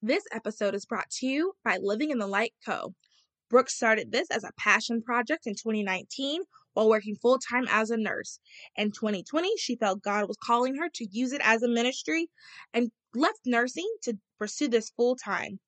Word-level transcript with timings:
This 0.00 0.22
episode 0.30 0.76
is 0.76 0.86
brought 0.86 1.10
to 1.10 1.26
you 1.26 1.54
by 1.64 1.76
Living 1.76 2.12
in 2.12 2.18
the 2.18 2.28
Light 2.28 2.54
Co. 2.64 2.94
Brooke 3.50 3.68
started 3.68 4.12
this 4.12 4.30
as 4.30 4.44
a 4.44 4.52
passion 4.56 5.02
project 5.02 5.44
in 5.44 5.54
2019 5.54 6.42
while 6.72 6.88
working 6.88 7.16
full 7.16 7.40
time 7.40 7.66
as 7.68 7.90
a 7.90 7.96
nurse. 7.96 8.38
In 8.76 8.92
2020, 8.92 9.56
she 9.56 9.74
felt 9.74 10.00
God 10.00 10.28
was 10.28 10.36
calling 10.36 10.76
her 10.76 10.88
to 10.88 11.08
use 11.10 11.32
it 11.32 11.40
as 11.42 11.64
a 11.64 11.68
ministry 11.68 12.30
and 12.72 12.92
left 13.12 13.40
nursing 13.44 13.92
to 14.02 14.20
pursue 14.38 14.68
this 14.68 14.90
full 14.90 15.16
time. 15.16 15.58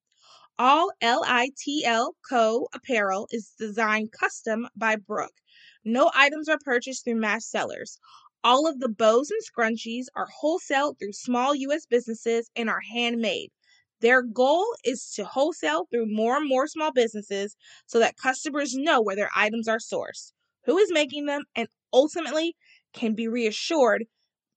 All 0.61 0.93
LITL 1.03 2.15
Co. 2.29 2.69
apparel 2.73 3.27
is 3.33 3.57
designed 3.59 4.12
custom 4.12 4.69
by 4.77 4.95
Brooke. 4.95 5.41
No 5.85 6.09
items 6.15 6.49
are 6.49 6.61
purchased 6.65 7.03
through 7.03 7.17
mass 7.17 7.49
sellers. 7.49 7.99
All 8.45 8.69
of 8.69 8.79
the 8.79 8.89
bows 8.89 9.33
and 9.33 9.43
scrunchies 9.43 10.07
are 10.15 10.29
wholesale 10.33 10.95
through 10.95 11.15
small 11.15 11.53
U.S. 11.57 11.85
businesses 11.85 12.49
and 12.55 12.71
are 12.71 12.83
handmade. 12.93 13.51
Their 14.01 14.23
goal 14.23 14.67
is 14.85 15.11
to 15.16 15.25
wholesale 15.25 15.87
through 15.91 16.06
more 16.15 16.37
and 16.38 16.48
more 16.48 16.66
small 16.66 16.93
businesses 16.93 17.56
so 17.87 17.98
that 17.98 18.16
customers 18.16 18.75
know 18.75 19.01
where 19.01 19.16
their 19.16 19.30
items 19.34 19.69
are 19.69 19.79
sourced, 19.79 20.33
who 20.65 20.79
is 20.79 20.92
making 20.92 21.27
them, 21.27 21.45
and 21.55 21.69
ultimately 21.92 22.56
can 22.92 23.15
be 23.15 23.28
reassured 23.28 24.06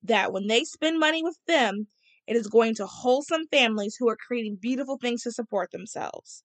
that 0.04 0.32
when 0.34 0.48
they 0.48 0.64
spend 0.64 1.00
money 1.00 1.24
with 1.24 1.38
them, 1.48 1.88
it 2.28 2.36
is 2.36 2.48
going 2.48 2.76
to 2.76 2.86
wholesome 2.86 3.48
families 3.52 3.96
who 4.00 4.10
are 4.10 4.18
creating 4.18 4.58
beautiful 4.62 4.98
things 4.98 5.24
to 5.24 5.32
support 5.32 5.72
themselves. 5.72 6.44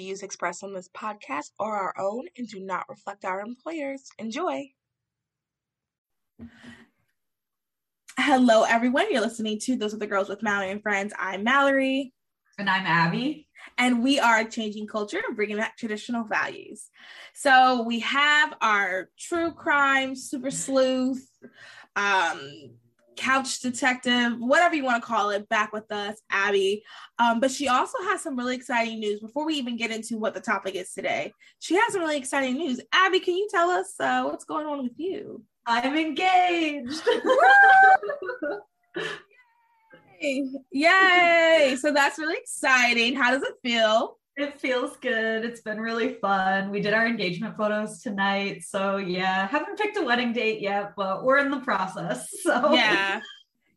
Views 0.00 0.22
expressed 0.22 0.64
on 0.64 0.72
this 0.72 0.88
podcast 0.96 1.50
are 1.58 1.76
our 1.76 1.94
own 1.98 2.24
and 2.38 2.48
do 2.48 2.58
not 2.58 2.88
reflect 2.88 3.26
our 3.26 3.42
employers. 3.42 4.08
Enjoy. 4.18 4.70
Hello, 8.16 8.62
everyone. 8.62 9.12
You're 9.12 9.20
listening 9.20 9.58
to 9.64 9.76
Those 9.76 9.92
Other 9.92 10.06
Girls 10.06 10.30
with 10.30 10.42
Mallory 10.42 10.70
and 10.70 10.82
Friends. 10.82 11.12
I'm 11.18 11.44
Mallory. 11.44 12.14
And 12.58 12.70
I'm 12.70 12.86
Abby. 12.86 13.46
And 13.76 14.02
we 14.02 14.18
are 14.18 14.42
changing 14.44 14.86
culture 14.86 15.20
and 15.28 15.36
bringing 15.36 15.58
back 15.58 15.76
traditional 15.76 16.24
values. 16.24 16.88
So 17.34 17.82
we 17.82 17.98
have 18.00 18.54
our 18.62 19.10
true 19.18 19.52
crime, 19.52 20.16
super 20.16 20.50
sleuth, 20.50 21.28
um, 21.94 22.70
couch 23.20 23.60
detective, 23.60 24.34
whatever 24.38 24.74
you 24.74 24.82
want 24.82 25.02
to 25.02 25.06
call 25.06 25.30
it, 25.30 25.48
back 25.48 25.72
with 25.72 25.90
us, 25.92 26.20
Abby. 26.30 26.82
Um, 27.18 27.38
but 27.38 27.50
she 27.50 27.68
also 27.68 27.98
has 28.04 28.22
some 28.22 28.36
really 28.36 28.56
exciting 28.56 28.98
news 28.98 29.20
before 29.20 29.44
we 29.44 29.54
even 29.54 29.76
get 29.76 29.90
into 29.90 30.16
what 30.16 30.32
the 30.34 30.40
topic 30.40 30.74
is 30.74 30.92
today. 30.92 31.32
She 31.58 31.74
has 31.76 31.92
some 31.92 32.00
really 32.00 32.16
exciting 32.16 32.54
news. 32.54 32.80
Abby, 32.92 33.20
can 33.20 33.36
you 33.36 33.48
tell 33.50 33.68
us 33.70 33.94
uh, 34.00 34.22
what's 34.24 34.44
going 34.44 34.66
on 34.66 34.82
with 34.82 34.98
you? 34.98 35.44
I'm 35.66 35.96
engaged. 35.96 37.02
Yay! 40.22 40.50
Yay! 40.72 41.76
So 41.78 41.92
that's 41.92 42.18
really 42.18 42.36
exciting. 42.36 43.14
How 43.14 43.30
does 43.30 43.42
it 43.42 43.54
feel? 43.62 44.16
It 44.40 44.60
feels 44.60 44.96
good. 44.96 45.44
It's 45.44 45.60
been 45.60 45.80
really 45.80 46.14
fun. 46.14 46.70
We 46.70 46.80
did 46.80 46.94
our 46.94 47.06
engagement 47.06 47.56
photos 47.56 48.02
tonight. 48.02 48.62
So, 48.62 48.96
yeah, 48.96 49.46
haven't 49.46 49.78
picked 49.78 49.96
a 49.96 50.02
wedding 50.02 50.32
date 50.32 50.60
yet, 50.60 50.94
but 50.96 51.24
we're 51.24 51.38
in 51.38 51.50
the 51.50 51.60
process. 51.60 52.28
So, 52.42 52.72
yeah. 52.72 53.20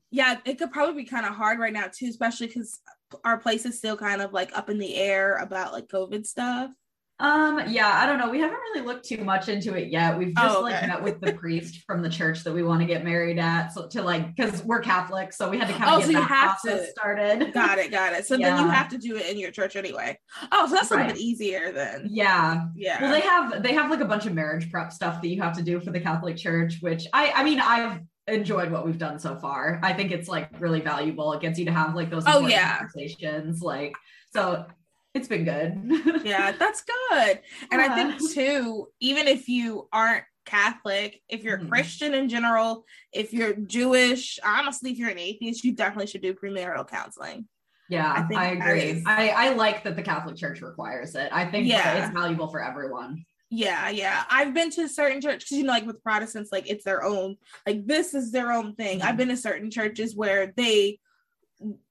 Yeah, 0.10 0.38
it 0.46 0.58
could 0.58 0.72
probably 0.72 1.04
be 1.04 1.10
kind 1.10 1.26
of 1.26 1.34
hard 1.34 1.60
right 1.60 1.74
now, 1.74 1.88
too, 1.92 2.08
especially 2.08 2.48
because 2.48 2.80
our 3.24 3.38
place 3.38 3.66
is 3.66 3.78
still 3.78 3.98
kind 3.98 4.22
of 4.22 4.32
like 4.32 4.56
up 4.58 4.70
in 4.70 4.78
the 4.78 4.96
air 4.96 5.38
about 5.38 5.74
like 5.74 5.88
COVID 5.88 6.26
stuff. 6.26 6.72
Um, 7.20 7.62
yeah, 7.68 7.92
I 7.94 8.06
don't 8.06 8.18
know. 8.18 8.30
We 8.30 8.40
haven't 8.40 8.58
really 8.58 8.86
looked 8.86 9.06
too 9.08 9.24
much 9.24 9.48
into 9.48 9.76
it 9.76 9.90
yet. 9.90 10.18
We've 10.18 10.36
just 10.36 10.56
oh, 10.56 10.66
okay. 10.66 10.74
like 10.74 10.88
met 10.88 11.04
with 11.04 11.22
the 11.22 11.34
priest 11.40 11.84
from 11.86 12.02
the 12.02 12.10
church 12.10 12.44
that 12.44 12.54
we 12.54 12.64
want 12.64 12.82
to 12.82 12.88
get 12.88 13.04
married 13.04 13.38
at. 13.40 13.72
So 13.72 13.88
to 13.88 14.02
like 14.02 14.36
because 14.36 14.64
we're 14.64 14.82
Catholic, 14.82 15.32
so 15.32 15.50
we 15.50 15.58
had 15.58 15.68
to 15.68 15.74
kind 15.74 15.86
of 15.86 15.94
oh, 15.94 15.98
get 16.00 16.08
so 16.08 16.14
that 16.14 16.28
process 16.28 16.88
to, 16.88 16.92
started. 16.92 17.54
Got 17.54 17.78
it, 17.78 17.92
got 17.92 18.14
it. 18.14 18.26
So 18.26 18.36
yeah. 18.36 18.56
then 18.56 18.66
you 18.66 18.72
have 18.72 18.90
to 18.90 18.98
do 18.98 19.16
it 19.16 19.30
in 19.30 19.38
your 19.38 19.52
church 19.52 19.76
anyway. 19.76 20.18
Oh, 20.52 20.68
so 20.68 20.74
that's 20.74 20.90
right. 20.90 20.98
a 20.98 21.04
little 21.04 21.16
bit 21.16 21.22
easier 21.22 21.72
then. 21.72 22.08
Yeah. 22.10 22.66
Yeah. 22.76 23.02
Well, 23.02 23.12
they 23.12 23.22
have 23.22 23.64
they 23.64 23.74
have 23.74 23.92
like 23.92 24.02
a 24.02 24.06
bunch 24.06 24.26
of 24.26 24.34
marriage 24.34 24.72
prep 24.72 24.92
stuff 24.92 25.22
that 25.22 25.28
you 25.28 25.42
have 25.42 25.56
to 25.58 25.64
do 25.64 25.80
for 25.80 25.92
the 25.92 26.00
Catholic 26.00 26.36
Church, 26.36 26.78
which 26.82 27.06
I 27.14 27.32
I 27.36 27.44
mean 27.44 27.60
I've 27.60 28.02
enjoyed 28.28 28.72
what 28.72 28.86
we've 28.86 28.98
done 28.98 29.20
so 29.20 29.38
far. 29.38 29.80
I 29.84 29.94
think 29.94 30.12
it's 30.12 30.28
like 30.28 30.50
really 30.60 30.82
valuable. 30.82 31.32
It 31.34 31.42
gets 31.42 31.60
you 31.60 31.66
to 31.66 31.72
have 31.72 31.94
like 31.94 32.10
those 32.10 32.24
oh 32.26 32.48
yeah 32.48 32.80
conversations. 32.80 33.62
Like 33.62 33.94
so 34.34 34.66
it's 35.14 35.28
been 35.28 35.46
good. 35.46 36.26
yeah, 36.26 36.52
that's 36.52 36.84
good. 36.84 37.40
And 37.72 37.82
yeah. 37.82 37.88
I 37.90 37.96
think 37.96 38.34
too, 38.34 38.88
even 39.00 39.28
if 39.28 39.48
you 39.48 39.88
aren't 39.92 40.24
Catholic, 40.46 41.22
if 41.30 41.44
you're 41.44 41.58
mm-hmm. 41.58 41.70
Christian 41.70 42.14
in 42.14 42.30
general, 42.30 42.86
if 43.12 43.34
you're 43.34 43.54
Jewish, 43.54 44.40
honestly, 44.44 44.92
if 44.92 44.98
you're 44.98 45.10
an 45.10 45.20
atheist, 45.20 45.64
you 45.64 45.74
definitely 45.74 46.08
should 46.08 46.22
do 46.22 46.34
premarital 46.34 46.88
counseling. 46.88 47.48
Yeah, 47.90 48.12
I, 48.12 48.22
think 48.24 48.40
I 48.40 48.46
agree. 48.48 49.04
I, 49.06 49.30
I 49.30 49.54
like 49.54 49.84
that 49.84 49.96
the 49.96 50.02
Catholic 50.02 50.36
Church 50.36 50.62
requires 50.62 51.16
it. 51.16 51.30
I 51.32 51.46
think 51.46 51.68
yeah. 51.68 52.06
it's 52.06 52.14
valuable 52.14 52.48
for 52.48 52.64
everyone. 52.64 53.24
Yeah, 53.50 53.90
yeah. 53.90 54.24
I've 54.32 54.54
been 54.54 54.72
to 54.72 54.88
certain 54.88 55.22
churches, 55.22 55.52
you 55.52 55.64
know, 55.64 55.74
like 55.74 55.86
with 55.86 56.02
Protestants, 56.02 56.52
like 56.52 56.68
it's 56.68 56.84
their 56.84 57.04
own, 57.04 57.36
like 57.68 57.86
this 57.86 58.16
is 58.16 58.32
their 58.32 58.52
own 58.52 58.74
thing. 58.74 59.00
Mm-hmm. 59.00 59.08
I've 59.08 59.18
been 59.18 59.28
to 59.28 59.38
certain 59.38 59.70
churches 59.70 60.16
where 60.16 60.52
they 60.58 61.00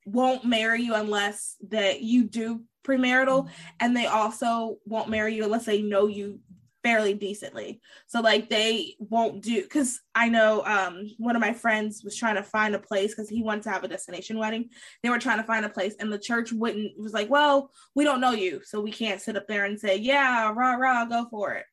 won't 0.04 0.44
marry 0.44 0.82
you 0.82 0.94
unless 0.94 1.56
that 1.68 2.02
you 2.02 2.24
do 2.24 2.64
premarital 2.84 3.48
and 3.80 3.96
they 3.96 4.06
also 4.06 4.78
won't 4.86 5.08
marry 5.08 5.34
you 5.34 5.44
unless 5.44 5.66
they 5.66 5.82
know 5.82 6.06
you 6.06 6.40
fairly 6.82 7.14
decently 7.14 7.80
so 8.08 8.20
like 8.20 8.48
they 8.50 8.96
won't 8.98 9.40
do 9.40 9.62
because 9.62 10.00
i 10.16 10.28
know 10.28 10.64
um 10.64 11.08
one 11.18 11.36
of 11.36 11.40
my 11.40 11.52
friends 11.52 12.02
was 12.02 12.16
trying 12.16 12.34
to 12.34 12.42
find 12.42 12.74
a 12.74 12.78
place 12.78 13.12
because 13.14 13.28
he 13.28 13.40
wanted 13.40 13.62
to 13.62 13.70
have 13.70 13.84
a 13.84 13.88
destination 13.88 14.36
wedding 14.36 14.68
they 15.02 15.08
were 15.08 15.18
trying 15.18 15.38
to 15.38 15.44
find 15.44 15.64
a 15.64 15.68
place 15.68 15.94
and 16.00 16.12
the 16.12 16.18
church 16.18 16.52
wouldn't 16.52 16.90
was 16.98 17.12
like 17.12 17.30
well 17.30 17.70
we 17.94 18.02
don't 18.02 18.20
know 18.20 18.32
you 18.32 18.60
so 18.64 18.80
we 18.80 18.90
can't 18.90 19.20
sit 19.20 19.36
up 19.36 19.46
there 19.46 19.64
and 19.64 19.78
say 19.78 19.96
yeah 19.96 20.52
rah 20.52 20.74
rah 20.74 21.04
go 21.04 21.24
for 21.30 21.52
it 21.52 21.66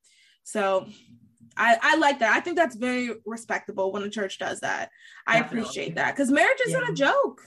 so 0.44 0.86
I, 1.58 1.78
I 1.82 1.96
like 1.98 2.20
that. 2.20 2.36
I 2.36 2.40
think 2.40 2.56
that's 2.56 2.76
very 2.76 3.12
respectable 3.26 3.92
when 3.92 4.04
a 4.04 4.10
church 4.10 4.40
does 4.40 4.62
that. 4.62 4.92
I 5.28 5.40
Definitely. 5.40 5.60
appreciate 5.60 5.96
that 5.96 6.16
because 6.16 6.32
marriage 6.32 6.60
isn't 6.68 6.82
yeah. 6.82 6.92
a 6.92 6.94
joke. 6.94 7.42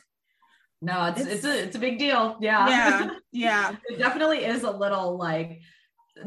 No, 0.82 1.06
it's, 1.06 1.20
it's 1.20 1.31
it's 1.31 1.44
a 1.44 1.62
it's 1.62 1.76
a 1.76 1.79
big 1.79 1.99
deal. 1.99 2.37
Yeah. 2.40 2.69
Yeah. 2.69 3.11
Yeah. 3.34 3.76
it 3.88 3.99
definitely 3.99 4.44
is 4.44 4.62
a 4.62 4.70
little 4.70 5.17
like 5.17 5.62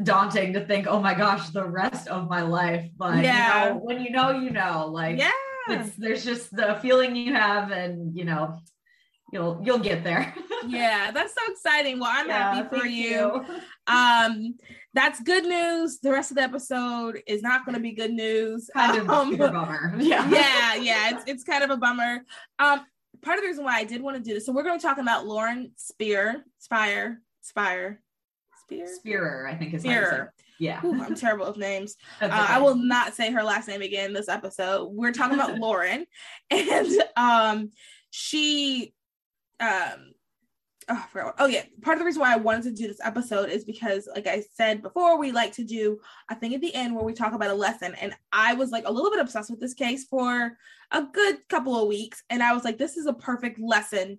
daunting 0.02 0.54
to 0.54 0.66
think, 0.66 0.88
oh 0.88 1.00
my 1.00 1.14
gosh, 1.14 1.50
the 1.50 1.64
rest 1.64 2.08
of 2.08 2.28
my 2.28 2.42
life. 2.42 2.90
But 2.96 3.22
yeah. 3.22 3.66
you 3.66 3.74
know, 3.74 3.80
when 3.80 4.00
you 4.00 4.10
know, 4.10 4.30
you 4.30 4.50
know, 4.50 4.88
like 4.90 5.18
yeah. 5.18 5.30
it's 5.68 5.94
there's 5.96 6.24
just 6.24 6.54
the 6.56 6.78
feeling 6.82 7.14
you 7.14 7.32
have 7.34 7.70
and 7.70 8.16
you 8.16 8.24
know, 8.24 8.58
you'll 9.32 9.60
you'll 9.62 9.78
get 9.78 10.02
there. 10.02 10.34
yeah, 10.66 11.10
that's 11.12 11.34
so 11.34 11.52
exciting. 11.52 12.00
Well, 12.00 12.10
I'm 12.12 12.26
yeah, 12.26 12.54
happy 12.54 12.76
for 12.80 12.86
you. 12.86 13.10
you. 13.10 13.44
Um, 13.88 14.56
that's 14.94 15.20
good 15.20 15.44
news. 15.44 16.00
The 16.00 16.10
rest 16.10 16.32
of 16.32 16.38
the 16.38 16.42
episode 16.42 17.22
is 17.28 17.40
not 17.40 17.64
going 17.64 17.76
to 17.76 17.80
be 17.80 17.92
good 17.92 18.10
news. 18.10 18.68
Kind 18.74 18.98
of 18.98 19.04
a 19.04 19.36
bummer. 19.36 19.94
Yeah, 19.96 20.28
yeah, 20.28 20.74
yeah. 20.74 21.10
It's 21.10 21.22
it's 21.28 21.44
kind 21.44 21.62
of 21.62 21.70
a 21.70 21.76
bummer. 21.76 22.24
Um, 22.58 22.80
part 23.26 23.38
of 23.38 23.42
the 23.42 23.48
reason 23.48 23.64
why 23.64 23.76
I 23.76 23.84
did 23.84 24.00
want 24.00 24.16
to 24.16 24.22
do 24.22 24.34
this, 24.34 24.46
so 24.46 24.52
we're 24.52 24.62
going 24.62 24.78
to 24.78 24.86
talk 24.86 24.98
about 24.98 25.26
Lauren 25.26 25.72
Spear, 25.76 26.44
Spire, 26.58 27.20
Spire, 27.42 28.00
Spear, 28.62 28.86
Spearer, 28.86 29.48
I 29.48 29.54
think 29.56 29.74
is 29.74 29.82
Spearer. 29.82 30.32
Yeah, 30.58 30.80
Ooh, 30.84 31.02
I'm 31.02 31.14
terrible 31.14 31.46
with 31.46 31.58
names. 31.58 31.96
Uh, 32.22 32.28
I 32.30 32.58
will 32.58 32.76
not 32.76 33.14
say 33.14 33.30
her 33.30 33.42
last 33.42 33.68
name 33.68 33.82
again 33.82 34.14
this 34.14 34.28
episode. 34.28 34.88
We're 34.90 35.12
talking 35.12 35.34
about 35.34 35.58
Lauren, 35.58 36.06
and 36.50 36.88
um, 37.16 37.70
she 38.10 38.94
um 39.60 40.12
oh, 40.88 41.32
oh 41.38 41.46
yeah 41.46 41.62
part 41.82 41.96
of 41.96 41.98
the 41.98 42.04
reason 42.04 42.20
why 42.20 42.32
i 42.32 42.36
wanted 42.36 42.62
to 42.62 42.70
do 42.70 42.86
this 42.86 43.00
episode 43.02 43.48
is 43.48 43.64
because 43.64 44.06
like 44.14 44.26
i 44.26 44.42
said 44.54 44.82
before 44.82 45.18
we 45.18 45.32
like 45.32 45.52
to 45.52 45.64
do 45.64 45.98
a 46.30 46.34
thing 46.34 46.54
at 46.54 46.60
the 46.60 46.74
end 46.74 46.94
where 46.94 47.04
we 47.04 47.14
talk 47.14 47.32
about 47.32 47.50
a 47.50 47.54
lesson 47.54 47.94
and 48.00 48.14
i 48.32 48.52
was 48.52 48.70
like 48.70 48.84
a 48.86 48.92
little 48.92 49.10
bit 49.10 49.20
obsessed 49.20 49.50
with 49.50 49.60
this 49.60 49.72
case 49.72 50.04
for 50.04 50.56
a 50.90 51.02
good 51.02 51.36
couple 51.48 51.80
of 51.80 51.88
weeks 51.88 52.22
and 52.30 52.42
i 52.42 52.52
was 52.52 52.64
like 52.64 52.78
this 52.78 52.96
is 52.96 53.06
a 53.06 53.12
perfect 53.12 53.58
lesson 53.58 54.18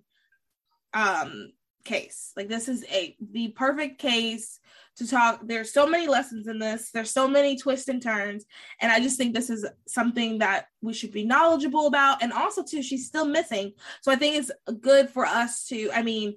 um 0.94 1.52
case. 1.88 2.32
Like 2.36 2.48
this 2.48 2.68
is 2.68 2.84
a 2.90 3.16
the 3.32 3.48
perfect 3.48 3.98
case 3.98 4.60
to 4.96 5.08
talk 5.08 5.40
there's 5.44 5.72
so 5.72 5.86
many 5.86 6.06
lessons 6.06 6.46
in 6.46 6.58
this 6.58 6.90
there's 6.90 7.10
so 7.10 7.26
many 7.26 7.56
twists 7.56 7.88
and 7.88 8.02
turns 8.02 8.44
and 8.80 8.90
i 8.90 8.98
just 8.98 9.16
think 9.16 9.32
this 9.32 9.48
is 9.48 9.64
something 9.86 10.38
that 10.38 10.66
we 10.82 10.92
should 10.92 11.12
be 11.12 11.24
knowledgeable 11.24 11.86
about 11.86 12.20
and 12.20 12.32
also 12.32 12.62
too 12.64 12.82
she's 12.82 13.06
still 13.06 13.24
missing. 13.24 13.72
So 14.02 14.12
i 14.12 14.16
think 14.16 14.36
it's 14.36 14.50
good 14.80 15.08
for 15.08 15.24
us 15.24 15.66
to 15.68 15.90
i 15.92 16.02
mean 16.02 16.36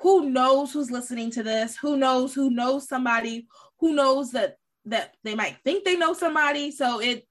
who 0.00 0.30
knows 0.30 0.72
who's 0.72 0.90
listening 0.90 1.30
to 1.32 1.42
this? 1.42 1.76
Who 1.76 1.98
knows? 1.98 2.32
Who 2.32 2.50
knows 2.50 2.88
somebody? 2.88 3.46
Who 3.80 3.94
knows 3.94 4.32
that 4.32 4.56
that 4.86 5.14
they 5.24 5.34
might 5.34 5.58
think 5.62 5.84
they 5.84 5.96
know 5.96 6.14
somebody? 6.14 6.70
So 6.70 7.00
it 7.00 7.28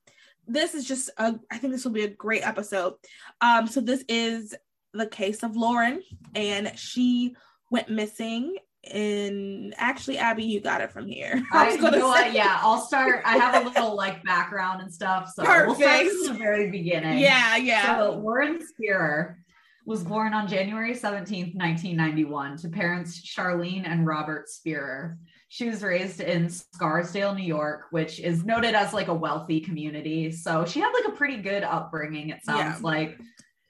this 0.50 0.74
is 0.74 0.86
just 0.86 1.10
a 1.18 1.36
i 1.52 1.58
think 1.58 1.72
this 1.72 1.86
will 1.86 1.92
be 1.92 2.04
a 2.04 2.10
great 2.10 2.46
episode. 2.46 2.94
Um 3.42 3.68
so 3.68 3.82
this 3.82 4.04
is 4.10 4.56
the 4.94 5.08
case 5.08 5.44
of 5.44 5.56
lauren 5.56 6.02
and 6.36 6.72
she 6.78 7.36
went 7.72 7.90
missing 7.90 8.56
and 8.92 9.76
actually 9.78 10.18
abby 10.18 10.44
you 10.44 10.60
got 10.60 10.82
it 10.82 10.92
from 10.92 11.06
here. 11.06 11.44
I, 11.54 11.70
I 11.70 11.74
you 11.74 11.82
know 11.92 12.08
what 12.08 12.34
yeah 12.34 12.60
i'll 12.62 12.82
start 12.82 13.22
i 13.26 13.38
have 13.38 13.66
a 13.66 13.70
little 13.70 13.96
like 13.96 14.24
background 14.24 14.82
and 14.82 14.92
stuff 14.92 15.32
so 15.34 15.44
Perfect. 15.44 15.68
we'll 15.68 15.76
start 15.76 16.08
from 16.08 16.34
the 16.34 16.40
very 16.40 16.72
beginning. 16.72 17.20
Yeah 17.20 17.58
yeah. 17.58 17.98
So 17.98 18.20
lauren 18.24 18.60
spierer 18.66 19.38
was 19.86 20.04
born 20.04 20.34
on 20.34 20.48
january 20.48 20.94
17th 20.94 21.56
1991 21.56 22.58
to 22.58 22.70
parents 22.70 23.22
charlene 23.22 23.88
and 23.88 24.06
robert 24.06 24.50
spierer 24.50 25.18
she 25.50 25.68
was 25.68 25.84
raised 25.84 26.22
in 26.22 26.48
scarsdale 26.48 27.34
new 27.34 27.44
york 27.44 27.86
which 27.90 28.20
is 28.20 28.46
noted 28.46 28.76
as 28.76 28.94
like 28.94 29.08
a 29.08 29.14
wealthy 29.14 29.60
community. 29.60 30.32
So 30.32 30.64
she 30.66 30.80
had 30.80 30.92
like 30.92 31.08
a 31.08 31.12
pretty 31.12 31.38
good 31.38 31.64
upbringing 31.64 32.30
it 32.30 32.44
sounds 32.46 32.80
yeah. 32.80 32.80
like. 32.82 33.20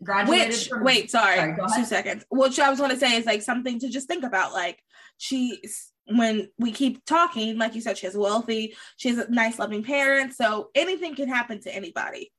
Graduated 0.02 0.48
which 0.48 0.68
from, 0.70 0.84
wait 0.86 1.12
sorry, 1.12 1.36
sorry 1.36 1.58
two 1.76 1.84
seconds. 1.84 2.24
What 2.30 2.58
i 2.58 2.70
was 2.70 2.80
going 2.80 2.92
to 2.92 2.98
say 2.98 3.18
is 3.18 3.26
like 3.26 3.42
something 3.42 3.80
to 3.80 3.90
just 3.90 4.08
think 4.08 4.24
about 4.24 4.54
like 4.54 4.82
she 5.18 5.62
when 6.06 6.50
we 6.58 6.72
keep 6.72 7.04
talking 7.06 7.58
like 7.58 7.76
you 7.76 7.82
said 7.82 7.98
she 7.98 8.06
has 8.08 8.16
wealthy 8.16 8.76
she 8.98 9.10
has 9.10 9.18
a 9.18 9.30
nice 9.30 9.60
loving 9.60 9.84
parents 9.84 10.38
so 10.38 10.70
anything 10.74 11.16
can 11.16 11.28
happen 11.28 11.60
to 11.62 11.74
anybody 11.74 12.32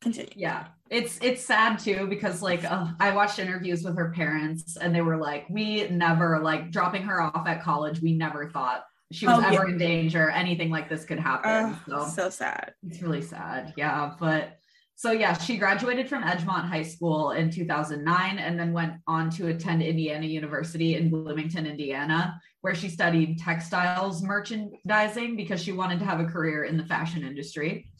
continue 0.00 0.32
yeah 0.36 0.66
it's 0.90 1.18
it's 1.22 1.44
sad 1.44 1.78
too 1.78 2.06
because 2.06 2.42
like 2.42 2.64
uh, 2.64 2.86
i 3.00 3.10
watched 3.10 3.38
interviews 3.38 3.82
with 3.82 3.96
her 3.96 4.10
parents 4.10 4.76
and 4.76 4.94
they 4.94 5.00
were 5.00 5.16
like 5.16 5.48
we 5.48 5.88
never 5.88 6.40
like 6.40 6.70
dropping 6.70 7.02
her 7.02 7.20
off 7.20 7.46
at 7.46 7.62
college 7.62 8.00
we 8.00 8.12
never 8.12 8.50
thought 8.50 8.84
she 9.12 9.26
was 9.26 9.38
oh, 9.38 9.46
ever 9.46 9.66
yeah. 9.66 9.72
in 9.72 9.78
danger 9.78 10.30
anything 10.30 10.70
like 10.70 10.88
this 10.88 11.04
could 11.04 11.18
happen 11.18 11.76
so, 11.88 12.06
so 12.06 12.30
sad 12.30 12.74
it's 12.86 13.02
really 13.02 13.22
sad 13.22 13.72
yeah 13.76 14.12
but 14.20 14.58
so 14.98 15.12
yeah, 15.12 15.36
she 15.36 15.58
graduated 15.58 16.08
from 16.08 16.22
Edgemont 16.22 16.66
High 16.66 16.82
School 16.82 17.32
in 17.32 17.50
2009 17.50 18.38
and 18.38 18.58
then 18.58 18.72
went 18.72 18.94
on 19.06 19.28
to 19.32 19.48
attend 19.48 19.82
Indiana 19.82 20.24
University 20.24 20.94
in 20.94 21.10
Bloomington, 21.10 21.66
Indiana, 21.66 22.40
where 22.62 22.74
she 22.74 22.88
studied 22.88 23.38
textiles 23.38 24.22
merchandising 24.22 25.36
because 25.36 25.62
she 25.62 25.72
wanted 25.72 25.98
to 25.98 26.06
have 26.06 26.18
a 26.20 26.24
career 26.24 26.64
in 26.64 26.78
the 26.78 26.84
fashion 26.86 27.22
industry. 27.22 27.90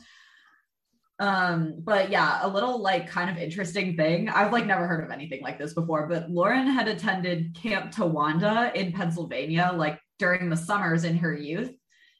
Um, 1.18 1.76
but 1.78 2.10
yeah, 2.10 2.40
a 2.42 2.48
little 2.48 2.80
like 2.80 3.08
kind 3.08 3.30
of 3.30 3.38
interesting 3.38 3.96
thing. 3.96 4.28
I've 4.28 4.52
like 4.52 4.66
never 4.66 4.86
heard 4.86 5.04
of 5.04 5.10
anything 5.10 5.42
like 5.42 5.58
this 5.58 5.72
before, 5.72 6.06
but 6.08 6.30
Lauren 6.30 6.66
had 6.66 6.88
attended 6.88 7.54
Camp 7.54 7.92
Towanda 7.92 8.74
in 8.74 8.92
Pennsylvania 8.92 9.72
like 9.74 9.98
during 10.18 10.50
the 10.50 10.56
summers 10.56 11.04
in 11.04 11.16
her 11.18 11.34
youth. 11.34 11.72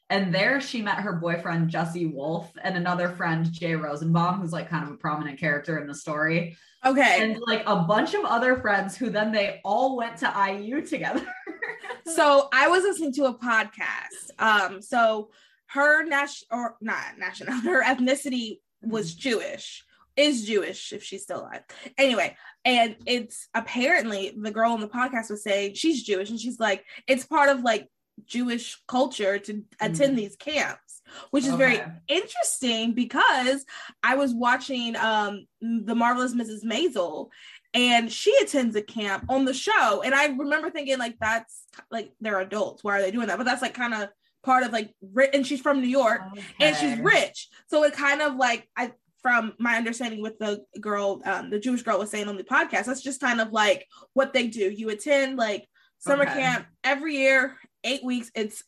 And 0.09 0.33
there 0.33 0.61
she 0.61 0.81
met 0.81 0.99
her 0.99 1.13
boyfriend, 1.13 1.69
Jesse 1.69 2.05
Wolff, 2.05 2.49
and 2.63 2.77
another 2.77 3.09
friend, 3.09 3.51
Jay 3.51 3.75
Rosenbaum, 3.75 4.39
who's 4.39 4.53
like 4.53 4.69
kind 4.69 4.85
of 4.85 4.93
a 4.93 4.97
prominent 4.97 5.37
character 5.37 5.77
in 5.79 5.87
the 5.87 5.93
story. 5.93 6.57
Okay. 6.85 7.17
And 7.21 7.37
like 7.45 7.63
a 7.67 7.75
bunch 7.75 8.13
of 8.13 8.23
other 8.23 8.55
friends 8.55 8.95
who 8.95 9.09
then 9.09 9.31
they 9.31 9.59
all 9.65 9.97
went 9.97 10.17
to 10.17 10.33
IU 10.49 10.81
together. 10.81 11.25
so 12.15 12.47
I 12.53 12.69
was 12.69 12.83
listening 12.83 13.13
to 13.15 13.25
a 13.25 13.37
podcast. 13.37 14.31
Um, 14.39 14.81
so 14.81 15.31
her 15.67 16.05
national 16.05 16.47
or 16.51 16.75
not 16.79 17.17
national, 17.19 17.53
her 17.61 17.83
ethnicity 17.83 18.59
was 18.89 19.11
mm-hmm. 19.11 19.29
Jewish 19.29 19.83
is 20.15 20.45
Jewish 20.45 20.91
if 20.93 21.03
she's 21.03 21.23
still 21.23 21.41
alive. 21.41 21.61
Anyway, 21.97 22.35
and 22.65 22.95
it's 23.05 23.47
apparently 23.53 24.35
the 24.35 24.51
girl 24.51 24.71
on 24.71 24.81
the 24.81 24.87
podcast 24.87 25.29
was 25.29 25.43
saying 25.43 25.75
she's 25.75 26.03
Jewish 26.03 26.29
and 26.29 26.39
she's 26.39 26.59
like, 26.59 26.83
it's 27.07 27.25
part 27.25 27.49
of 27.49 27.61
like 27.61 27.87
Jewish 28.25 28.81
culture 28.87 29.37
to 29.37 29.63
attend 29.79 30.13
mm. 30.13 30.17
these 30.17 30.35
camps, 30.35 31.01
which 31.29 31.45
is 31.45 31.53
okay. 31.53 31.57
very 31.57 31.83
interesting 32.07 32.93
because 32.93 33.63
I 34.01 34.15
was 34.15 34.33
watching 34.33 34.95
um 34.95 35.45
the 35.61 35.95
marvelous 35.95 36.33
Mrs. 36.33 36.65
Maisel 36.65 37.29
and 37.73 38.11
she 38.11 38.35
attends 38.41 38.75
a 38.75 38.81
camp 38.81 39.25
on 39.29 39.45
the 39.45 39.53
show 39.53 40.01
and 40.03 40.15
I 40.15 40.27
remember 40.27 40.71
thinking 40.71 40.97
like 40.97 41.17
that's 41.19 41.63
like 41.91 42.11
they're 42.21 42.39
adults 42.39 42.83
why 42.83 42.97
are 42.97 43.01
they 43.01 43.11
doing 43.11 43.27
that 43.27 43.37
but 43.37 43.43
that's 43.43 43.61
like 43.61 43.73
kind 43.73 43.93
of 43.93 44.09
part 44.47 44.63
of 44.63 44.71
like 44.71 44.93
and 45.33 45.45
she's 45.45 45.61
from 45.61 45.81
New 45.81 45.87
York 45.87 46.21
okay. 46.31 46.43
and 46.59 46.75
she's 46.75 46.97
rich 46.99 47.49
so 47.67 47.83
it 47.83 47.93
kind 47.93 48.21
of 48.21 48.35
like 48.35 48.67
I 48.75 48.93
from 49.21 49.53
my 49.59 49.75
understanding 49.75 50.21
with 50.21 50.39
the 50.39 50.63
girl 50.81 51.21
um 51.25 51.49
the 51.49 51.59
Jewish 51.59 51.83
girl 51.83 51.99
was 51.99 52.09
saying 52.09 52.27
on 52.27 52.37
the 52.37 52.43
podcast 52.43 52.85
that's 52.85 53.03
just 53.03 53.21
kind 53.21 53.39
of 53.41 53.51
like 53.51 53.85
what 54.13 54.33
they 54.33 54.47
do 54.47 54.71
you 54.71 54.89
attend 54.89 55.37
like 55.37 55.67
summer 55.99 56.23
okay. 56.23 56.33
camp 56.33 56.65
every 56.83 57.15
year 57.15 57.57
eight 57.87 58.03
weeks. 58.03 58.31
It's 58.35 58.63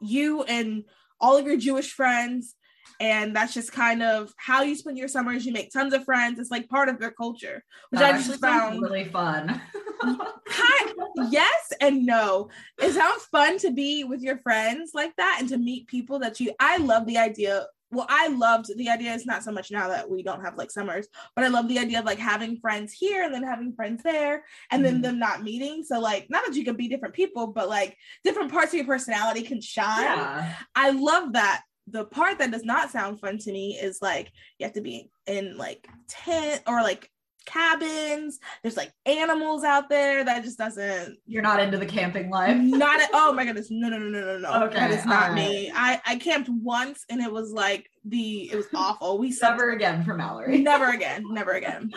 you 0.00 0.42
and 0.44 0.84
all 1.20 1.36
of 1.36 1.46
your 1.46 1.56
Jewish 1.56 1.92
friends. 1.92 2.54
And 3.00 3.34
that's 3.34 3.54
just 3.54 3.72
kind 3.72 4.02
of 4.02 4.32
how 4.36 4.62
you 4.62 4.76
spend 4.76 4.96
your 4.96 5.08
summers. 5.08 5.44
You 5.44 5.52
make 5.52 5.72
tons 5.72 5.92
of 5.92 6.04
friends. 6.04 6.38
It's 6.38 6.50
like 6.50 6.68
part 6.68 6.88
of 6.88 7.00
their 7.00 7.10
culture, 7.10 7.64
which 7.90 8.00
that 8.00 8.14
I 8.14 8.18
just 8.18 8.40
found 8.40 8.80
really 8.80 9.04
fun. 9.04 9.60
Hi, 10.02 10.92
yes 11.30 11.72
and 11.80 12.04
no. 12.04 12.48
It 12.78 12.92
sounds 12.92 13.24
fun 13.24 13.58
to 13.58 13.70
be 13.70 14.04
with 14.04 14.20
your 14.20 14.38
friends 14.38 14.92
like 14.94 15.14
that 15.16 15.38
and 15.40 15.48
to 15.50 15.58
meet 15.58 15.86
people 15.86 16.18
that 16.20 16.40
you. 16.40 16.52
I 16.60 16.78
love 16.78 17.06
the 17.06 17.18
idea 17.18 17.66
well, 17.92 18.06
I 18.08 18.28
loved 18.28 18.76
the 18.76 18.88
idea. 18.88 19.14
It's 19.14 19.26
not 19.26 19.44
so 19.44 19.52
much 19.52 19.70
now 19.70 19.88
that 19.88 20.08
we 20.08 20.22
don't 20.22 20.42
have 20.42 20.56
like 20.56 20.70
summers, 20.70 21.06
but 21.36 21.44
I 21.44 21.48
love 21.48 21.68
the 21.68 21.78
idea 21.78 21.98
of 21.98 22.06
like 22.06 22.18
having 22.18 22.56
friends 22.56 22.92
here 22.92 23.22
and 23.22 23.34
then 23.34 23.42
having 23.42 23.74
friends 23.74 24.02
there 24.02 24.44
and 24.70 24.82
then 24.82 24.94
mm-hmm. 24.94 25.02
them 25.02 25.18
not 25.18 25.42
meeting. 25.42 25.84
So, 25.84 26.00
like, 26.00 26.28
not 26.30 26.46
that 26.46 26.56
you 26.56 26.64
can 26.64 26.76
be 26.76 26.88
different 26.88 27.14
people, 27.14 27.48
but 27.48 27.68
like 27.68 27.96
different 28.24 28.50
parts 28.50 28.72
of 28.72 28.78
your 28.78 28.86
personality 28.86 29.42
can 29.42 29.60
shine. 29.60 30.04
Yeah. 30.04 30.54
I 30.74 30.90
love 30.90 31.34
that. 31.34 31.62
The 31.88 32.06
part 32.06 32.38
that 32.38 32.50
does 32.50 32.64
not 32.64 32.90
sound 32.90 33.20
fun 33.20 33.38
to 33.38 33.52
me 33.52 33.78
is 33.80 34.00
like 34.00 34.32
you 34.58 34.64
have 34.64 34.74
to 34.74 34.80
be 34.80 35.10
in 35.26 35.58
like 35.58 35.86
tent 36.08 36.62
or 36.66 36.80
like 36.80 37.10
cabins. 37.46 38.38
There's 38.62 38.76
like 38.76 38.92
animals 39.06 39.64
out 39.64 39.88
there. 39.88 40.24
That 40.24 40.42
just 40.44 40.58
doesn't. 40.58 41.16
You're 41.26 41.42
not 41.42 41.60
into 41.60 41.78
the 41.78 41.86
camping 41.86 42.30
life. 42.30 42.56
Not 42.60 43.00
at. 43.00 43.10
Oh 43.12 43.32
my 43.32 43.44
goodness. 43.46 43.68
No, 43.70 43.88
no, 43.88 43.98
no, 43.98 44.08
no, 44.08 44.20
no, 44.20 44.38
no. 44.38 44.64
Okay, 44.66 44.74
that 44.76 44.90
is 44.90 45.04
not 45.06 45.30
right. 45.30 45.34
me. 45.34 45.72
I 45.74 46.00
I 46.06 46.16
camped 46.16 46.48
once 46.48 47.04
and 47.10 47.20
it 47.20 47.32
was 47.32 47.52
like 47.52 47.88
the 48.04 48.50
it 48.52 48.56
was 48.56 48.66
awful. 48.74 49.18
We 49.18 49.34
never 49.42 49.70
again 49.70 50.04
for 50.04 50.14
Mallory. 50.14 50.58
never 50.58 50.90
again. 50.90 51.24
Never 51.30 51.52
again. 51.52 51.90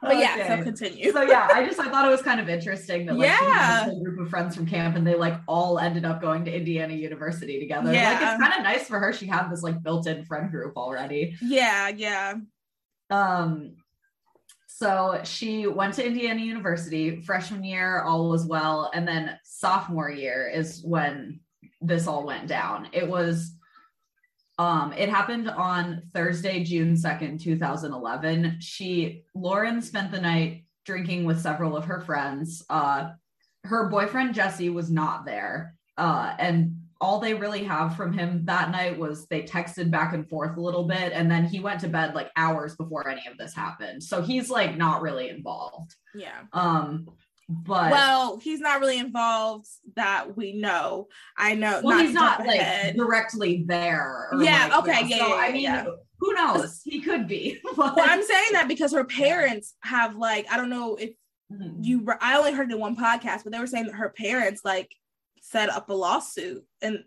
But 0.00 0.16
yeah, 0.18 0.34
Okay. 0.40 0.56
so 0.58 0.62
continue. 0.64 1.12
so 1.12 1.22
yeah, 1.22 1.48
I 1.52 1.64
just 1.64 1.78
I 1.78 1.88
thought 1.88 2.04
it 2.04 2.10
was 2.10 2.22
kind 2.22 2.40
of 2.40 2.48
interesting 2.48 3.06
that 3.06 3.14
like 3.16 3.30
she 3.30 3.44
had 3.44 3.86
Yeah. 3.86 3.88
this 3.90 4.02
group 4.02 4.18
of 4.18 4.28
friends 4.30 4.56
from 4.56 4.66
camp 4.66 4.96
and 4.96 5.06
they 5.06 5.14
like 5.14 5.34
all 5.46 5.78
ended 5.78 6.04
up 6.04 6.20
going 6.20 6.44
to 6.46 6.52
Indiana 6.52 6.92
University 6.94 7.60
together. 7.60 7.86
Like 7.86 7.94
Yeah. 7.94 8.32
it's 8.34 8.42
kind 8.42 8.52
of 8.52 8.64
nice 8.64 8.88
for 8.88 8.98
her. 8.98 9.12
She 9.12 9.26
had 9.26 9.48
this 9.48 9.62
like 9.62 9.80
built-in 9.80 10.24
friend 10.24 10.50
group 10.50 10.76
already. 10.76 11.36
yeah, 11.40 11.86
yeah. 11.88 12.34
Um 13.10 13.76
so 14.82 15.20
she 15.22 15.68
went 15.68 15.94
to 15.94 16.04
Indiana 16.04 16.40
University 16.40 17.20
freshman 17.20 17.62
year, 17.62 18.02
all 18.02 18.28
was 18.28 18.46
well, 18.46 18.90
and 18.92 19.06
then 19.06 19.38
sophomore 19.44 20.10
year 20.10 20.50
is 20.52 20.82
when 20.82 21.38
this 21.80 22.08
all 22.08 22.26
went 22.26 22.48
down. 22.48 22.88
It 22.92 23.06
was 23.08 23.52
um 24.58 24.92
it 24.94 25.08
happened 25.08 25.48
on 25.48 26.02
Thursday, 26.12 26.64
June 26.64 26.94
2nd, 26.94 27.40
2011. 27.40 28.56
She 28.58 29.22
Lauren 29.36 29.80
spent 29.82 30.10
the 30.10 30.20
night 30.20 30.64
drinking 30.84 31.26
with 31.26 31.40
several 31.40 31.76
of 31.76 31.84
her 31.84 32.00
friends. 32.00 32.64
Uh 32.68 33.10
her 33.62 33.88
boyfriend 33.88 34.34
Jesse 34.34 34.68
was 34.68 34.90
not 34.90 35.24
there. 35.24 35.76
Uh 35.96 36.34
and 36.40 36.81
all 37.02 37.18
they 37.18 37.34
really 37.34 37.64
have 37.64 37.96
from 37.96 38.12
him 38.12 38.44
that 38.46 38.70
night 38.70 38.96
was 38.96 39.26
they 39.26 39.42
texted 39.42 39.90
back 39.90 40.14
and 40.14 40.28
forth 40.28 40.56
a 40.56 40.60
little 40.60 40.84
bit 40.84 41.12
and 41.12 41.30
then 41.30 41.44
he 41.44 41.58
went 41.60 41.80
to 41.80 41.88
bed 41.88 42.14
like 42.14 42.30
hours 42.36 42.76
before 42.76 43.08
any 43.08 43.26
of 43.30 43.36
this 43.36 43.54
happened. 43.54 44.02
So 44.02 44.22
he's 44.22 44.48
like 44.48 44.76
not 44.76 45.02
really 45.02 45.28
involved. 45.28 45.94
Yeah. 46.14 46.42
Um 46.52 47.08
but 47.48 47.90
Well, 47.90 48.38
he's 48.38 48.60
not 48.60 48.80
really 48.80 48.98
involved 48.98 49.66
that 49.96 50.36
we 50.36 50.54
know. 50.54 51.08
I 51.36 51.54
know. 51.54 51.80
well, 51.82 51.96
not 51.98 52.06
he's 52.06 52.14
not 52.14 52.46
like 52.46 52.60
ahead. 52.60 52.96
directly 52.96 53.64
there. 53.66 54.30
Yeah, 54.38 54.68
like, 54.68 54.78
okay, 54.78 55.02
yeah, 55.08 55.18
So, 55.18 55.26
yeah, 55.28 55.34
I 55.34 55.52
mean, 55.52 55.62
yeah. 55.62 55.84
who 56.20 56.32
knows? 56.34 56.80
He 56.84 57.00
could 57.02 57.26
be. 57.28 57.58
but- 57.76 57.76
Well, 57.76 57.94
I'm 57.98 58.22
saying 58.22 58.52
that 58.52 58.68
because 58.68 58.92
her 58.92 59.04
parents 59.04 59.74
have 59.82 60.16
like 60.16 60.46
I 60.50 60.56
don't 60.56 60.70
know 60.70 60.94
if 60.94 61.10
Mhm. 61.52 61.84
you 61.84 62.06
I 62.20 62.38
only 62.38 62.52
heard 62.52 62.70
it 62.70 62.74
in 62.74 62.80
one 62.80 62.96
podcast, 62.96 63.42
but 63.44 63.52
they 63.52 63.58
were 63.58 63.66
saying 63.66 63.86
that 63.86 63.96
her 63.96 64.08
parents 64.08 64.62
like 64.64 64.90
set 65.52 65.68
up 65.68 65.88
a 65.90 65.92
lawsuit 65.92 66.64
and 66.80 67.04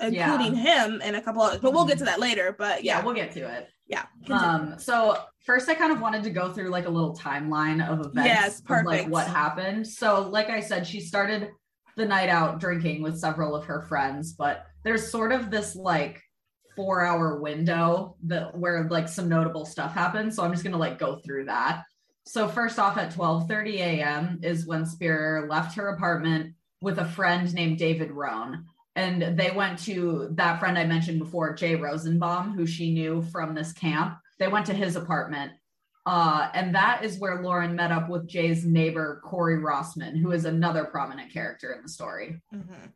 including 0.00 0.54
him 0.54 1.00
and 1.04 1.16
a 1.16 1.20
couple 1.20 1.42
others. 1.42 1.60
But 1.60 1.72
we'll 1.72 1.84
get 1.84 1.98
to 1.98 2.04
that 2.04 2.20
later. 2.20 2.54
But 2.56 2.84
yeah, 2.84 2.98
yeah, 2.98 3.04
we'll 3.04 3.14
get 3.14 3.32
to 3.32 3.40
it. 3.40 3.68
yeah. 3.88 4.04
continue. 4.24 4.46
Um, 4.46 4.78
so 4.78 5.18
first 5.44 5.68
I 5.68 5.74
kind 5.74 5.92
of 5.92 6.00
wanted 6.00 6.22
to 6.22 6.30
go 6.30 6.52
through 6.52 6.68
like 6.68 6.86
a 6.86 6.90
little 6.90 7.16
timeline 7.16 7.86
of 7.86 8.00
events 8.00 8.26
Yes, 8.28 8.60
of, 8.60 8.70
like 8.70 8.84
perfect. 8.84 9.10
what 9.10 9.26
happened. 9.26 9.86
So 9.86 10.28
like 10.28 10.48
I 10.48 10.60
said, 10.60 10.86
she 10.86 11.00
started 11.00 11.50
the 11.96 12.06
night 12.06 12.28
out 12.28 12.60
drinking 12.60 13.02
with 13.02 13.18
several 13.18 13.56
of 13.56 13.64
her 13.64 13.82
friends, 13.82 14.32
but 14.34 14.64
there's 14.84 15.10
sort 15.10 15.32
of 15.32 15.50
this 15.50 15.74
like 15.74 16.22
four 16.76 17.04
hour 17.04 17.40
window 17.40 18.14
that 18.22 18.56
where 18.56 18.88
like 18.88 19.08
some 19.08 19.28
notable 19.28 19.66
stuff 19.66 19.92
happens 19.92 20.36
So 20.36 20.44
I'm 20.44 20.52
just 20.52 20.62
gonna 20.62 20.78
like 20.78 20.96
go 21.00 21.16
through 21.16 21.46
that. 21.46 21.82
So 22.24 22.46
first 22.46 22.78
off 22.78 22.96
at 22.98 23.12
12:30 23.12 23.74
a.m. 23.78 24.38
is 24.44 24.64
when 24.66 24.84
Spierer 24.84 25.48
left 25.48 25.74
her 25.76 25.88
apartment 25.88 26.54
with 26.80 26.98
a 26.98 27.04
friend 27.04 27.52
named 27.54 27.78
David 27.78 28.10
Roan. 28.10 28.64
And 28.96 29.38
they 29.38 29.50
went 29.50 29.78
to 29.80 30.28
that 30.32 30.58
friend 30.58 30.76
I 30.78 30.84
mentioned 30.84 31.18
before, 31.20 31.54
Jay 31.54 31.76
Rosenbaum, 31.76 32.52
who 32.54 32.66
she 32.66 32.92
knew 32.92 33.22
from 33.22 33.54
this 33.54 33.72
camp. 33.72 34.18
They 34.38 34.48
went 34.48 34.66
to 34.66 34.74
his 34.74 34.96
apartment. 34.96 35.52
Uh, 36.06 36.48
and 36.54 36.74
that 36.74 37.04
is 37.04 37.18
where 37.18 37.42
Lauren 37.42 37.76
met 37.76 37.92
up 37.92 38.08
with 38.08 38.26
Jay's 38.26 38.64
neighbor, 38.64 39.20
Corey 39.24 39.58
Rossman, 39.58 40.16
who 40.16 40.32
is 40.32 40.46
another 40.46 40.84
prominent 40.84 41.32
character 41.32 41.72
in 41.72 41.82
the 41.82 41.88
story. 41.88 42.40
Mhm. 42.52 42.92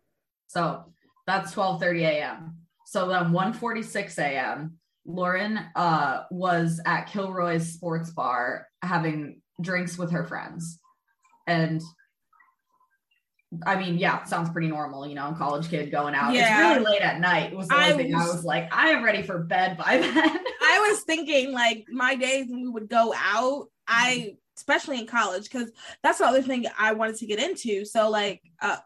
So 0.46 0.92
that's 1.26 1.52
12:30 1.52 2.04
a.m. 2.04 2.56
So 2.86 3.08
then 3.08 3.32
1:46 3.32 4.18
a.m. 4.18 4.78
Lauren 5.04 5.58
uh, 5.76 6.24
was 6.30 6.80
at 6.86 7.06
Kilroy's 7.06 7.72
sports 7.72 8.10
bar 8.10 8.66
having 8.82 9.42
drinks 9.60 9.98
with 9.98 10.10
her 10.10 10.24
friends, 10.24 10.80
and 11.46 11.82
I 13.66 13.76
mean, 13.76 13.98
yeah, 13.98 14.24
sounds 14.24 14.48
pretty 14.50 14.68
normal, 14.68 15.06
you 15.06 15.14
know, 15.14 15.34
college 15.36 15.68
kid 15.68 15.90
going 15.90 16.14
out. 16.14 16.32
Yeah. 16.32 16.70
It's 16.72 16.78
really 16.80 16.92
late 16.92 17.02
at 17.02 17.20
night. 17.20 17.52
It 17.52 17.56
was 17.56 17.68
the 17.68 17.74
I 17.74 17.92
only 17.92 18.04
thing 18.04 18.14
I 18.14 18.24
was- 18.26 18.36
was 18.36 18.44
like, 18.44 18.68
I 18.74 18.90
am 18.90 19.02
ready 19.04 19.22
for 19.22 19.38
bed 19.40 19.76
by 19.76 19.98
then. 20.00 20.14
I 20.62 20.88
was 20.88 21.00
thinking 21.02 21.52
like 21.52 21.84
my 21.90 22.14
days 22.14 22.46
when 22.48 22.62
we 22.62 22.68
would 22.68 22.88
go 22.88 23.12
out, 23.16 23.68
I 23.86 24.36
especially 24.56 24.98
in 25.00 25.06
college, 25.06 25.44
because 25.44 25.70
that's 26.02 26.18
the 26.18 26.26
other 26.26 26.42
thing 26.42 26.66
I 26.78 26.92
wanted 26.92 27.16
to 27.16 27.26
get 27.26 27.38
into. 27.38 27.84
So 27.84 28.08
like 28.10 28.40
uh 28.60 28.76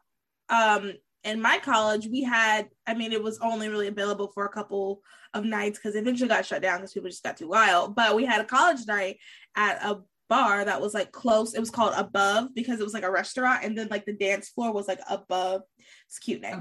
um 0.48 0.92
in 1.24 1.42
my 1.42 1.58
college 1.58 2.06
we 2.06 2.22
had 2.22 2.68
I 2.86 2.94
mean 2.94 3.12
it 3.12 3.22
was 3.22 3.38
only 3.40 3.68
really 3.68 3.88
available 3.88 4.30
for 4.32 4.44
a 4.46 4.48
couple 4.48 5.00
of 5.34 5.44
nights 5.44 5.78
because 5.78 5.96
eventually 5.96 6.28
got 6.28 6.46
shut 6.46 6.62
down 6.62 6.78
because 6.78 6.92
people 6.92 7.10
just 7.10 7.22
got 7.22 7.36
too 7.36 7.48
wild. 7.48 7.94
But 7.94 8.14
we 8.16 8.24
had 8.24 8.40
a 8.40 8.44
college 8.44 8.86
night 8.86 9.18
at 9.56 9.84
a 9.84 10.00
bar 10.28 10.64
that 10.64 10.80
was 10.80 10.94
like 10.94 11.12
close. 11.12 11.54
It 11.54 11.60
was 11.60 11.70
called 11.70 11.94
Above 11.96 12.54
because 12.54 12.80
it 12.80 12.84
was 12.84 12.94
like 12.94 13.04
a 13.04 13.10
restaurant 13.10 13.64
and 13.64 13.76
then 13.76 13.88
like 13.90 14.04
the 14.04 14.12
dance 14.12 14.48
floor 14.48 14.72
was 14.72 14.88
like 14.88 15.00
above. 15.08 15.62
It's 16.06 16.18
a 16.18 16.20
cute 16.20 16.40
name. 16.40 16.54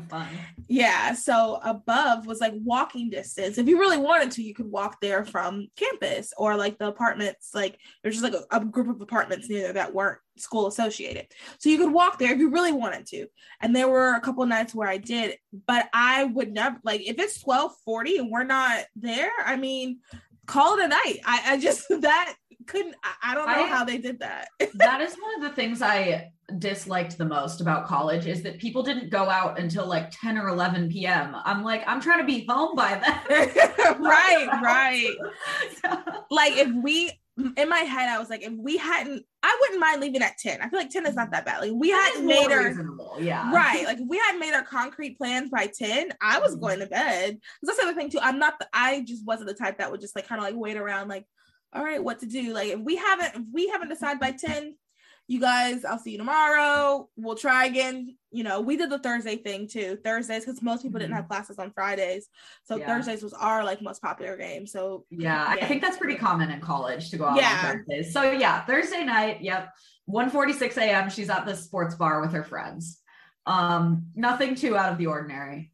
Yeah, 0.68 1.14
so 1.14 1.60
above 1.64 2.26
was 2.26 2.40
like 2.40 2.54
walking 2.56 3.10
distance. 3.10 3.58
If 3.58 3.68
you 3.68 3.80
really 3.80 3.98
wanted 3.98 4.32
to, 4.32 4.44
you 4.44 4.54
could 4.54 4.72
walk 4.72 4.98
there 5.02 5.26
from 5.26 5.68
campus 5.76 6.34
or 6.38 6.56
like 6.56 6.78
the 6.78 6.88
apartments. 6.88 7.52
Like 7.54 7.80
there's 8.02 8.20
just 8.20 8.24
like 8.24 8.42
a, 8.52 8.58
a 8.58 8.66
group 8.66 8.90
of 8.90 9.02
apartments 9.02 9.50
near 9.50 9.62
there 9.62 9.74
that 9.74 9.94
weren't 9.94 10.20
school 10.38 10.68
associated. 10.68 11.28
So 11.60 11.70
you 11.70 11.78
could 11.78 11.92
walk 11.92 12.20
there 12.20 12.34
if 12.34 12.40
you 12.40 12.50
really 12.50 12.72
wanted 12.72 13.06
to. 13.08 13.28
And 13.62 13.76
there 13.76 13.88
were 13.88 14.14
a 14.14 14.22
couple 14.22 14.46
nights 14.46 14.76
where 14.76 14.90
I 14.90 14.98
did, 14.98 15.38
but 15.68 15.90
I 15.94 16.26
would 16.26 16.52
never 16.52 16.78
like 16.84 17.02
if 17.02 17.20
it's 17.20 17.42
1240 17.44 18.18
and 18.18 18.32
we're 18.32 18.44
not 18.44 18.86
there, 18.96 19.32
I 19.44 19.56
mean, 19.56 20.00
call 20.46 20.78
it 20.78 20.86
a 20.86 20.88
night. 20.88 21.20
I, 21.26 21.54
I 21.54 21.58
just 21.58 21.88
that 22.02 22.36
couldn't 22.68 22.96
I, 23.04 23.32
I 23.32 23.36
don't 23.36 23.48
know 23.48 23.64
I- 23.66 23.68
how 23.68 23.84
they 23.84 23.98
did 23.98 24.20
that. 24.20 24.48
that 24.76 25.02
is 25.02 25.16
one 25.16 25.36
of 25.36 25.42
the 25.50 25.56
things 25.56 25.82
I 25.82 26.32
disliked 26.60 27.18
the 27.18 27.26
most 27.26 27.60
about 27.60 27.88
college 27.88 28.28
is 28.28 28.44
that 28.44 28.60
people 28.60 28.84
didn't 28.84 29.10
go 29.10 29.30
out 29.30 29.60
until 29.60 29.88
like 29.88 30.12
10 30.12 30.38
or 30.38 30.50
11 30.50 30.90
p.m. 30.92 31.36
I'm 31.44 31.64
like, 31.64 31.84
I'm 31.88 32.00
trying 32.00 32.20
to 32.20 32.26
be 32.26 32.46
home 32.48 32.76
by 32.76 33.02
then. 33.04 33.50
right, 34.00 34.48
right. 34.62 35.16
like 36.30 36.54
if 36.58 36.72
we 36.84 37.12
in 37.58 37.68
my 37.68 37.80
head 37.80 38.08
i 38.08 38.18
was 38.18 38.30
like 38.30 38.42
if 38.44 38.54
we 38.58 38.78
hadn't 38.78 39.22
i 39.44 39.58
wouldn't 39.60 39.82
mind 39.82 40.00
leaving 40.00 40.22
at 40.22 40.38
10 40.38 40.62
i 40.62 40.70
feel 40.70 40.80
like 40.80 40.90
10 40.90 41.06
is 41.06 41.16
not 41.16 41.32
that 41.32 41.44
bad 41.46 41.60
like 41.60 41.72
we 41.76 41.90
hadn't 41.90 42.26
made 42.26 42.50
our 42.50 42.64
reasonable, 42.70 43.18
yeah. 43.20 43.52
right 43.52 43.84
like 43.84 43.98
if 44.00 44.08
we 44.08 44.18
hadn't 44.20 44.40
made 44.40 44.54
our 44.54 44.64
concrete 44.64 45.18
plans 45.18 45.50
by 45.50 45.68
10 45.68 46.12
i 46.22 46.40
was 46.40 46.56
Mhm. 46.56 46.62
going 46.62 46.80
to 46.80 46.86
bed. 46.88 47.38
that's 47.62 47.78
the 47.78 47.84
other 47.88 47.94
thing 47.94 48.10
too 48.10 48.20
i'm 48.22 48.40
not 48.40 48.58
the, 48.58 48.68
i 48.72 49.02
just 49.02 49.26
wasn't 49.26 49.50
the 49.50 49.54
type 49.54 49.80
that 49.80 49.92
would 49.92 50.00
just 50.00 50.16
like 50.16 50.26
kind 50.30 50.40
of 50.40 50.46
like 50.46 50.56
wait 50.56 50.78
around 50.78 51.10
like 51.10 51.26
all 51.76 51.84
right 51.84 52.04
what 52.04 52.20
to 52.20 52.26
do 52.26 52.54
like 52.54 52.70
if 52.70 52.80
we 52.80 52.96
haven't 52.96 53.36
if 53.36 53.42
we 53.54 53.68
haven't 53.68 53.90
decided 53.90 54.20
by 54.20 54.32
10 54.32 54.76
you 55.28 55.40
guys 55.40 55.84
i'll 55.84 56.00
see 56.00 56.12
you 56.12 56.18
tomorrow 56.18 57.10
we'll 57.18 57.36
try 57.36 57.66
again 57.66 58.16
you 58.32 58.44
know 58.44 58.62
we 58.62 58.78
did 58.78 58.90
the 58.90 59.00
thursday 59.00 59.36
thing 59.36 59.68
too 59.68 59.98
thursdays 60.04 60.46
because 60.46 60.62
most 60.62 60.84
people 60.84 61.00
didn't 61.00 61.12
Mhm. 61.14 61.18
have 61.18 61.28
classes 61.28 61.60
on 61.60 61.72
fridays 61.72 62.28
so 62.64 62.78
Yeah. 62.78 62.86
thursdays 62.88 63.22
was 63.24 63.34
our 63.34 63.64
like 63.64 63.82
most 63.82 64.02
popular 64.02 64.38
game 64.38 64.66
so 64.68 65.06
Yeah, 65.10 65.54
Yeah. 65.56 65.64
I 65.64 65.68
think 65.68 65.82
that's 65.82 65.98
pretty 65.98 66.16
common 66.16 66.50
in 66.52 66.62
college 66.62 67.10
to 67.12 67.18
go 67.18 67.26
out 67.26 67.38
Yeah. 67.38 67.62
on 67.66 67.78
Thursdays. 67.78 68.14
So 68.14 68.32
yeah, 68.32 68.64
Thursday 68.66 69.04
night, 69.04 69.42
yep. 69.42 69.70
1:46 70.08 70.78
a.m. 70.78 71.10
She's 71.10 71.30
at 71.32 71.46
the 71.46 71.56
sports 71.56 71.96
bar 71.96 72.22
with 72.22 72.32
her 72.34 72.44
friends. 72.44 73.02
Um, 73.48 74.08
nothing 74.16 74.54
too 74.56 74.78
out 74.78 74.92
of 74.92 74.98
the 75.00 75.08
ordinary. 75.08 75.72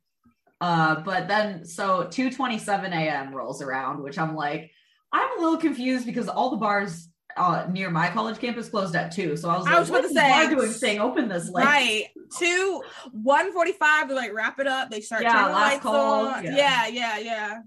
Uh, 0.62 1.02
but 1.02 1.28
then 1.28 1.66
so 1.66 2.06
2:27 2.08 2.94
a.m. 2.94 3.36
rolls 3.36 3.62
around, 3.62 4.02
which 4.02 4.18
I'm 4.18 4.36
like, 4.36 4.72
I'm 5.14 5.38
a 5.38 5.42
little 5.42 5.58
confused 5.58 6.06
because 6.06 6.28
all 6.28 6.50
the 6.50 6.58
bars 6.58 7.10
uh, 7.38 7.66
near 7.70 7.90
my 7.90 8.10
college 8.10 8.40
campus 8.40 8.70
closed 8.70 8.96
at 8.96 9.12
two. 9.12 9.36
So 9.38 9.50
I 9.50 9.58
was 9.58 9.68
I 9.68 9.72
like, 9.72 9.80
was 9.80 9.90
to 9.90 10.02
this 10.02 10.14
say, 10.14 10.30
bar 10.30 10.50
doing 10.50 10.72
staying 10.72 11.00
open 11.00 11.28
this 11.30 11.50
late? 11.50 11.66
right 11.66 12.06
two 12.40 12.82
145 13.12 14.08
they 14.08 14.16
like 14.16 14.34
wrap 14.34 14.58
it 14.60 14.68
up 14.68 14.90
they 14.90 15.02
start 15.02 15.22
Yeah, 15.22 15.48
last 15.48 15.82
call, 15.82 16.28
yeah. 16.42 16.56
yeah 16.56 16.88
yeah 16.88 17.18
yeah 17.20 17.60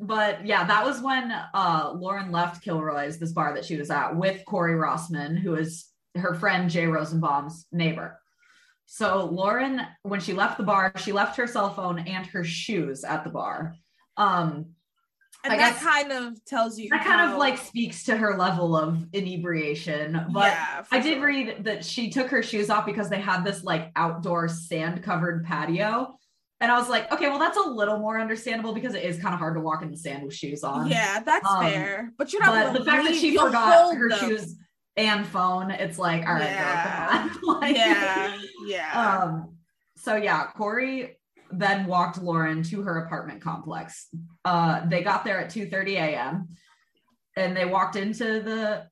but 0.00 0.46
yeah, 0.46 0.64
that 0.64 0.84
was 0.84 1.00
when 1.00 1.32
uh 1.32 1.92
Lauren 1.94 2.30
left 2.30 2.62
Kilroy's, 2.62 3.18
this 3.18 3.32
bar 3.32 3.54
that 3.54 3.64
she 3.64 3.76
was 3.76 3.90
at, 3.90 4.14
with 4.16 4.44
Corey 4.44 4.74
Rossman, 4.74 5.36
who 5.38 5.56
is 5.56 5.86
her 6.16 6.34
friend 6.34 6.70
Jay 6.70 6.86
Rosenbaum's 6.86 7.66
neighbor. 7.72 8.20
So 8.86 9.26
Lauren, 9.26 9.80
when 10.02 10.20
she 10.20 10.32
left 10.34 10.56
the 10.56 10.62
bar, 10.64 10.92
she 10.96 11.12
left 11.12 11.36
her 11.36 11.46
cell 11.46 11.74
phone 11.74 11.98
and 11.98 12.24
her 12.28 12.44
shoes 12.44 13.02
at 13.04 13.24
the 13.24 13.30
bar. 13.30 13.74
Um, 14.16 14.70
and 15.44 15.58
that 15.60 15.76
kind 15.80 16.12
of 16.12 16.44
tells 16.44 16.78
you 16.78 16.88
that 16.90 17.04
kind 17.04 17.30
of 17.30 17.38
like 17.38 17.58
speaks 17.58 18.04
to 18.04 18.16
her 18.16 18.36
level 18.36 18.76
of 18.76 19.04
inebriation. 19.12 20.26
But 20.32 20.52
yeah, 20.52 20.84
I 20.90 20.98
did 21.00 21.14
sure. 21.18 21.26
read 21.26 21.64
that 21.64 21.84
she 21.84 22.10
took 22.10 22.28
her 22.28 22.42
shoes 22.42 22.70
off 22.70 22.84
because 22.86 23.08
they 23.08 23.20
had 23.20 23.44
this 23.44 23.62
like 23.64 23.90
outdoor 23.96 24.48
sand 24.48 25.02
covered 25.02 25.44
patio. 25.44 26.14
And 26.60 26.72
I 26.72 26.78
was 26.78 26.88
like, 26.88 27.10
okay, 27.12 27.28
well, 27.28 27.38
that's 27.38 27.56
a 27.56 27.62
little 27.62 27.98
more 27.98 28.18
understandable 28.20 28.72
because 28.74 28.94
it 28.94 29.04
is 29.04 29.20
kind 29.20 29.32
of 29.32 29.38
hard 29.38 29.54
to 29.54 29.60
walk 29.60 29.82
in 29.82 29.92
the 29.92 29.96
sand 29.96 30.24
with 30.24 30.34
shoes 30.34 30.64
on. 30.64 30.88
yeah 30.88 31.20
that's 31.20 31.48
Um, 31.48 31.62
fair 31.62 32.12
but 32.18 32.32
you're 32.32 32.42
not 32.42 32.72
But 32.72 32.78
the 32.80 32.84
fact 32.84 33.04
that 33.04 33.14
she 33.14 33.36
forgot 33.36 33.94
her 33.94 34.08
them. 34.08 34.18
shoes 34.18 34.56
and 34.96 35.24
phone, 35.24 35.70
it's 35.70 35.98
like, 36.00 36.26
all 36.26 36.34
right, 36.34 36.42
Yeah. 36.42 37.22
girl, 37.28 37.30
come 37.38 37.48
on. 37.50 37.60
Like- 37.60 37.76
yeah 37.76 38.36
yeah 38.66 39.20
Um, 39.22 39.54
so 39.96 40.16
yeah, 40.16 40.46
Corey 40.56 41.17
then 41.52 41.86
walked 41.86 42.20
Lauren 42.22 42.62
to 42.64 42.82
her 42.82 43.04
apartment 43.04 43.40
complex. 43.42 44.08
Uh, 44.44 44.86
they 44.86 45.02
got 45.02 45.24
there 45.24 45.38
at 45.40 45.50
2 45.50 45.66
30 45.68 45.96
a.m. 45.96 46.48
and 47.36 47.56
they 47.56 47.64
walked 47.64 47.96
into 47.96 48.40
the 48.40 48.86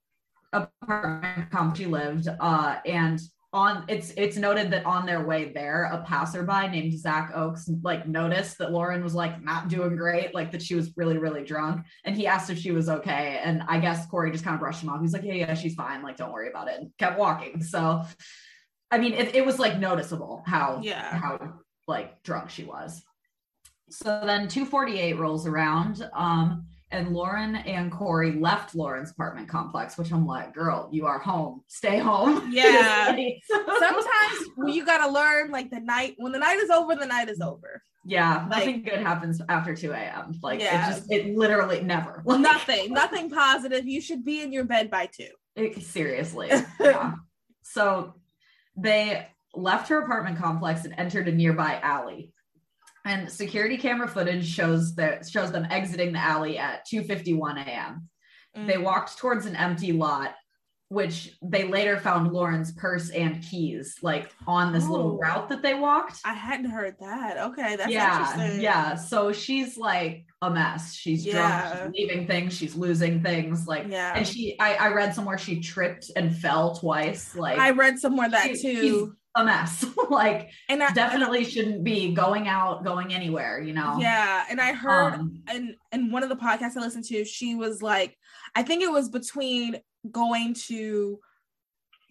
apartment 0.52 1.50
complex 1.50 1.78
she 1.78 1.86
lived, 1.86 2.28
uh, 2.40 2.76
and 2.86 3.20
on 3.52 3.84
it's 3.88 4.10
it's 4.16 4.36
noted 4.36 4.70
that 4.70 4.84
on 4.84 5.06
their 5.06 5.24
way 5.26 5.52
there, 5.52 5.84
a 5.84 6.02
passerby 6.04 6.68
named 6.68 6.98
Zach 6.98 7.32
Oakes 7.34 7.70
like 7.82 8.06
noticed 8.06 8.58
that 8.58 8.72
Lauren 8.72 9.02
was 9.02 9.14
like 9.14 9.42
not 9.42 9.68
doing 9.68 9.96
great, 9.96 10.34
like 10.34 10.52
that 10.52 10.62
she 10.62 10.74
was 10.74 10.92
really 10.96 11.16
really 11.18 11.44
drunk, 11.44 11.84
and 12.04 12.16
he 12.16 12.26
asked 12.26 12.50
if 12.50 12.58
she 12.58 12.70
was 12.72 12.88
okay, 12.88 13.40
and 13.42 13.62
I 13.68 13.78
guess 13.80 14.06
Corey 14.06 14.30
just 14.30 14.44
kind 14.44 14.54
of 14.54 14.60
brushed 14.60 14.82
him 14.82 14.88
off. 14.90 15.00
He's 15.00 15.12
like, 15.12 15.24
yeah 15.24 15.34
yeah 15.34 15.54
she's 15.54 15.74
fine, 15.74 16.02
like 16.02 16.16
don't 16.16 16.32
worry 16.32 16.48
about 16.48 16.68
it, 16.68 16.80
and 16.80 16.90
kept 16.98 17.18
walking. 17.18 17.62
So, 17.62 18.02
I 18.90 18.98
mean, 18.98 19.14
it, 19.14 19.34
it 19.34 19.46
was 19.46 19.58
like 19.58 19.78
noticeable 19.78 20.42
how 20.46 20.80
Yeah. 20.82 21.16
how 21.16 21.54
like 21.86 22.22
drunk 22.22 22.50
she 22.50 22.64
was. 22.64 23.02
So 23.90 24.20
then 24.24 24.48
248 24.48 25.18
rolls 25.18 25.46
around. 25.46 26.08
Um, 26.12 26.66
and 26.92 27.12
Lauren 27.12 27.56
and 27.56 27.90
Corey 27.90 28.32
left 28.32 28.74
Lauren's 28.74 29.10
apartment 29.10 29.48
complex, 29.48 29.98
which 29.98 30.12
I'm 30.12 30.26
like, 30.26 30.54
girl, 30.54 30.88
you 30.92 31.06
are 31.06 31.18
home. 31.18 31.62
Stay 31.68 31.98
home. 31.98 32.48
Yeah. 32.52 33.06
Sometimes 33.48 34.72
you 34.74 34.84
gotta 34.86 35.10
learn 35.12 35.50
like 35.50 35.70
the 35.70 35.80
night 35.80 36.14
when 36.18 36.32
the 36.32 36.38
night 36.38 36.58
is 36.58 36.70
over, 36.70 36.94
the 36.94 37.06
night 37.06 37.28
is 37.28 37.40
over. 37.40 37.82
yeah, 38.04 38.46
Like- 38.48 38.66
nothing 38.66 38.82
good 38.82 39.00
happens 39.00 39.40
after 39.48 39.74
2 39.74 39.92
a.m. 39.92 40.34
Like 40.42 40.60
Yeah. 40.60 40.88
it 40.88 40.94
just 40.94 41.12
it 41.12 41.36
literally 41.36 41.80
never. 41.82 42.22
Like, 42.26 42.40
nothing, 42.40 42.92
nothing 42.92 43.30
positive. 43.30 43.86
You 43.86 44.00
should 44.00 44.24
be 44.24 44.42
in 44.42 44.52
your 44.52 44.64
bed 44.64 44.90
by 44.90 45.06
two. 45.06 45.30
it- 45.56 45.82
seriously. 45.82 46.50
Yeah. 46.80 47.14
so 47.62 48.14
they 48.76 49.26
left 49.56 49.88
her 49.88 49.98
apartment 50.02 50.38
complex 50.38 50.84
and 50.84 50.94
entered 50.98 51.28
a 51.28 51.32
nearby 51.32 51.80
alley. 51.82 52.32
And 53.04 53.30
security 53.30 53.76
camera 53.76 54.08
footage 54.08 54.46
shows 54.48 54.94
that 54.96 55.28
shows 55.28 55.52
them 55.52 55.66
exiting 55.70 56.12
the 56.12 56.18
alley 56.18 56.58
at 56.58 56.86
2:51 56.92 57.58
a.m. 57.64 58.08
Mm. 58.56 58.66
They 58.66 58.78
walked 58.78 59.16
towards 59.18 59.46
an 59.46 59.54
empty 59.54 59.92
lot, 59.92 60.34
which 60.88 61.36
they 61.40 61.64
later 61.64 61.98
found 61.98 62.32
Lauren's 62.32 62.72
purse 62.72 63.10
and 63.10 63.40
keys, 63.42 63.96
like 64.02 64.32
on 64.48 64.72
this 64.72 64.84
Oh. 64.86 64.90
little 64.90 65.18
route 65.18 65.48
that 65.50 65.62
they 65.62 65.74
walked. 65.74 66.20
I 66.24 66.34
hadn't 66.34 66.70
heard 66.70 66.96
that. 67.00 67.38
Okay, 67.38 67.76
that's 67.76 67.90
yeah, 67.92 68.32
interesting. 68.32 68.60
yeah. 68.62 68.96
So 68.96 69.32
she's 69.32 69.76
like 69.76 70.24
a 70.42 70.50
mess. 70.50 70.92
She's 70.94 71.24
Yeah. 71.24 71.74
drunk. 71.76 71.94
She's 71.94 72.08
leaving 72.08 72.26
things. 72.26 72.54
She's 72.56 72.74
losing 72.74 73.22
things. 73.22 73.68
Like, 73.68 73.86
Yeah. 73.88 74.14
and 74.16 74.26
she, 74.26 74.58
I, 74.58 74.74
I 74.74 74.88
read 74.94 75.14
somewhere 75.14 75.38
she 75.38 75.60
tripped 75.60 76.10
and 76.16 76.34
fell 76.36 76.74
twice. 76.76 77.36
Like, 77.36 77.58
I 77.58 77.70
read 77.70 77.98
somewhere 78.00 78.28
that 78.30 78.56
she- 78.56 78.62
too. 78.62 79.16
A 79.36 79.44
mess. 79.44 79.84
like, 80.10 80.50
And 80.68 80.82
I 80.82 80.92
definitely 80.92 81.44
shouldn't 81.44 81.84
be 81.84 82.12
going 82.12 82.48
out, 82.48 82.84
going 82.84 83.14
anywhere. 83.14 83.60
You 83.60 83.74
know. 83.74 83.98
Yeah, 84.00 84.44
and 84.50 84.60
I 84.60 84.72
heard 84.72 85.14
Um, 85.14 85.42
and 85.46 85.76
and 85.92 86.12
one 86.12 86.22
of 86.22 86.28
the 86.28 86.36
podcasts 86.36 86.76
I 86.76 86.80
listened 86.80 87.04
to, 87.06 87.24
she 87.24 87.54
was 87.54 87.82
like, 87.82 88.16
I 88.54 88.62
think 88.62 88.82
it 88.82 88.90
was 88.90 89.08
between 89.08 89.76
going 90.10 90.54
to 90.68 91.20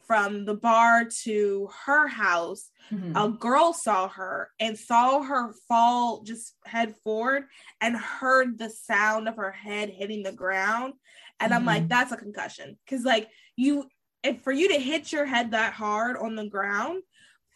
from 0.07 0.45
the 0.45 0.53
bar 0.53 1.05
to 1.23 1.69
her 1.85 2.07
house, 2.07 2.69
mhm. 2.91 3.13
a 3.15 3.29
girl 3.29 3.73
saw 3.73 4.07
her 4.07 4.51
and 4.59 4.77
saw 4.77 5.21
her 5.23 5.53
fall 5.67 6.21
just 6.21 6.55
head 6.65 6.95
forward 7.03 7.45
and 7.81 7.97
heard 7.97 8.57
the 8.57 8.69
sound 8.69 9.27
of 9.27 9.35
her 9.37 9.51
head 9.51 9.89
hitting 9.89 10.23
the 10.23 10.31
ground. 10.31 10.93
And 11.39 11.53
I'm 11.53 11.65
like, 11.65 11.87
that's 11.89 12.11
a 12.11 12.17
concussion. 12.17 12.77
Cause 12.87 13.03
like 13.03 13.29
you 13.55 13.89
and 14.23 14.41
for 14.41 14.51
you 14.51 14.69
to 14.69 14.79
hit 14.79 15.11
your 15.11 15.25
head 15.25 15.51
that 15.51 15.73
hard 15.73 16.17
on 16.17 16.35
the 16.35 16.47
ground, 16.47 17.03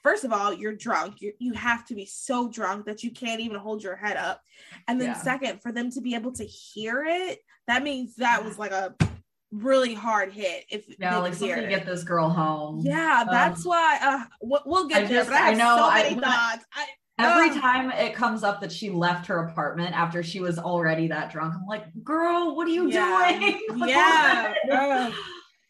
first 0.04 0.24
of 0.24 0.32
all, 0.34 0.54
you're 0.54 0.76
drunk. 0.76 1.22
You 1.22 1.34
you 1.40 1.54
have 1.54 1.86
to 1.88 1.96
be 1.96 2.06
so 2.06 2.50
drunk 2.50 2.86
that 2.86 3.04
you 3.04 3.12
can't 3.12 3.40
even 3.42 3.58
hold 3.60 3.84
your 3.84 3.96
head 3.96 4.18
up. 4.18 4.42
And 4.88 5.00
then 5.00 5.10
Yeah. 5.10 5.22
second, 5.22 5.62
for 5.62 5.72
them 5.72 5.92
to 5.92 6.02
be 6.02 6.16
able 6.16 6.32
to 6.34 6.44
hear 6.46 7.04
it, 7.08 7.40
that 7.68 7.84
means 7.84 8.16
that 8.18 8.44
was 8.44 8.58
like 8.60 8.72
a 8.72 8.96
really 9.52 9.94
hard 9.94 10.32
hit. 10.32 10.66
If 10.70 10.86
yeah, 11.00 11.18
like 11.18 11.34
could 11.34 11.42
hear 11.42 11.58
it. 11.58 11.70
get 11.70 11.86
this 11.86 12.04
girl 12.04 12.30
home. 12.30 12.82
Yeah, 12.84 13.24
that's 13.30 13.66
why. 13.66 13.98
Uh, 14.02 14.26
we'll, 14.42 14.62
we'll 14.66 14.88
get 14.88 15.04
I 15.04 15.08
there. 15.08 15.18
just- 15.20 15.30
but 15.30 15.42
I, 15.42 15.52
I 15.52 15.54
know, 15.54 15.78
so 15.78 15.90
many 15.92 16.16
I- 16.16 16.20
thoughts. 16.20 16.66
I, 16.74 16.86
Every 17.22 17.50
time 17.60 17.92
it 17.92 18.14
comes 18.16 18.44
up 18.46 18.62
that 18.62 18.72
she 18.72 18.90
left 18.90 19.28
her 19.28 19.40
apartment 19.44 19.94
after 19.94 20.24
she 20.24 20.40
was 20.40 20.58
already 20.58 21.10
that 21.10 21.30
drunk, 21.34 21.54
I'm 21.54 21.66
like, 21.68 21.84
girl, 22.02 22.56
what 22.56 22.66
are 22.66 22.72
you 22.72 22.88
Yeah. 22.90 23.38
doing? 23.38 23.60
Like, 23.78 23.90
yeah. 23.90 25.12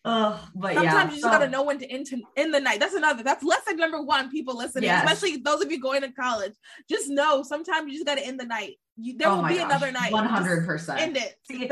Ugh, 0.06 0.40
but 0.56 0.74
Sometimes 0.76 0.94
yeah. 0.94 1.04
you 1.06 1.10
just 1.10 1.22
so- 1.24 1.30
gotta 1.30 1.50
know 1.50 1.64
when 1.64 1.78
to 1.80 1.86
end 1.92 2.06
to 2.08 2.22
in 2.38 2.52
the 2.52 2.60
night. 2.60 2.80
That's 2.80 2.94
another. 2.94 3.22
That's 3.22 3.44
lesson 3.44 3.76
number 3.78 4.02
one. 4.02 4.30
People 4.32 4.56
listening, 4.58 4.86
Yes. 4.86 5.04
especially 5.04 5.38
those 5.38 5.62
of 5.62 5.72
you 5.72 5.80
going 5.82 6.02
to 6.02 6.12
college, 6.14 6.54
just 6.90 7.10
know 7.10 7.44
sometimes 7.44 7.88
you 7.92 7.96
just 7.96 8.06
gotta 8.06 8.26
end 8.26 8.40
the 8.40 8.46
night. 8.46 8.76
You, 8.96 9.18
there 9.18 9.28
Oh 9.30 9.38
will 9.42 9.48
be 9.50 9.56
gosh, 9.56 9.66
another 9.66 9.92
night. 9.92 10.14
Hundred 10.14 10.66
percent. 10.66 11.02
End 11.02 11.18
it. 11.18 11.36
See, 11.44 11.70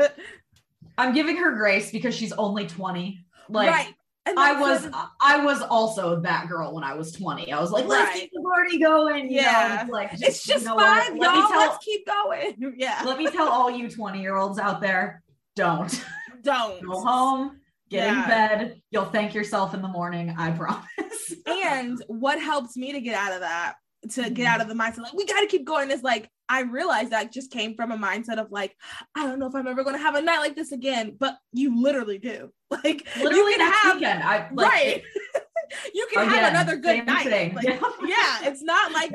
I'm 0.98 1.14
giving 1.14 1.36
her 1.36 1.52
grace 1.56 1.90
because 1.90 2.14
she's 2.14 2.32
only 2.32 2.66
20. 2.66 3.24
Like 3.48 3.70
right. 3.70 3.94
I 4.36 4.60
was 4.60 4.86
I 5.22 5.42
was 5.42 5.62
also 5.62 6.20
that 6.20 6.48
girl 6.48 6.74
when 6.74 6.84
I 6.84 6.92
was 6.94 7.12
20. 7.12 7.50
I 7.50 7.58
was 7.58 7.70
like, 7.70 7.86
let's 7.86 8.10
Right. 8.10 8.20
keep 8.20 8.30
the 8.34 8.42
party 8.42 8.78
going. 8.78 9.30
You 9.30 9.36
know, 9.36 9.42
Yeah. 9.42 9.80
it's 9.82 9.90
like 9.90 10.10
It's 10.12 10.44
just 10.44 10.64
you 10.64 10.68
know 10.68 10.76
fine, 10.78 11.16
Let 11.16 11.34
y'all. 11.34 11.48
tell 11.48 11.58
Let's 11.60 11.82
keep 11.82 12.06
going. 12.06 12.74
Yeah. 12.76 13.02
let 13.06 13.16
me 13.16 13.30
tell 13.30 13.48
all 13.48 13.70
you 13.70 13.88
20 13.88 14.20
year 14.20 14.36
olds 14.36 14.58
out 14.58 14.82
there, 14.82 15.22
don't 15.56 16.04
Don't. 16.42 16.82
go 16.84 17.00
home, 17.00 17.57
get 17.90 18.06
Yeah. 18.06 18.22
in 18.22 18.28
bed. 18.28 18.82
You'll 18.90 19.04
thank 19.06 19.34
yourself 19.34 19.74
in 19.74 19.82
the 19.82 19.88
morning. 19.88 20.34
I 20.36 20.50
promise. 20.52 21.32
and 21.46 22.02
what 22.08 22.40
helps 22.40 22.76
me 22.76 22.92
to 22.92 23.00
get 23.00 23.14
out 23.14 23.32
of 23.32 23.40
that 23.40 23.74
to 24.10 24.22
Mm-hmm. 24.22 24.34
get 24.34 24.46
out 24.46 24.60
of 24.60 24.68
the 24.68 24.74
mindset 24.74 24.98
like 25.00 25.12
we 25.12 25.26
got 25.26 25.40
to 25.40 25.48
keep 25.48 25.64
going 25.66 25.90
is 25.90 26.04
like 26.04 26.30
i 26.48 26.60
realized 26.62 27.10
that 27.10 27.32
just 27.32 27.50
came 27.50 27.74
from 27.74 27.90
a 27.90 27.98
mindset 27.98 28.38
of 28.38 28.46
like 28.52 28.72
i 29.16 29.26
don't 29.26 29.40
know 29.40 29.46
if 29.48 29.54
i'm 29.56 29.66
ever 29.66 29.82
going 29.82 29.96
to 29.96 30.00
have 30.00 30.14
a 30.14 30.22
night 30.22 30.38
like 30.38 30.54
this 30.54 30.70
again 30.70 31.16
but 31.18 31.36
you 31.52 31.82
literally 31.82 32.16
do 32.16 32.48
like 32.70 33.04
Literally 33.16 33.50
you 33.52 33.56
can 33.58 33.72
have 33.72 33.94
weekend. 33.96 34.22
I 34.22 34.48
like 34.52 34.70
right 34.72 35.02
you 35.94 36.06
can 36.12 36.28
again, 36.28 36.38
have 36.44 36.50
another 36.52 36.76
good 36.76 37.04
night. 37.06 37.54
Like, 37.54 37.66
Yeah. 37.66 37.80
yeah 38.06 38.48
it's 38.48 38.62
not 38.62 38.92
like 38.92 39.12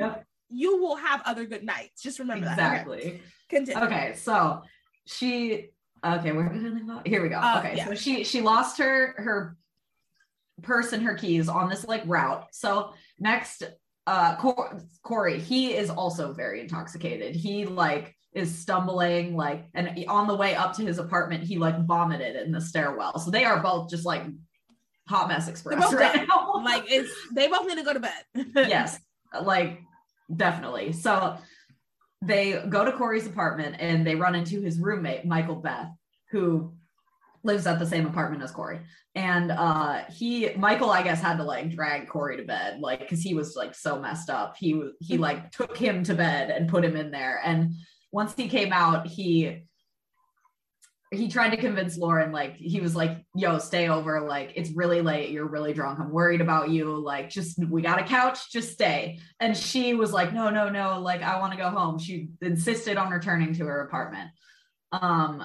you 0.50 0.78
will 0.82 0.98
have 0.98 1.22
other 1.26 1.46
good 1.46 1.64
nights 1.64 2.02
just 2.02 2.20
remember 2.20 2.46
that 2.46 2.52
exactly. 2.54 3.22
continue 3.50 3.82
Okay, 3.86 4.14
so 4.18 4.64
she 5.06 5.70
okay, 6.04 6.32
where 6.32 6.50
did 6.50 6.66
I 6.66 6.70
leave? 6.70 7.02
Here 7.06 7.22
we 7.22 7.30
go. 7.30 7.38
Uh, 7.38 7.60
okay, 7.60 7.78
yeah. 7.78 7.86
so 7.86 7.96
she 7.96 8.24
she 8.24 8.42
lost 8.42 8.78
her 8.78 9.14
her 9.18 9.58
purse 10.62 10.94
and 10.94 11.04
her 11.04 11.16
keys 11.16 11.50
on 11.50 11.70
this 11.70 11.86
like 11.86 12.04
route. 12.06 12.48
So 12.52 12.94
next, 13.20 13.64
uh, 14.08 14.36
Cor- 14.38 14.82
Corey, 15.04 15.40
he 15.40 15.74
is 15.76 15.90
also 15.90 16.34
very 16.34 16.62
intoxicated. 16.62 17.36
He 17.36 17.66
like 17.66 18.16
is 18.34 18.58
stumbling 18.58 19.36
like 19.36 19.66
and 19.76 20.06
on 20.08 20.28
the 20.28 20.36
way 20.36 20.56
up 20.56 20.76
to 20.76 20.84
his 20.84 20.98
apartment 20.98 21.44
he 21.44 21.60
like 21.60 21.80
vomited 21.86 22.36
in 22.36 22.52
the 22.52 22.60
stairwell 22.60 23.20
so 23.20 23.30
they 23.30 23.46
are 23.46 23.62
both 23.62 23.92
just 23.92 24.08
like 24.08 24.24
hot 25.08 25.28
mess 25.28 25.48
express 25.48 25.94
right 25.94 26.28
now 26.28 26.60
like 26.66 26.84
it's 26.88 27.12
they 27.36 27.48
both 27.48 27.68
need 27.68 27.78
to 27.78 27.84
go 27.84 27.94
to 27.94 28.00
bed 28.00 28.24
yes, 28.56 29.00
like 29.44 29.82
definitely. 30.34 30.92
So 30.92 31.38
they 32.26 32.64
go 32.70 32.86
to 32.86 32.92
Corey's 32.92 33.28
apartment 33.28 33.76
and 33.80 34.06
they 34.06 34.16
run 34.16 34.36
into 34.36 34.62
his 34.62 34.80
roommate, 34.80 35.26
Michael 35.26 35.56
Beth, 35.56 35.90
who 36.32 36.74
lives 37.44 37.68
at 37.68 37.78
the 37.78 37.86
same 37.86 38.06
apartment 38.06 38.42
as 38.42 38.52
Corey. 38.52 38.80
And 39.16 39.52
uh 39.52 40.06
he 40.10 40.54
Michael, 40.56 40.90
I 40.90 41.04
guess, 41.04 41.22
had 41.22 41.38
to 41.38 41.44
like 41.44 41.70
drag 41.70 42.08
Corey 42.08 42.38
to 42.38 42.44
bed, 42.44 42.80
like 42.80 43.00
because 43.00 43.22
he 43.22 43.34
was 43.34 43.56
like 43.56 43.76
so 43.76 44.00
messed 44.00 44.30
up. 44.30 44.56
He 44.58 44.82
he 45.02 45.18
like 45.18 45.52
took 45.52 45.78
him 45.78 46.04
to 46.06 46.16
bed 46.16 46.50
and 46.50 46.70
put 46.70 46.86
him 46.86 46.96
in 46.96 47.12
there. 47.12 47.42
And 47.44 47.74
once 48.12 48.34
he 48.36 48.48
came 48.48 48.72
out, 48.72 49.08
he 49.08 49.66
he 51.14 51.28
tried 51.28 51.52
to 51.52 51.58
convince 51.58 51.98
Lauren, 51.98 52.32
like, 52.32 52.56
he 52.56 52.82
was 52.82 52.96
like, 52.96 53.24
yo, 53.36 53.58
stay 53.58 53.88
over. 53.90 54.22
Like, 54.22 54.54
it's 54.56 54.72
really 54.72 55.02
late. 55.02 55.30
You're 55.30 55.48
really 55.48 55.74
drunk. 55.74 56.00
I'm 56.00 56.12
worried 56.12 56.42
about 56.42 56.70
you. 56.70 56.96
Like, 56.96 57.30
just, 57.30 57.64
we 57.66 57.82
got 57.82 58.02
a 58.02 58.04
couch. 58.04 58.52
Just 58.52 58.72
stay. 58.74 59.20
And 59.40 59.56
she 59.56 59.94
was 59.94 60.12
like, 60.12 60.34
no, 60.34 60.50
no, 60.50 60.70
no. 60.70 61.00
Like, 61.00 61.22
I 61.22 61.40
want 61.40 61.54
to 61.54 61.58
go 61.58 61.70
home. 61.70 62.00
She 62.00 62.30
insisted 62.42 62.98
on 62.98 63.12
returning 63.12 63.54
to 63.56 63.66
her 63.66 63.82
apartment. 63.82 64.30
Um, 64.92 65.44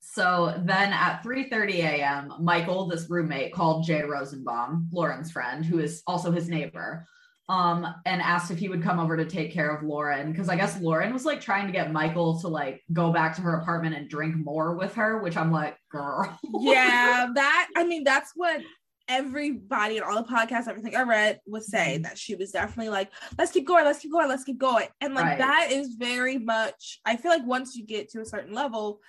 so 0.00 0.54
then 0.64 0.94
at 0.94 1.22
3:30 1.22 1.74
a.m., 1.74 2.32
Michael, 2.40 2.86
this 2.86 3.10
roommate, 3.10 3.52
called 3.52 3.84
Jay 3.84 4.02
Rosenbaum, 4.02 4.88
Lauren's 4.90 5.30
friend, 5.30 5.62
who 5.64 5.78
is 5.78 6.02
also 6.06 6.30
his 6.30 6.48
neighbor, 6.48 7.06
um, 7.48 7.86
and 8.04 8.20
asked 8.20 8.50
if 8.50 8.58
he 8.58 8.68
would 8.68 8.82
come 8.82 8.98
over 8.98 9.16
to 9.16 9.24
take 9.24 9.52
care 9.52 9.70
of 9.70 9.82
Lauren. 9.84 10.32
Because 10.32 10.48
I 10.48 10.56
guess 10.56 10.80
Lauren 10.80 11.12
was 11.12 11.24
like 11.24 11.40
trying 11.40 11.66
to 11.66 11.72
get 11.72 11.92
Michael 11.92 12.40
to 12.40 12.48
like 12.48 12.82
go 12.92 13.12
back 13.12 13.36
to 13.36 13.42
her 13.42 13.54
apartment 13.60 13.94
and 13.94 14.08
drink 14.08 14.34
more 14.36 14.74
with 14.74 14.94
her, 14.94 15.18
which 15.22 15.36
I'm 15.36 15.52
like, 15.52 15.76
girl. 15.90 16.38
yeah, 16.60 17.28
that 17.34 17.68
I 17.76 17.84
mean, 17.84 18.02
that's 18.04 18.32
what 18.34 18.60
everybody 19.08 19.98
in 19.98 20.02
all 20.02 20.16
the 20.16 20.28
podcasts, 20.28 20.66
everything 20.66 20.96
I 20.96 21.02
read 21.02 21.40
was 21.46 21.64
Mm-hmm. 21.68 21.76
saying 21.76 22.02
that 22.02 22.18
she 22.18 22.34
was 22.34 22.50
definitely 22.50 22.88
like, 22.90 23.10
let's 23.38 23.52
keep 23.52 23.64
going, 23.66 23.84
let's 23.84 24.00
keep 24.00 24.10
going, 24.10 24.28
let's 24.28 24.42
keep 24.42 24.58
going. 24.58 24.88
And 25.00 25.14
like 25.14 25.24
Right. 25.24 25.38
that 25.38 25.68
is 25.70 25.94
very 25.94 26.38
much, 26.38 27.00
I 27.04 27.16
feel 27.16 27.30
like 27.30 27.46
once 27.46 27.76
you 27.76 27.86
get 27.86 28.10
to 28.10 28.20
a 28.20 28.24
certain 28.26 28.52
level, 28.52 29.00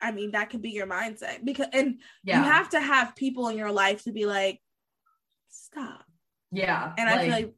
I 0.00 0.12
mean, 0.12 0.30
that 0.32 0.50
could 0.50 0.62
be 0.62 0.70
your 0.70 0.86
mindset 0.86 1.44
because 1.44 1.66
and 1.72 2.00
yeah. 2.22 2.38
you 2.38 2.44
have 2.44 2.70
to 2.70 2.80
have 2.80 3.16
people 3.16 3.48
in 3.48 3.58
your 3.58 3.72
life 3.72 4.04
to 4.04 4.12
be 4.12 4.26
like, 4.26 4.60
stop. 5.48 6.04
yeah. 6.52 6.92
And 6.96 7.08
I 7.08 7.22
feel 7.22 7.30
like 7.32 7.54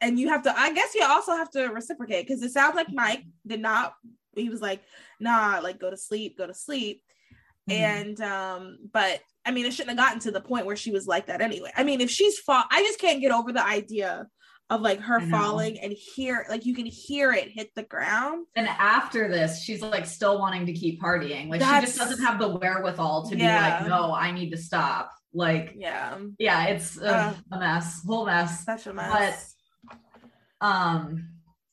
and 0.00 0.18
you 0.18 0.28
have 0.28 0.42
to, 0.42 0.58
I 0.58 0.72
guess 0.72 0.94
you 0.94 1.04
also 1.04 1.32
have 1.32 1.50
to 1.52 1.66
reciprocate 1.68 2.26
because 2.26 2.42
it 2.42 2.52
sounds 2.52 2.76
like 2.76 2.88
Mike 2.92 3.24
did 3.46 3.60
not, 3.60 3.94
he 4.34 4.48
was 4.48 4.60
like, 4.60 4.82
nah, 5.20 5.60
like 5.62 5.80
go 5.80 5.90
to 5.90 5.96
sleep, 5.96 6.36
go 6.38 6.46
to 6.46 6.54
sleep. 6.54 7.02
Mhm. 7.68 7.74
And 7.74 8.20
um, 8.20 8.78
but 8.92 9.20
I 9.44 9.50
mean, 9.50 9.66
it 9.66 9.72
shouldn't 9.72 9.98
have 9.98 10.06
gotten 10.06 10.20
to 10.20 10.30
the 10.30 10.40
point 10.40 10.66
where 10.66 10.76
she 10.76 10.90
was 10.90 11.06
like 11.06 11.26
that 11.26 11.40
anyway. 11.40 11.72
I 11.76 11.84
mean, 11.84 12.00
if 12.00 12.10
she's 12.10 12.38
fall, 12.38 12.64
I 12.70 12.82
just 12.82 13.00
can't 13.00 13.20
get 13.20 13.32
over 13.32 13.52
the 13.52 13.64
idea 13.64 14.26
of 14.68 14.80
like 14.80 15.00
her 15.00 15.20
falling 15.20 15.78
and 15.78 15.92
hear 15.92 16.44
like 16.50 16.66
you 16.66 16.74
can 16.74 16.86
hear 16.86 17.32
it 17.32 17.48
hit 17.50 17.70
the 17.76 17.84
ground. 17.84 18.46
And 18.56 18.68
after 18.68 19.28
this, 19.28 19.62
she's 19.62 19.80
like 19.80 20.06
still 20.06 20.38
wanting 20.38 20.66
to 20.66 20.72
keep 20.72 21.00
partying. 21.00 21.48
Like 21.48 21.60
That's, 21.60 21.80
she 21.80 21.86
just 21.86 21.98
doesn't 21.98 22.24
have 22.24 22.40
the 22.40 22.48
wherewithal 22.48 23.28
to 23.30 23.36
yeah. 23.36 23.78
be 23.78 23.84
like, 23.84 23.88
no, 23.88 24.12
I 24.12 24.32
need 24.32 24.50
to 24.50 24.56
stop. 24.56 25.12
Like, 25.32 25.74
yeah, 25.76 26.18
yeah, 26.38 26.66
it's 26.66 26.98
a, 26.98 27.14
uh, 27.14 27.34
a 27.52 27.58
mess, 27.58 28.02
whole 28.06 28.26
mess. 28.26 28.64
Such 28.64 28.86
a 28.86 28.94
mess. 28.94 29.12
But 29.12 29.55
um, 30.60 31.28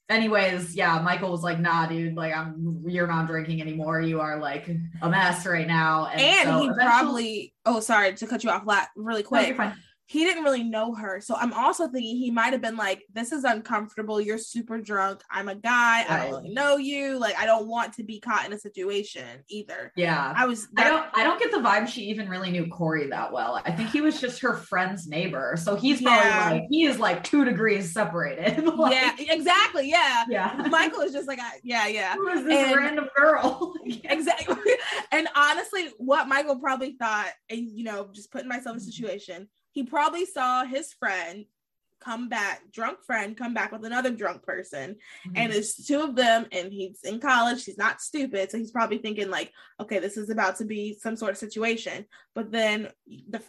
anyways, 0.09 0.75
yeah, 0.75 0.99
Michael 1.01 1.31
was 1.31 1.43
like, 1.43 1.59
nah, 1.59 1.85
dude, 1.87 2.15
like 2.15 2.35
I'm 2.35 2.83
you're 2.85 3.07
not 3.07 3.27
drinking 3.27 3.61
anymore. 3.61 4.01
You 4.01 4.19
are 4.21 4.39
like 4.39 4.69
a 5.01 5.09
mess 5.09 5.45
right 5.45 5.67
now. 5.67 6.07
And, 6.07 6.21
and 6.21 6.49
so 6.49 6.61
he 6.61 6.69
probably 6.73 7.53
oh 7.65 7.79
sorry 7.79 8.13
to 8.13 8.27
cut 8.27 8.43
you 8.43 8.49
off 8.49 8.63
really 8.95 9.23
quick. 9.23 9.57
No, 9.57 9.73
he 10.05 10.25
didn't 10.25 10.43
really 10.43 10.63
know 10.63 10.93
her. 10.93 11.21
So 11.21 11.35
I'm 11.35 11.53
also 11.53 11.87
thinking 11.87 12.17
he 12.17 12.29
might 12.29 12.51
have 12.51 12.61
been 12.61 12.75
like, 12.75 13.03
this 13.13 13.31
is 13.31 13.43
uncomfortable. 13.43 14.19
You're 14.19 14.37
super 14.37 14.79
drunk. 14.79 15.21
I'm 15.31 15.47
a 15.47 15.55
guy. 15.55 16.05
I 16.07 16.17
don't 16.17 16.29
really 16.29 16.53
know 16.53 16.77
you. 16.77 17.17
Like, 17.17 17.37
I 17.37 17.45
don't 17.45 17.67
want 17.67 17.93
to 17.93 18.03
be 18.03 18.19
caught 18.19 18.45
in 18.45 18.53
a 18.53 18.59
situation 18.59 19.25
either. 19.49 19.91
Yeah. 19.95 20.33
I 20.35 20.45
was 20.45 20.67
that- 20.73 20.85
I 20.85 20.89
don't 20.89 21.05
I 21.13 21.23
don't 21.23 21.39
get 21.39 21.51
the 21.51 21.57
vibe 21.57 21.87
she 21.87 22.01
even 22.03 22.27
really 22.29 22.51
knew 22.51 22.67
Corey 22.67 23.07
that 23.09 23.31
well. 23.31 23.61
I 23.65 23.71
think 23.71 23.89
he 23.89 24.01
was 24.01 24.19
just 24.19 24.41
her 24.41 24.55
friend's 24.55 25.07
neighbor. 25.07 25.55
So 25.57 25.75
he's 25.75 26.01
probably 26.01 26.29
yeah. 26.29 26.49
like 26.51 26.63
he 26.69 26.83
is 26.85 26.99
like 26.99 27.23
two 27.23 27.45
degrees 27.45 27.93
separated. 27.93 28.65
like, 28.77 28.93
yeah, 28.93 29.15
exactly. 29.17 29.89
Yeah. 29.89 30.25
Yeah. 30.29 30.67
Michael 30.69 31.01
is 31.01 31.13
just 31.13 31.27
like 31.27 31.39
yeah, 31.63 31.87
yeah. 31.87 32.15
Who 32.15 32.27
is 32.27 32.43
this 32.43 32.53
and, 32.53 32.75
random 32.75 33.07
girl? 33.15 33.73
exactly. 33.85 34.73
and 35.11 35.27
honestly, 35.35 35.89
what 35.97 36.27
Michael 36.27 36.57
probably 36.57 36.95
thought, 36.99 37.31
and 37.49 37.69
you 37.71 37.83
know, 37.83 38.09
just 38.11 38.31
putting 38.31 38.49
myself 38.49 38.75
in 38.75 38.81
a 38.81 38.85
situation 38.85 39.47
he 39.73 39.83
probably 39.83 40.25
saw 40.25 40.63
his 40.63 40.93
friend 40.93 41.45
come 41.99 42.27
back, 42.27 42.61
drunk 42.71 43.03
friend, 43.03 43.37
come 43.37 43.53
back 43.53 43.71
with 43.71 43.85
another 43.85 44.11
drunk 44.11 44.43
person. 44.43 44.91
Mm-hmm. 45.27 45.37
And 45.37 45.53
it's 45.53 45.85
two 45.87 46.01
of 46.01 46.15
them, 46.15 46.45
and 46.51 46.71
he's 46.71 46.99
in 47.03 47.19
college. 47.19 47.65
He's 47.65 47.77
not 47.77 48.01
stupid. 48.01 48.51
So 48.51 48.57
he's 48.57 48.71
probably 48.71 48.97
thinking, 48.99 49.29
like, 49.29 49.51
okay, 49.79 49.99
this 49.99 50.17
is 50.17 50.29
about 50.29 50.57
to 50.57 50.65
be 50.65 50.97
some 50.99 51.15
sort 51.15 51.31
of 51.31 51.37
situation. 51.37 52.05
But 52.35 52.51
then 52.51 52.89
the 53.29 53.41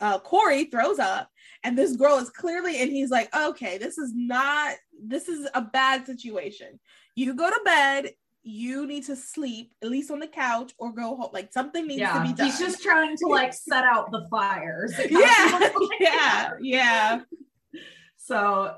uh, 0.00 0.18
Corey 0.18 0.64
throws 0.64 0.98
up, 0.98 1.30
and 1.64 1.76
this 1.76 1.96
girl 1.96 2.18
is 2.18 2.30
clearly, 2.30 2.80
and 2.80 2.90
he's 2.90 3.10
like, 3.10 3.34
okay, 3.34 3.78
this 3.78 3.98
is 3.98 4.12
not, 4.14 4.74
this 5.02 5.28
is 5.28 5.48
a 5.54 5.62
bad 5.62 6.06
situation. 6.06 6.78
You 7.16 7.34
go 7.34 7.48
to 7.48 7.60
bed 7.64 8.10
you 8.42 8.86
need 8.86 9.04
to 9.04 9.16
sleep 9.16 9.74
at 9.82 9.90
least 9.90 10.10
on 10.10 10.18
the 10.18 10.26
couch 10.26 10.72
or 10.78 10.92
go 10.92 11.16
home. 11.16 11.30
Like 11.32 11.52
something 11.52 11.86
needs 11.86 12.00
yeah. 12.00 12.14
to 12.14 12.20
be 12.28 12.32
done. 12.32 12.46
He's 12.46 12.58
just 12.58 12.82
trying 12.82 13.16
to 13.16 13.26
like 13.26 13.52
set 13.52 13.84
out 13.84 14.10
the 14.10 14.26
fires. 14.30 14.94
yeah, 15.10 15.70
yeah, 16.00 16.50
yeah. 16.60 17.20
So 18.16 18.76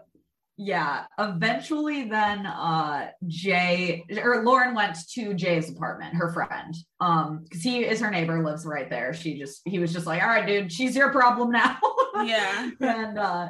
yeah, 0.56 1.04
eventually 1.18 2.04
then 2.04 2.44
uh 2.44 3.10
Jay 3.26 4.04
or 4.22 4.44
Lauren 4.44 4.74
went 4.74 4.96
to 5.14 5.34
Jay's 5.34 5.70
apartment, 5.70 6.14
her 6.14 6.32
friend. 6.32 6.74
Um, 7.00 7.44
because 7.44 7.62
he 7.62 7.84
is 7.84 8.00
her 8.00 8.10
neighbor, 8.10 8.42
lives 8.44 8.66
right 8.66 8.90
there. 8.90 9.14
She 9.14 9.38
just 9.38 9.62
he 9.64 9.78
was 9.78 9.92
just 9.92 10.06
like, 10.06 10.22
All 10.22 10.28
right, 10.28 10.46
dude, 10.46 10.72
she's 10.72 10.96
your 10.96 11.12
problem 11.12 11.52
now. 11.52 11.78
yeah. 12.24 12.70
and 12.80 13.18
uh 13.18 13.48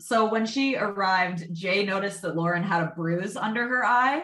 so 0.00 0.30
when 0.30 0.46
she 0.46 0.76
arrived, 0.76 1.52
Jay 1.52 1.84
noticed 1.84 2.22
that 2.22 2.34
Lauren 2.34 2.62
had 2.62 2.84
a 2.84 2.92
bruise 2.96 3.36
under 3.36 3.68
her 3.68 3.84
eye 3.84 4.22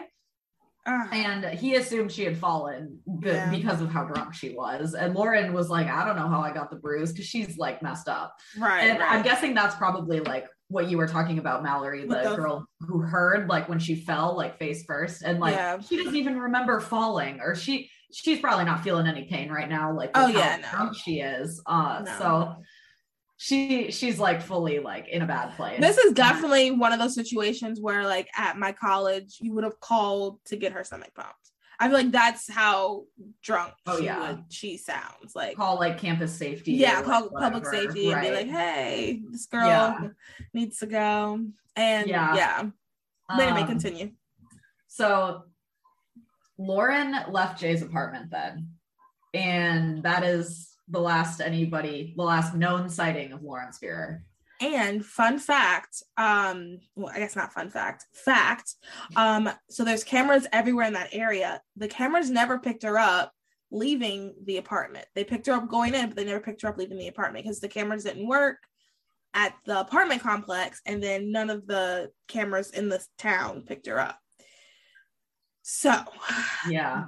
and 0.87 1.45
he 1.45 1.75
assumed 1.75 2.11
she 2.11 2.23
had 2.23 2.37
fallen 2.37 2.99
yeah. 3.21 3.49
because 3.49 3.81
of 3.81 3.91
how 3.91 4.05
drunk 4.05 4.33
she 4.33 4.49
was. 4.49 4.93
And 4.93 5.13
Lauren 5.13 5.53
was 5.53 5.69
like, 5.69 5.87
I 5.87 6.05
don't 6.05 6.15
know 6.15 6.27
how 6.27 6.39
I 6.39 6.53
got 6.53 6.69
the 6.69 6.77
bruise 6.77 7.11
because 7.11 7.25
she's 7.25 7.57
like 7.57 7.81
messed 7.81 8.07
up. 8.07 8.35
Right. 8.57 8.89
And 8.89 8.99
right. 8.99 9.11
I'm 9.11 9.21
guessing 9.21 9.53
that's 9.53 9.75
probably 9.75 10.21
like 10.21 10.47
what 10.69 10.89
you 10.89 10.97
were 10.97 11.07
talking 11.07 11.39
about, 11.39 11.61
Mallory, 11.61 12.07
the, 12.07 12.29
the, 12.29 12.35
girl 12.35 12.67
who 12.79 12.99
heard 12.99 13.49
like 13.49 13.67
when 13.67 13.79
she 13.79 13.95
fell 13.95 14.35
like 14.35 14.57
face 14.59 14.85
first. 14.85 15.23
And 15.23 15.39
like 15.39 15.55
yeah. 15.55 15.79
she 15.79 15.97
doesn't 15.97 16.15
even 16.15 16.39
remember 16.39 16.79
falling 16.79 17.41
or 17.41 17.53
she 17.55 17.89
she's 18.13 18.39
probably 18.39 18.63
not 18.63 18.83
feeling 18.83 19.07
any 19.07 19.25
pain 19.25 19.49
right 19.49 19.69
now, 19.69 19.93
like 19.93 20.11
oh 20.15 20.27
yeah, 20.27 20.57
no. 20.61 20.69
drunk 20.69 20.95
she 20.95 21.19
is. 21.19 21.61
Uh 21.65 22.03
no. 22.05 22.15
so 22.17 22.55
she 23.37 23.91
she's 23.91 24.19
like 24.19 24.41
fully 24.41 24.79
like 24.79 25.07
in 25.07 25.21
a 25.21 25.27
bad 25.27 25.55
place. 25.55 25.79
This 25.79 25.97
is 25.97 26.13
definitely 26.13 26.71
one 26.71 26.91
of 26.91 26.99
those 26.99 27.13
situations 27.13 27.79
where 27.79 28.03
like 28.03 28.27
at 28.35 28.57
my 28.57 28.71
college 28.71 29.37
you 29.39 29.53
would 29.53 29.63
have 29.63 29.79
called 29.79 30.39
to 30.45 30.57
get 30.57 30.73
her 30.73 30.83
stomach 30.83 31.11
pumped. 31.15 31.33
I 31.79 31.87
feel 31.87 31.97
like 31.97 32.11
that's 32.11 32.51
how 32.51 33.03
drunk 33.43 33.73
oh, 33.85 33.99
she 33.99 34.05
yeah. 34.05 34.31
would, 34.31 34.45
she 34.49 34.77
sounds 34.77 35.35
like 35.35 35.55
call 35.55 35.77
like 35.77 35.99
campus 35.99 36.33
safety. 36.33 36.73
Yeah, 36.73 37.03
call 37.03 37.29
like 37.31 37.43
public 37.43 37.67
safety 37.67 38.11
right. 38.11 38.25
and 38.25 38.27
be 38.27 38.35
like, 38.35 38.49
hey, 38.49 39.21
this 39.29 39.45
girl 39.45 39.67
yeah. 39.67 40.07
needs 40.55 40.79
to 40.79 40.87
go. 40.87 41.39
And 41.75 42.07
yeah, 42.07 42.35
yeah. 42.35 42.59
Um, 43.29 43.39
anyway, 43.39 43.67
continue. 43.67 44.11
So 44.87 45.43
Lauren 46.57 47.15
left 47.29 47.59
Jay's 47.59 47.83
apartment 47.83 48.31
then. 48.31 48.69
And 49.33 50.01
that 50.01 50.23
is 50.23 50.66
the 50.89 50.99
last 50.99 51.41
anybody, 51.41 52.13
the 52.15 52.23
last 52.23 52.55
known 52.55 52.89
sighting 52.89 53.31
of 53.31 53.43
Lauren 53.43 53.71
Spierer. 53.71 54.23
And 54.59 55.05
fun 55.05 55.37
fact, 55.37 56.01
um, 56.17 56.79
well, 56.95 57.13
I 57.13 57.19
guess 57.19 57.35
not 57.35 57.53
fun 57.53 57.69
fact, 57.69 58.05
fact. 58.11 58.73
Um, 59.15 59.49
so 59.69 59.83
there's 59.83 60.03
cameras 60.03 60.47
everywhere 60.51 60.87
in 60.87 60.93
that 60.93 61.09
area. 61.11 61.61
The 61.75 61.87
cameras 61.87 62.31
never 62.31 62.57
picked 62.57 62.83
her 62.83 62.97
up 62.97 63.31
leaving 63.69 64.33
the 64.45 64.57
apartment. 64.57 65.05
They 65.13 65.23
picked 65.23 65.45
her 65.45 65.53
up 65.53 65.69
going 65.69 65.93
in, 65.93 66.07
but 66.07 66.15
they 66.15 66.25
never 66.25 66.39
picked 66.39 66.63
her 66.63 66.69
up 66.69 66.77
leaving 66.77 66.97
the 66.97 67.07
apartment 67.07 67.45
because 67.45 67.59
the 67.59 67.67
cameras 67.67 68.03
didn't 68.03 68.27
work 68.27 68.57
at 69.33 69.53
the 69.65 69.81
apartment 69.81 70.23
complex, 70.23 70.81
and 70.85 71.03
then 71.03 71.31
none 71.31 71.51
of 71.51 71.67
the 71.67 72.09
cameras 72.27 72.71
in 72.71 72.89
the 72.89 73.03
town 73.19 73.61
picked 73.61 73.85
her 73.85 73.99
up. 73.99 74.17
So, 75.61 75.93
yeah, 76.69 77.05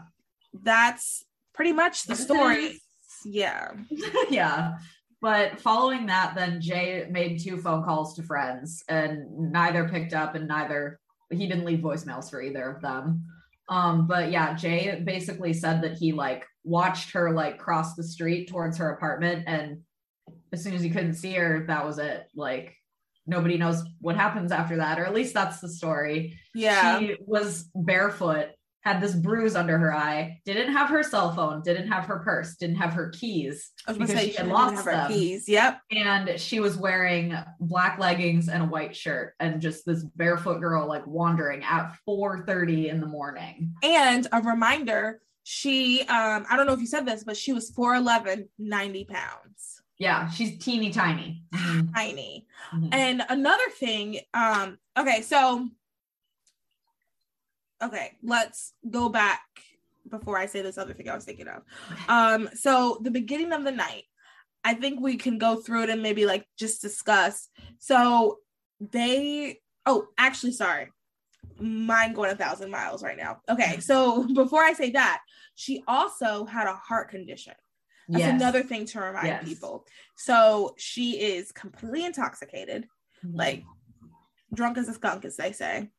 that's 0.54 1.26
pretty 1.54 1.74
much 1.74 2.04
the 2.04 2.16
story. 2.16 2.80
Yeah. 3.26 3.72
yeah. 4.30 4.78
But 5.22 5.60
following 5.60 6.06
that, 6.06 6.34
then 6.36 6.62
Jay 6.62 7.06
made 7.10 7.40
two 7.40 7.58
phone 7.58 7.84
calls 7.84 8.16
to 8.16 8.24
friends 8.24 8.84
and 8.88 9.52
neither 9.52 9.90
picked 9.90 10.14
up 10.14 10.36
and 10.36 10.48
neither 10.48 11.00
he 11.30 11.48
didn't 11.48 11.66
leave 11.66 11.80
voicemails 11.80 12.30
for 12.30 12.42
either 12.42 12.70
of 12.70 12.82
them. 12.82 13.26
Um, 13.68 14.08
but 14.08 14.32
yeah, 14.32 14.54
Jay 14.56 15.02
basically 15.04 15.54
said 15.54 15.82
that 15.84 15.98
he 15.98 16.12
like 16.12 16.46
watched 16.64 17.12
her 17.12 17.32
like 17.32 17.60
cross 17.60 17.96
the 17.96 18.04
street 18.04 18.50
towards 18.50 18.78
her 18.78 18.92
apartment 18.92 19.44
and 19.48 19.82
as 20.52 20.64
soon 20.64 20.74
as 20.74 20.82
he 20.82 20.90
couldn't 20.90 21.14
see 21.14 21.34
her, 21.34 21.66
that 21.68 21.86
was 21.86 22.00
it. 22.00 22.28
Like 22.36 22.76
nobody 23.28 23.58
knows 23.58 23.84
what 24.00 24.16
happens 24.16 24.52
after 24.52 24.78
that, 24.78 25.00
or 25.00 25.06
at 25.06 25.14
least 25.14 25.34
that's 25.34 25.60
the 25.60 25.70
story. 25.70 26.40
Yeah. 26.56 27.00
She 27.00 27.16
was 27.20 27.70
barefoot 27.76 28.50
had 28.82 29.02
this 29.02 29.14
bruise 29.14 29.56
under 29.56 29.78
her 29.78 29.94
eye, 29.94 30.40
didn't 30.46 30.72
have 30.72 30.90
her 30.90 31.04
cell 31.04 31.34
phone, 31.34 31.62
didn't 31.62 31.88
have 31.88 32.06
her 32.06 32.20
purse, 32.20 32.56
didn't 32.56 32.78
have 32.78 32.94
her 32.94 33.10
keys 33.10 33.72
because 33.88 34.10
say, 34.10 34.30
she 34.30 34.38
had 34.38 34.48
lost 34.48 34.86
them. 34.86 35.12
keys. 35.12 35.50
Yep. 35.50 35.82
And 35.92 36.40
she 36.40 36.60
was 36.60 36.78
wearing 36.78 37.36
black 37.60 38.00
leggings 38.00 38.48
and 38.48 38.64
a 38.64 38.66
white 38.66 38.96
shirt 38.96 39.34
and 39.40 39.62
just 39.62 39.86
this 39.86 40.04
barefoot 40.04 40.60
girl 40.60 40.88
like 40.88 41.06
wandering 41.06 41.64
at 41.64 41.94
4:30 42.08 42.90
in 42.90 43.02
the 43.02 43.08
morning. 43.08 43.74
And 43.84 44.28
a 44.32 44.42
reminder, 44.42 45.22
she 45.44 46.02
um 46.04 46.46
I 46.50 46.56
don't 46.56 46.66
know 46.66 46.74
if 46.74 46.80
you 46.80 46.88
said 46.88 47.06
this, 47.06 47.24
but 47.24 47.36
she 47.36 47.52
was 47.52 47.72
4'11, 47.72 48.48
90 48.58 49.06
pounds. 49.06 49.82
Yeah, 49.98 50.30
she's 50.30 50.58
teeny 50.58 50.92
tiny. 50.92 51.44
Tiny. 51.94 52.48
Mm-hmm. 52.74 52.88
And 52.94 53.22
another 53.28 53.70
thing, 53.78 54.22
um, 54.34 54.80
okay, 54.98 55.22
so 55.22 55.68
okay, 57.82 58.18
let's 58.24 58.74
go 58.90 59.10
back 59.10 59.42
before 60.10 60.38
I 60.38 60.46
say 60.46 60.62
this 60.62 60.78
other 60.78 60.94
thing 60.94 61.10
I 61.10 61.16
was 61.16 61.26
thinking 61.26 61.48
of. 61.48 61.64
Um, 62.08 62.50
so 62.54 63.00
the 63.02 63.12
beginning 63.12 63.54
of 63.54 63.64
the 63.64 63.72
night, 63.72 64.04
I 64.64 64.74
think 64.74 65.00
we 65.00 65.18
can 65.18 65.38
go 65.38 65.58
through 65.58 65.84
it 65.84 65.90
and 65.90 66.02
maybe 66.04 66.26
like 66.26 66.46
just 66.58 66.82
discuss. 66.82 67.48
So 67.78 68.40
they, 68.80 69.60
oh, 69.86 70.08
actually, 70.18 70.52
sorry, 70.52 70.90
mine 71.60 72.14
going 72.14 72.32
a 72.32 72.36
thousand 72.36 72.72
miles 72.72 73.04
right 73.04 73.18
now. 73.18 73.42
Okay, 73.50 73.80
so 73.80 74.24
before 74.34 74.64
I 74.64 74.74
say 74.74 74.92
that, 74.92 75.22
she 75.56 75.84
also 75.88 76.46
had 76.46 76.68
a 76.68 76.74
heart 76.76 77.10
condition. 77.10 77.54
That's 78.08 78.24
yes. 78.24 78.42
another 78.42 78.64
thing 78.64 78.86
to 78.88 79.02
remind 79.02 79.28
yes. 79.28 79.44
people. 79.44 79.86
So 80.18 80.74
she 80.78 81.20
is 81.20 81.52
completely 81.52 82.06
intoxicated, 82.06 82.88
mm-hmm. 83.24 83.38
like 83.38 83.64
drunk 84.54 84.78
as 84.80 84.90
a 84.90 84.94
skunk, 84.94 85.26
as 85.26 85.38
they 85.38 85.52
say. 85.52 85.90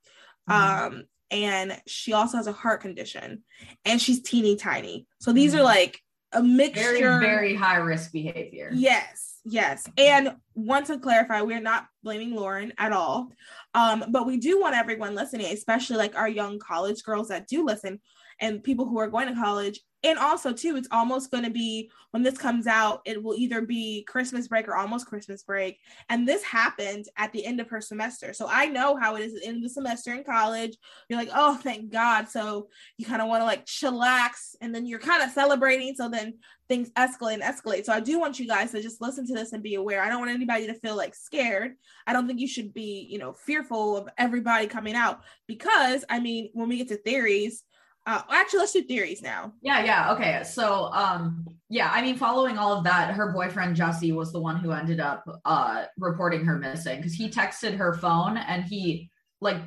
Mm-hmm. 0.49 0.97
Um, 0.97 1.05
and 1.31 1.81
she 1.87 2.13
also 2.13 2.37
has 2.37 2.47
a 2.47 2.53
heart 2.53 2.81
condition 2.81 3.43
and 3.85 4.01
she's 4.01 4.23
teeny 4.23 4.57
tiny. 4.57 5.07
So 5.21 5.33
these 5.33 5.55
are 5.55 5.59
mm-hmm. 5.59 5.67
like 5.67 6.01
a 6.33 6.43
mixture 6.43 7.19
very 7.19 7.21
very 7.21 7.55
high 7.55 7.77
risk 7.77 8.13
behavior. 8.13 8.71
Yes, 8.73 9.37
yes. 9.45 9.87
And 9.97 10.37
want 10.55 10.87
to 10.87 10.99
clarify, 10.99 11.43
we're 11.43 11.61
not 11.61 11.87
blaming 12.03 12.35
Lauren 12.35 12.73
at 12.79 12.93
all. 12.93 13.29
Um, 13.75 14.05
but 14.09 14.27
we 14.27 14.37
do 14.37 14.61
want 14.61 14.75
everyone 14.75 15.15
listening, 15.15 15.53
especially 15.53 15.97
like 15.97 16.17
our 16.17 16.29
young 16.29 16.59
college 16.59 17.03
girls 17.03 17.29
that 17.29 17.47
do 17.47 17.65
listen 17.65 18.01
and 18.41 18.63
people 18.63 18.87
who 18.87 18.99
are 18.99 19.09
going 19.09 19.29
to 19.29 19.35
college, 19.35 19.81
and 20.03 20.19
also 20.19 20.53
too 20.53 20.77
it's 20.77 20.89
almost 20.91 21.31
going 21.31 21.45
to 21.45 21.51
be 21.51 21.91
when 22.13 22.23
this 22.23 22.39
comes 22.39 22.67
out 22.67 23.01
it 23.05 23.23
will 23.23 23.35
either 23.35 23.61
be 23.63 24.03
christmas 24.05 24.49
break 24.49 24.67
or 24.69 24.77
almost 24.77 25.07
christmas 25.07 25.43
break. 25.43 25.79
And 26.09 26.27
this 26.27 26.43
happened 26.43 27.07
at 27.17 27.33
the 27.33 27.45
end 27.45 27.61
of 27.61 27.69
her 27.71 27.81
semester. 27.81 28.33
So 28.33 28.47
i 28.49 28.67
know 28.67 28.97
how 28.97 29.17
it 29.17 29.23
is 29.23 29.35
at 29.35 29.43
the 29.43 29.47
end 29.49 29.59
of 29.59 29.63
the 29.63 29.69
semester 29.69 30.13
in 30.13 30.25
college. 30.25 30.77
You're 31.09 31.19
like 31.19 31.31
oh 31.35 31.57
thank 31.57 31.91
god. 31.91 32.29
So 32.29 32.69
you 32.97 33.07
kind 33.07 33.23
of 33.23 33.29
want 33.29 33.43
to 33.43 33.47
like 33.47 33.67
chillax 33.67 34.55
and 34.61 34.75
then 34.75 34.87
you're 34.87 34.99
kind 34.99 35.23
of 35.23 35.31
celebrating. 35.31 35.95
So 35.95 36.09
then 36.09 36.35
things 36.69 36.91
escalate 36.91 37.35
and 37.35 37.43
escalate. 37.43 37.85
So 37.85 37.93
i 37.93 38.01
do 38.01 38.19
want 38.19 38.39
you 38.39 38.47
guys 38.47 38.71
to 38.73 38.83
just 38.83 39.01
listen 39.01 39.27
to 39.27 39.35
this 39.35 39.53
and 39.53 39.63
be 39.63 39.75
aware. 39.75 40.03
I 40.03 40.09
don't 40.09 40.21
want 40.21 40.31
anybody 40.31 40.67
to 40.67 40.75
feel 40.75 40.97
like 40.97 41.15
scared. 41.15 41.73
I 42.07 42.13
don't 42.13 42.27
think 42.27 42.41
you 42.41 42.49
should 42.49 42.73
be 42.73 43.07
you 43.11 43.19
know 43.19 43.33
fearful 43.33 43.97
of 43.97 44.09
everybody 44.19 44.67
coming 44.67 44.95
out. 44.95 45.21
Because 45.47 46.05
i 46.09 46.19
mean 46.21 46.51
when 46.55 46.69
we 46.69 46.79
get 46.79 46.89
to 46.89 46.97
theories 46.97 47.65
uh, 48.11 48.23
actually, 48.31 48.59
let's 48.61 48.73
do 48.73 48.83
theories 48.83 49.23
now. 49.23 49.53
Yeah, 49.63 49.85
yeah. 49.85 50.13
Okay. 50.13 50.43
So, 50.45 50.91
um, 50.93 51.47
yeah, 51.69 51.91
I 51.93 52.03
mean, 52.03 52.17
following 52.17 52.59
all 52.59 52.77
of 52.77 52.83
that, 52.85 53.15
her 53.15 53.33
boyfriend 53.33 53.77
Jesse 53.77 54.11
was 54.11 54.33
the 54.33 54.41
one 54.41 54.57
who 54.57 54.73
ended 54.73 54.99
up 54.99 55.25
uh 55.45 55.85
reporting 55.97 56.45
her 56.45 56.59
missing 56.59 56.97
because 56.97 57.15
he 57.15 57.31
texted 57.31 57.77
her 57.77 57.95
phone 57.95 58.37
and 58.37 58.65
he 58.65 59.09
like 59.41 59.59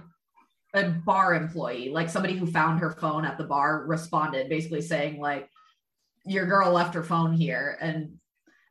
a 0.74 0.90
bar 0.90 1.36
employee, 1.36 1.90
like 1.90 2.10
somebody 2.10 2.36
who 2.36 2.46
found 2.46 2.82
her 2.82 2.92
phone 2.92 3.24
at 3.24 3.38
the 3.38 3.46
bar, 3.46 3.86
responded 3.86 4.50
basically 4.50 4.82
saying 4.82 5.22
like 5.22 5.50
your 6.26 6.46
girl 6.46 6.72
left 6.72 6.94
her 6.96 7.04
phone 7.04 7.32
here 7.32 7.78
and 7.80 8.18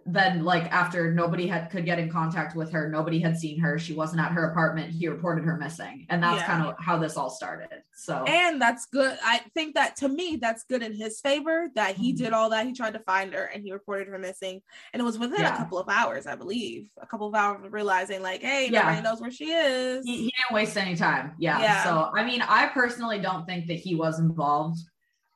then 0.06 0.44
like 0.44 0.64
after 0.72 1.12
nobody 1.12 1.46
had 1.46 1.70
could 1.70 1.84
get 1.84 1.98
in 1.98 2.10
contact 2.10 2.56
with 2.56 2.70
her 2.72 2.88
nobody 2.88 3.20
had 3.20 3.38
seen 3.38 3.58
her 3.58 3.78
she 3.78 3.92
wasn't 3.92 4.20
at 4.20 4.32
her 4.32 4.50
apartment 4.50 4.90
he 4.90 5.06
reported 5.06 5.44
her 5.44 5.56
missing 5.56 6.06
and 6.08 6.22
that's 6.22 6.40
yeah. 6.40 6.46
kind 6.46 6.66
of 6.66 6.74
how 6.78 6.98
this 6.98 7.16
all 7.16 7.30
started 7.30 7.68
so 7.94 8.24
and 8.24 8.60
that's 8.60 8.86
good 8.86 9.16
i 9.24 9.40
think 9.54 9.74
that 9.74 9.94
to 9.94 10.08
me 10.08 10.36
that's 10.40 10.64
good 10.64 10.82
in 10.82 10.92
his 10.92 11.20
favor 11.20 11.68
that 11.74 11.94
he 11.94 12.12
mm-hmm. 12.12 12.24
did 12.24 12.32
all 12.32 12.50
that 12.50 12.66
he 12.66 12.72
tried 12.72 12.94
to 12.94 12.98
find 13.00 13.32
her 13.32 13.44
and 13.44 13.62
he 13.62 13.72
reported 13.72 14.08
her 14.08 14.18
missing 14.18 14.60
and 14.92 15.00
it 15.00 15.04
was 15.04 15.18
within 15.18 15.40
yeah. 15.40 15.54
a 15.54 15.56
couple 15.56 15.78
of 15.78 15.88
hours 15.88 16.26
i 16.26 16.34
believe 16.34 16.88
a 17.00 17.06
couple 17.06 17.28
of 17.28 17.34
hours 17.34 17.64
of 17.64 17.72
realizing 17.72 18.22
like 18.22 18.42
hey 18.42 18.68
yeah. 18.70 18.82
nobody 18.82 19.02
knows 19.02 19.20
where 19.20 19.30
she 19.30 19.52
is 19.52 20.04
he, 20.04 20.16
he 20.16 20.22
didn't 20.24 20.54
waste 20.54 20.76
any 20.76 20.96
time 20.96 21.32
yeah. 21.38 21.60
yeah 21.60 21.84
so 21.84 22.10
i 22.14 22.24
mean 22.24 22.42
i 22.42 22.66
personally 22.66 23.20
don't 23.20 23.46
think 23.46 23.66
that 23.66 23.78
he 23.78 23.94
was 23.94 24.18
involved 24.18 24.78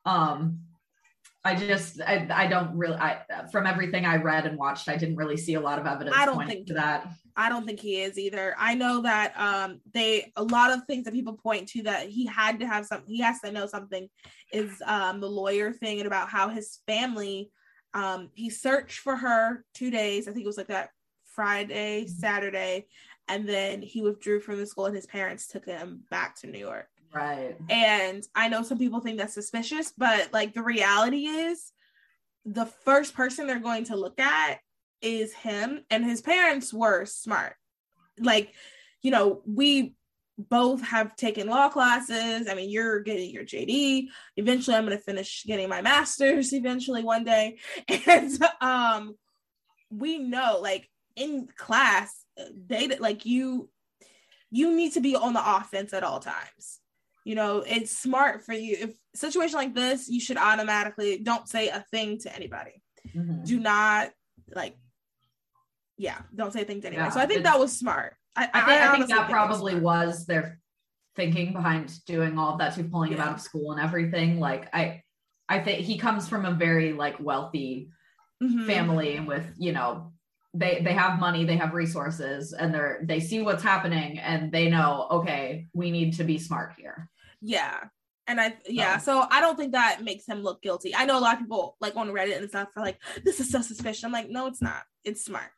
um 0.05 0.59
I 1.47 1.55
just 1.55 2.01
I, 2.01 2.27
I 2.29 2.47
don't 2.47 2.75
really 2.75 2.97
I 2.97 3.21
from 3.53 3.65
everything 3.65 4.05
I 4.05 4.17
read 4.17 4.45
and 4.45 4.57
watched 4.57 4.89
I 4.89 4.97
didn't 4.97 5.15
really 5.15 5.37
see 5.37 5.53
a 5.53 5.61
lot 5.61 5.79
of 5.79 5.87
evidence 5.87 6.13
I 6.17 6.25
don't 6.25 6.45
think 6.45 6.67
to 6.67 6.73
that. 6.73 7.07
I 7.37 7.47
don't 7.47 7.65
think 7.65 7.79
he 7.79 8.01
is 8.01 8.19
either. 8.19 8.53
I 8.59 8.75
know 8.75 9.01
that 9.03 9.33
um 9.37 9.79
they 9.93 10.33
a 10.35 10.43
lot 10.43 10.71
of 10.71 10.83
things 10.85 11.05
that 11.05 11.13
people 11.13 11.37
point 11.37 11.69
to 11.69 11.83
that 11.83 12.09
he 12.09 12.25
had 12.25 12.59
to 12.59 12.67
have 12.67 12.85
something 12.85 13.07
he 13.07 13.21
has 13.21 13.39
to 13.41 13.51
know 13.53 13.65
something 13.65 14.09
is 14.51 14.81
um 14.85 15.21
the 15.21 15.29
lawyer 15.29 15.71
thing 15.71 15.99
and 15.99 16.07
about 16.07 16.27
how 16.27 16.49
his 16.49 16.79
family 16.85 17.49
um 17.93 18.29
he 18.33 18.49
searched 18.49 18.99
for 18.99 19.15
her 19.15 19.63
2 19.75 19.89
days 19.89 20.27
I 20.27 20.33
think 20.33 20.43
it 20.43 20.47
was 20.47 20.57
like 20.57 20.67
that 20.67 20.89
Friday, 21.23 22.03
mm-hmm. 22.03 22.11
Saturday 22.11 22.87
and 23.29 23.47
then 23.47 23.81
he 23.81 24.01
withdrew 24.01 24.41
from 24.41 24.57
the 24.57 24.65
school 24.65 24.87
and 24.87 24.95
his 24.95 25.05
parents 25.05 25.47
took 25.47 25.65
him 25.65 26.03
back 26.09 26.35
to 26.41 26.47
New 26.47 26.59
York. 26.59 26.89
Right. 27.13 27.55
And 27.69 28.23
I 28.35 28.49
know 28.49 28.63
some 28.63 28.77
people 28.77 28.99
think 28.99 29.17
that's 29.17 29.33
suspicious, 29.33 29.93
but 29.97 30.33
like 30.33 30.53
the 30.53 30.63
reality 30.63 31.25
is 31.25 31.71
the 32.45 32.65
first 32.65 33.13
person 33.13 33.47
they're 33.47 33.59
going 33.59 33.85
to 33.85 33.95
look 33.95 34.19
at 34.19 34.59
is 35.01 35.33
him 35.33 35.83
and 35.89 36.03
his 36.03 36.21
parents 36.21 36.73
were 36.73 37.05
smart. 37.05 37.55
Like, 38.19 38.53
you 39.01 39.11
know, 39.11 39.41
we 39.45 39.95
both 40.37 40.81
have 40.83 41.15
taken 41.15 41.47
law 41.47 41.69
classes. 41.69 42.47
I 42.47 42.53
mean, 42.53 42.69
you're 42.69 42.99
getting 42.99 43.31
your 43.31 43.43
JD. 43.43 44.07
Eventually 44.35 44.75
I'm 44.75 44.85
going 44.85 44.97
to 44.97 45.03
finish 45.03 45.43
getting 45.45 45.69
my 45.69 45.81
masters 45.81 46.53
eventually 46.53 47.03
one 47.03 47.23
day. 47.23 47.57
And 48.07 48.37
um 48.61 49.15
we 49.89 50.17
know 50.19 50.59
like 50.61 50.89
in 51.15 51.47
class 51.57 52.13
they 52.67 52.87
like 52.97 53.25
you 53.25 53.69
you 54.51 54.75
need 54.75 54.93
to 54.93 55.01
be 55.01 55.15
on 55.15 55.33
the 55.33 55.55
offense 55.57 55.93
at 55.93 56.03
all 56.03 56.19
times 56.19 56.79
you 57.27 57.35
know 57.35 57.61
it's 57.67 57.97
smart 57.97 58.45
for 58.45 58.53
you. 58.53 58.77
If 58.79 58.95
situation 59.13 59.57
like 59.57 59.75
this 59.75 60.07
you 60.07 60.21
should 60.21 60.37
automatically 60.37 61.19
don't 61.19 61.47
say 61.47 61.67
a 61.67 61.83
thing 61.91 62.19
to 62.19 62.33
anybody. 62.33 62.81
Mm-hmm. 63.15 63.43
do 63.43 63.59
not 63.59 64.09
like 64.53 64.77
yeah 65.97 66.19
don't 66.35 66.51
say 66.53 66.61
a 66.61 66.65
thing 66.65 66.81
to 66.81 66.87
anybody. 66.87 67.07
Yeah, 67.07 67.13
so 67.13 67.19
i 67.19 67.25
think 67.25 67.43
that 67.43 67.59
was 67.59 67.77
smart. 67.77 68.15
I, 68.35 68.49
I, 68.53 68.61
think, 68.61 68.81
I, 68.81 68.87
I 68.87 68.95
think 68.95 69.09
that 69.09 69.29
probably 69.29 69.75
was, 69.75 69.81
was 69.83 70.25
their 70.25 70.59
thinking 71.15 71.51
behind 71.51 71.93
doing 72.05 72.37
all 72.37 72.53
of 72.53 72.59
that 72.59 72.75
too 72.75 72.85
pulling 72.85 73.11
yeah. 73.11 73.17
him 73.17 73.27
out 73.27 73.35
of 73.35 73.41
school 73.41 73.73
and 73.73 73.81
everything. 73.81 74.39
Like 74.39 74.69
i 74.73 75.03
i 75.49 75.59
think 75.59 75.81
he 75.81 75.97
comes 75.97 76.29
from 76.29 76.45
a 76.45 76.53
very 76.53 76.93
like 76.93 77.19
wealthy 77.19 77.89
mm-hmm. 78.41 78.67
family 78.67 79.19
with 79.19 79.45
you 79.57 79.73
know 79.73 80.13
they 80.53 80.79
they 80.81 80.93
have 80.93 81.19
money 81.19 81.43
they 81.43 81.57
have 81.57 81.73
resources 81.73 82.53
and 82.53 82.73
they're 82.73 82.99
they 83.03 83.19
see 83.19 83.41
what's 83.41 83.63
happening 83.63 84.17
and 84.17 84.49
they 84.51 84.69
know 84.69 85.07
okay 85.11 85.67
we 85.73 85.91
need 85.91 86.13
to 86.13 86.23
be 86.23 86.37
smart 86.37 86.73
here 86.77 87.09
yeah. 87.41 87.85
And 88.29 88.41
I 88.41 88.57
yeah, 88.67 88.97
oh. 88.97 89.03
so 89.03 89.27
I 89.31 89.39
don't 89.39 89.57
think 89.57 89.71
that 89.71 90.03
makes 90.03 90.27
him 90.27 90.43
look 90.43 90.61
guilty. 90.61 90.93
I 90.93 91.05
know 91.05 91.17
a 91.17 91.21
lot 91.21 91.35
of 91.35 91.39
people 91.39 91.77
like 91.79 91.95
on 91.95 92.09
Reddit 92.09 92.37
and 92.37 92.49
stuff 92.49 92.67
are 92.75 92.83
like, 92.83 92.97
this 93.23 93.39
is 93.39 93.49
so 93.49 93.61
suspicious. 93.61 94.03
I'm 94.03 94.11
like, 94.11 94.29
no, 94.29 94.47
it's 94.47 94.61
not. 94.61 94.83
It's 95.05 95.23
smart. 95.23 95.49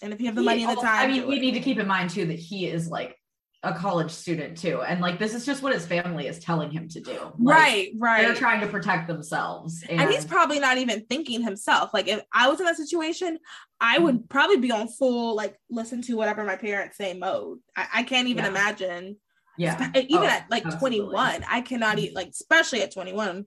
And 0.00 0.14
if 0.14 0.20
you 0.20 0.26
have 0.26 0.34
the 0.34 0.40
he, 0.40 0.46
money 0.46 0.64
and 0.64 0.76
the 0.76 0.80
time, 0.80 1.10
I 1.10 1.12
mean, 1.12 1.28
we 1.28 1.38
need 1.38 1.52
to 1.52 1.60
keep 1.60 1.78
in 1.78 1.86
mind 1.86 2.10
too 2.10 2.24
that 2.24 2.38
he 2.38 2.66
is 2.66 2.88
like 2.88 3.18
a 3.62 3.74
college 3.74 4.10
student 4.10 4.56
too. 4.56 4.82
And 4.82 5.00
like 5.00 5.18
this 5.18 5.34
is 5.34 5.44
just 5.44 5.62
what 5.62 5.74
his 5.74 5.84
family 5.84 6.28
is 6.28 6.38
telling 6.38 6.70
him 6.70 6.88
to 6.90 7.00
do. 7.00 7.18
Like, 7.38 7.58
right, 7.58 7.88
right. 7.98 8.22
They're 8.22 8.34
trying 8.34 8.60
to 8.60 8.68
protect 8.68 9.08
themselves. 9.08 9.82
And... 9.88 10.00
and, 10.00 10.10
he's 10.10 10.24
probably 10.24 10.60
not 10.60 10.78
even 10.78 11.04
thinking 11.06 11.42
himself. 11.42 11.92
Like 11.92 12.06
if 12.06 12.22
I 12.32 12.48
was 12.48 12.60
in 12.60 12.66
that 12.66 12.76
situation, 12.76 13.38
I 13.80 13.98
would 13.98 14.14
mm-hmm. 14.14 14.26
probably 14.28 14.58
be 14.58 14.70
on 14.70 14.88
full 14.88 15.34
like 15.34 15.56
listen 15.68 16.02
to 16.02 16.14
whatever 16.14 16.44
my 16.44 16.56
parents 16.56 16.96
say 16.96 17.14
mode. 17.14 17.58
I, 17.76 17.86
I 17.94 18.02
can't 18.04 18.28
even 18.28 18.44
yeah. 18.44 18.50
imagine 18.50 19.16
yeah. 19.58 19.90
Even 19.94 20.24
oh, 20.24 20.26
at 20.26 20.50
like 20.50 20.64
absolutely. 20.64 20.98
21, 21.00 21.44
I 21.48 21.60
cannot 21.60 21.98
eat 21.98 22.14
like 22.14 22.28
especially 22.28 22.82
at 22.82 22.92
21, 22.92 23.44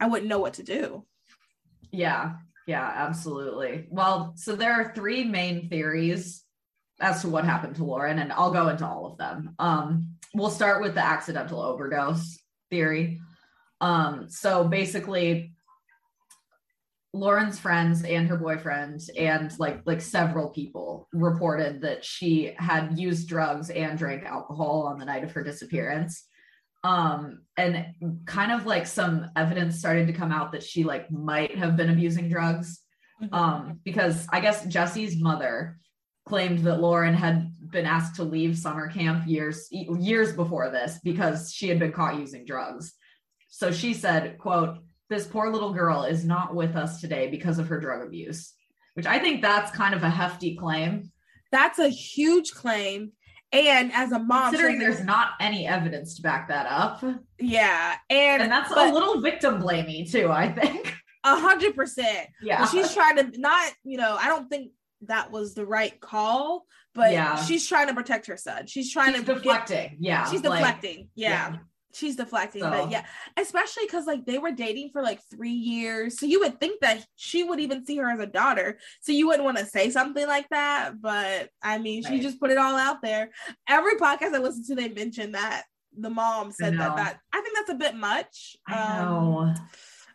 I 0.00 0.08
wouldn't 0.08 0.28
know 0.28 0.38
what 0.38 0.54
to 0.54 0.62
do. 0.62 1.04
Yeah. 1.92 2.36
Yeah, 2.66 2.92
absolutely. 2.94 3.86
Well, 3.90 4.34
so 4.36 4.54
there 4.54 4.72
are 4.72 4.94
three 4.94 5.24
main 5.24 5.68
theories 5.68 6.44
as 7.00 7.22
to 7.22 7.28
what 7.28 7.44
happened 7.44 7.76
to 7.76 7.84
Lauren, 7.84 8.18
and 8.18 8.32
I'll 8.32 8.52
go 8.52 8.68
into 8.68 8.86
all 8.86 9.06
of 9.06 9.18
them. 9.18 9.54
Um, 9.58 10.16
we'll 10.34 10.50
start 10.50 10.82
with 10.82 10.94
the 10.94 11.04
accidental 11.04 11.60
overdose 11.60 12.38
theory. 12.70 13.20
Um, 13.80 14.28
so 14.28 14.64
basically, 14.64 15.52
Lauren's 17.12 17.58
friends 17.58 18.04
and 18.04 18.28
her 18.28 18.36
boyfriend 18.36 19.00
and 19.18 19.52
like 19.58 19.80
like 19.84 20.00
several 20.00 20.48
people 20.48 21.08
reported 21.12 21.80
that 21.82 22.04
she 22.04 22.54
had 22.56 22.98
used 22.98 23.28
drugs 23.28 23.68
and 23.70 23.98
drank 23.98 24.24
alcohol 24.24 24.86
on 24.86 24.98
the 24.98 25.04
night 25.04 25.24
of 25.24 25.32
her 25.32 25.42
disappearance. 25.42 26.24
Um 26.84 27.42
and 27.56 27.86
kind 28.26 28.52
of 28.52 28.64
like 28.64 28.86
some 28.86 29.28
evidence 29.36 29.78
started 29.78 30.06
to 30.06 30.12
come 30.12 30.30
out 30.30 30.52
that 30.52 30.62
she 30.62 30.84
like 30.84 31.10
might 31.10 31.56
have 31.56 31.76
been 31.76 31.90
abusing 31.90 32.28
drugs. 32.28 32.80
Mm-hmm. 33.20 33.34
Um 33.34 33.80
because 33.84 34.26
I 34.30 34.40
guess 34.40 34.64
Jesse's 34.66 35.20
mother 35.20 35.78
claimed 36.26 36.60
that 36.60 36.80
Lauren 36.80 37.14
had 37.14 37.52
been 37.70 37.86
asked 37.86 38.14
to 38.16 38.24
leave 38.24 38.56
summer 38.56 38.88
camp 38.88 39.26
years 39.26 39.66
years 39.72 40.32
before 40.32 40.70
this 40.70 41.00
because 41.02 41.52
she 41.52 41.68
had 41.68 41.80
been 41.80 41.92
caught 41.92 42.20
using 42.20 42.44
drugs. 42.44 42.92
So 43.48 43.72
she 43.72 43.94
said, 43.94 44.38
quote, 44.38 44.78
this 45.10 45.26
poor 45.26 45.50
little 45.50 45.74
girl 45.74 46.04
is 46.04 46.24
not 46.24 46.54
with 46.54 46.76
us 46.76 47.00
today 47.00 47.28
because 47.28 47.58
of 47.58 47.68
her 47.68 47.78
drug 47.78 48.06
abuse, 48.06 48.54
which 48.94 49.06
I 49.06 49.18
think 49.18 49.42
that's 49.42 49.70
kind 49.72 49.92
of 49.92 50.02
a 50.04 50.08
hefty 50.08 50.56
claim. 50.56 51.10
That's 51.50 51.80
a 51.80 51.88
huge 51.88 52.52
claim. 52.52 53.12
And 53.52 53.92
as 53.92 54.12
a 54.12 54.20
mom, 54.20 54.50
considering 54.50 54.78
there's 54.78 55.02
not 55.02 55.30
any 55.40 55.66
evidence 55.66 56.14
to 56.14 56.22
back 56.22 56.48
that 56.48 56.66
up. 56.66 57.02
Yeah. 57.40 57.96
And, 58.08 58.42
and 58.42 58.52
that's 58.52 58.70
a 58.70 58.92
little 58.92 59.20
victim 59.20 59.60
blamey 59.60 60.10
too, 60.10 60.30
I 60.30 60.50
think. 60.50 60.94
A 61.22 61.38
hundred 61.38 61.74
percent. 61.74 62.28
Yeah. 62.40 62.66
she's 62.66 62.94
trying 62.94 63.16
to 63.16 63.38
not, 63.38 63.70
you 63.84 63.98
know, 63.98 64.16
I 64.18 64.28
don't 64.28 64.48
think 64.48 64.70
that 65.02 65.30
was 65.30 65.52
the 65.52 65.66
right 65.66 66.00
call, 66.00 66.64
but 66.94 67.12
yeah. 67.12 67.36
she's 67.44 67.68
trying 67.68 67.88
to 67.88 67.94
protect 67.94 68.26
her 68.28 68.38
son. 68.38 68.66
She's 68.66 68.90
trying 68.90 69.12
she's 69.12 69.24
to 69.24 69.34
deflecting. 69.34 69.90
Get, 69.90 69.96
yeah. 70.00 70.30
She's 70.30 70.40
deflecting. 70.40 70.96
Like, 70.96 71.08
yeah. 71.14 71.50
yeah 71.50 71.56
she's 71.92 72.16
deflecting 72.16 72.62
so. 72.62 72.70
but 72.70 72.90
yeah 72.90 73.04
especially 73.36 73.84
because 73.84 74.06
like 74.06 74.24
they 74.24 74.38
were 74.38 74.50
dating 74.50 74.90
for 74.90 75.02
like 75.02 75.20
three 75.30 75.50
years 75.50 76.18
so 76.18 76.26
you 76.26 76.40
would 76.40 76.58
think 76.60 76.80
that 76.80 77.04
she 77.16 77.42
would 77.42 77.60
even 77.60 77.84
see 77.84 77.96
her 77.96 78.10
as 78.10 78.20
a 78.20 78.26
daughter 78.26 78.78
so 79.00 79.12
you 79.12 79.26
wouldn't 79.26 79.44
want 79.44 79.58
to 79.58 79.66
say 79.66 79.90
something 79.90 80.26
like 80.26 80.48
that 80.50 81.00
but 81.00 81.48
i 81.62 81.78
mean 81.78 82.02
right. 82.04 82.12
she 82.12 82.20
just 82.20 82.40
put 82.40 82.50
it 82.50 82.58
all 82.58 82.76
out 82.76 83.02
there 83.02 83.30
every 83.68 83.96
podcast 83.96 84.34
i 84.34 84.38
listen 84.38 84.64
to 84.64 84.74
they 84.74 84.88
mention 84.88 85.32
that 85.32 85.64
the 85.98 86.10
mom 86.10 86.52
said 86.52 86.78
that 86.78 86.96
that 86.96 87.18
i 87.32 87.40
think 87.40 87.54
that's 87.54 87.70
a 87.70 87.74
bit 87.74 87.96
much 87.96 88.56
I 88.68 88.98
know. 88.98 89.38
Um, 89.38 89.54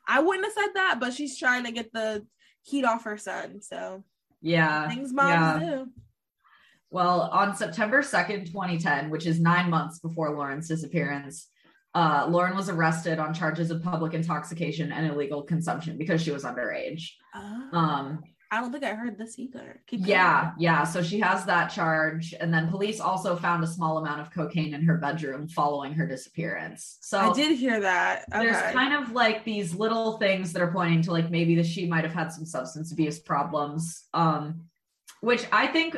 i 0.07 0.19
wouldn't 0.21 0.45
have 0.45 0.53
said 0.53 0.71
that 0.75 0.97
but 0.99 1.13
she's 1.13 1.37
trying 1.37 1.65
to 1.65 1.71
get 1.71 1.91
the 1.91 2.25
heat 2.63 2.85
off 2.85 3.03
her 3.03 3.17
son 3.17 3.61
so 3.61 4.03
yeah 4.41 4.87
things 4.87 5.13
moms 5.13 5.61
yeah. 5.61 5.69
do 5.69 5.87
well, 6.91 7.23
on 7.33 7.53
September 7.53 8.01
2nd, 8.01 8.45
2010, 8.45 9.09
which 9.09 9.25
is 9.25 9.37
nine 9.37 9.69
months 9.69 9.99
before 9.99 10.33
Lauren's 10.33 10.69
disappearance, 10.69 11.49
uh, 11.95 12.27
Lauren 12.29 12.55
was 12.55 12.69
arrested 12.69 13.17
on 13.19 13.33
charges 13.33 13.71
of 13.71 13.81
public 13.81 14.13
intoxication 14.13 14.91
and 14.91 15.07
illegal 15.07 15.41
consumption 15.41 15.97
because 15.97 16.21
she 16.21 16.29
was 16.31 16.43
underage. 16.43 17.11
Oh, 17.33 17.69
Um, 17.71 18.23
I 18.51 18.61
don't 18.61 18.71
think 18.71 18.83
I 18.83 18.93
heard 18.93 19.17
this 19.17 19.39
either. 19.39 19.81
Keep 19.87 20.05
yeah, 20.05 20.41
going. 20.43 20.53
yeah. 20.59 20.83
So 20.83 21.01
she 21.01 21.19
has 21.19 21.45
that 21.45 21.69
charge. 21.69 22.33
And 22.39 22.53
then 22.53 22.69
police 22.69 22.99
also 22.99 23.35
found 23.35 23.63
a 23.63 23.67
small 23.67 23.97
amount 23.97 24.21
of 24.21 24.31
cocaine 24.31 24.73
in 24.73 24.83
her 24.83 24.97
bedroom 24.97 25.47
following 25.47 25.93
her 25.93 26.05
disappearance. 26.05 26.97
So 27.01 27.17
I 27.17 27.33
did 27.33 27.57
hear 27.57 27.79
that. 27.81 28.25
there's 28.29 28.61
kind 28.73 28.93
of 28.93 29.11
like 29.13 29.43
these 29.45 29.73
little 29.73 30.17
things 30.17 30.53
that 30.53 30.61
are 30.61 30.71
pointing 30.71 31.01
to 31.03 31.11
like 31.11 31.31
maybe 31.31 31.55
that 31.55 31.65
she 31.65 31.87
might 31.87 32.03
have 32.03 32.13
had 32.13 32.31
some 32.31 32.45
substance 32.45 32.91
abuse 32.91 33.19
problems. 33.19 34.03
Um, 34.13 34.65
which 35.21 35.45
I 35.51 35.67
think 35.67 35.97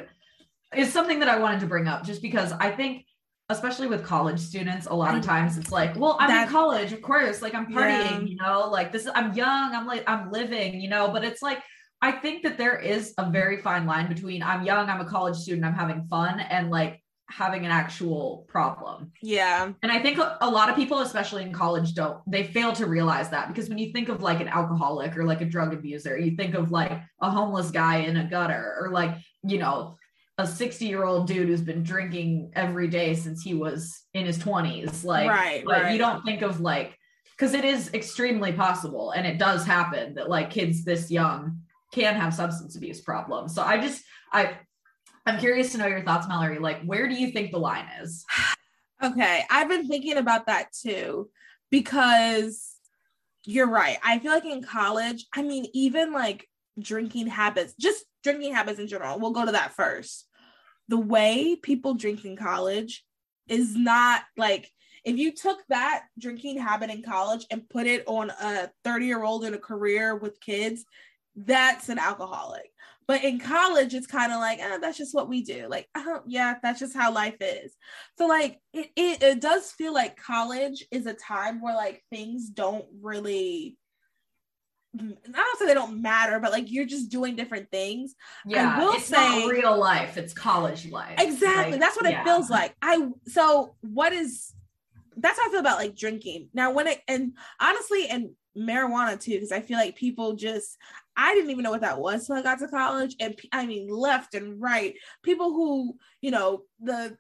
is 0.76 0.92
something 0.94 1.20
that 1.20 1.30
I 1.30 1.40
wanted 1.40 1.60
to 1.62 1.68
bring 1.68 1.88
up 1.88 2.06
just 2.06 2.22
because 2.22 2.54
I 2.54 2.72
think 2.72 3.06
especially 3.50 3.88
with 3.88 4.04
college 4.04 4.40
students, 4.40 4.88
a 4.88 4.94
lot 4.94 5.16
of 5.16 5.24
times 5.24 5.58
it's 5.58 5.72
like, 5.72 5.96
well, 5.96 6.18
I'm 6.20 6.30
That- 6.30 6.48
in 6.48 6.54
college, 6.54 6.92
of 6.92 7.02
course, 7.02 7.42
like 7.42 7.56
I'm 7.56 7.68
partying, 7.68 8.12
Yeah. 8.12 8.20
you 8.20 8.36
know, 8.36 8.70
like 8.70 8.92
this 8.92 9.08
I'm 9.14 9.34
young, 9.34 9.74
I'm 9.74 9.88
like 9.88 10.04
I'm 10.08 10.32
living, 10.32 10.82
you 10.82 10.90
know, 10.90 11.10
but 11.10 11.24
it's 11.24 11.42
like 11.42 11.62
I 12.02 12.12
think 12.12 12.44
that 12.44 12.58
there 12.58 12.78
is 12.78 13.14
a 13.18 13.30
very 13.30 13.58
fine 13.58 13.86
line 13.88 14.08
between 14.08 14.44
I'm 14.44 14.64
young, 14.64 14.90
I'm 14.90 15.02
a 15.02 15.06
college 15.06 15.38
student, 15.38 15.66
I'm 15.66 15.74
having 15.74 16.06
fun, 16.08 16.40
and 16.40 16.70
like 16.70 17.02
having 17.30 17.66
an 17.66 17.72
actual 17.72 18.46
problem. 18.48 19.12
Yeah. 19.22 19.72
And 19.82 19.92
I 19.92 20.00
think 20.02 20.18
a 20.18 20.50
lot 20.50 20.70
of 20.70 20.76
people, 20.76 21.00
especially 21.00 21.44
in 21.44 21.52
college, 21.52 21.94
don't 21.94 22.20
they 22.28 22.44
fail 22.44 22.72
to 22.74 22.86
realize 22.86 23.30
that 23.30 23.48
because 23.48 23.68
when 23.70 23.78
you 23.78 23.92
think 23.94 24.10
of 24.10 24.22
like 24.22 24.40
an 24.42 24.48
alcoholic 24.48 25.18
or 25.18 25.24
like 25.26 25.42
a 25.42 25.46
drug 25.46 25.74
abuser, 25.74 26.18
you 26.18 26.36
think 26.38 26.54
of 26.54 26.72
like 26.72 26.92
a 27.22 27.30
homeless 27.32 27.72
guy 27.72 27.98
in 27.98 28.18
a 28.18 28.24
gutter 28.26 28.76
or 28.80 28.92
like, 28.92 29.16
you 29.44 29.58
know, 29.58 29.98
a 30.38 30.45
60 30.45 30.86
year 30.86 31.04
old 31.04 31.28
dude 31.28 31.47
who's 31.47 31.62
been 31.62 31.84
drinking 31.84 32.52
every 32.56 32.88
day 32.88 33.15
since 33.15 33.41
he 33.41 33.54
was 33.54 34.02
in 34.13 34.26
his 34.26 34.38
20s. 34.38 35.04
Like, 35.04 35.30
Right, 35.30 35.63
but 35.65 35.84
right. 35.84 35.91
you 35.91 35.97
don't 35.97 36.23
think 36.23 36.41
of 36.41 36.62
like, 36.62 36.97
because 37.32 37.54
it 37.54 37.65
is 37.65 37.93
extremely 37.93 38.52
possible 38.52 39.12
and 39.12 39.26
it 39.26 39.38
does 39.38 39.65
happen 39.65 40.15
that 40.15 40.30
like 40.30 40.50
kids 40.50 40.84
this 40.84 41.10
young 41.12 41.60
can 41.93 42.15
have 42.15 42.34
substance 42.34 42.76
abuse 42.76 43.02
problems. 43.02 43.56
So 43.56 43.62
I 43.63 43.80
just, 43.80 44.04
I, 44.32 44.58
I'm 45.26 45.39
curious 45.39 45.71
to 45.71 45.78
know 45.78 45.88
your 45.88 46.04
thoughts, 46.04 46.28
Mallory. 46.28 46.60
Like, 46.60 46.84
where 46.84 47.08
do 47.08 47.15
you 47.15 47.32
think 47.32 47.52
the 47.52 47.60
line 47.60 47.88
is? 48.02 48.26
Okay, 49.00 49.43
I've 49.52 49.69
been 49.69 49.88
thinking 49.88 50.17
about 50.17 50.47
that 50.47 50.71
too 50.73 51.30
because 51.69 52.73
you're 53.45 53.69
right. 53.69 54.00
I 54.04 54.17
feel 54.17 54.32
like 54.32 54.43
in 54.43 54.63
college, 54.63 55.28
I 55.36 55.43
mean, 55.43 55.67
even 55.73 56.12
like 56.12 56.47
drinking 56.80 57.28
habits, 57.28 57.76
just 57.80 58.06
drinking 58.23 58.54
habits 58.54 58.80
in 58.80 58.88
general, 58.88 59.19
we'll 59.19 59.32
go 59.32 59.45
to 59.45 59.52
that 59.52 59.73
first. 59.73 60.27
The 60.88 60.97
way 60.97 61.56
people 61.56 61.93
drink 61.93 62.26
in 62.26 62.36
college 62.36 63.04
is 63.47 63.76
not 63.76 64.23
like 64.36 64.71
if 65.04 65.17
you 65.17 65.32
took 65.34 65.60
that 65.69 66.04
drinking 66.19 66.60
habit 66.60 66.89
in 66.89 67.02
college 67.02 67.45
and 67.50 67.69
put 67.69 67.88
it 67.88 68.04
on 68.08 68.30
a 68.30 68.69
30 68.84 69.06
year 69.06 69.23
old 69.23 69.45
in 69.45 69.54
a 69.54 69.60
career 69.60 70.15
with 70.15 70.41
kids, 70.41 70.84
that's 71.36 71.89
an 71.89 72.00
alcoholic. 72.00 72.69
But 73.08 73.23
in 73.23 73.39
college, 73.39 73.93
it's 73.93 74.06
kind 74.06 74.34
of 74.34 74.39
like, 74.39 74.60
eh, 74.60 74.80
that's 74.80 74.97
just 74.97 75.15
what 75.15 75.30
we 75.30 75.41
do. 75.41 75.67
Like, 75.69 75.88
oh, 75.95 76.21
yeah, 76.28 76.56
that's 76.62 76.82
just 76.82 76.93
how 76.93 77.13
life 77.13 77.38
is. 77.39 77.73
So 78.17 78.28
like 78.28 78.60
it, 78.73 78.89
it 78.97 79.23
it 79.23 79.39
does 79.39 79.71
feel 79.71 79.93
like 79.93 80.17
college 80.17 80.86
is 80.91 81.06
a 81.06 81.13
time 81.13 81.62
where 81.62 81.76
like 81.76 82.04
things 82.10 82.50
don't 82.50 82.86
really 83.02 83.78
I 84.95 85.00
don't 85.34 85.60
say 85.60 85.65
they 85.65 85.73
don't 85.73 86.02
matter, 86.02 86.39
but 86.39 86.52
like 86.52 86.71
you're 86.71 86.86
just 86.86 87.10
doing 87.10 87.36
different 87.36 87.69
things. 87.71 88.15
Yeah, 88.45 88.80
will 88.80 88.93
it's 88.93 89.06
say- 89.06 89.15
not 89.15 89.50
real 89.50 89.78
life; 89.78 90.17
it's 90.17 90.34
college 90.34 90.89
life. 90.89 91.19
Exactly. 91.19 91.73
Like, 91.73 91.82
that's 91.82 91.95
what 91.95 92.10
yeah. 92.10 92.21
it 92.21 92.23
feels 92.23 92.50
like. 92.50 92.76
I 92.82 93.10
so 93.28 93.76
what 93.82 94.13
is 94.13 94.54
that's 95.17 95.39
how 95.39 95.47
I 95.47 95.52
feel 95.52 95.60
about 95.60 95.78
like 95.78 95.95
drinking. 95.95 96.50
Now 96.54 96.71
when 96.71 96.88
it 96.88 97.02
and 97.08 97.34
honestly 97.60 98.08
and 98.08 98.32
marijuana 98.58 99.19
too, 99.19 99.34
because 99.34 99.52
I 99.52 99.62
feel 99.62 99.78
like 99.78 99.95
people 99.95 100.34
just 100.34 100.78
I 101.15 101.34
didn't 101.34 101.52
even 101.52 101.63
know 101.63 101.71
what 101.71 101.82
that 101.82 102.00
was 102.00 102.26
till 102.26 102.36
I 102.36 102.41
got 102.41 102.60
to 102.60 102.67
college. 102.67 103.15
And 103.19 103.38
I 103.52 103.65
mean 103.65 103.88
left 103.88 104.36
and 104.36 104.62
right. 104.62 104.95
People 105.23 105.52
who, 105.52 105.97
you 106.21 106.32
know, 106.32 106.63
the 106.80 107.17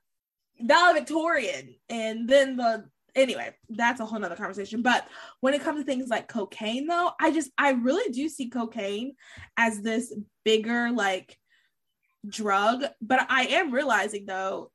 valedictorian 0.59 1.75
and 1.89 2.27
then 2.27 2.57
the 2.57 2.85
anyway, 3.17 3.53
that's 3.69 3.99
a 3.99 4.05
whole 4.05 4.19
nother 4.19 4.35
conversation. 4.35 4.81
But 4.81 5.07
when 5.41 5.53
it 5.53 5.61
comes 5.63 5.79
to 5.81 5.85
things 5.85 6.09
like 6.09 6.27
cocaine, 6.27 6.87
though, 6.87 7.11
I 7.19 7.31
just 7.31 7.51
I 7.57 7.71
really 7.71 8.11
do 8.11 8.29
see 8.29 8.49
cocaine 8.49 9.15
as 9.57 9.81
this 9.81 10.13
bigger 10.45 10.91
like 10.91 11.37
drug. 12.27 12.85
But 13.01 13.25
I 13.29 13.43
am 13.45 13.73
realizing 13.73 14.25
though, 14.25 14.71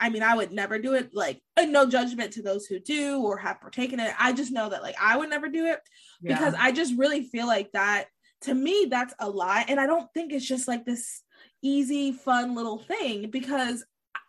I 0.00 0.10
mean, 0.10 0.22
I 0.22 0.36
would 0.36 0.52
never 0.52 0.78
do 0.78 0.94
it. 0.94 1.10
Like, 1.14 1.40
and 1.56 1.72
no 1.72 1.88
judgment 1.88 2.32
to 2.34 2.42
those 2.42 2.66
who 2.66 2.78
do 2.80 3.20
or 3.22 3.38
have 3.38 3.60
partaken 3.60 4.00
in 4.00 4.06
it. 4.06 4.14
I 4.18 4.32
just 4.32 4.52
know 4.52 4.68
that 4.68 4.82
like 4.82 4.96
I 5.00 5.16
would 5.16 5.30
never 5.30 5.48
do 5.48 5.66
it 5.66 5.80
Yeah. 6.20 6.34
because 6.36 6.54
I 6.58 6.72
just 6.72 6.94
really 6.98 7.22
feel 7.22 7.46
like 7.46 7.72
that 7.72 8.06
to 8.42 8.54
me 8.54 8.88
that's 8.90 9.14
a 9.20 9.30
lie 9.30 9.64
and 9.68 9.80
I 9.80 9.86
don't 9.86 10.12
think 10.12 10.30
it's 10.32 10.46
just 10.46 10.68
like 10.68 10.84
this 10.84 11.22
easy 11.62 12.12
fun 12.12 12.54
little 12.54 12.78
thing 12.78 13.30
because 13.30 13.82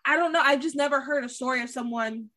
I 0.06 0.16
don't 0.16 0.32
know 0.32 0.40
I've 0.42 0.62
just 0.62 0.78
never 0.78 1.02
heard 1.02 1.26
a 1.26 1.30
story 1.30 1.62
of 1.62 1.70
someone 1.70 2.30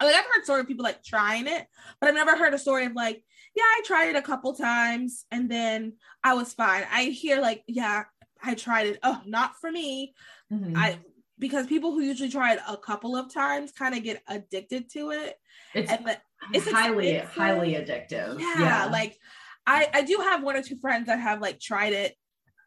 like 0.00 0.14
I've 0.14 0.24
heard 0.26 0.44
story 0.44 0.60
of 0.60 0.68
people 0.68 0.84
like 0.84 1.02
trying 1.02 1.46
it 1.46 1.66
but 2.00 2.08
I've 2.08 2.14
never 2.14 2.36
heard 2.36 2.52
a 2.54 2.58
story 2.58 2.84
of 2.86 2.92
like 2.94 3.22
yeah 3.54 3.62
I 3.64 3.82
tried 3.84 4.08
it 4.10 4.16
a 4.16 4.22
couple 4.22 4.54
times 4.54 5.24
and 5.30 5.50
then 5.50 5.94
I 6.22 6.34
was 6.34 6.52
fine 6.54 6.84
I 6.92 7.04
hear 7.04 7.40
like 7.40 7.62
yeah 7.66 8.04
I 8.42 8.54
tried 8.54 8.86
it 8.88 8.98
oh 9.02 9.20
not 9.26 9.56
for 9.60 9.70
me 9.70 10.14
Mhm. 10.52 10.74
I 10.76 10.98
because 11.38 11.66
people 11.66 11.92
who 11.92 12.00
usually 12.00 12.30
try 12.30 12.52
it 12.54 12.60
a 12.68 12.76
couple 12.76 13.16
of 13.16 13.32
times 13.32 13.72
kind 13.72 13.94
of 13.96 14.02
get 14.02 14.22
addicted 14.28 14.88
to 14.90 15.10
it 15.10 15.36
it's 15.74 15.90
and 15.90 16.06
the, 16.06 16.16
it's 16.52 16.70
highly, 16.70 17.08
expensive. 17.10 17.34
highly 17.36 17.72
addictive. 17.74 18.38
yeah, 18.40 18.88
like 18.92 19.18
I 19.66 19.88
I 19.92 20.02
do 20.02 20.18
have 20.18 20.42
one 20.42 20.56
or 20.56 20.62
two 20.62 20.76
friends 20.78 21.06
that 21.06 21.18
have 21.18 21.40
like 21.40 21.58
tried 21.58 21.92
it 21.92 22.14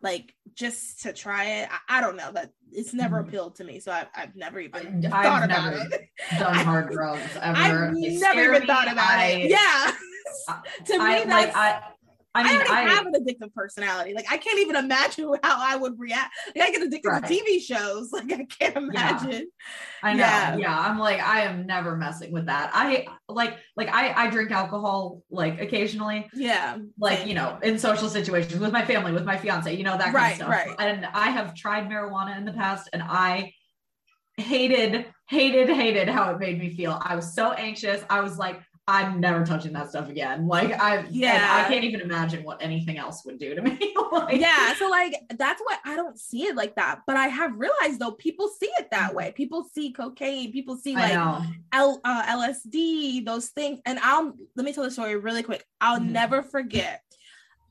like 0.02 0.34
just 0.56 1.02
to 1.04 1.14
try 1.14 1.46
it. 1.46 1.70
I, 1.90 1.98
I 1.98 2.02
don't 2.02 2.16
know 2.16 2.32
that 2.32 2.52
it's 2.72 2.94
never 2.94 3.22
Mhm. 3.22 3.28
appealed 3.28 3.56
to 3.56 3.64
me, 3.64 3.80
so 3.80 3.92
I've, 3.92 4.08
I've 4.16 4.36
never 4.36 4.60
even 4.60 5.06
I've 5.06 5.12
thought 5.24 5.44
about 5.44 5.74
it. 5.74 6.10
done 6.38 6.56
hard 6.66 6.92
drugs 6.92 7.22
ever. 7.42 7.58
I've 7.58 7.96
They 7.96 8.18
never 8.18 8.42
even 8.44 8.62
me. 8.62 8.68
thought 8.68 8.92
about 8.92 9.10
I- 9.10 9.26
it. 9.32 9.50
Yeah, 9.50 9.92
to 10.86 10.94
me 10.98 11.04
I 11.04 11.26
that's. 11.26 11.30
like 11.30 11.56
I. 11.56 11.82
I 12.36 12.42
I, 12.42 12.44
mean, 12.44 12.56
already 12.58 12.72
I, 12.72 12.82
have 12.94 13.06
an 13.08 13.14
addictive 13.16 13.54
personality. 13.54 14.14
Like 14.14 14.28
I 14.32 14.38
can't 14.38 14.60
even 14.60 14.76
imagine 14.76 15.26
how 15.44 15.58
I 15.60 15.76
would 15.76 15.98
react. 16.00 16.32
Like 16.56 16.70
I 16.70 16.72
get 16.72 16.82
addicted 16.84 17.10
Right. 17.10 17.26
to 17.26 17.34
TV 17.34 17.60
shows. 17.62 18.12
Like 18.20 18.32
I 18.32 18.46
can't 18.46 18.78
imagine. 18.78 19.48
I 20.04 20.14
know. 20.14 20.20
Yeah. 20.20 20.58
Yeah. 20.58 20.80
I'm 20.80 21.00
like, 21.00 21.20
I 21.20 21.42
am 21.42 21.66
never 21.66 21.96
messing 21.98 22.32
with 22.32 22.46
that. 22.46 22.70
I 22.74 23.08
like, 23.28 23.58
like 23.76 23.90
I, 23.90 24.14
I 24.26 24.30
drink 24.30 24.52
alcohol 24.52 25.24
like 25.32 25.60
occasionally, 25.60 26.28
Yeah. 26.34 26.78
like, 27.00 27.26
you 27.26 27.34
know, 27.34 27.58
in 27.64 27.80
social 27.80 28.10
situations 28.10 28.60
with 28.60 28.72
my 28.72 28.86
family, 28.86 29.12
with 29.12 29.26
my 29.26 29.38
fiance, 29.38 29.74
you 29.74 29.84
know, 29.84 29.98
that 29.98 30.06
kind 30.06 30.16
Right, 30.16 30.32
of 30.32 30.38
stuff. 30.38 30.50
right. 30.50 30.76
And 30.80 31.06
I 31.08 31.32
have 31.32 31.56
tried 31.56 31.90
marijuana 31.90 32.38
in 32.38 32.46
the 32.46 32.54
past 32.54 32.90
and 32.94 33.02
I 33.04 33.54
hated, 34.38 35.08
hated, 35.28 35.70
hated 35.70 36.08
how 36.08 36.32
it 36.32 36.40
made 36.40 36.60
me 36.60 36.70
feel. 36.70 37.00
I 37.04 37.16
was 37.16 37.34
so 37.34 37.52
anxious. 37.54 38.04
I 38.10 38.22
was 38.22 38.38
like, 38.38 38.62
I'm 38.90 39.20
never 39.20 39.46
touching 39.46 39.74
that 39.74 39.90
stuff 39.90 40.10
again. 40.10 40.48
Like 40.48 40.74
I, 40.80 41.06
yeah. 41.10 41.64
I 41.64 41.72
can't 41.72 41.84
even 41.84 42.02
imagine 42.02 42.44
what 42.44 42.62
anything 42.62 42.98
else 42.98 43.24
would 43.24 43.38
do 43.38 43.54
to 43.54 43.62
me. 43.62 43.78
like, 44.12 44.40
yeah 44.40 44.74
so 44.74 44.90
like 44.90 45.14
that's 45.38 45.62
why 45.64 45.78
i 45.86 45.96
don't 45.96 46.18
see 46.18 46.44
it 46.44 46.56
like 46.56 46.76
that 46.76 47.02
but 47.06 47.16
i 47.16 47.28
have 47.28 47.52
realized 47.58 48.00
though 48.00 48.12
people 48.14 48.48
see 48.48 48.70
it 48.80 48.90
that 48.92 49.14
way 49.14 49.32
people 49.32 49.64
see 49.74 49.92
cocaine 49.92 50.52
people 50.52 50.76
see 50.78 50.96
like. 50.96 51.14
L, 51.72 52.02
uh, 52.04 52.24
lsd 52.24 53.24
those 53.26 53.50
things 53.50 53.80
and 53.86 54.00
i'll 54.00 54.34
let 54.56 54.66
me 54.66 54.74
tell 54.74 54.84
the 54.84 54.92
story 54.92 55.16
really 55.16 55.44
quick 55.44 55.64
i'll 55.80 56.00
Mhm. 56.00 56.10
never 56.10 56.42
forget 56.42 57.04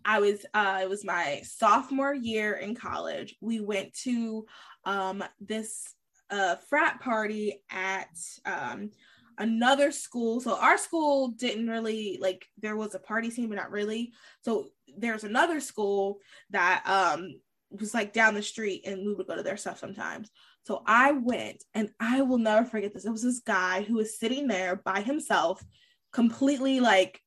i 0.04 0.20
was 0.20 0.46
uh 0.54 0.78
it 0.81 0.88
was 0.88 1.04
my 1.04 1.40
sophomore 1.44 2.14
year 2.14 2.54
in 2.54 2.74
college 2.76 3.37
we 3.40 3.59
went 3.61 3.92
to 4.04 4.46
um 4.85 5.24
this 5.40 5.94
uh 6.31 6.54
frat 6.68 7.00
party 7.00 7.61
at 7.70 8.16
um 8.46 8.90
another 9.38 9.90
school. 9.90 10.40
So 10.40 10.57
our 10.57 10.79
school 10.79 11.29
didn't 11.29 11.68
really 11.68 12.18
like 12.20 12.46
there 12.61 12.77
was 12.77 12.94
a 12.94 12.98
party 12.98 13.31
scene 13.31 13.48
but 13.48 13.57
not 13.57 13.70
really. 13.70 14.12
So 14.42 14.68
there's 14.96 15.24
another 15.24 15.61
school 15.61 16.18
that 16.51 16.83
um 16.87 17.40
was 17.70 17.94
like 17.94 18.12
down 18.12 18.35
the 18.35 18.42
street 18.42 18.83
and 18.87 19.05
we 19.05 19.14
would 19.14 19.27
go 19.27 19.37
to 19.37 19.42
their 19.42 19.57
stuff 19.57 19.79
sometimes. 19.79 20.31
So 20.64 20.83
i 20.87 21.12
went 21.12 21.64
and 21.74 21.90
i 22.01 22.22
will 22.22 22.38
never 22.38 22.66
forget 22.66 22.92
this. 22.92 23.05
It 23.05 23.11
was 23.11 23.22
this 23.22 23.40
guy 23.40 23.83
who 23.83 23.94
was 23.94 24.18
sitting 24.18 24.46
there 24.46 24.77
by 24.77 25.01
himself 25.01 25.64
completely 26.12 26.81
like 26.81 27.20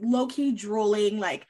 low-key 0.00 0.52
drooling 0.52 1.18
like 1.18 1.44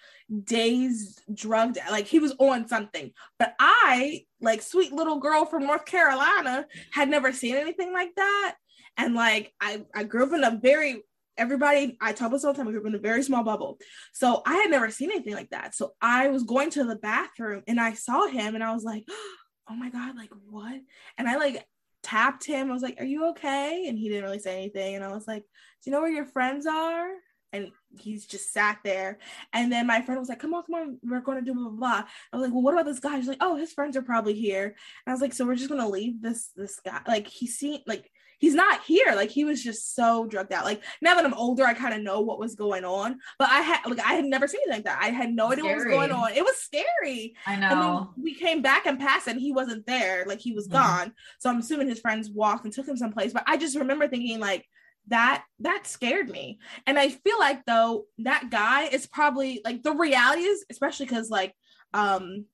dazed 0.44 1.20
drugged 1.34 1.76
like 1.90 2.06
he 2.06 2.18
was 2.18 2.34
on 2.38 2.66
something. 2.66 3.12
But 3.38 3.54
i 3.60 4.24
like 4.40 4.62
sweet 4.62 4.92
little 4.92 5.18
girl 5.18 5.44
from 5.44 5.66
north 5.66 5.84
carolina 5.84 6.66
had 6.92 7.08
never 7.08 7.32
seen 7.32 7.56
anything 7.56 7.92
like 7.92 8.14
that 8.16 8.56
and 8.98 9.14
like 9.14 9.52
i 9.60 9.82
i 9.94 10.04
grew 10.04 10.24
up 10.24 10.32
in 10.32 10.44
a 10.44 10.58
very 10.62 11.02
everybody 11.36 11.96
i 12.00 12.12
tell 12.12 12.28
this 12.28 12.44
all 12.44 12.52
the 12.52 12.58
time 12.58 12.68
i 12.68 12.70
grew 12.70 12.80
up 12.80 12.86
in 12.86 12.94
a 12.94 12.98
very 12.98 13.22
small 13.22 13.44
bubble 13.44 13.78
so 14.12 14.42
i 14.44 14.56
had 14.56 14.70
never 14.70 14.90
seen 14.90 15.10
anything 15.10 15.34
like 15.34 15.50
that 15.50 15.74
so 15.74 15.92
i 16.02 16.28
was 16.28 16.42
going 16.42 16.68
to 16.68 16.84
the 16.84 16.96
bathroom 16.96 17.62
and 17.66 17.80
i 17.80 17.94
saw 17.94 18.26
him 18.26 18.54
and 18.54 18.62
i 18.62 18.74
was 18.74 18.84
like 18.84 19.04
oh 19.70 19.74
my 19.74 19.88
god 19.90 20.16
like 20.16 20.30
what 20.50 20.80
and 21.16 21.28
i 21.28 21.36
like 21.36 21.64
tapped 22.02 22.44
him. 22.44 22.70
I 22.70 22.72
was 22.72 22.82
like, 22.82 23.00
"Are 23.00 23.04
you 23.04 23.28
okay?" 23.30 23.86
And 23.88 23.98
he 23.98 24.08
didn't 24.08 24.24
really 24.24 24.38
say 24.38 24.56
anything. 24.56 24.94
And 24.94 25.04
I 25.04 25.08
was 25.08 25.26
like, 25.26 25.42
"Do 25.42 25.90
you 25.90 25.92
know 25.92 26.00
where 26.00 26.10
your 26.10 26.24
friends 26.24 26.66
are?" 26.66 27.08
And 27.52 27.70
he's 27.98 28.26
just 28.26 28.52
sat 28.52 28.78
there. 28.84 29.18
And 29.52 29.72
then 29.72 29.86
my 29.86 30.02
friend 30.02 30.18
was 30.18 30.28
like, 30.28 30.40
"Come 30.40 30.54
on, 30.54 30.64
come 30.64 30.74
on, 30.74 30.98
we're 31.02 31.20
going 31.20 31.38
to 31.38 31.44
do 31.44 31.54
blah 31.54 31.68
blah 31.68 31.78
blah." 31.78 32.08
I 32.32 32.36
was 32.36 32.44
like, 32.44 32.52
"Well, 32.52 32.62
what 32.62 32.74
about 32.74 32.86
this 32.86 33.00
guy?" 33.00 33.16
He's 33.16 33.28
like, 33.28 33.38
"Oh, 33.40 33.56
his 33.56 33.72
friends 33.72 33.96
are 33.96 34.02
probably 34.02 34.34
here." 34.34 34.66
And 34.66 34.74
I 35.08 35.12
was 35.12 35.20
like, 35.20 35.34
"So 35.34 35.46
we're 35.46 35.56
just 35.56 35.70
gonna 35.70 35.88
leave 35.88 36.22
this 36.22 36.50
this 36.56 36.80
guy? 36.80 37.00
Like 37.06 37.26
he 37.26 37.46
seemed 37.46 37.82
like." 37.86 38.10
He's 38.38 38.54
not 38.54 38.82
here. 38.84 39.12
Like 39.14 39.30
he 39.30 39.44
was 39.44 39.62
just 39.62 39.94
so 39.94 40.26
drugged 40.26 40.52
out. 40.52 40.64
Like 40.64 40.82
now 41.02 41.14
that 41.14 41.24
I'm 41.24 41.34
older, 41.34 41.64
I 41.64 41.74
kind 41.74 41.92
of 41.94 42.02
know 42.02 42.20
what 42.20 42.38
was 42.38 42.54
going 42.54 42.84
on. 42.84 43.18
But 43.38 43.50
I 43.50 43.60
had 43.60 43.80
like 43.86 44.00
I 44.00 44.14
had 44.14 44.24
never 44.24 44.46
seen 44.46 44.60
anything 44.66 44.84
like 44.84 44.84
that. 44.84 45.02
I 45.02 45.10
had 45.10 45.30
no 45.30 45.50
idea 45.52 45.64
what 45.64 45.74
was 45.76 45.84
going 45.84 46.12
on. 46.12 46.32
It 46.32 46.44
was 46.44 46.56
scary. 46.56 47.34
I 47.46 47.54
And 47.54 47.62
then 47.64 47.70
know. 47.70 48.14
we 48.16 48.34
came 48.34 48.62
back 48.62 48.86
and 48.86 48.98
passed, 48.98 49.26
and 49.26 49.40
he 49.40 49.52
wasn't 49.52 49.86
there. 49.86 50.24
Like 50.26 50.38
he 50.40 50.52
was 50.52 50.68
Mhm. 50.68 50.72
gone. 50.72 51.12
So 51.40 51.50
I'm 51.50 51.58
assuming 51.58 51.88
his 51.88 52.00
friends 52.00 52.30
walked 52.30 52.64
and 52.64 52.72
took 52.72 52.86
him 52.86 52.96
someplace. 52.96 53.32
But 53.32 53.44
I 53.46 53.56
just 53.56 53.76
remember 53.76 54.06
thinking 54.08 54.38
like 54.40 54.66
that 55.08 55.44
that 55.60 55.86
scared 55.86 56.28
me. 56.28 56.58
And 56.86 56.98
I 56.98 57.08
feel 57.08 57.38
like 57.38 57.64
though 57.64 58.04
that 58.18 58.50
guy 58.50 58.84
is 58.84 59.06
probably 59.06 59.60
like 59.64 59.82
the 59.82 59.92
reality 59.92 60.42
is, 60.42 60.64
especially 60.70 61.06
because 61.06 61.30
like 61.30 61.54
um 61.94 62.44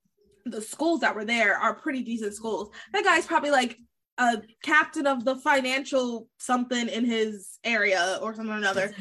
the 0.47 0.61
schools 0.62 1.01
that 1.01 1.14
were 1.16 1.24
there 1.24 1.57
are 1.59 1.74
pretty 1.74 2.03
decent 2.03 2.35
schools. 2.35 2.70
That 2.93 3.03
guy's 3.05 3.26
probably 3.26 3.51
like 3.51 3.78
a 4.19 4.43
captain 4.62 5.07
of 5.07 5.25
the 5.25 5.37
financial 5.37 6.29
something 6.39 6.89
in 6.89 7.05
his 7.05 7.59
area 7.65 8.19
or 8.23 8.35
something 8.35 8.55
or 8.55 8.59
another 8.59 8.95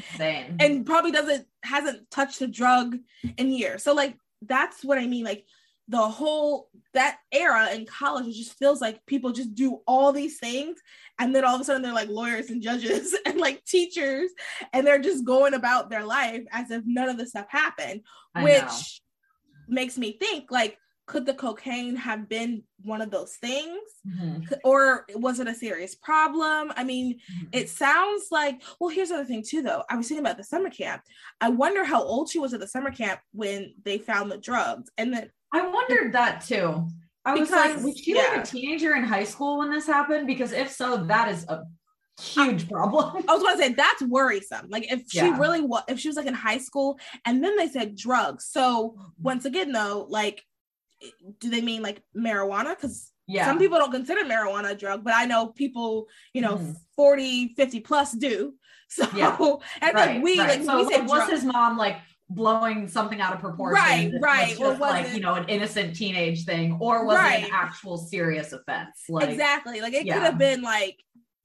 and 0.60 0.86
probably 0.86 1.12
doesn't 1.12 1.46
hasn't 1.64 2.10
touched 2.10 2.42
a 2.42 2.48
drug 2.48 2.98
in 3.38 3.52
years. 3.52 3.84
So 3.84 3.94
like 3.94 4.18
that's 4.42 4.84
what 4.84 4.98
I 4.98 5.08
mean. 5.08 5.24
Like 5.24 5.46
the 5.88 6.02
whole 6.02 6.70
that 6.94 7.18
era 7.32 7.72
in 7.74 7.86
college, 7.86 8.28
it 8.28 8.34
just 8.34 8.58
feels 8.58 8.82
like 8.82 9.06
people 9.06 9.32
just 9.32 9.54
do 9.54 9.82
all 9.86 10.12
these 10.12 10.40
things, 10.40 10.80
and 11.20 11.36
then 11.36 11.44
all 11.44 11.56
of 11.56 11.62
a 11.62 11.64
sudden 11.64 11.82
they're 11.82 11.94
like 11.94 12.10
lawyers 12.10 12.50
and 12.50 12.62
judges 12.62 13.16
and 13.26 13.40
like 13.40 13.64
teachers, 13.66 14.32
and 14.72 14.86
they're 14.86 15.00
just 15.00 15.26
going 15.26 15.54
about 15.54 15.90
their 15.90 16.06
life 16.06 16.44
as 16.52 16.72
if 16.72 16.84
none 16.86 17.10
of 17.10 17.18
this 17.18 17.30
stuff 17.30 17.48
happened, 17.50 18.02
I 18.34 18.44
which 18.44 18.62
know. 18.62 19.76
makes 19.76 19.98
me 19.98 20.14
think 20.14 20.52
like 20.52 20.78
could 21.06 21.26
the 21.26 21.34
cocaine 21.34 21.96
have 21.96 22.30
been 22.30 22.64
one 22.84 23.02
of 23.02 23.12
those 23.12 23.36
things 23.36 23.78
Mhm. 24.08 24.48
or 24.64 25.06
was 25.16 25.40
it 25.40 25.48
a 25.48 25.54
serious 25.54 25.96
problem 25.96 26.72
i 26.78 26.84
mean 26.84 27.16
Mhm. 27.16 27.48
it 27.52 27.70
sounds 27.70 28.28
like 28.32 28.62
well 28.80 28.90
here's 28.90 29.10
the 29.10 29.16
other 29.16 29.26
thing 29.26 29.44
too 29.44 29.62
though 29.62 29.84
i 29.90 29.96
was 29.98 30.08
thinking 30.08 30.26
about 30.26 30.38
the 30.38 30.44
summer 30.44 30.70
camp 30.70 31.02
i 31.42 31.50
wonder 31.50 31.84
how 31.84 32.02
old 32.04 32.30
she 32.30 32.40
was 32.40 32.54
at 32.54 32.60
the 32.62 32.68
summer 32.68 32.92
camp 32.92 33.20
when 33.34 33.74
they 33.84 33.98
found 33.98 34.32
the 34.32 34.38
drugs 34.38 34.90
and 34.98 35.14
then 35.14 35.30
I 35.56 35.68
wondered 35.68 36.14
that 36.14 36.42
too. 36.42 36.88
I 37.24 37.36
was 37.36 37.52
like, 37.52 37.80
was 37.84 37.96
she 38.00 38.16
yeah. 38.16 38.22
like 38.24 38.44
a 38.44 38.46
teenager 38.46 38.96
in 38.96 39.04
high 39.04 39.24
school 39.24 39.60
when 39.60 39.70
this 39.70 39.86
happened? 39.86 40.26
Because 40.26 40.52
if 40.52 40.72
so, 40.72 40.98
that 41.06 41.30
is 41.30 41.46
a 41.48 41.62
huge 42.20 42.68
problem. 42.68 43.24
i 43.30 43.34
was 43.34 43.44
going 43.44 43.56
to 43.58 43.64
say 43.64 43.74
that's 43.74 44.02
worrisome 44.04 44.66
like 44.70 44.92
if 44.92 45.04
she 45.10 45.18
Yeah. 45.20 45.38
really 45.38 45.62
was 45.62 45.84
if 45.88 46.00
she 46.00 46.08
was 46.08 46.18
like 46.18 46.26
in 46.26 46.34
high 46.34 46.58
school 46.58 46.98
and 47.26 47.44
then 47.44 47.56
they 47.56 47.68
said 47.68 47.96
drugs 47.96 48.46
so 48.46 48.96
once 49.22 49.46
again 49.46 49.72
though 49.72 50.08
like 50.10 50.44
do 51.40 51.50
they 51.50 51.62
mean 51.62 51.82
like 51.82 52.02
marijuana 52.16 52.76
because 52.76 53.12
yeah. 53.28 53.46
some 53.46 53.58
people 53.60 53.78
don't 53.78 53.92
consider 53.92 54.22
marijuana 54.24 54.72
a 54.72 54.76
drug 54.76 55.04
but 55.04 55.14
i 55.16 55.26
know 55.26 55.48
people 55.48 56.08
you 56.34 56.42
know 56.42 56.58
Mhm. 56.58 56.76
40 56.96 57.54
50 57.56 57.80
plus 57.82 58.12
do 58.12 58.54
so 58.90 59.08
Yeah. 59.16 59.36
i 59.82 59.86
think 59.86 59.94
right, 59.96 60.22
we 60.22 60.40
right. 60.40 60.50
like 60.60 60.64
so 60.64 60.78
we 60.78 60.92
say 60.94 61.00
like, 61.02 61.10
was 61.10 61.30
his 61.30 61.44
mom 61.44 61.78
like 61.78 61.98
blowing 62.30 62.88
something 62.88 63.22
out 63.22 63.34
of 63.34 63.40
proportion? 63.40 63.76
Right, 63.76 64.12
right, 64.20 64.60
or 64.60 64.72
was 64.72 64.80
like 64.80 65.08
it- 65.08 65.14
you 65.16 65.20
know 65.20 65.36
an 65.36 65.48
innocent 65.50 65.96
teenage 65.96 66.46
thing, 66.46 66.78
or 66.80 67.06
was 67.06 67.18
it 67.20 67.44
an 67.44 67.50
actual 67.52 67.98
serious 67.98 68.54
offense? 68.54 69.04
Like 69.10 69.30
exactly 69.30 69.82
like 69.82 69.94
it 69.94 70.06
yeah. 70.06 70.14
could 70.16 70.24
have 70.24 70.38
been 70.38 70.62
like 70.62 70.98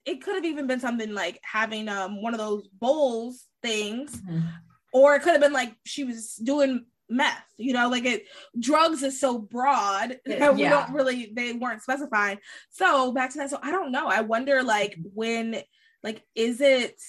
it 0.06 0.22
could 0.22 0.36
have 0.36 0.44
even 0.46 0.66
been 0.66 0.80
something 0.80 1.12
like 1.12 1.38
having 1.42 1.88
um 1.88 2.22
one 2.22 2.32
of 2.32 2.38
those 2.38 2.68
bowls 2.68 3.44
things 3.62 4.16
Mhm. 4.22 4.48
or 4.94 5.14
it 5.16 5.22
could 5.22 5.32
have 5.32 5.40
been 5.42 5.52
like 5.52 5.74
she 5.84 6.04
was 6.04 6.36
doing 6.36 6.86
meth 7.09 7.42
you 7.56 7.72
know 7.72 7.88
like 7.88 8.04
it 8.04 8.24
drugs 8.59 9.02
is 9.02 9.18
so 9.18 9.38
broad 9.38 10.18
that 10.26 10.54
we 10.54 10.62
Yeah. 10.62 10.70
don't 10.70 10.92
really 10.94 11.32
they 11.34 11.52
weren't 11.52 11.82
specifying 11.82 12.38
so 12.70 13.12
back 13.12 13.30
to 13.32 13.38
that 13.38 13.50
so 13.50 13.59
i 13.62 13.70
don't 13.70 13.92
know 13.92 14.06
i 14.06 14.20
wonder 14.20 14.62
like 14.62 14.96
when 15.14 15.61
like 16.02 16.22
is 16.34 16.61
it 16.61 17.00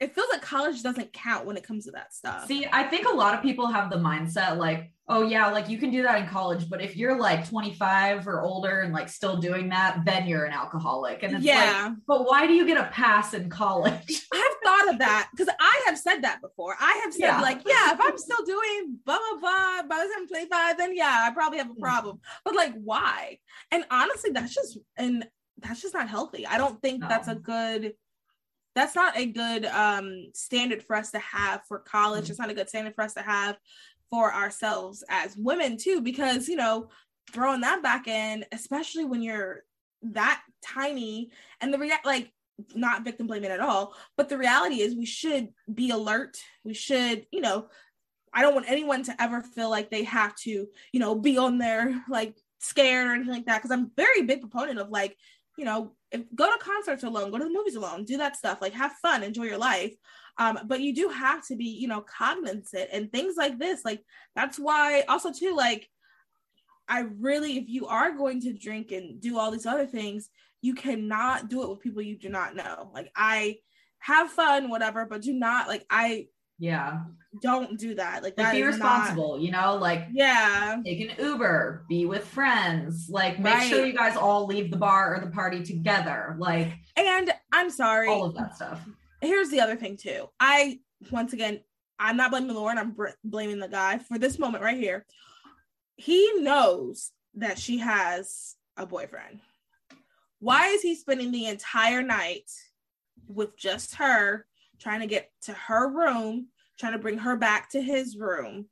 it 0.00 0.14
feels 0.14 0.28
like 0.32 0.40
college 0.40 0.82
doesn't 0.82 1.12
count 1.12 1.44
when 1.46 1.58
it 1.58 1.62
comes 1.62 1.84
to 1.84 1.90
that 1.90 2.14
stuff 2.14 2.46
See, 2.46 2.66
I 2.72 2.84
think 2.84 3.06
a 3.06 3.14
lot 3.14 3.34
of 3.34 3.42
people 3.42 3.66
have 3.66 3.90
the 3.90 3.96
mindset 3.96 4.56
like, 4.56 4.90
oh 5.08 5.22
yeah, 5.22 5.48
like 5.50 5.68
you 5.68 5.76
can 5.76 5.90
do 5.90 6.02
that 6.04 6.18
in 6.22 6.26
college, 6.28 6.70
but 6.70 6.80
if 6.80 6.96
you're 6.96 7.18
like 7.18 7.46
25 7.48 8.26
or 8.26 8.40
older 8.42 8.80
and 8.80 8.92
like 8.94 9.08
still 9.08 9.36
doing 9.36 9.68
that, 9.70 10.02
then 10.06 10.26
you're 10.26 10.44
an 10.44 10.52
alcoholic. 10.52 11.22
And 11.22 11.34
it's 11.34 11.44
like, 11.44 11.44
yeah 11.44 11.94
but 12.06 12.24
why 12.24 12.46
do 12.46 12.54
you 12.54 12.66
get 12.66 12.78
a 12.78 12.88
pass 12.90 13.34
in 13.34 13.50
college? 13.50 14.22
I've 14.32 14.54
thought 14.64 14.88
of 14.90 14.98
that 15.00 15.28
because 15.32 15.48
I 15.60 15.82
have 15.86 15.98
said 15.98 16.22
that 16.22 16.40
before. 16.40 16.76
I 16.80 17.00
have 17.04 17.12
said 17.12 17.20
Yeah. 17.20 17.40
like, 17.40 17.60
yeah, 17.66 17.92
if 17.92 17.98
I'm 18.00 18.16
still 18.16 18.44
doing 18.44 18.98
blah 19.04 19.18
blah 19.18 19.40
blah 19.40 19.82
by 19.88 19.96
the 19.98 20.04
time 20.14 20.22
I'm 20.22 20.28
25, 20.28 20.78
then 20.78 20.96
yeah, 20.96 21.26
I 21.28 21.30
probably 21.34 21.58
have 21.58 21.70
a 21.70 21.74
Hmm. 21.74 21.80
problem. 21.80 22.20
But 22.44 22.54
like, 22.54 22.74
why? 22.82 23.38
And 23.70 23.84
honestly, 23.90 24.30
that's 24.30 24.54
just 24.54 24.78
and 24.96 25.26
that's 25.58 25.82
just 25.82 25.92
not 25.94 26.08
healthy. 26.08 26.46
I 26.46 26.56
don't 26.56 26.80
think 26.80 27.02
that's 27.06 27.28
a 27.28 27.34
good. 27.34 27.92
That's 28.74 28.94
not 28.94 29.16
a 29.16 29.26
good 29.26 29.64
um 29.66 30.26
standard 30.34 30.82
for 30.82 30.96
us 30.96 31.10
to 31.12 31.18
have 31.18 31.62
for 31.66 31.78
college. 31.78 32.26
Hmm. 32.26 32.30
It's 32.30 32.40
not 32.40 32.50
a 32.50 32.54
good 32.54 32.68
standard 32.68 32.94
for 32.94 33.02
us 33.02 33.14
to 33.14 33.22
have 33.22 33.58
for 34.10 34.32
ourselves 34.34 35.04
as 35.08 35.36
women 35.36 35.76
too, 35.76 36.00
because 36.00 36.48
you 36.48 36.56
know, 36.56 36.88
throwing 37.32 37.60
that 37.60 37.82
back 37.82 38.08
in, 38.08 38.44
especially 38.52 39.04
when 39.04 39.22
you're 39.22 39.64
that 40.02 40.42
tiny, 40.64 41.30
and 41.60 41.72
the 41.72 41.78
rea- 41.78 41.92
like 42.04 42.32
not 42.74 43.04
victim 43.04 43.26
blaming 43.26 43.50
at 43.50 43.60
all 43.60 43.94
but 44.16 44.28
the 44.28 44.38
reality 44.38 44.80
is 44.80 44.94
we 44.94 45.06
should 45.06 45.48
be 45.72 45.90
alert 45.90 46.38
we 46.64 46.74
should 46.74 47.26
you 47.30 47.40
know 47.40 47.66
i 48.32 48.42
don't 48.42 48.54
want 48.54 48.68
anyone 48.70 49.02
to 49.02 49.22
ever 49.22 49.42
feel 49.42 49.70
like 49.70 49.90
they 49.90 50.04
have 50.04 50.34
to 50.34 50.66
you 50.92 51.00
know 51.00 51.14
be 51.14 51.38
on 51.38 51.58
their 51.58 52.02
like 52.08 52.36
scared 52.58 53.06
or 53.06 53.12
anything 53.12 53.32
like 53.32 53.46
that 53.46 53.58
because 53.58 53.70
i'm 53.70 53.90
very 53.96 54.22
big 54.22 54.40
proponent 54.40 54.78
of 54.78 54.90
like 54.90 55.16
you 55.60 55.64
know 55.64 55.92
if, 56.10 56.22
go 56.34 56.50
to 56.50 56.58
concerts 56.58 57.04
alone 57.04 57.30
go 57.30 57.38
to 57.38 57.44
the 57.44 57.50
movies 57.50 57.76
alone 57.76 58.04
do 58.04 58.16
that 58.16 58.36
stuff 58.36 58.60
like 58.60 58.72
have 58.72 58.92
fun 59.02 59.22
enjoy 59.22 59.44
your 59.44 59.58
life 59.58 59.94
um 60.38 60.58
but 60.66 60.80
you 60.80 60.92
do 60.92 61.08
have 61.08 61.46
to 61.46 61.54
be 61.54 61.66
you 61.66 61.86
know 61.86 62.00
cognizant 62.00 62.88
and 62.92 63.12
things 63.12 63.34
like 63.36 63.58
this 63.58 63.84
like 63.84 64.02
that's 64.34 64.58
why 64.58 65.02
also 65.08 65.32
too 65.32 65.54
like 65.54 65.88
i 66.88 67.00
really 67.18 67.58
if 67.58 67.68
you 67.68 67.86
are 67.86 68.10
going 68.10 68.40
to 68.40 68.52
drink 68.52 68.90
and 68.90 69.20
do 69.20 69.38
all 69.38 69.52
these 69.52 69.66
other 69.66 69.86
things 69.86 70.30
you 70.62 70.74
cannot 70.74 71.48
do 71.48 71.62
it 71.62 71.68
with 71.68 71.80
people 71.80 72.02
you 72.02 72.16
do 72.16 72.28
not 72.28 72.54
know. 72.54 72.90
Like 72.92 73.10
I 73.16 73.58
have 73.98 74.30
fun, 74.30 74.70
whatever, 74.70 75.06
but 75.06 75.22
do 75.22 75.32
not 75.32 75.68
like 75.68 75.84
I 75.90 76.26
yeah. 76.60 77.00
don't 77.42 77.78
do 77.78 77.94
that. 77.94 78.22
Like 78.22 78.36
Like 78.36 78.36
that 78.36 78.52
be 78.54 78.62
responsible, 78.62 79.40
you 79.40 79.50
know, 79.50 79.76
like 79.76 80.06
yeah. 80.12 80.80
take 80.84 81.00
an 81.00 81.24
Uber, 81.24 81.84
be 81.88 82.06
with 82.06 82.24
friends, 82.24 83.08
like 83.08 83.40
make 83.40 83.62
sure 83.62 83.84
you 83.84 83.92
guys 83.92 84.16
all 84.16 84.46
leave 84.46 84.70
the 84.70 84.76
bar 84.76 85.16
or 85.16 85.20
the 85.20 85.30
party 85.30 85.64
together, 85.64 86.36
like 86.38 86.72
And 86.96 87.32
I'm 87.52 87.70
sorry. 87.70 88.08
all 88.08 88.24
of 88.26 88.34
that 88.34 88.54
stuff. 88.54 88.80
Here's 89.20 89.50
the 89.50 89.60
other 89.60 89.76
thing 89.76 89.96
too. 89.96 90.28
I 90.38 90.78
once 91.10 91.32
again, 91.32 91.60
I'm 91.98 92.16
not 92.16 92.30
blaming 92.30 92.54
Lauren. 92.54 92.78
I'm 92.78 92.92
br- 92.92 93.08
blaming 93.24 93.58
the 93.58 93.68
guy 93.68 93.98
for 93.98 94.18
this 94.18 94.38
moment 94.38 94.62
right 94.64 94.78
here. 94.78 95.06
He 95.96 96.40
knows 96.40 97.10
that 97.34 97.58
she 97.58 97.78
has 97.78 98.56
a 98.76 98.86
boyfriend. 98.86 99.40
Why 100.40 100.68
is 100.68 100.80
he 100.82 100.94
spending 100.94 101.30
the 101.32 101.46
entire 101.46 102.02
night 102.02 102.50
with 103.28 103.56
just 103.56 103.96
her, 103.96 104.46
trying 104.80 105.00
to 105.00 105.06
get 105.06 105.30
to 105.42 105.52
her 105.52 105.88
room, 105.88 106.48
trying 106.78 106.92
to 106.92 106.98
bring 106.98 107.18
her 107.18 107.36
back 107.36 107.70
to 107.70 107.80
his 107.80 108.16
room? 108.16 108.66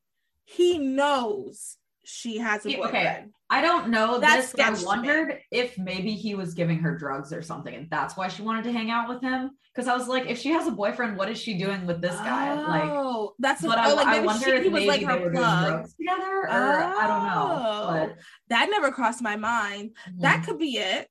He 0.45 0.79
knows 0.79 1.77
she 2.05 2.39
has 2.39 2.65
a 2.65 2.71
boyfriend. 2.71 2.97
okay. 2.97 3.25
I 3.51 3.61
don't 3.61 3.89
know 3.89 4.19
That's 4.19 4.53
this, 4.53 4.53
but 4.53 4.61
I 4.61 4.75
sketch 4.75 4.75
to 4.75 4.81
me. 4.81 4.87
wondered 4.87 5.41
if 5.51 5.79
maybe 5.79 6.15
he 6.15 6.35
was 6.35 6.55
giving 6.55 6.79
her 6.81 6.97
drugs 6.97 7.33
or 7.33 7.43
something, 7.43 7.75
and 7.75 7.89
that's 7.91 8.17
why 8.17 8.29
she 8.29 8.43
wanted 8.43 8.65
to 8.65 8.73
hang 8.73 8.91
out 8.91 9.09
with 9.09 9.23
him. 9.23 9.51
Because 9.75 9.89
I 9.89 9.97
was 9.97 10.09
like, 10.09 10.27
if 10.27 10.39
she 10.39 10.49
has 10.51 10.67
a 10.67 10.71
boyfriend, 10.71 11.17
what 11.17 11.31
is 11.31 11.39
she 11.39 11.57
doing 11.57 11.87
with 11.87 12.01
this 12.01 12.15
guy? 12.17 12.55
Like, 12.55 12.91
oh, 12.91 13.35
that's 13.39 13.61
the, 13.63 13.69
but 13.69 13.79
oh, 13.79 13.83
I, 13.83 13.93
like 13.93 14.07
I 14.07 14.13
maybe 14.13 14.27
wonder 14.27 14.45
she, 14.45 14.51
if 14.53 14.63
he 14.65 14.69
was 14.69 14.87
maybe 14.87 14.89
like 14.89 15.01
they 15.01 15.07
her 15.07 15.13
were 15.21 15.31
doing 15.31 15.45
drugs 15.45 15.95
together, 15.95 16.43
or 16.43 16.49
I 16.49 17.07
don't 17.07 17.27
know. 17.27 18.11
Oh, 18.11 18.17
that 18.49 18.69
never 18.71 18.91
crossed 18.91 19.23
my 19.23 19.37
mind. 19.37 19.93
But 20.07 20.23
That 20.23 20.37
mm-hmm. 20.37 20.45
could 20.45 20.59
be 20.59 20.79
it. 20.79 21.09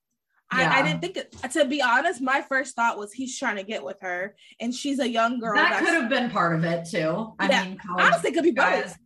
I, 0.50 0.80
I 0.80 0.82
didn't 0.82 1.02
think 1.02 1.18
it. 1.18 1.32
To 1.52 1.66
be 1.66 1.82
honest, 1.82 2.22
my 2.22 2.42
first 2.42 2.76
thought 2.76 2.98
was 2.98 3.12
he's 3.12 3.38
trying 3.38 3.58
to 3.58 3.64
get 3.64 3.84
with 3.84 3.98
her, 4.02 4.36
and 4.62 4.74
she's 4.74 5.00
a 5.00 5.08
young 5.10 5.40
girl. 5.40 5.56
that 5.56 5.80
could 5.84 5.94
have 5.94 6.10
been 6.10 6.30
part 6.30 6.56
of 6.56 6.64
it 6.64 6.88
too. 6.90 7.34
I 7.40 7.50
Yeah. 7.50 7.64
mean, 7.66 7.78
honestly 7.98 8.32
could 8.32 8.44
be 8.44 8.52
both. 8.52 8.98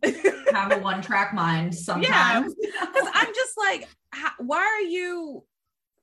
have 0.52 0.70
a 0.72 0.78
one 0.78 1.02
track 1.02 1.34
mind 1.34 1.74
sometimes. 1.88 2.54
Because 2.54 3.08
I'm 3.12 3.34
just 3.34 3.54
like, 3.58 3.88
how, 4.12 4.30
why 4.38 4.58
are 4.58 4.80
you 4.82 5.44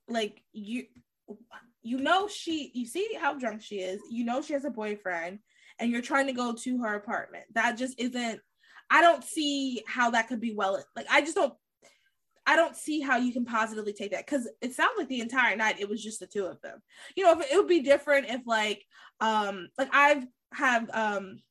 like 0.09 0.41
you? 0.51 0.85
You 1.83 1.99
know 1.99 2.27
she. 2.27 2.71
You 2.73 2.85
see 2.85 3.07
how 3.19 3.35
drunk 3.35 3.61
she 3.61 3.75
is. 3.77 4.01
You 4.11 4.25
know 4.25 4.41
she 4.41 4.51
has 4.53 4.65
a 4.65 4.69
boyfriend, 4.69 5.39
and 5.79 5.89
you're 5.89 6.01
trying 6.01 6.27
to 6.27 6.33
go 6.33 6.53
to 6.53 6.81
her 6.83 6.95
apartment. 6.95 7.45
That 7.53 7.77
just 7.77 7.97
isn't. 7.99 8.41
I 8.89 9.01
don't 9.01 9.23
see 9.23 9.83
how 9.87 10.09
that 10.11 10.27
could 10.27 10.41
be 10.41 10.53
well. 10.53 10.83
Like 10.97 11.07
I 11.09 11.21
just 11.21 11.35
don't. 11.35 11.53
I 12.49 12.55
don't 12.55 12.75
see 12.75 12.99
how 12.99 13.17
you 13.17 13.31
can 13.31 13.45
positively 13.45 13.93
take 13.93 14.09
that 14.09 14.25
because 14.25 14.49
it 14.59 14.73
sounds 14.73 14.93
like 14.97 15.07
the 15.07 15.19
entire 15.19 15.55
night 15.55 15.79
it 15.79 15.87
was 15.87 16.03
just 16.03 16.19
the 16.19 16.25
two 16.25 16.45
of 16.45 16.59
them. 16.61 16.81
You 17.15 17.23
know, 17.23 17.39
if 17.39 17.51
it 17.51 17.55
would 17.55 17.67
be 17.67 17.81
different 17.81 18.25
if 18.27 18.41
like 18.47 18.83
um 19.21 19.67
like 19.77 19.89
I've 19.93 20.25
have 20.53 20.89
um 20.91 21.41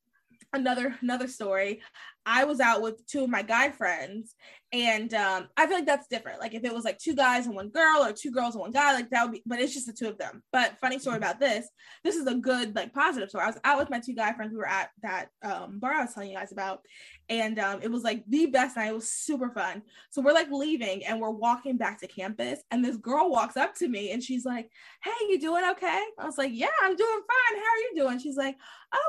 another 0.52 0.96
another 1.00 1.28
story. 1.28 1.82
I 2.30 2.44
was 2.44 2.60
out 2.60 2.82
with 2.82 3.06
two 3.06 3.24
of 3.24 3.30
my 3.30 3.40
guy 3.40 3.70
friends, 3.70 4.34
and 4.70 5.14
um, 5.14 5.48
I 5.56 5.66
feel 5.66 5.76
like 5.76 5.86
that's 5.86 6.08
different. 6.08 6.40
Like 6.40 6.52
if 6.52 6.62
it 6.62 6.74
was 6.74 6.84
like 6.84 6.98
two 6.98 7.14
guys 7.14 7.46
and 7.46 7.54
one 7.54 7.70
girl, 7.70 8.04
or 8.04 8.12
two 8.12 8.30
girls 8.30 8.54
and 8.54 8.60
one 8.60 8.70
guy, 8.70 8.92
like 8.92 9.08
that 9.10 9.22
would 9.22 9.32
be. 9.32 9.42
But 9.46 9.60
it's 9.60 9.72
just 9.72 9.86
the 9.86 9.94
two 9.94 10.08
of 10.08 10.18
them. 10.18 10.42
But 10.52 10.78
funny 10.78 10.98
story 10.98 11.16
about 11.16 11.40
this. 11.40 11.66
This 12.04 12.16
is 12.16 12.26
a 12.26 12.34
good 12.34 12.76
like 12.76 12.92
positive 12.92 13.30
story. 13.30 13.44
I 13.44 13.46
was 13.46 13.58
out 13.64 13.78
with 13.78 13.88
my 13.88 13.98
two 13.98 14.12
guy 14.12 14.34
friends. 14.34 14.52
We 14.52 14.58
were 14.58 14.68
at 14.68 14.90
that 15.02 15.28
um, 15.42 15.78
bar 15.78 15.94
I 15.94 16.02
was 16.02 16.12
telling 16.12 16.28
you 16.28 16.36
guys 16.36 16.52
about, 16.52 16.82
and 17.30 17.58
um, 17.58 17.80
it 17.80 17.90
was 17.90 18.02
like 18.02 18.24
the 18.28 18.44
best 18.44 18.76
night. 18.76 18.88
It 18.88 18.94
was 18.94 19.10
super 19.10 19.48
fun. 19.48 19.80
So 20.10 20.20
we're 20.20 20.34
like 20.34 20.50
leaving, 20.50 21.06
and 21.06 21.22
we're 21.22 21.30
walking 21.30 21.78
back 21.78 21.98
to 22.00 22.06
campus, 22.06 22.60
and 22.70 22.84
this 22.84 22.98
girl 22.98 23.30
walks 23.30 23.56
up 23.56 23.74
to 23.76 23.88
me, 23.88 24.10
and 24.10 24.22
she's 24.22 24.44
like, 24.44 24.70
"Hey, 25.02 25.12
you 25.30 25.40
doing 25.40 25.64
okay?" 25.70 26.04
I 26.18 26.26
was 26.26 26.36
like, 26.36 26.50
"Yeah, 26.52 26.66
I'm 26.82 26.94
doing 26.94 27.20
fine. 27.26 27.58
How 27.58 27.70
are 27.70 27.78
you 27.78 27.92
doing?" 27.96 28.18
She's 28.18 28.36
like, 28.36 28.58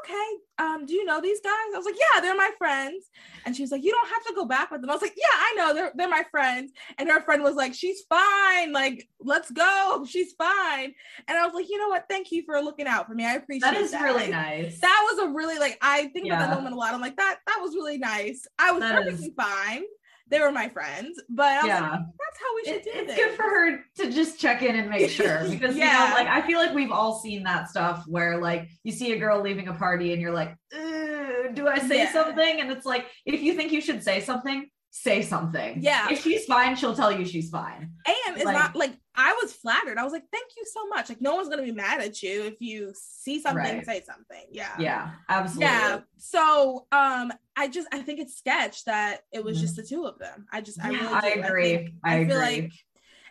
"Okay, 0.05 0.37
um, 0.57 0.85
do 0.85 0.93
you 0.93 1.03
know 1.03 1.19
these 1.19 1.41
guys?" 1.41 1.51
I 1.73 1.77
was 1.77 1.85
like, 1.85 1.99
"Yeah, 1.99 2.21
they're 2.21 2.37
my 2.37 2.51
friends." 2.57 3.08
And 3.45 3.55
she 3.55 3.61
was 3.61 3.71
like, 3.71 3.83
You 3.83 3.91
don't 3.91 4.09
have 4.09 4.25
to 4.25 4.33
go 4.35 4.45
back 4.45 4.71
with 4.71 4.81
them. 4.81 4.89
I 4.89 4.93
was 4.93 5.01
like, 5.01 5.15
Yeah, 5.15 5.23
I 5.31 5.53
know. 5.57 5.73
They're, 5.73 5.91
they're 5.95 6.09
my 6.09 6.23
friends. 6.29 6.71
And 6.97 7.09
her 7.09 7.21
friend 7.21 7.43
was 7.43 7.55
like, 7.55 7.73
She's 7.73 8.01
fine. 8.09 8.71
Like, 8.71 9.07
let's 9.19 9.51
go. 9.51 10.05
She's 10.07 10.33
fine. 10.33 10.93
And 11.27 11.37
I 11.37 11.45
was 11.45 11.53
like, 11.53 11.69
You 11.69 11.79
know 11.79 11.89
what? 11.89 12.05
Thank 12.09 12.31
you 12.31 12.43
for 12.43 12.59
looking 12.61 12.87
out 12.87 13.07
for 13.07 13.15
me. 13.15 13.25
I 13.25 13.35
appreciate 13.35 13.71
that. 13.71 13.77
Is 13.77 13.91
that. 13.91 14.03
really 14.03 14.29
nice. 14.29 14.79
That 14.79 15.07
was 15.11 15.27
a 15.27 15.31
really, 15.33 15.57
like, 15.59 15.77
I 15.81 16.07
think 16.07 16.27
yeah. 16.27 16.35
about 16.35 16.49
that 16.49 16.55
moment 16.57 16.75
a 16.75 16.77
lot. 16.77 16.93
I'm 16.93 17.01
like, 17.01 17.17
That, 17.17 17.39
that 17.47 17.59
was 17.61 17.75
really 17.75 17.97
nice. 17.97 18.47
I 18.57 18.71
was 18.71 18.81
that 18.81 18.95
perfectly 18.95 19.27
is- 19.27 19.33
fine 19.35 19.83
they 20.29 20.39
were 20.39 20.51
my 20.51 20.69
friends. 20.69 21.21
But 21.29 21.65
yeah, 21.65 21.81
like, 21.81 21.91
that's 21.91 22.39
how 22.39 22.55
we 22.55 22.63
should 22.65 22.83
do 22.83 22.89
it, 22.89 22.93
do 22.93 22.99
it's 22.99 23.15
this. 23.15 23.17
good 23.17 23.35
for 23.35 23.43
her 23.43 23.79
to 23.97 24.11
just 24.11 24.39
check 24.39 24.61
in 24.61 24.75
and 24.75 24.89
make 24.89 25.09
sure 25.09 25.47
because 25.49 25.75
yeah, 25.75 26.03
you 26.03 26.09
know, 26.09 26.15
like 26.15 26.27
I 26.27 26.45
feel 26.45 26.59
like 26.59 26.73
we've 26.73 26.91
all 26.91 27.19
seen 27.19 27.43
that 27.43 27.69
stuff 27.69 28.03
where 28.07 28.39
like 28.39 28.69
you 28.83 28.91
see 28.91 29.13
a 29.13 29.19
girl 29.19 29.41
leaving 29.41 29.67
a 29.67 29.73
party 29.73 30.13
and 30.13 30.21
you're 30.21 30.33
like, 30.33 30.55
do 30.71 31.67
I 31.67 31.79
say 31.79 32.03
yeah. 32.03 32.13
something? 32.13 32.61
And 32.61 32.71
it's 32.71 32.85
like, 32.85 33.05
if 33.25 33.41
you 33.41 33.53
think 33.53 33.71
you 33.71 33.81
should 33.81 34.03
say 34.03 34.21
something, 34.21 34.69
say 34.91 35.21
something. 35.21 35.81
Yeah. 35.81 36.07
If 36.09 36.23
she's 36.23 36.45
fine, 36.45 36.75
she'll 36.75 36.95
tell 36.95 37.11
you 37.11 37.25
she's 37.25 37.49
fine. 37.49 37.91
And 38.07 38.35
it's 38.35 38.45
like, 38.45 38.55
not 38.55 38.75
like 38.75 38.97
I 39.15 39.37
was 39.41 39.53
flattered. 39.53 39.97
I 39.97 40.03
was 40.03 40.13
like, 40.13 40.23
thank 40.31 40.51
you 40.57 40.63
so 40.65 40.87
much. 40.87 41.09
Like 41.09 41.21
no 41.21 41.35
one's 41.35 41.49
gonna 41.49 41.63
be 41.63 41.71
mad 41.71 42.01
at 42.01 42.21
you 42.23 42.43
if 42.43 42.59
you 42.59 42.93
see 42.95 43.41
something, 43.41 43.63
right. 43.63 43.85
say 43.85 44.03
something. 44.05 44.45
Yeah. 44.51 44.75
Yeah, 44.79 45.11
absolutely. 45.27 45.65
Yeah. 45.65 45.99
So 46.17 46.87
um 46.91 47.31
I 47.59 47.67
just 47.67 47.89
I 47.91 47.99
think 47.99 48.21
it's 48.21 48.37
sketch 48.37 48.85
that 48.85 49.23
it 49.33 49.43
was 49.43 49.57
mm-hmm. 49.57 49.63
just 49.63 49.75
the 49.75 49.83
two 49.83 50.05
of 50.05 50.17
them. 50.17 50.47
I 50.49 50.61
just 50.61 50.79
I 50.81 50.91
really 50.91 51.07
I 51.07 51.27
agree. 51.31 51.93
I, 52.05 52.15
I, 52.15 52.19
I 52.19 52.25
feel 52.25 52.37
like 52.37 52.71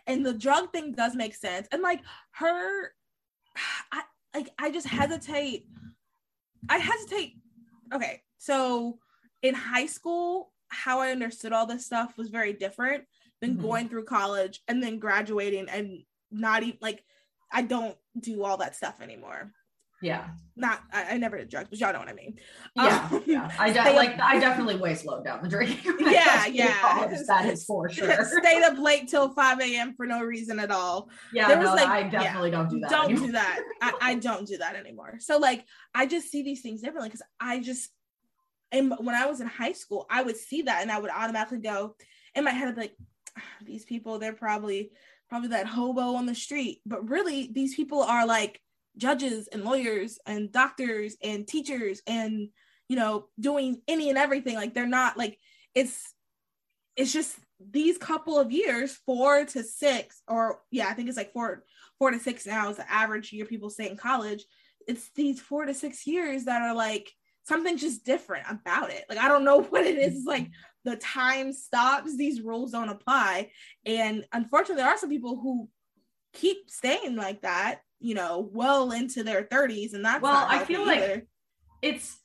and 0.05 0.23
the 0.23 0.35
drug 0.35 0.71
thing 0.71 0.91
does 0.91 1.15
make 1.15 1.33
sense. 1.33 1.67
And 1.71 1.81
like 1.81 2.01
her 2.33 2.91
I 3.91 4.03
like 4.35 4.49
I 4.59 4.69
just 4.69 4.87
hesitate. 4.87 5.65
I 6.69 6.77
hesitate 6.77 7.37
okay, 7.91 8.21
so 8.37 8.99
in 9.41 9.55
high 9.55 9.87
school, 9.87 10.51
how 10.67 10.99
I 10.99 11.09
understood 11.11 11.51
all 11.51 11.65
this 11.65 11.87
stuff 11.87 12.15
was 12.15 12.29
very 12.29 12.53
different 12.53 13.05
than 13.41 13.53
mm-hmm. 13.53 13.61
going 13.63 13.89
through 13.89 14.05
college 14.05 14.61
and 14.67 14.83
then 14.83 14.99
graduating 14.99 15.67
and 15.69 16.03
not 16.29 16.61
even 16.61 16.77
like 16.81 17.03
I 17.51 17.63
don't 17.63 17.97
do 18.19 18.43
all 18.43 18.57
that 18.57 18.75
stuff 18.75 19.01
anymore. 19.01 19.53
Yeah. 20.01 20.29
Not 20.55 20.81
I, 20.91 21.11
I 21.11 21.17
never 21.17 21.37
did 21.37 21.49
drugs, 21.49 21.69
but 21.69 21.79
y'all 21.79 21.93
know 21.93 21.99
what 21.99 22.09
I 22.09 22.13
mean. 22.13 22.37
Yeah. 22.75 23.09
Um, 23.11 23.23
yeah. 23.25 23.51
I 23.59 23.71
de- 23.71 23.93
like 23.93 24.11
up- 24.11 24.21
I 24.21 24.39
definitely 24.39 24.75
way 24.75 24.95
slowed 24.95 25.23
down 25.23 25.41
the 25.41 25.49
drinking. 25.49 25.95
yeah, 25.99 26.45
yeah. 26.47 26.79
College, 26.81 27.19
that 27.27 27.45
is 27.45 27.65
for 27.65 27.89
sure. 27.93 28.25
Stayed 28.41 28.63
up 28.63 28.77
late 28.77 29.07
till 29.07 29.33
5 29.33 29.59
a.m. 29.61 29.93
for 29.95 30.05
no 30.05 30.21
reason 30.21 30.59
at 30.59 30.71
all. 30.71 31.09
Yeah, 31.33 31.47
there 31.47 31.59
was 31.59 31.69
no, 31.69 31.75
like 31.75 31.87
I 31.87 32.03
definitely 32.03 32.49
yeah, 32.49 32.57
don't 32.57 32.69
do 32.69 32.79
that. 32.81 32.89
Don't 32.89 33.05
anymore. 33.05 33.27
do 33.27 33.31
that. 33.33 33.59
I, 33.81 33.93
I 34.01 34.15
don't 34.15 34.47
do 34.47 34.57
that 34.57 34.75
anymore. 34.75 35.15
So 35.19 35.37
like 35.37 35.65
I 35.93 36.05
just 36.05 36.29
see 36.29 36.43
these 36.43 36.61
things 36.61 36.81
differently 36.81 37.09
because 37.09 37.23
I 37.39 37.59
just 37.59 37.89
and 38.71 38.93
when 38.99 39.15
I 39.15 39.25
was 39.25 39.41
in 39.41 39.47
high 39.47 39.71
school, 39.71 40.05
I 40.09 40.21
would 40.21 40.37
see 40.37 40.63
that 40.63 40.81
and 40.81 40.91
I 40.91 40.99
would 40.99 41.09
automatically 41.09 41.59
go 41.59 41.95
in 42.35 42.43
my 42.43 42.51
head, 42.51 42.67
I'd 42.67 42.75
be 42.75 42.81
like, 42.81 42.95
ah, 43.37 43.41
these 43.65 43.85
people, 43.85 44.19
they're 44.19 44.33
probably 44.33 44.91
probably 45.29 45.49
that 45.49 45.67
hobo 45.67 46.15
on 46.15 46.25
the 46.25 46.35
street. 46.35 46.81
But 46.85 47.07
really, 47.07 47.49
these 47.53 47.75
people 47.75 48.01
are 48.01 48.25
like 48.25 48.59
judges 48.99 49.47
and 49.47 49.63
lawyers 49.63 50.19
and 50.27 50.51
doctors 50.51 51.17
and 51.23 51.47
teachers 51.47 52.01
and 52.05 52.49
you 52.89 52.95
know, 52.95 53.27
doing 53.39 53.81
any 53.87 54.09
and 54.09 54.17
everything. 54.17 54.55
Like 54.55 54.73
they're 54.73 54.87
not 54.87 55.15
like 55.15 55.37
it's 55.73 56.13
it's 56.97 57.13
just 57.13 57.37
these 57.59 57.97
couple 57.97 58.37
of 58.37 58.51
years, 58.51 58.99
four 59.05 59.45
to 59.45 59.63
six, 59.63 60.21
or 60.27 60.59
yeah, 60.71 60.87
I 60.87 60.93
think 60.93 61.07
it's 61.07 61.17
like 61.17 61.31
four 61.31 61.63
four 61.99 62.11
to 62.11 62.19
six 62.19 62.45
now 62.45 62.69
is 62.69 62.77
the 62.77 62.91
average 62.91 63.31
year 63.31 63.45
people 63.45 63.69
stay 63.69 63.89
in 63.89 63.95
college. 63.95 64.43
It's 64.87 65.09
these 65.15 65.39
four 65.39 65.65
to 65.65 65.73
six 65.73 66.05
years 66.07 66.45
that 66.45 66.63
are 66.63 66.73
like 66.73 67.09
something 67.43 67.77
just 67.77 68.03
different 68.05 68.45
about 68.49 68.89
it. 68.89 69.05
Like 69.07 69.19
I 69.19 69.27
don't 69.27 69.45
know 69.45 69.61
what 69.69 69.85
it 69.85 69.97
is. 69.97 70.15
It's 70.17 70.25
like 70.25 70.49
the 70.83 70.95
time 70.95 71.53
stops, 71.53 72.17
these 72.17 72.41
rules 72.41 72.71
don't 72.71 72.89
apply. 72.89 73.51
And 73.85 74.25
unfortunately, 74.33 74.81
there 74.81 74.91
are 74.91 74.97
some 74.97 75.09
people 75.09 75.39
who 75.39 75.69
keep 76.33 76.71
staying 76.71 77.15
like 77.15 77.41
that, 77.41 77.81
you 77.99 78.15
know, 78.15 78.49
well 78.53 78.91
into 78.91 79.23
their 79.23 79.43
30s. 79.43 79.93
And 79.93 80.03
that's 80.03 80.21
well, 80.21 80.45
I 80.47 80.63
feel 80.65 80.81
either. 80.81 81.07
like 81.13 81.27
it's 81.81 82.17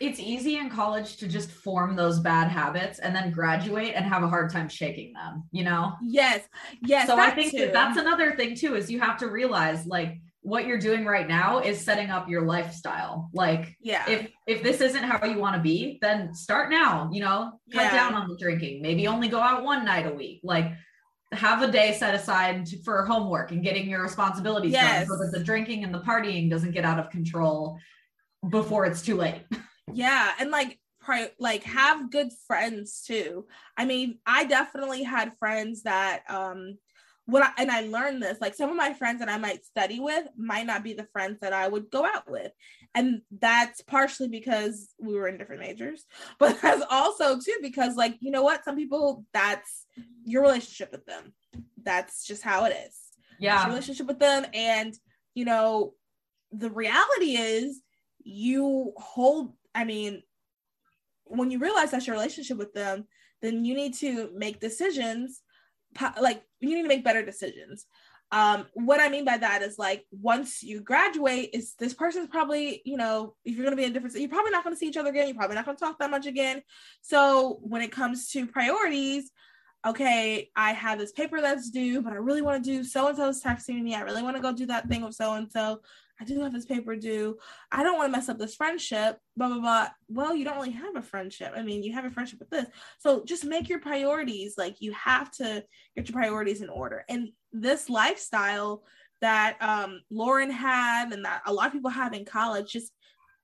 it's 0.00 0.18
easy 0.18 0.56
in 0.56 0.68
college 0.68 1.16
to 1.16 1.28
just 1.28 1.50
form 1.50 1.96
those 1.96 2.18
bad 2.18 2.48
habits 2.48 2.98
and 2.98 3.14
then 3.14 3.30
graduate 3.30 3.92
and 3.94 4.04
have 4.04 4.22
a 4.22 4.28
hard 4.28 4.50
time 4.50 4.68
shaking 4.68 5.12
them, 5.12 5.44
you 5.52 5.64
know? 5.64 5.92
Yes. 6.02 6.42
Yes. 6.82 7.06
So 7.06 7.16
I 7.16 7.30
think 7.30 7.52
that 7.52 7.72
that's 7.72 7.96
another 7.96 8.34
thing 8.34 8.54
too, 8.56 8.74
is 8.74 8.90
you 8.90 9.00
have 9.00 9.16
to 9.18 9.28
realize 9.28 9.86
like 9.86 10.18
what 10.44 10.66
you're 10.66 10.78
doing 10.78 11.06
right 11.06 11.26
now 11.26 11.60
is 11.60 11.80
setting 11.80 12.10
up 12.10 12.28
your 12.28 12.42
lifestyle. 12.42 13.30
Like, 13.32 13.74
yeah, 13.80 14.08
if 14.08 14.30
if 14.46 14.62
this 14.62 14.82
isn't 14.82 15.02
how 15.02 15.26
you 15.26 15.38
want 15.38 15.56
to 15.56 15.62
be, 15.62 15.98
then 16.02 16.34
start 16.34 16.70
now. 16.70 17.08
You 17.10 17.20
know, 17.20 17.52
cut 17.72 17.84
yeah. 17.84 17.94
down 17.94 18.14
on 18.14 18.28
the 18.28 18.36
drinking. 18.36 18.82
Maybe 18.82 19.06
only 19.06 19.28
go 19.28 19.40
out 19.40 19.64
one 19.64 19.86
night 19.86 20.06
a 20.06 20.14
week. 20.14 20.40
Like, 20.44 20.72
have 21.34 21.62
a 21.62 21.70
day 21.70 21.96
set 21.98 22.14
aside 22.14 22.68
for 22.84 23.04
homework 23.04 23.50
and 23.50 23.62
getting 23.62 23.88
your 23.88 24.02
responsibilities 24.02 24.72
yes. 24.72 25.06
done, 25.06 25.18
so 25.18 25.24
that 25.24 25.36
the 25.36 25.44
drinking 25.44 25.84
and 25.84 25.94
the 25.94 26.00
partying 26.00 26.50
doesn't 26.50 26.72
get 26.72 26.84
out 26.84 26.98
of 26.98 27.10
control 27.10 27.78
before 28.48 28.86
it's 28.86 29.02
too 29.02 29.16
late. 29.16 29.42
Yeah, 29.92 30.32
and 30.40 30.50
like 30.50 30.80
pri- 30.98 31.30
like 31.38 31.62
have 31.64 32.10
good 32.10 32.30
friends 32.46 33.02
too. 33.06 33.46
I 33.76 33.84
mean, 33.84 34.18
I 34.24 34.44
definitely 34.46 35.02
had 35.02 35.36
friends 35.38 35.82
that 35.82 36.22
um 36.30 36.78
what 37.26 37.42
I, 37.42 37.50
and 37.58 37.70
I 37.70 37.82
learned 37.82 38.22
this 38.22 38.38
like 38.40 38.54
some 38.54 38.70
of 38.70 38.76
my 38.76 38.92
friends 38.92 39.20
that 39.20 39.28
I 39.28 39.38
might 39.38 39.64
study 39.64 39.98
with 39.98 40.26
might 40.36 40.66
not 40.66 40.84
be 40.84 40.92
the 40.92 41.08
friends 41.12 41.38
that 41.40 41.52
I 41.52 41.68
would 41.68 41.90
go 41.90 42.04
out 42.04 42.30
with. 42.30 42.52
And 42.94 43.22
that's 43.40 43.80
partially 43.82 44.28
because 44.28 44.90
we 45.00 45.14
were 45.14 45.26
in 45.28 45.38
different 45.38 45.62
majors, 45.62 46.04
but 46.38 46.60
that's 46.60 46.84
also 46.90 47.38
too 47.38 47.56
because 47.62 47.96
like 47.96 48.16
you 48.20 48.30
know 48.30 48.42
what 48.42 48.64
some 48.64 48.76
people 48.76 49.24
that's 49.32 49.86
your 50.24 50.42
relationship 50.42 50.92
with 50.92 51.06
them. 51.06 51.32
That's 51.82 52.24
just 52.24 52.42
how 52.42 52.64
it 52.64 52.76
is. 52.86 52.98
Yeah. 53.38 53.66
relationship 53.66 54.06
with 54.06 54.20
them 54.20 54.46
and 54.54 54.94
you 55.34 55.44
know 55.44 55.94
the 56.52 56.70
reality 56.70 57.36
is 57.36 57.82
you 58.22 58.92
hold 58.96 59.52
I 59.74 59.84
mean 59.84 60.22
when 61.24 61.50
you 61.50 61.58
realize 61.58 61.90
that's 61.90 62.06
your 62.06 62.16
relationship 62.16 62.58
with 62.58 62.72
them, 62.74 63.06
then 63.42 63.64
you 63.64 63.74
need 63.74 63.94
to 63.94 64.30
make 64.34 64.60
decisions 64.60 65.42
like 66.20 66.42
you 66.60 66.74
need 66.74 66.82
to 66.82 66.88
make 66.88 67.04
better 67.04 67.24
decisions. 67.24 67.86
Um 68.32 68.66
what 68.72 69.00
i 69.00 69.08
mean 69.08 69.24
by 69.24 69.36
that 69.36 69.62
is 69.62 69.78
like 69.78 70.04
once 70.10 70.62
you 70.62 70.80
graduate 70.80 71.50
is 71.52 71.74
this 71.78 71.92
person's 71.92 72.28
probably 72.28 72.80
you 72.84 72.96
know 72.96 73.34
if 73.44 73.54
you're 73.54 73.64
going 73.64 73.76
to 73.76 73.80
be 73.80 73.84
in 73.84 73.92
different 73.92 74.16
you're 74.16 74.30
probably 74.30 74.50
not 74.50 74.64
going 74.64 74.74
to 74.74 74.78
see 74.78 74.88
each 74.88 74.96
other 74.96 75.10
again. 75.10 75.28
You're 75.28 75.36
probably 75.36 75.56
not 75.56 75.66
going 75.66 75.76
to 75.76 75.84
talk 75.84 75.98
that 75.98 76.10
much 76.10 76.26
again. 76.26 76.62
So 77.02 77.58
when 77.62 77.82
it 77.82 77.92
comes 77.92 78.30
to 78.30 78.46
priorities 78.46 79.30
okay 79.86 80.50
i 80.56 80.72
have 80.72 80.98
this 80.98 81.12
paper 81.12 81.40
that's 81.40 81.70
due 81.70 82.00
but 82.00 82.12
i 82.12 82.16
really 82.16 82.42
want 82.42 82.62
to 82.62 82.70
do 82.70 82.82
so 82.82 83.08
and 83.08 83.16
so's 83.16 83.42
texting 83.42 83.82
me 83.82 83.94
i 83.94 84.00
really 84.00 84.22
want 84.22 84.34
to 84.34 84.42
go 84.42 84.52
do 84.52 84.66
that 84.66 84.88
thing 84.88 85.02
with 85.02 85.14
so 85.14 85.34
and 85.34 85.50
so 85.50 85.80
I 86.20 86.24
do 86.24 86.40
have 86.40 86.52
this 86.52 86.64
paper 86.64 86.94
due. 86.96 87.38
I 87.72 87.82
don't 87.82 87.98
want 87.98 88.12
to 88.12 88.16
mess 88.16 88.28
up 88.28 88.38
this 88.38 88.54
friendship, 88.54 89.18
blah, 89.36 89.48
blah, 89.48 89.60
blah. 89.60 89.88
Well, 90.08 90.34
you 90.34 90.44
don't 90.44 90.56
really 90.56 90.70
have 90.70 90.96
a 90.96 91.02
friendship. 91.02 91.52
I 91.56 91.62
mean, 91.62 91.82
you 91.82 91.92
have 91.92 92.04
a 92.04 92.10
friendship 92.10 92.38
with 92.38 92.50
this. 92.50 92.66
So 92.98 93.24
just 93.24 93.44
make 93.44 93.68
your 93.68 93.80
priorities. 93.80 94.54
Like 94.56 94.76
you 94.80 94.92
have 94.92 95.30
to 95.32 95.64
get 95.96 96.08
your 96.08 96.16
priorities 96.16 96.62
in 96.62 96.68
order. 96.68 97.04
And 97.08 97.30
this 97.52 97.90
lifestyle 97.90 98.84
that 99.20 99.56
um, 99.60 100.02
Lauren 100.10 100.50
had 100.50 101.12
and 101.12 101.24
that 101.24 101.42
a 101.46 101.52
lot 101.52 101.66
of 101.66 101.72
people 101.72 101.90
have 101.90 102.12
in 102.12 102.24
college 102.24 102.72
just 102.72 102.92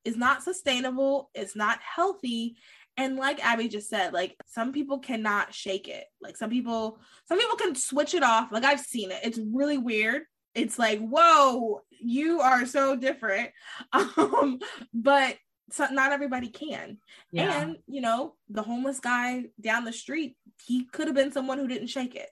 is 0.04 0.16
not 0.16 0.42
sustainable. 0.42 1.30
It's 1.34 1.56
not 1.56 1.80
healthy. 1.82 2.56
And 2.96 3.16
like 3.16 3.44
Abby 3.44 3.68
just 3.68 3.88
said, 3.88 4.12
like 4.12 4.36
some 4.46 4.72
people 4.72 4.98
cannot 4.98 5.54
shake 5.54 5.88
it. 5.88 6.04
Like 6.20 6.36
some 6.36 6.50
people, 6.50 6.98
some 7.26 7.38
people 7.38 7.56
can 7.56 7.74
switch 7.74 8.14
it 8.14 8.22
off. 8.22 8.52
Like 8.52 8.64
I've 8.64 8.80
seen 8.80 9.10
it. 9.10 9.20
It's 9.24 9.40
really 9.52 9.78
weird 9.78 10.22
it's 10.54 10.78
like 10.78 10.98
whoa 11.00 11.80
you 12.00 12.40
are 12.40 12.66
so 12.66 12.96
different 12.96 13.50
um 13.92 14.58
but 14.92 15.36
so 15.72 15.86
not 15.92 16.10
everybody 16.10 16.48
can. 16.48 16.98
Yeah. 17.30 17.62
And, 17.62 17.76
you 17.86 18.00
know, 18.00 18.34
the 18.48 18.62
homeless 18.62 18.98
guy 18.98 19.44
down 19.60 19.84
the 19.84 19.92
street, 19.92 20.36
he 20.66 20.84
could 20.86 21.06
have 21.06 21.14
been 21.14 21.30
someone 21.30 21.58
who 21.58 21.68
didn't 21.68 21.86
shake 21.86 22.16
it. 22.16 22.28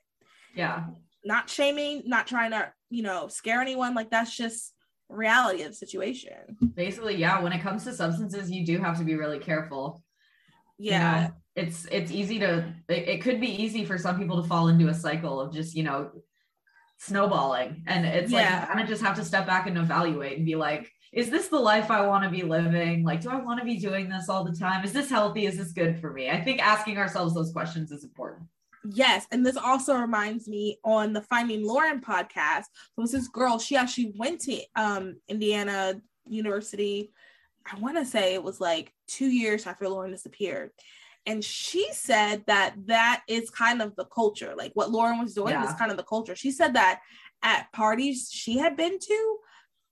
yeah. 0.53 0.87
Not 1.23 1.49
shaming, 1.49 2.03
not 2.05 2.27
trying 2.27 2.51
to, 2.51 2.73
you 2.89 3.01
know, 3.01 3.29
scare 3.29 3.61
anyone. 3.61 3.95
Like 3.95 4.09
that's 4.11 4.35
just 4.35 4.73
reality 5.07 5.63
of 5.63 5.71
the 5.71 5.75
situation. 5.77 6.57
Basically, 6.75 7.15
yeah, 7.15 7.41
when 7.41 7.53
it 7.53 7.61
comes 7.61 7.85
to 7.85 7.93
substances, 7.93 8.51
you 8.51 8.65
do 8.65 8.77
have 8.79 8.97
to 8.97 9.05
be 9.05 9.15
really 9.15 9.39
careful. 9.39 10.03
you 10.77 10.91
Yeah. 10.91 11.27
know? 11.27 11.33
it's 11.55 11.85
it's 11.91 12.11
easy 12.11 12.39
to 12.39 12.73
it, 12.89 13.07
it 13.07 13.21
could 13.21 13.39
be 13.39 13.63
easy 13.63 13.85
for 13.85 13.97
some 13.97 14.17
people 14.19 14.41
to 14.41 14.47
fall 14.49 14.67
into 14.67 14.87
a 14.89 14.93
cycle 14.93 15.39
of 15.41 15.53
just 15.53 15.75
you 15.75 15.83
know 15.83 16.09
snowballing 16.99 17.83
and 17.87 18.05
it's 18.05 18.31
like 18.31 18.43
Yeah. 18.43 18.65
kind 18.65 18.79
of 18.81 18.87
just 18.87 19.01
have 19.01 19.15
to 19.15 19.23
step 19.23 19.47
back 19.47 19.67
and 19.67 19.77
evaluate 19.77 20.37
and 20.37 20.45
be 20.45 20.55
like 20.55 20.91
is 21.13 21.29
this 21.29 21.47
the 21.47 21.57
life 21.57 21.89
i 21.89 22.05
want 22.05 22.25
to 22.25 22.29
be 22.29 22.43
living 22.43 23.03
like 23.03 23.21
do 23.21 23.29
i 23.29 23.37
want 23.37 23.57
to 23.59 23.65
be 23.65 23.77
doing 23.77 24.09
this 24.09 24.27
all 24.27 24.43
the 24.43 24.55
time 24.55 24.83
is 24.83 24.91
this 24.91 25.09
healthy 25.09 25.45
is 25.45 25.57
this 25.57 25.71
good 25.71 25.97
for 25.99 26.11
me 26.11 26.29
i 26.29 26.39
think 26.41 26.61
asking 26.61 26.97
ourselves 26.97 27.33
those 27.33 27.51
questions 27.51 27.91
is 27.91 28.03
important 28.03 28.47
Yes, 28.89 29.27
and 29.31 29.45
this 29.45 29.57
also 29.57 29.93
reminds 29.97 30.47
me 30.47 30.79
on 30.85 31.11
the 31.11 31.21
Finding 31.23 31.67
Lauren 31.67 31.99
podcast. 31.99 32.63
There 32.95 33.01
was 33.03 33.11
this 33.11 33.27
girl, 33.27 33.59
she 33.59 33.75
actually 33.75 34.13
went 34.17 34.39
to 34.41 34.61
um 34.77 35.17
Indiana 35.27 36.01
University. 36.25 37.11
I 37.69 37.77
want 37.77 37.97
to 37.97 38.05
say 38.05 38.33
it 38.35 38.41
was 38.41 38.61
like 38.61 38.93
two 39.05 39.27
years 39.29 39.67
after 39.67 39.89
Lauren 39.89 40.11
disappeared. 40.11 40.71
And 41.29 41.43
she 41.43 41.87
said 41.91 42.43
that 42.47 42.73
that 42.87 43.21
is 43.27 43.51
kind 43.51 43.83
of 43.83 43.95
the 43.95 44.05
culture. 44.05 44.55
Like 44.57 44.71
what 44.73 44.89
Lauren 44.89 45.19
was 45.19 45.35
doing 45.35 45.53
Yeah. 45.53 45.63
is 45.63 45.75
kind 45.75 45.91
of 45.91 45.97
the 45.97 46.03
culture. 46.03 46.35
She 46.35 46.51
said 46.51 46.73
that 46.73 47.01
at 47.43 47.71
parties 47.71 48.31
she 48.31 48.57
had 48.57 48.75
been 48.75 48.97
to, 48.97 49.37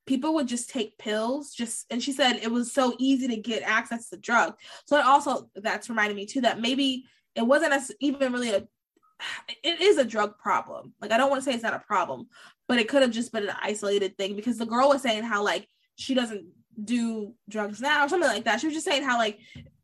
people 0.07 0.33
would 0.33 0.47
just 0.47 0.71
take 0.71 0.97
pills 0.97 1.53
just 1.53 1.85
and 1.91 2.01
she 2.01 2.11
said 2.11 2.37
it 2.41 2.51
was 2.51 2.71
so 2.73 2.95
easy 2.97 3.27
to 3.27 3.37
get 3.37 3.61
access 3.61 4.09
to 4.09 4.17
drugs. 4.17 4.55
So 4.85 4.97
it 4.97 5.05
also 5.05 5.47
that's 5.53 5.89
reminding 5.89 6.15
me 6.15 6.25
too 6.25 6.41
that 6.41 6.59
maybe 6.59 7.05
it 7.35 7.43
wasn't 7.45 7.73
as 7.73 7.91
even 7.99 8.33
really 8.33 8.49
a 8.49 8.67
it 9.63 9.79
is 9.79 9.99
a 9.99 10.05
drug 10.05 10.39
problem. 10.39 10.93
Like 10.99 11.11
I 11.11 11.17
don't 11.17 11.29
want 11.29 11.43
to 11.43 11.45
say 11.45 11.53
it's 11.53 11.61
not 11.61 11.75
a 11.75 11.79
problem, 11.79 12.29
but 12.67 12.79
it 12.79 12.87
could 12.89 13.03
have 13.03 13.11
just 13.11 13.31
been 13.31 13.47
an 13.47 13.55
isolated 13.61 14.17
thing 14.17 14.35
because 14.35 14.57
the 14.57 14.65
girl 14.65 14.89
was 14.89 15.03
saying 15.03 15.21
how 15.21 15.43
like 15.43 15.67
she 15.97 16.15
doesn't 16.15 16.45
do 16.83 17.33
drugs 17.47 17.79
now 17.79 18.05
or 18.05 18.09
something 18.09 18.29
like 18.29 18.45
that. 18.45 18.59
She 18.59 18.67
was 18.67 18.75
just 18.75 18.87
saying 18.87 19.03
how 19.03 19.19
like 19.19 19.37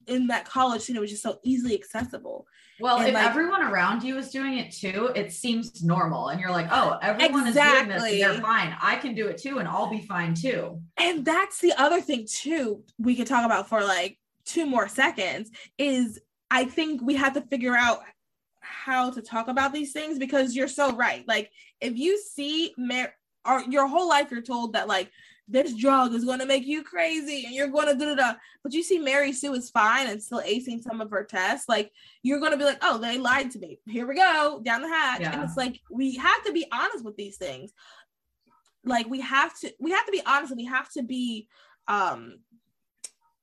in 0.08 0.28
that 0.28 0.45
college 0.45 0.82
scene 0.82 0.95
it 0.95 0.99
was 0.99 1.10
just 1.10 1.24
so 1.24 1.39
easily 1.43 1.74
accessible. 1.74 2.45
well 2.80 2.97
And, 2.97 3.08
if 3.10 3.14
like- 3.14 3.26
everyone 3.26 3.62
around 3.62 4.04
you 4.04 4.18
is 4.18 4.30
doing 4.32 4.58
it 4.58 4.72
too 4.72 5.12
it 5.16 5.32
seems 5.32 5.84
normal 5.84 6.30
and 6.30 6.39
you're 6.39 6.51
like 6.51 6.68
oh 6.72 6.97
everyone 7.01 7.47
is 7.47 7.56
doing 7.56 7.88
this 7.88 8.04
Exactly. 8.04 8.22
and 8.22 8.34
they're 8.36 8.41
fine 8.41 8.76
i 8.82 8.95
can 8.95 9.14
do 9.16 9.28
it 9.28 9.38
too 9.38 9.60
and 9.60 9.68
i'll 9.68 9.89
be 9.89 10.01
fine 10.06 10.34
too 10.34 10.82
And 10.97 11.24
that's 11.26 11.60
the 11.60 11.74
other 11.78 12.01
thing 12.01 12.26
too 12.30 12.84
we 12.97 13.16
could 13.16 13.28
talk 13.28 13.45
about 13.45 13.70
for 13.70 13.82
like 13.84 14.18
two 14.45 14.66
more 14.66 14.88
seconds 14.88 15.49
is 15.78 16.20
I 16.51 16.66
think 16.66 17.01
we 17.01 17.16
have 17.16 17.34
to 17.34 17.41
figure 17.41 17.76
out 17.76 18.01
how 18.62 19.10
to 19.10 19.22
talk 19.22 19.47
about 19.47 19.74
these 19.74 19.91
things 19.91 20.20
because 20.20 20.56
you're 20.56 20.68
so 20.68 20.95
right. 20.95 21.28
Like 21.28 21.49
if 21.82 21.97
you 21.97 22.20
see 22.20 22.74
mar- 22.78 23.14
or 23.45 23.64
your 23.70 23.88
whole 23.88 24.08
life 24.08 24.30
you're 24.30 24.41
told 24.41 24.74
that 24.74 24.88
like 24.88 25.10
this 25.48 25.74
drug 25.74 26.14
is 26.14 26.24
going 26.24 26.39
to 26.39 26.46
make 26.46 26.66
you 26.66 26.84
crazy 26.84 27.44
and 27.46 27.54
you're 27.54 27.68
going 27.68 27.88
to 27.88 27.96
do 27.96 28.16
da 28.16 28.34
but 28.64 28.74
you 28.74 28.82
see 28.82 28.98
Mary 28.98 29.34
Sue 29.34 29.54
is 29.54 29.70
fine 29.70 30.08
and 30.08 30.24
still 30.24 30.41
acing 30.41 30.82
some 30.82 31.02
of 31.02 31.12
her 31.12 31.24
tests 31.24 31.68
like 31.68 31.91
you're 32.22 32.39
going 32.39 32.52
to 32.52 32.58
be 32.58 32.64
like 32.64 32.80
oh 32.82 32.98
they 32.98 33.18
lied 33.18 33.52
to 33.52 33.60
me. 33.60 33.80
Here 33.86 34.08
we 34.08 34.16
go 34.16 34.62
down 34.64 34.82
the 34.82 34.88
hatch. 34.88 35.22
And 35.22 35.44
it's 35.44 35.58
like 35.58 35.80
we 35.91 36.16
have 36.16 36.44
to 36.46 36.54
be 36.54 36.66
honest 36.72 37.04
with 37.04 37.18
these 37.18 37.38
things. 37.38 37.74
Like 38.86 39.10
we 39.10 39.22
have 39.22 39.58
to 39.60 39.74
we 39.80 39.91
have 39.91 40.06
to 40.06 40.12
be 40.12 40.22
honest 40.26 40.52
and 40.52 40.58
we 40.58 40.66
have 40.66 40.89
to 40.94 41.04
be 41.04 41.48
um 41.88 42.39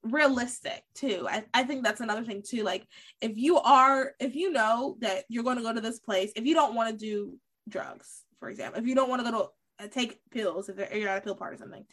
realistic 0.03 0.83
too. 0.95 1.27
I, 1.29 1.45
I 1.53 1.65
think 1.65 1.85
that's 1.85 2.01
another 2.01 2.25
thing 2.25 2.43
too. 2.47 2.63
Like 2.63 2.87
if 3.21 3.37
you 3.37 3.59
are 3.59 4.13
if 4.19 4.35
you 4.35 4.51
know 4.51 4.97
that 5.01 5.25
you're 5.29 5.45
going 5.45 5.59
to 5.59 5.63
go 5.63 5.75
to 5.75 5.81
this 5.81 5.99
place 5.99 6.33
if 6.37 6.47
you 6.47 6.55
don't 6.55 6.75
want 6.75 6.91
to 6.91 6.97
do 6.97 7.39
drugs 7.69 8.23
for 8.41 8.49
example 8.49 8.81
if 8.81 8.87
you 8.89 8.95
don't 8.95 9.11
want 9.11 9.25
to 9.25 9.31
go 9.31 9.39
to 9.39 9.49
Uh, 9.81 9.87
take 9.89 10.19
pills 10.31 10.69
if 10.69 10.77
you're 10.77 11.09
at 11.09 11.19
a 11.19 11.21
pill 11.21 11.35
party 11.35 11.55
or 11.55 11.59
something. 11.59 11.85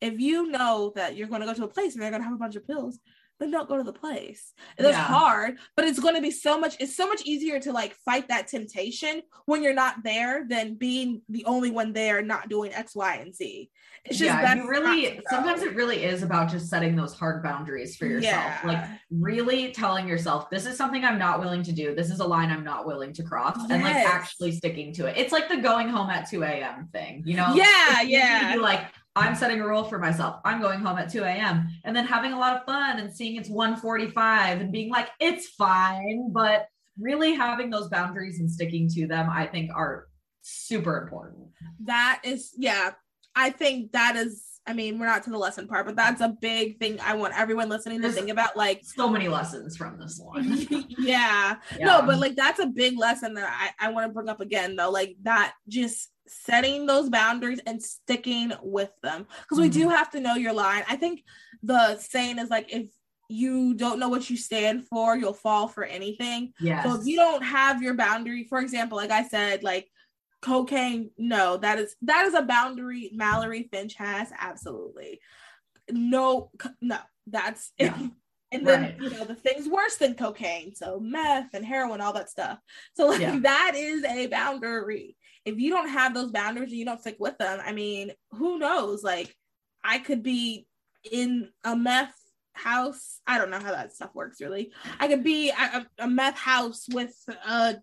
If 0.00 0.18
you 0.18 0.50
know 0.50 0.92
that 0.96 1.16
you're 1.16 1.28
going 1.28 1.42
to 1.42 1.46
go 1.46 1.54
to 1.54 1.64
a 1.64 1.68
place 1.68 1.94
and 1.94 2.02
they're 2.02 2.10
going 2.10 2.22
to 2.22 2.28
have 2.28 2.34
a 2.34 2.38
bunch 2.38 2.56
of 2.56 2.66
pills 2.66 2.98
then 3.40 3.50
don't 3.50 3.68
go 3.68 3.76
to 3.76 3.82
the 3.82 3.92
place 3.92 4.52
it's 4.78 4.88
Yeah. 4.88 5.02
hard 5.02 5.58
but 5.76 5.84
it's 5.84 5.98
going 5.98 6.14
to 6.14 6.20
be 6.20 6.30
so 6.30 6.58
much 6.58 6.76
it's 6.78 6.96
so 6.96 7.08
much 7.08 7.22
easier 7.24 7.58
to 7.60 7.72
like 7.72 7.94
fight 8.04 8.28
that 8.28 8.46
temptation 8.46 9.22
when 9.46 9.62
you're 9.62 9.74
not 9.74 9.96
there 10.04 10.46
than 10.48 10.74
being 10.74 11.22
the 11.28 11.44
only 11.46 11.70
one 11.70 11.92
there 11.92 12.22
not 12.22 12.48
doing 12.48 12.72
x 12.72 12.94
y 12.94 13.16
and 13.16 13.34
z 13.34 13.70
it's 14.04 14.18
just 14.18 14.30
yeah, 14.30 14.54
you 14.54 14.66
really 14.66 15.20
sometimes 15.28 15.62
it 15.62 15.74
really 15.74 16.04
is 16.04 16.22
about 16.22 16.50
just 16.50 16.70
setting 16.70 16.96
those 16.96 17.12
hard 17.12 17.42
boundaries 17.42 17.96
for 17.96 18.06
yourself. 18.06 18.32
Yeah. 18.44 18.60
Like 18.64 18.84
really 19.10 19.72
telling 19.72 20.08
yourself, 20.08 20.48
this 20.48 20.64
is 20.64 20.76
something 20.78 21.04
I'm 21.04 21.18
not 21.18 21.38
willing 21.38 21.62
to 21.64 21.72
do. 21.72 21.94
This 21.94 22.10
is 22.10 22.20
a 22.20 22.24
line 22.26 22.50
I'm 22.50 22.64
not 22.64 22.86
willing 22.86 23.12
to 23.14 23.22
cross. 23.22 23.58
And 23.68 23.82
like 23.82 23.96
actually 23.96 24.52
sticking 24.52 24.94
to 24.94 25.06
it. 25.06 25.18
It's 25.18 25.32
like 25.32 25.50
the 25.50 25.58
going 25.58 25.90
home 25.90 26.08
at 26.08 26.30
2 26.30 26.42
a.m. 26.44 26.88
thing, 26.92 27.24
you 27.26 27.36
know? 27.36 27.52
Yeah, 27.54 27.64
It's 27.90 28.00
easy 28.04 28.10
to 28.10 28.16
yeah. 28.16 28.54
like, 28.58 28.86
I'm 29.16 29.34
setting 29.34 29.60
a 29.60 29.66
rule 29.66 29.84
for 29.84 29.98
myself. 29.98 30.40
I'm 30.44 30.60
going 30.60 30.80
home 30.80 30.96
at 30.98 31.10
2 31.10 31.22
a.m. 31.24 31.68
and 31.84 31.94
then 31.96 32.06
having 32.06 32.32
a 32.32 32.38
lot 32.38 32.56
of 32.56 32.64
fun 32.64 32.98
and 33.00 33.12
seeing 33.12 33.36
it's 33.36 33.48
145 33.48 34.60
and 34.60 34.70
being 34.72 34.90
like, 34.90 35.08
it's 35.18 35.48
fine. 35.48 36.30
But 36.32 36.66
really 36.98 37.34
having 37.34 37.70
those 37.70 37.88
boundaries 37.88 38.38
and 38.40 38.50
sticking 38.50 38.88
to 38.90 39.06
them, 39.06 39.28
I 39.30 39.46
think 39.46 39.70
are 39.74 40.06
super 40.42 40.96
important. 41.02 41.48
that 41.84 42.20
is 42.24 42.54
yeah 42.56 42.92
i 43.36 43.50
think 43.50 43.92
that 43.92 44.16
is 44.16 44.42
i 44.66 44.72
mean 44.72 44.98
we're 44.98 45.04
not 45.04 45.22
to 45.22 45.28
the 45.28 45.36
lesson 45.36 45.68
part 45.68 45.84
but 45.84 45.94
that's 45.94 46.22
a 46.22 46.28
big 46.40 46.78
thing 46.78 46.98
i 47.04 47.14
want 47.14 47.38
everyone 47.38 47.68
listening 47.68 47.98
to 47.98 48.02
There's- 48.08 48.14
think 48.16 48.30
about 48.30 48.56
like 48.56 48.80
So 48.82 49.06
many 49.10 49.28
lessons 49.28 49.76
from 49.76 49.98
this 49.98 50.18
one. 50.18 50.66
yeah. 50.98 51.56
Yeah. 51.78 51.84
no 51.86 52.02
but 52.06 52.18
like 52.18 52.36
that's 52.36 52.58
a 52.58 52.66
big 52.66 52.98
lesson 52.98 53.34
that 53.34 53.72
i, 53.78 53.86
I 53.88 53.90
want 53.92 54.06
to 54.08 54.12
bring 54.14 54.30
up 54.30 54.40
again 54.40 54.76
though 54.76 54.90
like 54.90 55.16
that 55.24 55.52
just 55.68 56.10
setting 56.30 56.86
those 56.86 57.08
boundaries 57.08 57.60
and 57.66 57.82
sticking 57.82 58.52
with 58.62 58.92
them 59.02 59.26
because 59.42 59.58
we 59.58 59.68
do 59.68 59.80
mm-hmm. 59.80 59.90
have 59.90 60.10
to 60.10 60.20
know 60.20 60.34
your 60.34 60.52
line 60.52 60.84
i 60.88 60.96
think 60.96 61.24
the 61.62 61.96
saying 61.98 62.38
is 62.38 62.50
like 62.50 62.72
if 62.72 62.86
you 63.30 63.74
don't 63.74 64.00
know 64.00 64.08
what 64.08 64.28
you 64.28 64.36
stand 64.36 64.86
for 64.88 65.16
you'll 65.16 65.32
fall 65.32 65.68
for 65.68 65.84
anything 65.84 66.52
yes. 66.58 66.84
So 66.84 67.00
if 67.00 67.06
you 67.06 67.16
don't 67.16 67.42
have 67.42 67.80
your 67.80 67.94
boundary, 67.94 68.44
for 68.44 68.58
example, 68.58 68.98
like 68.98 69.12
I 69.12 69.26
said, 69.28 69.62
like 69.62 69.88
cocaine, 70.42 71.10
no, 71.16 71.56
that 71.58 71.78
is 71.78 71.94
that 72.02 72.26
is 72.26 72.34
a 72.34 72.42
boundary 72.42 73.10
Mallory 73.14 73.68
Finch 73.72 73.94
has 73.94 74.32
absolutely. 74.38 75.20
No, 75.90 76.50
no, 76.80 76.98
that's 77.26 77.72
Yeah. 77.78 77.96
And 78.52 78.66
then 78.66 78.82
Right. 78.82 79.00
you 79.00 79.10
know 79.10 79.24
the 79.24 79.36
things 79.36 79.68
worse 79.68 79.94
than 79.96 80.16
cocaine, 80.16 80.74
so 80.74 80.98
meth 80.98 81.54
and 81.54 81.64
heroin, 81.64 82.00
all 82.00 82.14
that 82.14 82.30
stuff. 82.30 82.58
So 82.94 83.06
like 83.06 83.20
Yeah. 83.20 83.38
that 83.42 83.74
is 83.76 84.02
a 84.04 84.26
boundary. 84.26 85.16
If 85.44 85.58
you 85.58 85.70
don't 85.70 85.88
have 85.88 86.14
those 86.14 86.30
boundaries 86.30 86.70
and 86.70 86.78
you 86.78 86.84
don't 86.84 87.00
stick 87.00 87.16
with 87.18 87.38
them, 87.38 87.60
I 87.64 87.72
mean, 87.72 88.12
who 88.32 88.58
knows? 88.58 89.02
Like 89.02 89.34
I 89.82 89.98
could 89.98 90.22
be 90.22 90.66
in 91.10 91.48
a 91.64 91.74
meth 91.74 92.14
house. 92.52 93.20
I 93.26 93.38
don't 93.38 93.50
know 93.50 93.58
how 93.60 93.72
that 93.72 93.94
stuff 93.94 94.10
works 94.14 94.40
really. 94.40 94.72
I 94.98 95.08
could 95.08 95.24
be 95.24 95.50
a, 95.50 95.86
a 95.98 96.08
meth 96.08 96.36
house 96.36 96.86
with 96.92 97.14
a, 97.46 97.76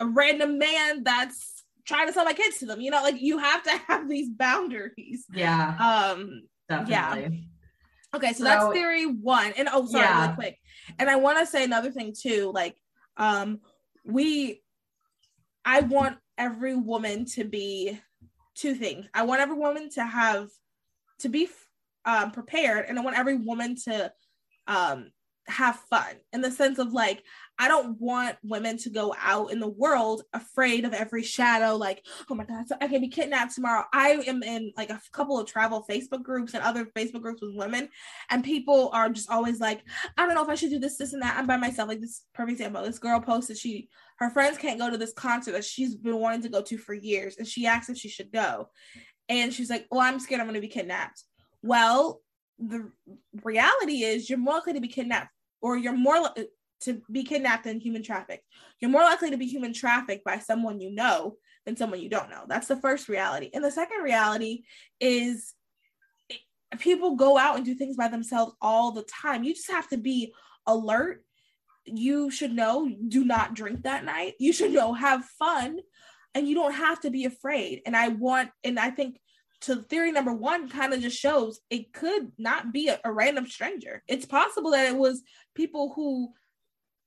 a 0.00 0.06
random 0.06 0.58
man 0.58 1.02
that's 1.04 1.64
trying 1.86 2.06
to 2.06 2.12
sell 2.12 2.24
my 2.24 2.32
kids 2.32 2.58
to 2.58 2.66
them. 2.66 2.80
You 2.80 2.90
know, 2.90 3.02
like 3.02 3.20
you 3.20 3.38
have 3.38 3.62
to 3.64 3.70
have 3.88 4.08
these 4.08 4.30
boundaries. 4.30 5.26
yeah, 5.32 5.76
Um, 6.16 6.42
definitely. 6.68 7.48
okay, 8.14 8.32
so, 8.32 8.38
So- 8.38 8.44
that's 8.44 8.66
theory 8.72 9.04
one. 9.06 9.52
And 9.56 9.68
oh, 9.72 9.86
sorry, 9.86 10.04
Yeah. 10.04 10.22
really 10.22 10.34
quick. 10.34 10.58
And 10.98 11.10
I 11.10 11.16
want 11.16 11.38
to 11.40 11.46
say 11.46 11.64
another 11.64 11.90
thing 11.90 12.14
too. 12.18 12.52
Like, 12.54 12.76
um, 13.16 13.60
we, 14.04 14.62
I 15.66 15.80
want 15.80 16.16
every 16.38 16.76
woman 16.76 17.24
to 17.26 17.44
be 17.44 17.98
two 18.54 18.74
things. 18.74 19.06
I 19.12 19.24
want 19.24 19.40
every 19.40 19.56
woman 19.56 19.90
to 19.90 20.04
have 20.04 20.48
to 21.18 21.28
be 21.28 21.48
um, 22.04 22.30
prepared, 22.30 22.86
and 22.88 22.98
I 22.98 23.02
want 23.02 23.18
every 23.18 23.36
woman 23.36 23.74
to 23.84 24.12
um, 24.68 25.10
have 25.48 25.76
fun 25.90 26.14
in 26.32 26.40
the 26.40 26.50
sense 26.50 26.78
of 26.78 26.92
like 26.92 27.22
I 27.58 27.68
don't 27.68 27.98
want 28.00 28.36
women 28.42 28.76
to 28.78 28.90
go 28.90 29.14
out 29.18 29.50
in 29.50 29.60
the 29.60 29.68
world 29.68 30.22
afraid 30.34 30.84
of 30.84 30.92
every 30.92 31.22
shadow, 31.22 31.74
like, 31.74 32.04
oh 32.28 32.34
my 32.34 32.44
God, 32.44 32.68
so 32.68 32.76
I 32.80 32.86
can 32.86 33.00
be 33.00 33.08
kidnapped 33.08 33.54
tomorrow. 33.54 33.84
I 33.94 34.22
am 34.26 34.42
in 34.42 34.72
like 34.76 34.90
a 34.90 35.00
couple 35.12 35.38
of 35.40 35.46
travel 35.46 35.86
Facebook 35.88 36.22
groups 36.22 36.52
and 36.54 36.62
other 36.62 36.84
Facebook 36.96 37.22
groups 37.22 37.42
with 37.42 37.54
women, 37.54 37.88
and 38.30 38.44
people 38.44 38.90
are 38.92 39.08
just 39.08 39.30
always 39.30 39.58
like, 39.58 39.82
I 40.16 40.26
don't 40.26 40.34
know 40.34 40.42
if 40.42 40.48
I 40.48 40.54
should 40.54 40.70
do 40.70 40.78
this, 40.78 40.98
this, 40.98 41.12
and 41.12 41.22
that. 41.22 41.36
I'm 41.36 41.46
by 41.46 41.56
myself. 41.56 41.88
Like 41.88 42.00
this 42.00 42.24
perfect 42.34 42.60
example. 42.60 42.82
This 42.82 42.98
girl 42.98 43.20
posted 43.20 43.56
she 43.56 43.88
her 44.16 44.30
friends 44.30 44.58
can't 44.58 44.78
go 44.78 44.90
to 44.90 44.98
this 44.98 45.12
concert 45.12 45.52
that 45.52 45.64
she's 45.64 45.94
been 45.94 46.18
wanting 46.18 46.42
to 46.42 46.48
go 46.48 46.62
to 46.62 46.78
for 46.78 46.94
years, 46.94 47.36
and 47.36 47.46
she 47.46 47.66
asks 47.66 47.88
if 47.88 47.98
she 47.98 48.08
should 48.08 48.32
go. 48.32 48.68
And 49.28 49.52
she's 49.52 49.70
like, 49.70 49.86
Well, 49.90 50.00
I'm 50.00 50.20
scared 50.20 50.40
I'm 50.40 50.46
gonna 50.46 50.60
be 50.60 50.68
kidnapped. 50.68 51.22
Well, 51.62 52.20
the 52.58 52.90
reality 53.44 54.02
is 54.02 54.30
you're 54.30 54.38
more 54.38 54.54
likely 54.54 54.74
to 54.74 54.80
be 54.80 54.88
kidnapped 54.88 55.28
or 55.60 55.76
you're 55.76 55.96
more 55.96 56.20
li- 56.20 56.48
to 56.80 57.02
be 57.10 57.24
kidnapped 57.24 57.64
than 57.64 57.80
human 57.80 58.02
trafficked. 58.02 58.44
You're 58.80 58.90
more 58.90 59.02
likely 59.02 59.30
to 59.30 59.36
be 59.36 59.46
human 59.46 59.72
trafficked 59.72 60.24
by 60.24 60.38
someone 60.38 60.80
you 60.80 60.90
know 60.90 61.36
than 61.64 61.76
someone 61.76 62.00
you 62.00 62.08
don't 62.08 62.30
know. 62.30 62.44
That's 62.46 62.68
the 62.68 62.80
first 62.80 63.08
reality. 63.08 63.50
And 63.52 63.64
the 63.64 63.70
second 63.70 64.02
reality 64.02 64.62
is 65.00 65.54
people 66.78 67.16
go 67.16 67.36
out 67.38 67.56
and 67.56 67.64
do 67.64 67.74
things 67.74 67.96
by 67.96 68.08
themselves 68.08 68.54
all 68.60 68.92
the 68.92 69.04
time. 69.04 69.44
You 69.44 69.54
just 69.54 69.70
have 69.70 69.88
to 69.88 69.96
be 69.96 70.32
alert. 70.66 71.24
You 71.86 72.30
should 72.30 72.52
know 72.52 72.90
do 73.08 73.24
not 73.24 73.54
drink 73.54 73.82
that 73.84 74.04
night. 74.04 74.34
You 74.38 74.52
should 74.52 74.72
know 74.72 74.92
have 74.92 75.24
fun 75.38 75.78
and 76.36 76.46
you 76.46 76.54
don't 76.54 76.74
have 76.74 77.00
to 77.00 77.10
be 77.10 77.24
afraid. 77.24 77.80
And 77.86 77.96
I 77.96 78.08
want 78.08 78.50
and 78.62 78.78
I 78.78 78.90
think 78.90 79.18
to 79.62 79.76
theory 79.76 80.12
number 80.12 80.34
one 80.34 80.68
kind 80.68 80.92
of 80.92 81.00
just 81.00 81.18
shows 81.18 81.60
it 81.70 81.94
could 81.94 82.30
not 82.36 82.72
be 82.74 82.88
a, 82.88 83.00
a, 83.04 83.10
random 83.10 83.46
stranger. 83.46 84.02
It's 84.06 84.26
possible 84.26 84.72
that 84.72 84.86
it 84.86 84.96
was 84.96 85.22
people 85.54 85.94
who, 85.94 86.32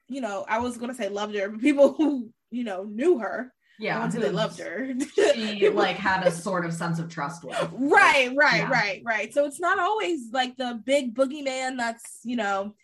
you 0.08 0.20
know, 0.20 0.46
I 0.48 0.60
was 0.60 0.78
gonna 0.78 0.96
say 0.96 1.10
loved 1.10 1.36
her, 1.36 1.48
but 1.50 1.62
people 1.62 1.94
who, 1.94 2.32
you 2.50 2.64
know, 2.64 2.84
knew 2.84 3.20
her. 3.20 3.54
Yeah, 3.80 4.04
until 4.04 4.22
they 4.22 4.32
loved 4.32 4.60
her. 4.60 4.94
she 5.16 5.70
like 5.70 5.96
had 5.96 6.28
a 6.28 6.32
sort 6.32 6.66
of 6.66 6.74
sense 6.74 7.00
of 7.00 7.08
trust 7.08 7.46
with. 7.46 7.56
Right, 7.72 8.32
right, 8.36 8.58
yeah. 8.58 8.70
right, 8.70 9.02
right. 9.06 9.34
So 9.34 9.46
it's 9.46 9.60
not 9.60 9.80
always 9.80 10.32
like 10.34 10.58
the 10.58 10.82
big 10.84 11.16
boogeyman 11.16 11.78
that's, 11.78 12.20
you 12.26 12.36
know, 12.36 12.76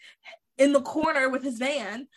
in 0.57 0.73
the 0.73 0.81
corner 0.81 1.29
with 1.29 1.43
his 1.43 1.57
van. 1.57 2.07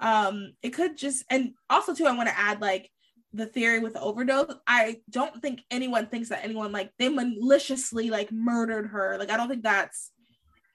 Um, 0.00 0.52
it 0.62 0.70
could 0.70 0.96
just 0.96 1.24
and 1.30 1.52
also 1.70 1.94
too, 1.94 2.06
I 2.06 2.16
want 2.16 2.28
to 2.28 2.38
add 2.38 2.60
like 2.60 2.90
the 3.32 3.46
theory 3.46 3.78
with 3.80 3.94
the 3.94 4.00
overdose, 4.00 4.54
I 4.66 5.00
don't 5.10 5.40
think 5.42 5.60
anyone 5.70 6.06
thinks 6.06 6.30
that 6.30 6.44
anyone 6.44 6.72
like 6.72 6.90
they 6.98 7.08
maliciously 7.08 8.10
like 8.10 8.32
murdered 8.32 8.88
her. 8.88 9.16
Like 9.18 9.30
I 9.30 9.36
don't 9.36 9.48
think 9.48 9.62
that's 9.62 10.12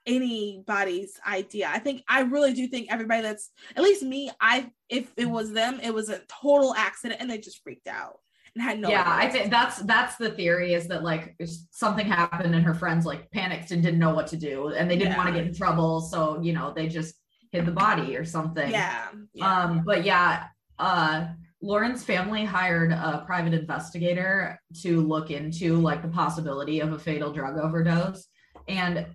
anybody's 0.05 1.19
idea. 1.27 1.69
I 1.71 1.79
think 1.79 2.03
I 2.07 2.21
really 2.21 2.53
do 2.53 2.67
think 2.67 2.91
everybody 2.91 3.21
that's 3.21 3.51
at 3.75 3.83
least 3.83 4.03
me, 4.03 4.31
I 4.39 4.71
if 4.89 5.11
it 5.17 5.29
was 5.29 5.51
them, 5.51 5.79
it 5.81 5.93
was 5.93 6.09
a 6.09 6.21
total 6.41 6.73
accident 6.75 7.21
and 7.21 7.29
they 7.29 7.37
just 7.37 7.63
freaked 7.63 7.87
out 7.87 8.19
and 8.55 8.63
had 8.63 8.79
no 8.79 8.89
Yeah, 8.89 9.03
I 9.05 9.29
think 9.29 9.49
that's 9.49 9.77
that's 9.79 10.15
the 10.17 10.31
theory 10.31 10.73
is 10.73 10.87
that 10.87 11.03
like 11.03 11.35
something 11.71 12.05
happened 12.05 12.53
and 12.55 12.63
her 12.63 12.73
friends 12.73 13.05
like 13.05 13.31
panicked 13.31 13.71
and 13.71 13.81
didn't 13.81 13.99
know 13.99 14.13
what 14.13 14.27
to 14.27 14.37
do 14.37 14.69
and 14.69 14.89
they 14.89 14.97
didn't 14.97 15.13
yeah. 15.13 15.17
want 15.17 15.29
to 15.29 15.35
get 15.35 15.47
in 15.47 15.53
trouble. 15.53 16.01
So, 16.01 16.41
you 16.41 16.53
know, 16.53 16.73
they 16.75 16.87
just 16.87 17.15
hid 17.51 17.65
the 17.65 17.71
body 17.71 18.15
or 18.15 18.25
something. 18.25 18.69
Yeah. 18.69 19.07
yeah. 19.33 19.63
Um, 19.63 19.83
but 19.85 20.05
yeah, 20.05 20.45
uh 20.79 21.27
Lauren's 21.63 22.03
family 22.03 22.43
hired 22.43 22.91
a 22.91 23.23
private 23.25 23.53
investigator 23.53 24.59
to 24.81 25.01
look 25.01 25.29
into 25.29 25.75
like 25.75 26.01
the 26.01 26.07
possibility 26.07 26.79
of 26.79 26.91
a 26.91 26.97
fatal 26.97 27.31
drug 27.31 27.57
overdose. 27.57 28.27
And 28.67 29.05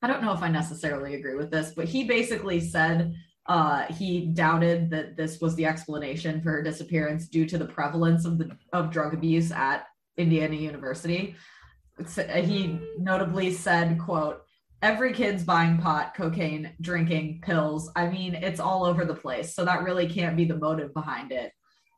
I 0.00 0.06
don't 0.06 0.22
know 0.22 0.32
if 0.32 0.42
I 0.42 0.48
necessarily 0.48 1.14
agree 1.14 1.36
with 1.36 1.50
this, 1.50 1.74
but 1.76 1.88
he 1.88 2.04
basically 2.04 2.58
said 2.58 3.14
uh, 3.46 3.86
he 3.86 4.26
doubted 4.26 4.90
that 4.90 5.16
this 5.16 5.40
was 5.40 5.54
the 5.56 5.66
explanation 5.66 6.40
for 6.40 6.50
her 6.52 6.62
disappearance 6.62 7.28
due 7.28 7.46
to 7.46 7.58
the 7.58 7.66
prevalence 7.66 8.24
of 8.24 8.38
the 8.38 8.56
of 8.72 8.90
drug 8.90 9.14
abuse 9.14 9.50
at 9.50 9.86
Indiana 10.16 10.54
University. 10.54 11.34
He 12.44 12.78
notably 12.98 13.52
said, 13.52 13.98
"quote 13.98 14.42
every 14.82 15.12
kid's 15.12 15.44
buying 15.44 15.78
pot, 15.78 16.14
cocaine, 16.14 16.72
drinking, 16.80 17.40
pills. 17.42 17.90
I 17.96 18.08
mean, 18.08 18.34
it's 18.34 18.60
all 18.60 18.84
over 18.84 19.04
the 19.04 19.14
place. 19.14 19.54
So 19.54 19.64
that 19.64 19.84
really 19.84 20.08
can't 20.08 20.36
be 20.36 20.44
the 20.44 20.56
motive 20.56 20.92
behind 20.92 21.32
it. 21.32 21.52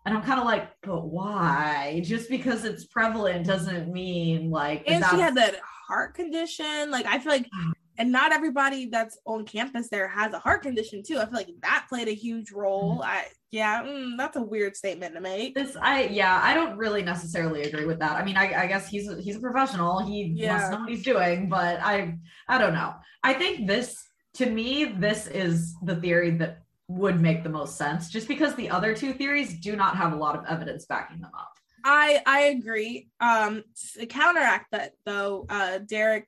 And 0.06 0.14
I'm 0.14 0.22
kind 0.22 0.38
of 0.38 0.44
like, 0.44 0.68
but 0.82 1.06
why? 1.06 2.02
Just 2.04 2.28
because 2.28 2.64
it's 2.66 2.84
prevalent 2.84 3.46
doesn't 3.46 3.90
mean 3.90 4.50
like. 4.50 4.84
And 4.86 5.02
she 5.10 5.18
had 5.18 5.34
that 5.36 5.56
heart 5.88 6.14
condition. 6.14 6.90
Like, 6.90 7.06
I 7.06 7.18
feel 7.18 7.32
like 7.32 7.48
and 7.98 8.10
not 8.10 8.32
everybody 8.32 8.86
that's 8.86 9.18
on 9.24 9.44
campus 9.44 9.88
there 9.88 10.08
has 10.08 10.32
a 10.32 10.38
heart 10.38 10.62
condition 10.62 11.02
too. 11.02 11.18
I 11.18 11.24
feel 11.24 11.34
like 11.34 11.48
that 11.62 11.86
played 11.88 12.08
a 12.08 12.14
huge 12.14 12.50
role. 12.50 12.94
Mm-hmm. 12.94 13.02
I 13.02 13.24
yeah, 13.50 13.84
mm, 13.84 14.16
that's 14.18 14.36
a 14.36 14.42
weird 14.42 14.76
statement 14.76 15.14
to 15.14 15.20
make. 15.20 15.54
This 15.54 15.76
I 15.80 16.06
yeah, 16.06 16.40
I 16.42 16.54
don't 16.54 16.76
really 16.76 17.02
necessarily 17.02 17.62
agree 17.62 17.84
with 17.84 18.00
that. 18.00 18.12
I 18.12 18.24
mean, 18.24 18.36
I, 18.36 18.64
I 18.64 18.66
guess 18.66 18.88
he's 18.88 19.08
a, 19.08 19.20
he's 19.20 19.36
a 19.36 19.40
professional. 19.40 20.00
He 20.00 20.24
yeah. 20.34 20.54
must 20.54 20.72
know 20.72 20.80
what 20.80 20.88
he's 20.88 21.04
doing, 21.04 21.48
but 21.48 21.78
I 21.80 22.18
I 22.48 22.58
don't 22.58 22.74
know. 22.74 22.94
I 23.22 23.32
think 23.32 23.68
this 23.68 23.96
to 24.34 24.46
me 24.50 24.84
this 24.84 25.28
is 25.28 25.76
the 25.82 25.96
theory 25.96 26.30
that 26.38 26.62
would 26.88 27.20
make 27.20 27.44
the 27.44 27.48
most 27.48 27.76
sense 27.76 28.10
just 28.10 28.28
because 28.28 28.54
the 28.56 28.68
other 28.68 28.94
two 28.94 29.12
theories 29.14 29.58
do 29.60 29.76
not 29.76 29.96
have 29.96 30.12
a 30.12 30.16
lot 30.16 30.36
of 30.36 30.44
evidence 30.46 30.84
backing 30.86 31.20
them 31.20 31.30
up. 31.38 31.52
I 31.84 32.22
I 32.26 32.40
agree. 32.46 33.08
Um 33.20 33.62
to 33.96 34.06
counteract 34.06 34.72
that 34.72 34.94
though, 35.06 35.46
uh 35.48 35.78
Derek 35.78 36.26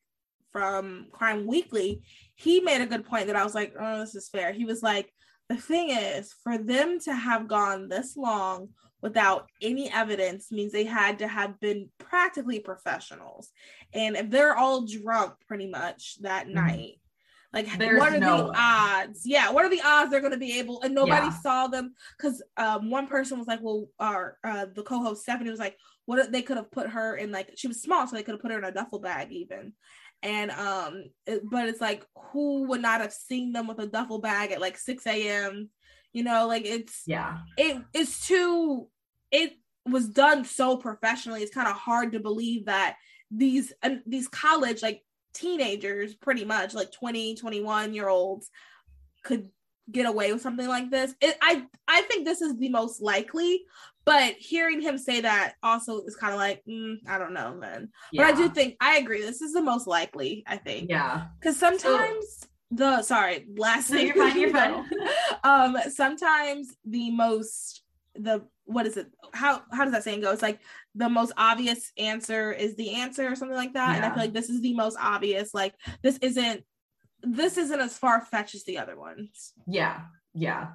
from 0.52 1.06
Crime 1.12 1.46
Weekly, 1.46 2.02
he 2.34 2.60
made 2.60 2.80
a 2.80 2.86
good 2.86 3.04
point 3.04 3.26
that 3.26 3.36
I 3.36 3.44
was 3.44 3.54
like, 3.54 3.74
oh, 3.78 4.00
this 4.00 4.14
is 4.14 4.28
fair. 4.28 4.52
He 4.52 4.64
was 4.64 4.82
like, 4.82 5.12
the 5.48 5.56
thing 5.56 5.90
is, 5.90 6.34
for 6.42 6.58
them 6.58 6.98
to 7.00 7.14
have 7.14 7.48
gone 7.48 7.88
this 7.88 8.16
long 8.16 8.70
without 9.02 9.48
any 9.62 9.92
evidence 9.92 10.50
means 10.50 10.72
they 10.72 10.84
had 10.84 11.20
to 11.20 11.28
have 11.28 11.60
been 11.60 11.88
practically 11.98 12.58
professionals. 12.58 13.50
And 13.92 14.16
if 14.16 14.30
they're 14.30 14.56
all 14.56 14.86
drunk 14.86 15.34
pretty 15.46 15.68
much 15.68 16.16
that 16.22 16.46
mm-hmm. 16.46 16.54
night, 16.54 16.94
like 17.52 17.78
There's 17.78 17.98
what 17.98 18.12
are 18.12 18.18
no 18.18 18.48
the 18.48 18.54
odds? 18.54 19.22
Yeah, 19.24 19.50
what 19.50 19.64
are 19.64 19.70
the 19.70 19.80
odds 19.82 20.10
they're 20.10 20.20
going 20.20 20.32
to 20.32 20.38
be 20.38 20.58
able? 20.58 20.82
And 20.82 20.94
nobody 20.94 21.28
yeah. 21.28 21.40
saw 21.40 21.68
them 21.68 21.94
because 22.18 22.42
um, 22.58 22.90
one 22.90 23.06
person 23.06 23.38
was 23.38 23.46
like, 23.46 23.60
well, 23.62 23.86
our 23.98 24.36
uh, 24.44 24.66
the 24.74 24.82
co-host 24.82 25.22
Stephanie 25.22 25.50
was 25.50 25.58
like, 25.58 25.76
what 26.04 26.18
if 26.18 26.30
they 26.30 26.42
could 26.42 26.58
have 26.58 26.70
put 26.70 26.90
her 26.90 27.16
in 27.16 27.32
like 27.32 27.52
she 27.56 27.66
was 27.66 27.80
small, 27.80 28.06
so 28.06 28.14
they 28.14 28.22
could 28.22 28.34
have 28.34 28.42
put 28.42 28.50
her 28.50 28.58
in 28.58 28.64
a 28.64 28.72
duffel 28.72 28.98
bag 28.98 29.32
even 29.32 29.72
and 30.22 30.50
um 30.50 31.04
it, 31.26 31.42
but 31.48 31.68
it's 31.68 31.80
like 31.80 32.04
who 32.32 32.64
would 32.68 32.82
not 32.82 33.00
have 33.00 33.12
seen 33.12 33.52
them 33.52 33.66
with 33.66 33.78
a 33.78 33.86
duffel 33.86 34.18
bag 34.18 34.52
at 34.52 34.60
like 34.60 34.78
6 34.78 35.06
a.m 35.06 35.70
you 36.12 36.22
know 36.22 36.46
like 36.46 36.64
it's 36.64 37.02
yeah. 37.06 37.38
it 37.56 37.82
it's 37.92 38.26
too 38.26 38.88
it 39.30 39.52
was 39.86 40.08
done 40.08 40.44
so 40.44 40.76
professionally. 40.76 41.42
It's 41.42 41.54
kind 41.54 41.68
of 41.68 41.74
hard 41.74 42.12
to 42.12 42.20
believe 42.20 42.66
that 42.66 42.96
these 43.30 43.72
these 44.06 44.28
college 44.28 44.82
like 44.82 45.02
teenagers 45.32 46.14
pretty 46.14 46.44
much 46.44 46.74
like 46.74 46.92
20 46.92 47.34
21 47.34 47.92
year 47.92 48.08
olds 48.08 48.50
could 49.22 49.48
get 49.90 50.06
away 50.06 50.32
with 50.32 50.42
something 50.42 50.66
like 50.66 50.90
this. 50.90 51.14
It, 51.20 51.36
i 51.40 51.64
i 51.86 52.02
think 52.02 52.24
this 52.24 52.40
is 52.40 52.56
the 52.56 52.68
most 52.68 53.00
likely 53.00 53.64
but 54.06 54.34
hearing 54.38 54.80
him 54.80 54.96
say 54.96 55.20
that 55.22 55.54
also 55.64 56.02
is 56.04 56.14
kind 56.14 56.32
of 56.32 56.38
like, 56.38 56.62
mm, 56.66 56.96
I 57.08 57.18
don't 57.18 57.34
know, 57.34 57.54
man. 57.54 57.90
Yeah. 58.12 58.22
But 58.22 58.34
I 58.34 58.36
do 58.36 58.48
think 58.48 58.76
I 58.80 58.98
agree. 58.98 59.20
This 59.20 59.42
is 59.42 59.52
the 59.52 59.60
most 59.60 59.88
likely, 59.88 60.44
I 60.46 60.56
think. 60.56 60.88
Yeah. 60.88 61.24
Because 61.38 61.58
sometimes 61.58 62.38
so, 62.40 62.46
the 62.70 63.02
sorry, 63.02 63.46
last 63.56 63.90
thing. 63.90 64.06
You're 64.06 64.14
fine, 64.14 64.40
you're 64.40 64.50
fine. 64.50 64.84
um, 65.44 65.76
sometimes 65.90 66.76
the 66.84 67.10
most 67.10 67.82
the 68.14 68.46
what 68.64 68.86
is 68.86 68.96
it? 68.96 69.08
How 69.34 69.62
how 69.72 69.82
does 69.82 69.92
that 69.92 70.04
saying 70.04 70.20
go? 70.20 70.30
It's 70.30 70.40
like 70.40 70.60
the 70.94 71.08
most 71.08 71.32
obvious 71.36 71.90
answer 71.98 72.52
is 72.52 72.76
the 72.76 72.94
answer 72.94 73.30
or 73.30 73.34
something 73.34 73.56
like 73.56 73.74
that. 73.74 73.90
Yeah. 73.90 73.96
And 73.96 74.04
I 74.04 74.10
feel 74.10 74.22
like 74.22 74.32
this 74.32 74.50
is 74.50 74.62
the 74.62 74.74
most 74.74 74.96
obvious. 75.00 75.52
Like 75.52 75.74
this 76.02 76.16
isn't 76.18 76.62
this 77.22 77.56
isn't 77.58 77.80
as 77.80 77.98
far 77.98 78.20
fetched 78.20 78.54
as 78.54 78.62
the 78.64 78.78
other 78.78 78.96
ones. 78.96 79.52
Yeah. 79.66 80.02
Yeah. 80.32 80.68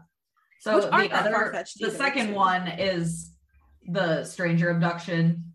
So 0.61 0.79
the 0.79 1.11
other, 1.11 1.65
the 1.79 1.89
second 1.89 2.35
one 2.35 2.67
is 2.67 3.31
the 3.87 4.23
stranger 4.23 4.69
abduction. 4.69 5.53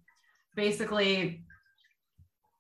Basically, 0.57 1.45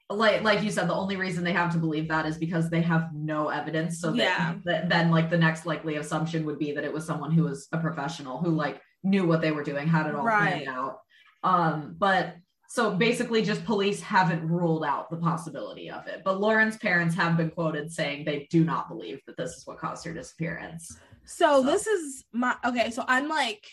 like 0.08 0.42
like 0.42 0.62
you 0.62 0.70
said, 0.70 0.88
the 0.88 0.94
only 0.94 1.16
reason 1.16 1.42
they 1.42 1.52
have 1.52 1.72
to 1.72 1.78
believe 1.78 2.06
that 2.06 2.24
is 2.24 2.38
because 2.38 2.70
they 2.70 2.82
have 2.82 3.10
no 3.12 3.48
evidence. 3.48 3.98
So 4.00 4.12
yeah. 4.12 4.54
that, 4.64 4.88
then 4.88 5.10
like 5.10 5.28
the 5.28 5.38
next 5.38 5.66
likely 5.66 5.96
assumption 5.96 6.46
would 6.46 6.60
be 6.60 6.70
that 6.70 6.84
it 6.84 6.92
was 6.92 7.04
someone 7.04 7.32
who 7.32 7.42
was 7.42 7.66
a 7.72 7.78
professional 7.78 8.38
who 8.38 8.50
like 8.50 8.80
knew 9.02 9.26
what 9.26 9.40
they 9.40 9.50
were 9.50 9.64
doing, 9.64 9.88
had 9.88 10.06
it 10.06 10.14
all 10.14 10.24
right. 10.24 10.64
planned 10.64 10.68
out. 10.68 11.00
Um, 11.42 11.96
but 11.98 12.36
so 12.68 12.94
basically 12.94 13.42
just 13.42 13.64
police 13.64 14.00
haven't 14.00 14.48
ruled 14.48 14.84
out 14.84 15.10
the 15.10 15.16
possibility 15.16 15.90
of 15.90 16.06
it. 16.06 16.22
But 16.24 16.40
Lauren's 16.40 16.76
parents 16.76 17.16
have 17.16 17.36
been 17.36 17.50
quoted 17.50 17.90
saying 17.90 18.24
they 18.24 18.46
do 18.50 18.64
not 18.64 18.88
believe 18.88 19.20
that 19.26 19.36
this 19.36 19.56
is 19.56 19.66
what 19.66 19.78
caused 19.78 20.04
her 20.04 20.12
disappearance. 20.12 20.96
So, 21.26 21.62
so. 21.62 21.62
this 21.62 21.86
is 21.86 22.24
my 22.32 22.56
okay. 22.64 22.90
So 22.90 23.04
I'm 23.06 23.28
like 23.28 23.66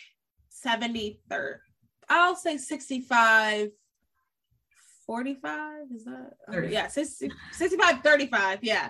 73rd. 0.66 1.58
I'll 2.10 2.36
say 2.36 2.58
65, 2.58 3.70
45. 5.06 5.86
Is 5.96 6.06
that? 6.06 6.32
Okay, 6.50 6.72
yeah, 6.72 6.88
60, 6.88 7.32
65, 7.52 8.02
35. 8.02 8.60
Yeah. 8.62 8.90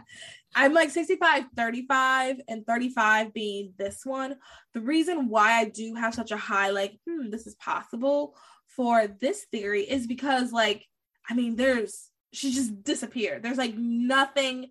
I'm 0.56 0.74
like 0.74 0.92
65, 0.92 1.46
35, 1.56 2.42
and 2.48 2.66
35 2.66 3.34
being 3.34 3.74
this 3.78 4.06
one. 4.06 4.36
The 4.74 4.82
reason 4.82 5.30
why 5.30 5.54
I 5.54 5.66
do 5.66 5.96
have 5.96 6.14
such 6.14 6.32
a 6.32 6.38
high, 6.38 6.70
like, 6.70 7.00
hmm, 7.08 7.30
this 7.32 7.48
is 7.48 7.56
possible 7.56 8.36
for 8.68 9.08
this 9.08 9.46
theory 9.52 9.82
is 9.82 10.06
because, 10.06 10.52
like, 10.52 10.86
I 11.28 11.34
mean, 11.34 11.56
there's, 11.56 12.10
she 12.34 12.52
just 12.52 12.84
disappeared. 12.84 13.42
There's 13.42 13.58
like 13.58 13.76
nothing 13.76 14.70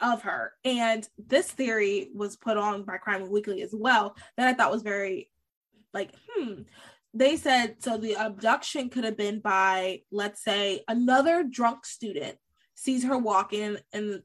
of 0.00 0.22
her. 0.22 0.52
And 0.64 1.08
this 1.18 1.50
theory 1.50 2.10
was 2.14 2.36
put 2.36 2.56
on 2.56 2.84
by 2.84 2.98
Crime 2.98 3.30
Weekly 3.30 3.62
as 3.62 3.74
well 3.74 4.16
that 4.36 4.48
I 4.48 4.54
thought 4.54 4.72
was 4.72 4.82
very 4.82 5.30
like, 5.92 6.10
hmm. 6.30 6.62
They 7.14 7.36
said 7.36 7.76
so 7.82 7.96
the 7.96 8.16
abduction 8.16 8.90
could 8.90 9.04
have 9.04 9.16
been 9.16 9.40
by, 9.40 10.02
let's 10.12 10.44
say, 10.44 10.84
another 10.88 11.42
drunk 11.42 11.86
student 11.86 12.36
sees 12.74 13.02
her 13.04 13.16
walking 13.16 13.78
and 13.92 14.22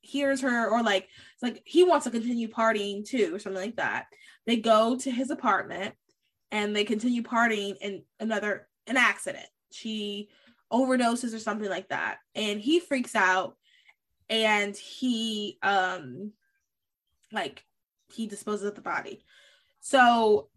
hears 0.00 0.40
her, 0.40 0.68
or 0.68 0.82
like 0.82 1.04
it's 1.04 1.42
like 1.42 1.62
he 1.64 1.84
wants 1.84 2.04
to 2.04 2.10
continue 2.10 2.48
partying 2.48 3.04
too, 3.04 3.34
or 3.34 3.38
something 3.38 3.62
like 3.62 3.76
that. 3.76 4.06
They 4.46 4.56
go 4.56 4.96
to 4.98 5.10
his 5.10 5.30
apartment 5.30 5.94
and 6.50 6.74
they 6.74 6.84
continue 6.84 7.22
partying 7.22 7.76
and 7.80 8.02
another 8.18 8.68
an 8.88 8.96
accident. 8.96 9.46
She 9.70 10.28
overdoses 10.72 11.34
or 11.34 11.38
something 11.38 11.70
like 11.70 11.88
that. 11.88 12.18
And 12.34 12.60
he 12.60 12.80
freaks 12.80 13.14
out 13.14 13.56
and 14.28 14.76
he 14.76 15.58
um 15.62 16.32
like 17.32 17.64
he 18.12 18.26
disposes 18.26 18.64
of 18.66 18.74
the 18.74 18.80
body. 18.80 19.24
So 19.80 20.48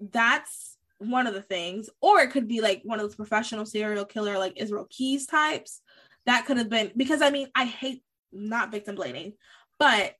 that's 0.00 0.76
one 0.98 1.26
of 1.26 1.34
the 1.34 1.42
things. 1.42 1.88
Or 2.00 2.20
it 2.20 2.30
could 2.30 2.48
be 2.48 2.60
like 2.60 2.82
one 2.84 2.98
of 3.00 3.04
those 3.06 3.16
professional 3.16 3.66
serial 3.66 4.04
killer 4.04 4.38
like 4.38 4.54
Israel 4.60 4.86
Keyes 4.90 5.26
types. 5.26 5.80
That 6.26 6.46
could 6.46 6.56
have 6.58 6.68
been 6.68 6.92
because 6.96 7.22
I 7.22 7.30
mean 7.30 7.48
I 7.54 7.64
hate 7.64 8.02
not 8.32 8.70
victim 8.70 8.94
blaming, 8.94 9.34
but 9.78 10.14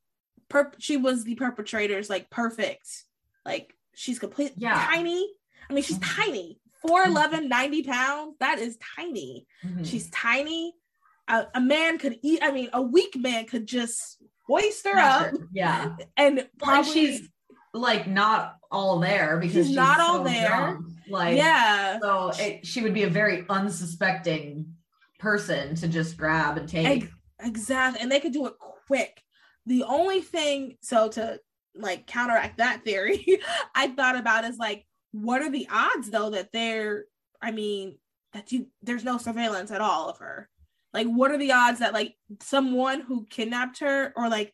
per- 0.49 0.73
she 0.79 0.97
was 0.97 1.25
the 1.25 1.35
perpetrator's 1.37 2.11
like 2.11 2.31
perfect. 2.31 2.89
Like 3.45 3.75
she's 3.95 4.19
complete 4.19 4.53
Yeah. 4.57 4.75
tiny. 4.91 5.33
I 5.71 5.73
mean 5.75 5.85
she's 5.85 5.99
Mhm. 5.99 6.17
tiny. 6.27 6.59
4'11, 6.85 7.49
90 7.49 7.85
pounds. 7.85 8.37
That 8.41 8.59
is 8.59 8.77
tiny. 8.97 9.47
Mhm. 9.65 9.87
She's 9.87 10.11
tiny. 10.11 10.75
A, 11.29 11.47
a 11.55 11.61
man 11.61 11.99
could 11.99 12.19
eat, 12.23 12.41
I 12.43 12.51
mean, 12.51 12.69
a 12.73 12.83
weak 12.83 13.17
man 13.17 13.47
could 13.47 13.67
just 13.67 14.23
hoist 14.47 14.87
her 14.87 14.99
up. 14.99 15.35
Yeah. 15.53 15.97
and 16.17 16.49
probably 16.59 16.93
she's 16.93 17.29
like 17.75 18.07
not 18.07 18.57
all 18.71 18.99
there 18.99 19.39
because 19.39 19.55
She's 19.55 19.67
she's, 19.69 19.77
not 19.77 20.01
all 20.01 20.19
so 20.19 20.25
there. 20.25 20.49
young. 20.49 20.95
Like 21.09 21.37
yeah. 21.37 21.99
so 22.01 22.33
it, 22.39 22.67
she 22.67 22.83
would 22.83 22.95
be 22.95 23.05
a 23.05 23.11
very 23.11 23.45
unsuspecting 23.49 24.75
person 25.19 25.75
to 25.77 25.89
just 25.89 26.17
grab 26.17 26.59
and 26.59 26.69
take. 26.69 27.05
Ex- 27.05 27.13
exactly. 27.41 28.01
And 28.03 28.11
they 28.11 28.21
could 28.21 28.33
do 28.33 28.47
it 28.47 28.55
quick. 28.87 29.23
The 29.67 29.85
only 29.85 30.21
thing, 30.21 30.77
so 30.83 31.09
to 31.11 31.39
like 31.75 32.07
counteract 32.07 32.59
that 32.59 32.85
theory, 32.85 33.41
I 33.75 33.89
thought 33.89 34.17
about 34.17 34.45
is 34.45 34.59
like, 34.59 34.87
what 35.13 35.43
are 35.43 35.51
the 35.51 35.69
odds 35.71 36.11
though 36.11 36.31
that 36.31 36.53
they're, 36.53 37.05
I 37.41 37.53
mean, 37.53 37.99
that 38.33 38.51
you 38.51 38.67
there's 38.83 39.05
no 39.05 39.19
surveillance 39.19 39.71
at 39.71 39.81
all 39.81 40.09
of 40.09 40.19
her. 40.19 40.49
Like, 40.93 41.07
what 41.07 41.31
are 41.31 41.39
the 41.39 41.53
odds 41.53 41.81
that 41.81 41.93
like 41.93 42.17
someone 42.41 43.01
who 43.01 43.27
kidnapped 43.27 43.81
her 43.81 44.13
or 44.17 44.29
like 44.29 44.53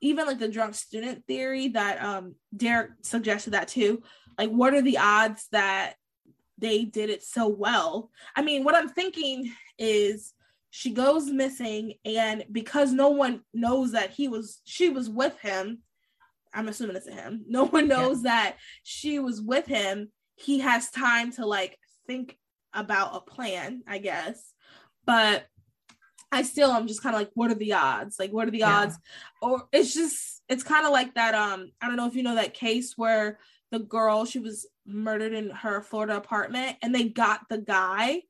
even 0.00 0.26
like 0.26 0.38
the 0.38 0.48
drunk 0.48 0.74
student 0.74 1.24
theory 1.26 1.68
that 1.68 2.02
um 2.02 2.34
Derek 2.54 2.90
suggested 3.02 3.52
that 3.52 3.68
too. 3.68 4.02
Like, 4.38 4.50
what 4.50 4.74
are 4.74 4.82
the 4.82 4.98
odds 4.98 5.46
that 5.52 5.94
they 6.58 6.84
did 6.84 7.10
it 7.10 7.22
so 7.22 7.48
well? 7.48 8.10
I 8.36 8.42
mean, 8.42 8.64
what 8.64 8.74
I'm 8.74 8.88
thinking 8.88 9.52
is 9.78 10.34
she 10.70 10.90
goes 10.90 11.26
missing, 11.26 11.94
and 12.04 12.44
because 12.50 12.92
no 12.92 13.10
one 13.10 13.42
knows 13.52 13.92
that 13.92 14.10
he 14.10 14.28
was 14.28 14.60
she 14.64 14.88
was 14.88 15.08
with 15.08 15.38
him, 15.40 15.78
I'm 16.52 16.68
assuming 16.68 16.96
it's 16.96 17.08
him. 17.08 17.44
No 17.48 17.64
one 17.64 17.88
knows 17.88 18.22
that 18.22 18.56
she 18.82 19.18
was 19.18 19.40
with 19.40 19.66
him. 19.66 20.10
He 20.36 20.60
has 20.60 20.90
time 20.90 21.32
to 21.32 21.46
like 21.46 21.78
think 22.06 22.38
about 22.74 23.14
a 23.16 23.20
plan, 23.20 23.82
I 23.86 23.98
guess. 23.98 24.52
But 25.04 25.44
I 26.32 26.42
still 26.42 26.70
I'm 26.70 26.88
just 26.88 27.02
kind 27.02 27.14
of 27.14 27.20
like, 27.20 27.30
what 27.34 27.50
are 27.50 27.54
the 27.54 27.74
odds? 27.74 28.18
Like, 28.18 28.32
what 28.32 28.48
are 28.48 28.50
the 28.50 28.58
Yeah. 28.58 28.80
odds? 28.80 28.98
Or 29.40 29.68
it's 29.72 29.94
just, 29.94 30.42
it's 30.48 30.64
kind 30.64 30.86
of 30.86 30.92
like 30.92 31.14
that. 31.14 31.34
Um, 31.34 31.70
I 31.80 31.86
don't 31.86 31.96
know 31.96 32.08
if 32.08 32.16
you 32.16 32.22
know 32.22 32.34
that 32.34 32.54
case 32.54 32.94
where 32.96 33.38
the 33.70 33.78
girl 33.78 34.24
she 34.24 34.38
was 34.38 34.66
murdered 34.86 35.32
in 35.32 35.50
her 35.50 35.82
Florida 35.82 36.16
apartment, 36.16 36.76
and 36.82 36.94
they 36.94 37.04
got 37.04 37.48
the 37.48 37.58
guy, 37.58 38.22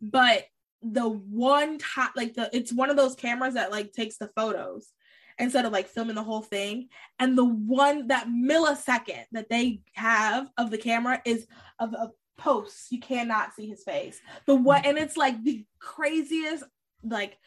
but 0.00 0.44
the 0.82 1.08
one 1.08 1.78
time, 1.78 2.10
like 2.16 2.34
the, 2.34 2.48
it's 2.52 2.72
one 2.72 2.90
of 2.90 2.96
those 2.96 3.14
cameras 3.14 3.54
that 3.54 3.70
like 3.70 3.92
takes 3.92 4.16
the 4.16 4.28
photos 4.34 4.92
instead 5.38 5.64
of 5.64 5.72
like 5.72 5.88
filming 5.88 6.14
the 6.14 6.22
whole 6.22 6.42
thing. 6.42 6.88
And 7.18 7.36
the 7.36 7.44
one 7.44 8.08
that 8.08 8.28
millisecond 8.28 9.24
that 9.32 9.48
they 9.48 9.82
have 9.94 10.50
of 10.56 10.70
the 10.70 10.78
camera 10.78 11.20
is 11.24 11.46
of 11.78 11.92
a 11.94 12.10
post. 12.36 12.90
You 12.90 13.00
cannot 13.00 13.54
see 13.54 13.66
his 13.66 13.82
face. 13.84 14.20
The 14.46 14.54
what, 14.54 14.86
and 14.86 14.98
it's 14.98 15.16
like 15.16 15.42
the 15.44 15.64
craziest, 15.78 16.64
like 17.02 17.38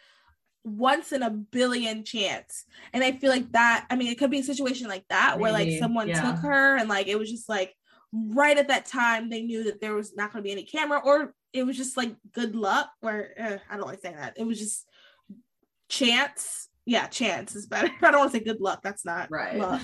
once 0.63 1.11
in 1.11 1.23
a 1.23 1.29
billion 1.29 2.03
chance. 2.03 2.65
And 2.93 3.03
I 3.03 3.11
feel 3.11 3.29
like 3.29 3.51
that, 3.51 3.85
I 3.89 3.95
mean, 3.95 4.11
it 4.11 4.17
could 4.17 4.31
be 4.31 4.39
a 4.39 4.43
situation 4.43 4.87
like 4.87 5.05
that 5.09 5.39
where 5.39 5.51
like 5.51 5.79
someone 5.79 6.07
yeah. 6.07 6.21
took 6.21 6.41
her 6.41 6.77
and 6.77 6.87
like 6.87 7.07
it 7.07 7.19
was 7.19 7.29
just 7.29 7.49
like 7.49 7.75
right 8.11 8.57
at 8.57 8.67
that 8.67 8.85
time 8.85 9.29
they 9.29 9.41
knew 9.41 9.63
that 9.63 9.81
there 9.81 9.95
was 9.95 10.15
not 10.15 10.31
going 10.31 10.43
to 10.43 10.47
be 10.47 10.51
any 10.51 10.63
camera 10.63 11.01
or 11.03 11.33
it 11.51 11.63
was 11.63 11.75
just 11.75 11.97
like 11.97 12.15
good 12.31 12.55
luck 12.55 12.89
where 13.01 13.33
eh, 13.37 13.57
I 13.69 13.77
don't 13.77 13.87
like 13.87 14.01
saying 14.01 14.15
that. 14.15 14.35
It 14.37 14.45
was 14.45 14.59
just 14.59 14.85
chance. 15.89 16.69
Yeah, 16.85 17.07
chance 17.07 17.55
is 17.55 17.67
better. 17.67 17.89
I 18.01 18.11
don't 18.11 18.19
want 18.19 18.31
to 18.31 18.37
say 18.37 18.43
good 18.43 18.61
luck. 18.61 18.81
That's 18.83 19.05
not 19.05 19.29
Right. 19.31 19.57
luck. 19.57 19.81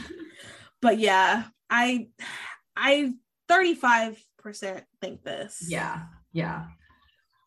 But 0.81 0.99
yeah, 0.99 1.43
I 1.69 2.07
I 2.75 3.13
35% 3.49 4.15
think 5.01 5.23
this. 5.23 5.65
Yeah, 5.67 6.03
yeah. 6.31 6.67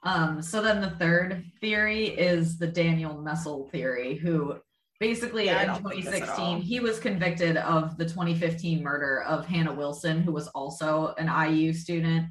Um, 0.05 0.43
so 0.43 0.61
then 0.61 0.81
the 0.81 0.91
third 0.91 1.45
theory 1.61 2.07
is 2.09 2.59
the 2.59 2.67
Daniel 2.67 3.21
Messel 3.21 3.69
theory, 3.71 4.17
who 4.17 4.57
basically 4.99 5.47
Yeah, 5.47 5.63
in 5.63 5.67
don't 5.69 5.89
think 5.89 6.05
this 6.05 6.15
at 6.15 6.29
all. 6.29 6.37
2016 6.37 6.61
he 6.63 6.81
was 6.81 6.99
convicted 6.99 7.57
of 7.57 7.97
the 7.99 8.05
2015 8.05 8.83
murder 8.83 9.23
of 9.23 9.47
Hannah 9.47 9.73
Wilson, 9.73 10.23
who 10.23 10.33
was 10.33 10.49
also 10.49 11.15
an 11.19 11.29
IU 11.29 11.73
student. 11.73 12.29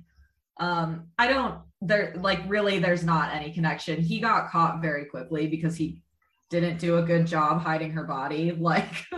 Um, 0.59 1.07
I 1.17 1.28
don't 1.28 1.59
there 1.82 2.13
like 2.17 2.39
really 2.47 2.80
there's 2.80 3.03
not 3.03 3.34
any 3.34 3.51
connection. 3.51 4.01
He 4.01 4.19
got 4.19 4.49
caught 4.49 4.82
very 4.82 5.05
quickly 5.05 5.47
because 5.47 5.76
he 5.76 6.01
didn't 6.49 6.78
do 6.78 6.97
a 6.97 7.01
good 7.01 7.26
job 7.26 7.61
hiding 7.61 7.91
her 7.91 8.03
body. 8.03 8.51
Like 8.59 9.05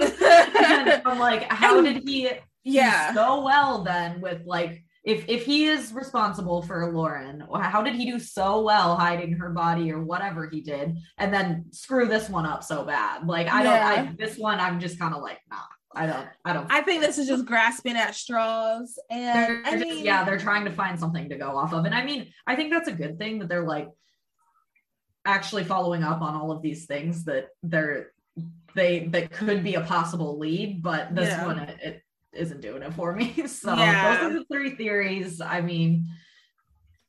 I'm 1.06 1.20
like, 1.20 1.44
how 1.52 1.82
did 1.82 2.04
he 2.08 2.30
yeah. 2.64 3.14
so 3.14 3.44
well 3.44 3.84
then 3.84 4.22
with 4.22 4.46
like 4.46 4.84
if 5.04 5.28
if 5.28 5.46
he 5.46 5.66
is 5.66 5.92
responsible 5.94 6.62
for 6.62 6.92
Lauren, 6.94 7.44
how 7.62 7.82
did 7.82 7.96
he 7.96 8.10
do 8.10 8.20
so 8.20 8.62
well 8.62 8.96
hiding 8.96 9.34
her 9.34 9.50
body 9.50 9.92
or 9.92 10.02
whatever 10.02 10.48
he 10.50 10.62
did, 10.62 10.98
and 11.18 11.34
then 11.34 11.66
screw 11.72 12.08
this 12.08 12.30
one 12.30 12.46
up 12.46 12.64
so 12.64 12.86
bad? 12.86 13.28
Like 13.28 13.48
I 13.48 13.64
don't, 13.64 13.74
I 13.74 14.14
this 14.18 14.38
one 14.38 14.60
I'm 14.60 14.80
just 14.80 14.98
kind 14.98 15.14
of 15.14 15.22
like, 15.22 15.40
nah, 15.50 15.58
I 15.94 16.06
don't, 16.08 16.28
I 16.46 16.54
don't. 16.54 16.72
I 16.72 16.82
think 16.82 17.02
this 17.02 17.18
is 17.18 17.28
just 17.28 17.46
grasping 17.52 17.98
at 17.98 18.16
straws. 18.16 18.98
And 19.10 19.68
I 19.68 19.78
just- 19.78 20.00
yeah, 20.00 20.24
they're 20.24 20.40
trying 20.40 20.64
to 20.66 20.72
find 20.72 20.98
something 20.98 21.28
to 21.30 21.36
go 21.38 21.58
off 21.58 21.74
of, 21.74 21.84
and 21.84 21.94
I 21.94 22.06
mean, 22.06 22.32
I 22.48 22.56
think 22.56 22.72
that's 22.72 22.88
a 22.88 22.94
good 22.94 23.18
thing 23.20 23.40
that 23.40 23.50
they're 23.50 23.68
like 23.68 23.90
actually 25.26 25.64
following 25.64 26.04
up 26.04 26.22
on 26.22 26.34
all 26.36 26.52
of 26.52 26.62
these 26.62 26.86
things 26.86 27.26
that 27.26 27.48
they're 27.62 28.12
they 28.76 29.08
that 29.08 29.32
could 29.32 29.64
be 29.64 29.76
a 29.76 29.82
possible 29.82 30.40
lead, 30.40 30.82
but 30.82 31.14
this 31.14 31.28
Yeah. 31.30 31.46
one 31.46 31.60
it, 31.60 31.80
it 31.82 32.04
isn't 32.36 32.62
doing 32.62 32.82
it 32.84 32.94
for 32.94 33.14
me. 33.16 33.34
So 33.48 33.76
Yeah. 33.76 34.18
those 34.18 34.32
are 34.32 34.40
the 34.40 34.46
three 34.52 34.72
theories. 34.76 35.40
I 35.42 35.62
mean, 35.62 36.06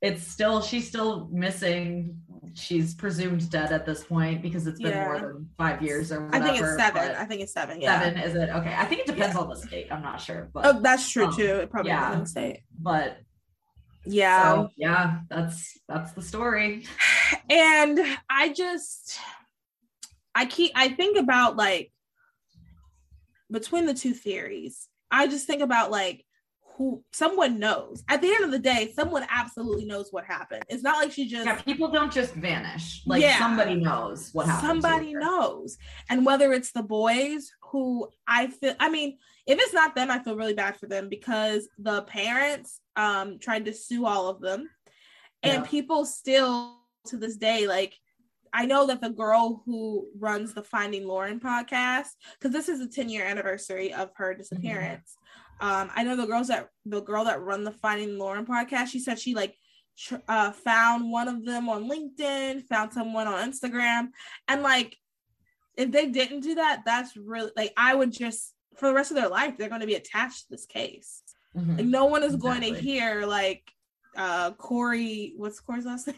it's 0.03 0.27
still 0.27 0.61
she's 0.61 0.87
still 0.87 1.29
missing. 1.33 2.21
She's 2.55 2.95
presumed 2.95 3.51
dead 3.51 3.73
at 3.73 3.87
this 3.87 4.05
point 4.05 4.43
because 4.43 4.67
it's 4.67 4.81
been 4.81 4.95
more 4.95 5.19
than 5.19 5.49
five 5.57 5.83
years 5.83 6.13
or 6.13 6.27
whatever. 6.27 6.45
I 6.45 6.47
think 6.51 6.63
it's 6.63 6.77
seven. 6.77 7.17
I 7.17 7.25
think 7.25 7.41
it's 7.41 7.53
seven. 7.53 7.81
Yeah. 7.81 8.01
Seven 8.01 8.19
is 8.21 8.35
it? 8.35 8.51
Okay, 8.51 8.75
I 8.77 8.85
think 8.85 9.01
it 9.01 9.07
depends 9.07 9.35
on 9.37 9.49
the 9.49 9.57
state. 9.57 9.89
I'm 9.91 10.03
not 10.03 10.21
sure, 10.21 10.51
but 10.53 10.67
Oh, 10.67 10.81
that's 10.81 11.09
true 11.11 11.27
Um, 11.27 11.37
too. 11.37 11.43
It 11.47 11.71
probably 11.71 11.91
yeah. 11.91 12.11
doesn't 12.11 12.27
say. 12.27 12.65
but 12.79 13.19
Yeah. 14.05 14.43
so 14.53 14.69
yeah, 14.77 15.21
that's 15.31 15.79
that's 15.89 16.13
the 16.13 16.23
story. 16.23 16.87
and 17.51 17.99
I 18.29 18.51
just 18.53 19.19
I 20.35 20.45
keep 20.47 20.73
I 20.75 20.89
think 20.91 21.17
about 21.17 21.57
like 21.57 21.91
between 23.51 23.87
the 23.87 23.95
two 23.95 24.13
theories, 24.13 24.89
I 25.11 25.27
just 25.27 25.47
think 25.47 25.63
about 25.63 25.91
like 25.91 26.25
who 26.77 27.05
someone 27.13 27.61
knows. 27.61 28.03
At 28.09 28.21
the 28.21 28.29
end 28.35 28.45
of 28.45 28.51
the 28.51 28.59
day, 28.59 28.93
someone 28.97 29.25
absolutely 29.31 29.85
knows 29.85 30.09
what 30.11 30.25
happened. 30.25 30.65
It's 30.69 30.83
not 30.83 30.97
like 30.97 31.13
she 31.13 31.29
just 31.29 31.47
Yeah, 31.47 31.61
people 31.63 31.89
don't 31.89 32.13
just 32.13 32.35
vanish. 32.35 33.03
Like 33.07 33.23
Yeah. 33.23 33.39
somebody 33.39 33.77
knows 33.77 34.31
what 34.33 34.47
happened. 34.47 34.83
somebody 34.83 35.15
knows. 35.15 35.79
And 36.09 36.27
whether 36.27 36.53
it's 36.53 36.73
the 36.73 36.83
boys 36.83 37.51
who 37.71 38.09
I 38.27 38.49
feel 38.49 38.75
I 38.81 38.91
mean, 38.91 39.19
if 39.47 39.59
it's 39.61 39.75
not 39.75 39.95
them, 39.95 40.11
I 40.11 40.19
feel 40.19 40.37
really 40.37 40.55
bad 40.55 40.77
for 40.77 40.87
them 40.87 41.09
because 41.09 41.69
the 41.79 42.03
parents 42.03 42.81
um 42.97 43.39
tried 43.39 43.67
to 43.67 43.73
sue 43.73 44.05
all 44.07 44.29
of 44.29 44.41
them. 44.41 44.69
And 45.43 45.63
Yeah. 45.63 45.71
people 45.71 46.05
still 46.07 46.79
to 47.07 47.17
this 47.19 47.37
day 47.37 47.67
like 47.69 47.95
I 48.55 48.67
know 48.67 48.87
that 48.87 49.01
the 49.01 49.11
girl 49.11 49.63
who 49.67 50.07
runs 50.17 50.55
the 50.55 50.63
Finding 50.63 51.07
Lauren 51.09 51.41
podcast, 51.41 52.11
because 52.39 52.53
this 52.53 52.69
is 52.69 52.79
the 52.79 52.87
10 52.87 53.09
year 53.09 53.27
anniversary 53.27 53.93
of 53.93 54.11
her 54.15 54.33
disappearance. 54.33 55.17
Um, 55.61 55.91
I 55.95 56.05
know 56.05 56.17
the 56.17 56.27
girls 56.27 56.49
that 56.49 56.69
the 56.87 57.01
girl 57.03 57.25
that 57.25 57.43
run 57.43 57.65
the 57.65 57.73
Finding 57.73 58.17
Lauren 58.17 58.47
podcast. 58.47 58.89
She 58.89 59.01
said 59.01 59.19
she 59.19 59.35
like 59.35 59.57
tr- 59.99 60.17
uh, 60.29 60.53
found 60.53 61.11
one 61.11 61.29
of 61.29 61.45
them 61.45 61.69
on 61.69 61.91
LinkedIn, 61.91 62.65
found 62.69 62.93
someone 62.93 63.27
on 63.27 63.51
Instagram, 63.51 64.09
and 64.49 64.63
like 64.63 64.97
if 65.77 65.91
they 65.91 66.07
didn't 66.07 66.41
do 66.41 66.55
that, 66.55 66.83
that's 66.85 67.17
really 67.17 67.51
like 67.57 67.73
I 67.77 67.95
would 67.95 68.13
just 68.13 68.55
for 68.77 68.89
the 68.89 68.95
rest 68.95 69.11
of 69.11 69.17
their 69.17 69.29
life 69.29 69.57
they're 69.57 69.69
going 69.69 69.81
to 69.81 69.87
be 69.87 69.95
attached 69.95 70.43
to 70.43 70.51
this 70.51 70.67
case. 70.67 71.23
Mhm. 71.57 71.79
Like 71.79 71.87
no 71.87 72.05
one 72.07 72.23
is 72.23 72.37
going 72.37 72.61
to 72.63 72.75
hear 72.75 73.27
like 73.27 73.63
uh 74.17 74.53
Corey. 74.53 75.35
What's 75.37 75.61
Corey's 75.61 75.87
last 75.87 76.07
name? 76.07 76.17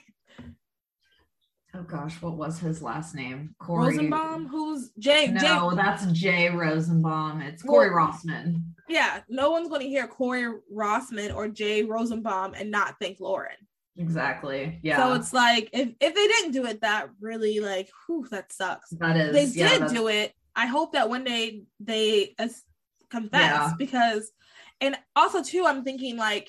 Oh 1.78 1.82
gosh, 1.82 2.20
what 2.22 2.36
was 2.36 2.58
his 2.58 2.80
last 2.82 3.14
name? 3.14 3.54
Corey 3.58 3.88
Rosenbaum. 3.96 4.46
Who's 4.48 4.90
Jay? 4.98 5.26
No, 5.28 5.70
Jay. 5.70 5.76
that's 5.76 6.06
Jay 6.06 6.48
Rosenbaum. 6.48 7.42
It's 7.42 7.62
Corey 7.62 7.90
Well- 7.94 8.08
Rossman. 8.08 8.62
Yeah, 8.88 9.20
no 9.28 9.50
one's 9.50 9.68
going 9.68 9.80
to 9.82 9.88
hear 9.88 10.06
Corey 10.06 10.46
Rossman 10.72 11.34
or 11.34 11.48
Jay 11.48 11.82
Rosenbaum 11.82 12.54
and 12.54 12.70
not 12.70 12.98
think 13.00 13.18
Lauren. 13.20 13.56
Exactly. 13.96 14.78
Yeah. 14.82 14.98
So 14.98 15.14
it's 15.14 15.32
like 15.32 15.68
if 15.72 15.88
if 16.00 16.14
they 16.14 16.26
didn't 16.26 16.52
do 16.52 16.66
it, 16.66 16.80
that 16.82 17.08
really 17.20 17.60
like, 17.60 17.90
whew, 18.06 18.26
that 18.30 18.52
sucks. 18.52 18.90
that 18.90 19.16
is. 19.16 19.32
they 19.32 19.60
yeah, 19.60 19.68
did 19.70 19.82
that's- 19.82 19.92
do 19.92 20.08
it. 20.08 20.32
I 20.54 20.66
hope 20.66 20.92
that 20.92 21.08
one 21.10 21.24
day 21.24 21.64
they 21.80 22.34
confess 23.10 23.30
Yeah. 23.32 23.72
because, 23.76 24.30
and 24.80 24.96
also 25.14 25.42
too, 25.42 25.64
I'm 25.66 25.84
thinking 25.84 26.16
like, 26.16 26.48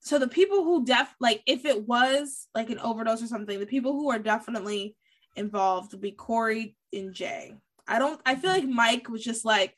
so 0.00 0.18
the 0.18 0.28
people 0.28 0.64
who 0.64 0.84
def 0.84 1.14
like 1.20 1.42
if 1.46 1.64
it 1.64 1.86
was 1.86 2.48
like 2.54 2.70
an 2.70 2.78
overdose 2.78 3.22
or 3.22 3.26
something, 3.26 3.58
the 3.58 3.66
people 3.66 3.92
who 3.92 4.10
are 4.10 4.18
definitely 4.18 4.94
involved 5.36 5.92
would 5.92 6.00
be 6.00 6.12
Corey 6.12 6.76
and 6.92 7.12
Jay. 7.12 7.54
I 7.86 7.98
don't. 7.98 8.20
I 8.26 8.34
feel 8.34 8.50
like 8.50 8.68
Mike 8.68 9.08
was 9.08 9.24
just 9.24 9.44
like, 9.44 9.74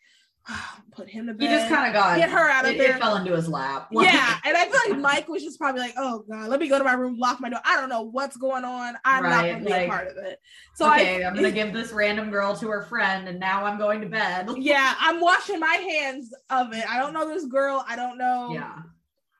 put 0.92 1.08
him 1.08 1.26
to 1.26 1.34
bed. 1.34 1.48
He 1.48 1.54
just 1.54 1.68
kind 1.68 1.86
of 1.86 1.92
got 1.92 2.18
Get 2.18 2.30
her 2.30 2.50
out 2.50 2.64
of 2.64 2.72
it, 2.72 2.78
there. 2.78 2.96
It 2.96 2.98
fell 2.98 3.16
into 3.16 3.34
his 3.34 3.48
lap. 3.48 3.88
Yeah, 3.92 4.36
and 4.44 4.56
I 4.56 4.64
feel 4.66 4.92
like 4.92 5.00
Mike 5.00 5.28
was 5.28 5.42
just 5.42 5.58
probably 5.58 5.80
like, 5.80 5.94
"Oh 5.96 6.24
God, 6.30 6.48
let 6.48 6.60
me 6.60 6.68
go 6.68 6.78
to 6.78 6.84
my 6.84 6.92
room, 6.92 7.18
lock 7.18 7.40
my 7.40 7.48
door. 7.48 7.60
I 7.64 7.76
don't 7.76 7.88
know 7.88 8.02
what's 8.02 8.36
going 8.36 8.64
on. 8.64 8.96
I'm 9.04 9.22
not 9.22 9.42
Right, 9.42 9.52
gonna 9.52 9.64
be 9.64 9.70
like, 9.70 9.86
a 9.86 9.90
part 9.90 10.08
of 10.08 10.16
it." 10.16 10.38
So 10.74 10.90
okay, 10.90 11.22
I, 11.24 11.28
I'm 11.28 11.34
gonna 11.34 11.50
give 11.50 11.72
this 11.72 11.92
random 11.92 12.30
girl 12.30 12.56
to 12.56 12.68
her 12.68 12.82
friend, 12.82 13.28
and 13.28 13.38
now 13.38 13.64
I'm 13.64 13.78
going 13.78 14.00
to 14.00 14.08
bed. 14.08 14.48
yeah, 14.58 14.94
I'm 14.98 15.20
washing 15.20 15.60
my 15.60 15.74
hands 15.74 16.32
of 16.50 16.72
it. 16.72 16.84
I 16.88 16.98
don't 16.98 17.12
know 17.12 17.28
this 17.28 17.46
girl. 17.46 17.84
I 17.86 17.96
don't 17.96 18.18
know. 18.18 18.52
Yeah. 18.52 18.74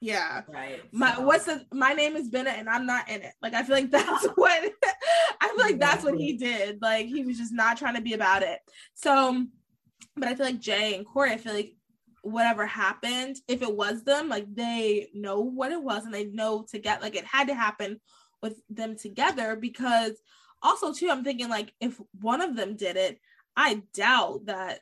Yeah. 0.01 0.42
Right. 0.48 0.80
My 0.92 1.14
so- 1.14 1.22
what's 1.22 1.44
the 1.44 1.64
my 1.72 1.92
name 1.92 2.16
is 2.16 2.28
Bennett 2.28 2.59
and 2.59 2.68
I'm 2.68 2.86
not 2.86 3.09
in 3.09 3.22
it. 3.22 3.32
Like 3.42 3.55
I 3.55 3.62
feel 3.62 3.76
like 3.76 3.90
that's 3.90 4.26
what 4.34 4.72
I 5.40 5.48
feel 5.48 5.59
like 5.59 5.78
that's 5.78 6.05
what 6.05 6.18
he 6.18 6.36
did. 6.36 6.80
Like 6.80 7.07
he 7.07 7.24
was 7.24 7.38
just 7.38 7.53
not 7.53 7.76
trying 7.76 7.96
to 7.96 8.03
be 8.03 8.14
about 8.14 8.42
it. 8.42 8.61
So, 8.94 9.44
but 10.16 10.28
I 10.28 10.34
feel 10.34 10.46
like 10.46 10.61
Jay 10.61 10.94
and 10.94 11.07
Corey, 11.07 11.32
I 11.32 11.36
feel 11.36 11.55
like 11.55 11.74
whatever 12.22 12.66
happened, 12.66 13.36
if 13.48 13.62
it 13.62 13.74
was 13.74 14.03
them, 14.05 14.28
like 14.28 14.46
they 14.55 15.09
know 15.14 15.40
what 15.40 15.72
it 15.72 15.82
was 15.82 16.05
and 16.05 16.14
they 16.14 16.24
know 16.24 16.64
to 16.70 16.78
get 16.78 17.03
like 17.03 17.16
it 17.16 17.24
had 17.24 17.48
to 17.48 17.55
happen 17.55 18.01
with 18.42 18.61
them 18.70 18.96
together 18.96 19.57
because 19.57 20.12
also 20.62 20.92
too, 20.92 21.11
I'm 21.11 21.24
thinking 21.24 21.48
like 21.48 21.72
if 21.80 22.01
one 22.20 22.40
of 22.40 22.57
them 22.57 22.76
did 22.76 22.96
it, 22.96 23.18
I 23.57 23.82
doubt 23.94 24.46
that 24.46 24.80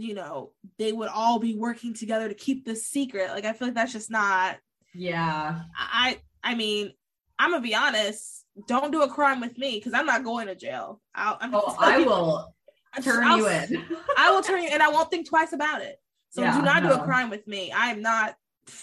you 0.00 0.14
know 0.14 0.52
they 0.78 0.92
would 0.92 1.08
all 1.08 1.38
be 1.38 1.54
working 1.56 1.94
together 1.94 2.28
to 2.28 2.34
keep 2.34 2.64
this 2.64 2.86
secret. 2.86 3.30
Like 3.30 3.44
I 3.44 3.52
feel 3.52 3.68
like 3.68 3.74
that's 3.74 3.92
just 3.92 4.10
not 4.10 4.56
Yeah. 4.94 5.60
I 5.78 6.20
I 6.42 6.54
mean, 6.54 6.92
I'm 7.38 7.50
gonna 7.50 7.62
be 7.62 7.74
honest. 7.74 8.44
Don't 8.66 8.90
do 8.92 9.02
a 9.02 9.08
crime 9.08 9.40
with 9.40 9.56
me 9.58 9.76
because 9.78 9.94
I'm 9.94 10.06
not 10.06 10.24
going 10.24 10.46
to 10.48 10.54
jail. 10.54 11.00
I'll, 11.14 11.38
I'm 11.40 11.54
Oh, 11.54 11.76
I 11.78 11.98
will 12.00 12.52
turn 13.02 13.24
I'll- 13.24 13.38
you 13.38 13.48
in. 13.48 13.84
I 14.18 14.30
will 14.32 14.42
turn 14.42 14.62
you, 14.62 14.68
and 14.70 14.82
I 14.82 14.88
won't 14.88 15.10
think 15.10 15.28
twice 15.28 15.52
about 15.52 15.80
it. 15.82 15.96
So 16.30 16.42
Yeah, 16.42 16.56
do 16.58 16.62
not 16.62 16.82
do 16.82 16.90
a 16.92 17.02
crime 17.04 17.30
with 17.30 17.46
me. 17.46 17.72
I 17.72 17.90
am 17.90 18.02
not. 18.02 18.34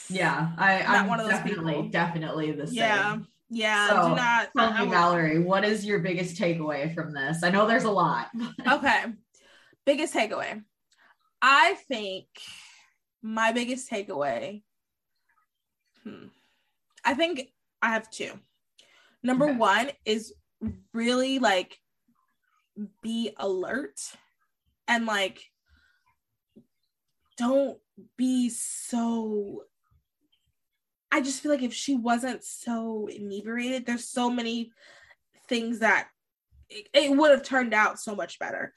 Yeah, 0.09 0.49
I, 0.57 0.80
Not 0.80 0.89
I'm 0.89 1.07
one 1.07 1.20
of 1.20 1.26
those 1.28 1.36
definitely, 1.36 1.74
people. 1.76 1.89
definitely 1.89 2.51
the 2.51 2.68
same. 2.68 2.76
Yeah, 2.76 3.18
yeah. 3.49 3.89
So, 3.89 4.09
do 4.09 4.15
not. 4.15 4.49
Tell 4.57 4.74
me, 4.74 4.80
will- 4.82 4.89
Valerie, 4.91 5.39
what 5.39 5.63
is 5.63 5.86
your 5.86 5.99
biggest 5.99 6.36
takeaway 6.36 6.93
from 6.93 7.13
this? 7.13 7.43
I 7.43 7.51
know 7.51 7.68
there's 7.68 7.84
a 7.86 7.91
lot. 7.91 8.28
okay. 8.68 9.05
Biggest 9.86 10.13
takeaway. 10.13 10.61
I 11.41 11.75
think 11.88 12.27
my 13.21 13.51
biggest 13.51 13.89
takeaway. 13.89 14.63
Hmm, 16.03 16.27
I 17.05 17.13
think 17.13 17.51
I 17.81 17.89
have 17.89 18.09
two. 18.09 18.31
Number 19.23 19.45
Okay. 19.45 19.57
one 19.57 19.91
is 20.05 20.33
really 20.93 21.39
like 21.39 21.77
be 23.01 23.31
alert 23.38 23.99
and 24.88 25.05
like 25.05 25.43
don't 27.38 27.77
be 28.17 28.49
so 28.49 29.63
I 31.11 31.21
just 31.21 31.41
feel 31.41 31.51
like 31.51 31.63
if 31.63 31.73
she 31.73 31.95
wasn't 31.95 32.43
so 32.43 33.07
inebriated, 33.07 33.85
there's 33.85 34.07
so 34.09 34.29
many 34.29 34.71
things 35.47 35.79
that 35.79 36.09
it, 36.69 36.89
it 36.93 37.15
would 37.15 37.31
have 37.31 37.43
turned 37.43 37.73
out 37.73 37.99
so 37.99 38.13
much 38.13 38.39
better. 38.39 38.73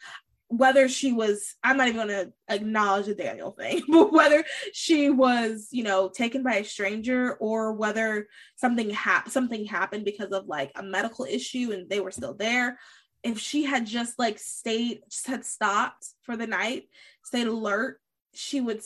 Whether 0.52 0.88
she 0.88 1.12
was, 1.12 1.54
I'm 1.62 1.76
not 1.76 1.88
even 1.88 2.06
going 2.06 2.26
to 2.26 2.32
acknowledge 2.48 3.06
the 3.06 3.14
Daniel 3.14 3.52
thing, 3.52 3.82
but 3.88 4.12
whether 4.12 4.44
she 4.72 5.08
was, 5.08 5.68
you 5.70 5.84
know, 5.84 6.08
taken 6.08 6.42
by 6.42 6.56
a 6.56 6.64
stranger 6.64 7.34
or 7.34 7.72
whether 7.72 8.26
something 8.56 8.90
hap- 8.90 9.28
something 9.28 9.64
happened 9.64 10.04
because 10.04 10.32
of 10.32 10.48
like 10.48 10.72
a 10.74 10.82
medical 10.82 11.24
issue 11.24 11.70
and 11.72 11.88
they 11.88 12.00
were 12.00 12.10
still 12.10 12.34
there. 12.34 12.78
If 13.22 13.38
she 13.38 13.64
had 13.64 13.86
just 13.86 14.18
like 14.18 14.38
stayed, 14.38 15.02
just 15.08 15.28
had 15.28 15.44
stopped 15.44 16.06
for 16.22 16.36
the 16.36 16.46
night, 16.46 16.84
stayed 17.24 17.46
alert, 17.46 18.00
she 18.34 18.60
would. 18.60 18.82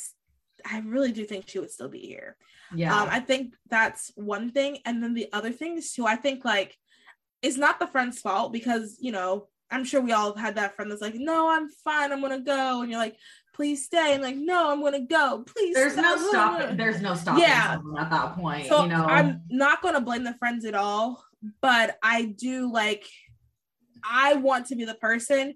i 0.66 0.80
really 0.80 1.12
do 1.12 1.24
think 1.24 1.48
she 1.48 1.58
would 1.58 1.70
still 1.70 1.88
be 1.88 2.00
here. 2.00 2.36
Yeah. 2.74 2.94
Um, 2.94 3.08
I 3.10 3.20
think 3.20 3.54
that's 3.68 4.12
one 4.16 4.50
thing. 4.50 4.78
And 4.84 5.02
then 5.02 5.14
the 5.14 5.28
other 5.32 5.52
thing 5.52 5.78
is 5.78 5.92
too, 5.92 6.06
I 6.06 6.16
think 6.16 6.44
like 6.44 6.76
it's 7.42 7.56
not 7.56 7.78
the 7.78 7.86
friend's 7.86 8.20
fault 8.20 8.52
because, 8.52 8.96
you 9.00 9.12
know, 9.12 9.48
I'm 9.70 9.84
sure 9.84 10.00
we 10.00 10.12
all 10.12 10.34
have 10.34 10.44
had 10.44 10.54
that 10.56 10.76
friend 10.76 10.90
that's 10.90 11.02
like, 11.02 11.14
no, 11.14 11.50
I'm 11.50 11.68
fine, 11.68 12.12
I'm 12.12 12.20
gonna 12.20 12.40
go. 12.40 12.82
And 12.82 12.90
you're 12.90 13.00
like, 13.00 13.16
please 13.54 13.84
stay. 13.84 14.14
I'm 14.14 14.20
like, 14.20 14.36
no, 14.36 14.70
I'm 14.70 14.82
gonna 14.82 15.06
go. 15.06 15.44
Please 15.46 15.74
there's 15.74 15.96
no 15.96 16.16
stop." 16.16 16.58
stopping. 16.60 16.76
There's 16.76 17.00
no 17.00 17.14
stopping 17.14 17.42
Yeah. 17.42 17.78
at 17.98 18.10
that 18.10 18.34
point. 18.34 18.66
so 18.68 18.82
you 18.82 18.88
know. 18.88 19.04
I'm 19.04 19.42
not 19.48 19.82
gonna 19.82 20.00
blame 20.00 20.24
the 20.24 20.34
friends 20.34 20.64
at 20.64 20.74
all, 20.74 21.24
but 21.60 21.96
I 22.02 22.24
do 22.24 22.70
like 22.70 23.06
I 24.08 24.34
want 24.34 24.66
to 24.66 24.76
be 24.76 24.84
the 24.84 24.94
person 24.94 25.54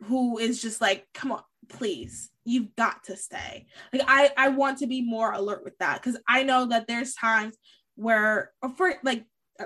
who 0.00 0.38
is 0.38 0.60
just 0.60 0.80
like, 0.80 1.06
come 1.14 1.32
on, 1.32 1.42
please, 1.68 2.30
you've 2.44 2.74
got 2.76 3.04
to 3.04 3.16
stay. 3.16 3.66
Like 3.92 4.02
I 4.06 4.30
I 4.36 4.48
want 4.50 4.78
to 4.78 4.86
be 4.86 5.02
more 5.02 5.32
alert 5.32 5.64
with 5.64 5.78
that 5.78 6.02
because 6.02 6.20
I 6.28 6.42
know 6.42 6.66
that 6.66 6.86
there's 6.86 7.14
times 7.14 7.56
where 7.96 8.52
for 8.76 8.94
like 9.02 9.24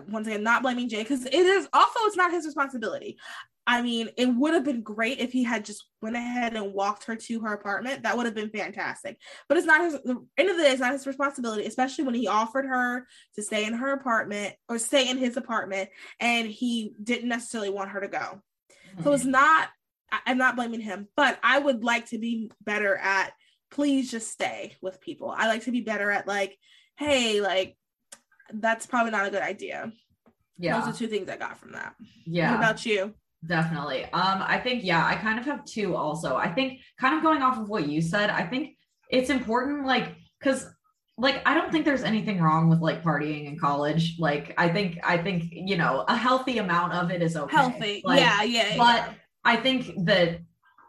once 0.09 0.27
again 0.27 0.43
not 0.43 0.63
blaming 0.63 0.89
Jay 0.89 1.03
because 1.03 1.25
it 1.25 1.35
is 1.35 1.69
also 1.73 2.01
it's 2.05 2.17
not 2.17 2.31
his 2.31 2.47
responsibility. 2.47 3.19
I 3.67 3.81
mean, 3.81 4.09
it 4.17 4.27
would 4.27 4.55
have 4.55 4.65
been 4.65 4.83
great 4.83 5.21
if 5.21 5.31
he 5.31 5.45
had 5.45 5.65
just 5.65 5.85
went 6.01 6.17
ahead 6.17 6.55
and 6.55 6.75
walked 6.75 7.05
her 7.05 7.15
to 7.15 7.41
her 7.41 7.53
apartment. 7.53 8.03
That 8.03 8.17
would 8.17 8.27
have 8.27 8.35
been 8.35 8.51
fantastic. 8.51 9.19
But 9.49 9.57
it's 9.57 9.67
not 9.67 9.83
his. 9.83 9.93
The 10.03 10.27
end 10.37 10.51
of 10.51 10.57
the 10.57 10.65
day, 10.65 10.73
it's 10.73 10.81
not 10.81 10.93
his 10.93 11.07
responsibility, 11.07 11.65
especially 11.67 12.05
when 12.05 12.15
he 12.15 12.27
offered 12.27 12.67
her 12.67 13.07
to 13.37 13.43
stay 13.43 13.65
in 13.65 13.75
her 13.75 13.93
apartment 13.93 14.55
or 14.69 14.79
stay 14.79 15.09
in 15.09 15.17
his 15.17 15.37
apartment, 15.37 15.91
and 16.19 16.49
he 16.49 16.95
didn't 17.01 17.29
necessarily 17.29 17.71
want 17.71 17.91
her 17.91 18.01
to 18.01 18.09
go. 18.09 18.43
So 19.05 19.13
it's 19.13 19.23
mm-hmm. 19.23 19.33
not. 19.33 19.69
I'm 20.27 20.39
not 20.39 20.57
blaming 20.57 20.81
him, 20.81 21.09
but 21.17 21.39
I 21.43 21.59
would 21.59 21.85
like 21.85 22.07
to 22.11 22.19
be 22.19 22.51
better 22.61 22.97
at. 22.97 23.33
Please 23.71 24.11
just 24.11 24.31
stay 24.31 24.77
with 24.83 25.01
people. 25.01 25.31
I 25.31 25.47
like 25.47 25.65
to 25.65 25.71
be 25.71 25.81
better 25.81 26.11
at 26.11 26.29
like, 26.29 26.59
hey, 26.99 27.41
like, 27.41 27.77
that's 28.55 28.87
probably 28.87 29.11
not 29.11 29.27
a 29.27 29.31
good 29.31 29.43
idea. 29.43 29.93
yeah. 30.59 30.81
Those 30.81 30.95
are 30.95 30.99
two 30.99 31.09
things 31.09 31.29
I 31.29 31.37
got 31.37 31.59
from 31.59 31.73
that. 31.73 31.95
yeah. 32.27 32.51
What 32.51 32.59
about 32.59 32.87
you? 32.87 33.15
Definitely. 33.47 34.05
Um, 34.05 34.45
I 34.47 34.59
think, 34.59 34.85
yeah, 34.85 35.05
I 35.05 35.17
kind 35.17 35.39
of 35.39 35.45
have 35.47 35.65
two 35.65 35.97
also. 35.97 36.37
I 36.37 36.49
think 36.53 36.81
kind 37.01 37.17
of 37.17 37.23
going 37.23 37.43
off 37.43 37.59
of 37.59 37.69
what 37.69 37.89
you 37.89 38.01
said, 38.01 38.31
I 38.31 38.45
think 38.47 38.77
it's 39.11 39.31
important, 39.31 39.85
like, 39.85 40.15
because 40.39 40.67
like 41.19 41.43
I 41.45 41.55
don't 41.55 41.71
think 41.71 41.85
there's 41.85 42.03
anything 42.03 42.41
wrong 42.41 42.69
with 42.69 42.81
like 42.81 43.03
partying 43.03 43.47
in 43.47 43.59
college. 43.59 44.17
Like 44.19 44.55
I 44.57 44.69
think 44.69 44.99
I 45.05 45.19
think, 45.19 45.45
you 45.51 45.77
know, 45.77 46.05
a 46.09 46.17
healthy 46.17 46.59
amount 46.59 46.95
of 46.95 47.11
it 47.11 47.23
is 47.23 47.37
okay. 47.37 47.57
Healthy. 47.57 48.03
Like, 48.05 48.21
yeah, 48.21 48.43
yeah. 48.43 48.77
But 48.77 48.97
yeah. 48.97 49.15
I 49.45 49.57
think 49.57 49.93
that 50.07 50.41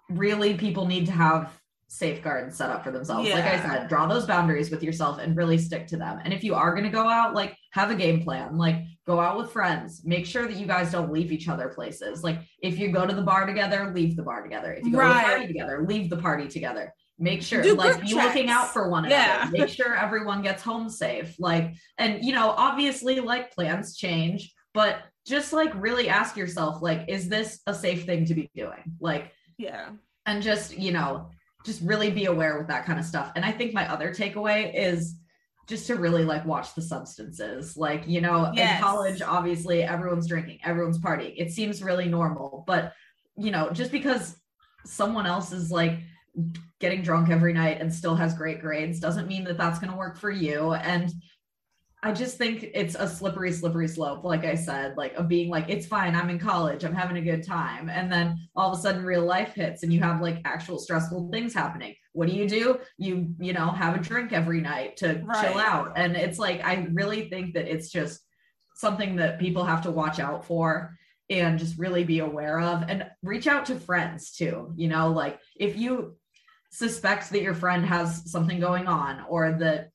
really 0.09 0.53
people 0.55 0.85
need 0.85 1.07
to 1.07 1.11
have 1.11 1.51
safeguards 1.93 2.57
set 2.57 2.71
up 2.71 2.83
for 2.83 2.89
themselves. 2.89 3.29
Like 3.29 3.43
I 3.45 3.61
said, 3.61 3.87
draw 3.87 4.07
those 4.07 4.25
boundaries 4.25 4.71
with 4.71 4.81
yourself 4.81 5.19
and 5.19 5.37
really 5.37 5.59
stick 5.59 5.85
to 5.87 5.97
them. 5.97 6.19
And 6.23 6.33
if 6.33 6.43
you 6.43 6.55
are 6.55 6.71
going 6.71 6.85
to 6.85 6.89
go 6.89 7.07
out, 7.07 7.35
like 7.35 7.55
have 7.71 7.91
a 7.91 7.95
game 7.95 8.23
plan, 8.23 8.57
like 8.57 8.77
go 9.05 9.19
out 9.19 9.37
with 9.37 9.51
friends, 9.51 10.01
make 10.03 10.25
sure 10.25 10.47
that 10.47 10.57
you 10.57 10.65
guys 10.65 10.91
don't 10.91 11.11
leave 11.11 11.31
each 11.31 11.47
other 11.47 11.69
places. 11.69 12.23
Like 12.23 12.39
if 12.63 12.79
you 12.79 12.91
go 12.91 13.05
to 13.05 13.13
the 13.13 13.21
bar 13.21 13.45
together, 13.45 13.91
leave 13.93 14.15
the 14.15 14.23
bar 14.23 14.41
together. 14.41 14.73
If 14.73 14.85
you 14.85 14.93
go 14.93 15.01
to 15.01 15.07
the 15.07 15.13
party 15.13 15.47
together, 15.47 15.85
leave 15.87 16.09
the 16.09 16.17
party 16.17 16.47
together. 16.47 16.91
Make 17.19 17.43
sure 17.43 17.61
Do 17.61 17.75
like 17.75 18.01
be 18.01 18.15
looking 18.15 18.49
out 18.49 18.73
for 18.73 18.89
one 18.89 19.07
Yeah. 19.07 19.43
another. 19.43 19.57
Make 19.59 19.69
sure 19.77 19.95
everyone 19.95 20.41
gets 20.41 20.63
home 20.63 20.89
safe. 20.89 21.35
Like 21.37 21.75
and 21.99 22.25
you 22.25 22.33
know, 22.33 22.49
obviously 22.57 23.19
like 23.19 23.53
plans 23.53 23.95
change, 23.95 24.51
but 24.73 24.97
just 25.27 25.53
like 25.53 25.71
really 25.75 26.09
ask 26.09 26.35
yourself 26.35 26.81
like 26.81 27.05
is 27.07 27.29
this 27.29 27.61
a 27.67 27.73
safe 27.73 28.05
thing 28.05 28.25
to 28.25 28.33
be 28.33 28.49
doing? 28.55 28.97
Like 28.99 29.31
yeah. 29.59 29.89
and 30.25 30.41
just 30.41 30.75
you 30.75 30.91
know 30.91 31.29
just 31.65 31.81
really 31.81 32.09
be 32.11 32.25
aware 32.25 32.57
with 32.57 32.67
that 32.67 32.85
kind 32.85 32.99
of 32.99 33.05
stuff. 33.05 33.31
And 33.35 33.43
i 33.45 33.51
think 33.51 33.73
my 33.73 33.91
other 33.91 34.13
takeaway 34.13 34.71
is 34.75 35.15
just 35.67 35.87
to 35.87 35.95
really 35.95 36.25
like 36.25 36.45
watch 36.45 36.75
the 36.75 36.81
substances. 36.81 37.77
Like 37.77 38.03
you 38.07 38.21
know 38.21 38.51
Yes. 38.53 38.77
in 38.77 38.83
college 38.83 39.21
obviously 39.21 39.83
everyone's 39.83 40.27
drinking 40.27 40.59
everyone's 40.63 40.99
partying. 40.99 41.33
It 41.37 41.51
seems 41.51 41.81
really 41.81 42.07
normal 42.07 42.63
but 42.67 42.93
you 43.37 43.51
know 43.51 43.69
just 43.71 43.91
because 43.91 44.35
someone 44.85 45.25
else 45.25 45.51
is 45.51 45.71
like 45.71 45.99
getting 46.79 47.01
drunk 47.01 47.29
every 47.29 47.53
night 47.53 47.79
and 47.79 47.93
still 47.93 48.15
has 48.15 48.33
great 48.33 48.59
grades 48.59 48.99
doesn't 48.99 49.27
mean 49.27 49.43
that 49.45 49.57
that's 49.57 49.79
going 49.79 49.91
to 49.91 49.97
work 49.97 50.17
for 50.17 50.31
you. 50.31 50.73
And 50.73 51.11
I 52.05 52.11
just 52.11 52.37
think 52.37 52.69
it's 52.73 52.95
a 52.95 53.07
slippery, 53.07 53.53
slippery 53.53 53.87
slope. 53.87 54.25
Like 54.25 54.43
I 54.43 54.55
said, 54.55 54.97
like 54.97 55.13
of 55.13 55.29
being 55.29 55.49
like, 55.49 55.69
it's 55.69 55.85
fine. 55.85 56.15
I'm 56.15 56.29
in 56.29 56.37
college. 56.37 56.83
I'm 56.83 56.93
having 56.93 57.15
a 57.15 57.21
good 57.21 57.45
time. 57.47 57.89
And 57.89 58.11
then 58.11 58.37
all 58.57 58.73
of 58.73 58.77
a 58.77 58.81
sudden 58.81 59.05
real 59.05 59.23
life 59.23 59.53
hits 59.53 59.83
and 59.83 59.93
you 59.93 60.01
have 60.01 60.21
like 60.21 60.41
actual 60.43 60.79
stressful 60.79 61.29
things 61.31 61.53
happening. 61.53 61.95
What 62.11 62.27
do 62.27 62.35
you 62.35 62.47
do? 62.47 62.81
You, 62.97 63.33
you 63.39 63.53
know, 63.53 63.69
have 63.69 63.95
a 63.95 63.99
drink 63.99 64.33
every 64.33 64.59
night 64.59 64.97
to 64.97 65.21
Right. 65.23 65.47
chill 65.47 65.57
out. 65.57 65.93
And 65.95 66.17
it's 66.17 66.37
like, 66.37 66.61
I 66.65 66.87
really 66.91 67.29
think 67.29 67.53
that 67.53 67.71
it's 67.73 67.89
just 67.89 68.19
something 68.75 69.15
that 69.15 69.39
people 69.39 69.63
have 69.63 69.83
to 69.83 69.91
watch 69.91 70.19
out 70.19 70.45
for 70.45 70.97
and 71.29 71.57
just 71.57 71.79
really 71.79 72.03
be 72.03 72.19
aware 72.19 72.59
of 72.59 72.83
and 72.89 73.05
reach 73.21 73.47
out 73.47 73.65
to 73.67 73.79
friends 73.79 74.31
too. 74.31 74.73
You 74.75 74.89
know, 74.89 75.09
like 75.09 75.39
if 75.55 75.77
you 75.77 76.17
suspect 76.69 77.29
that 77.29 77.41
your 77.41 77.53
friend 77.53 77.85
has 77.85 78.29
something 78.29 78.59
going 78.59 78.87
on 78.87 79.23
or 79.29 79.53
that 79.53 79.92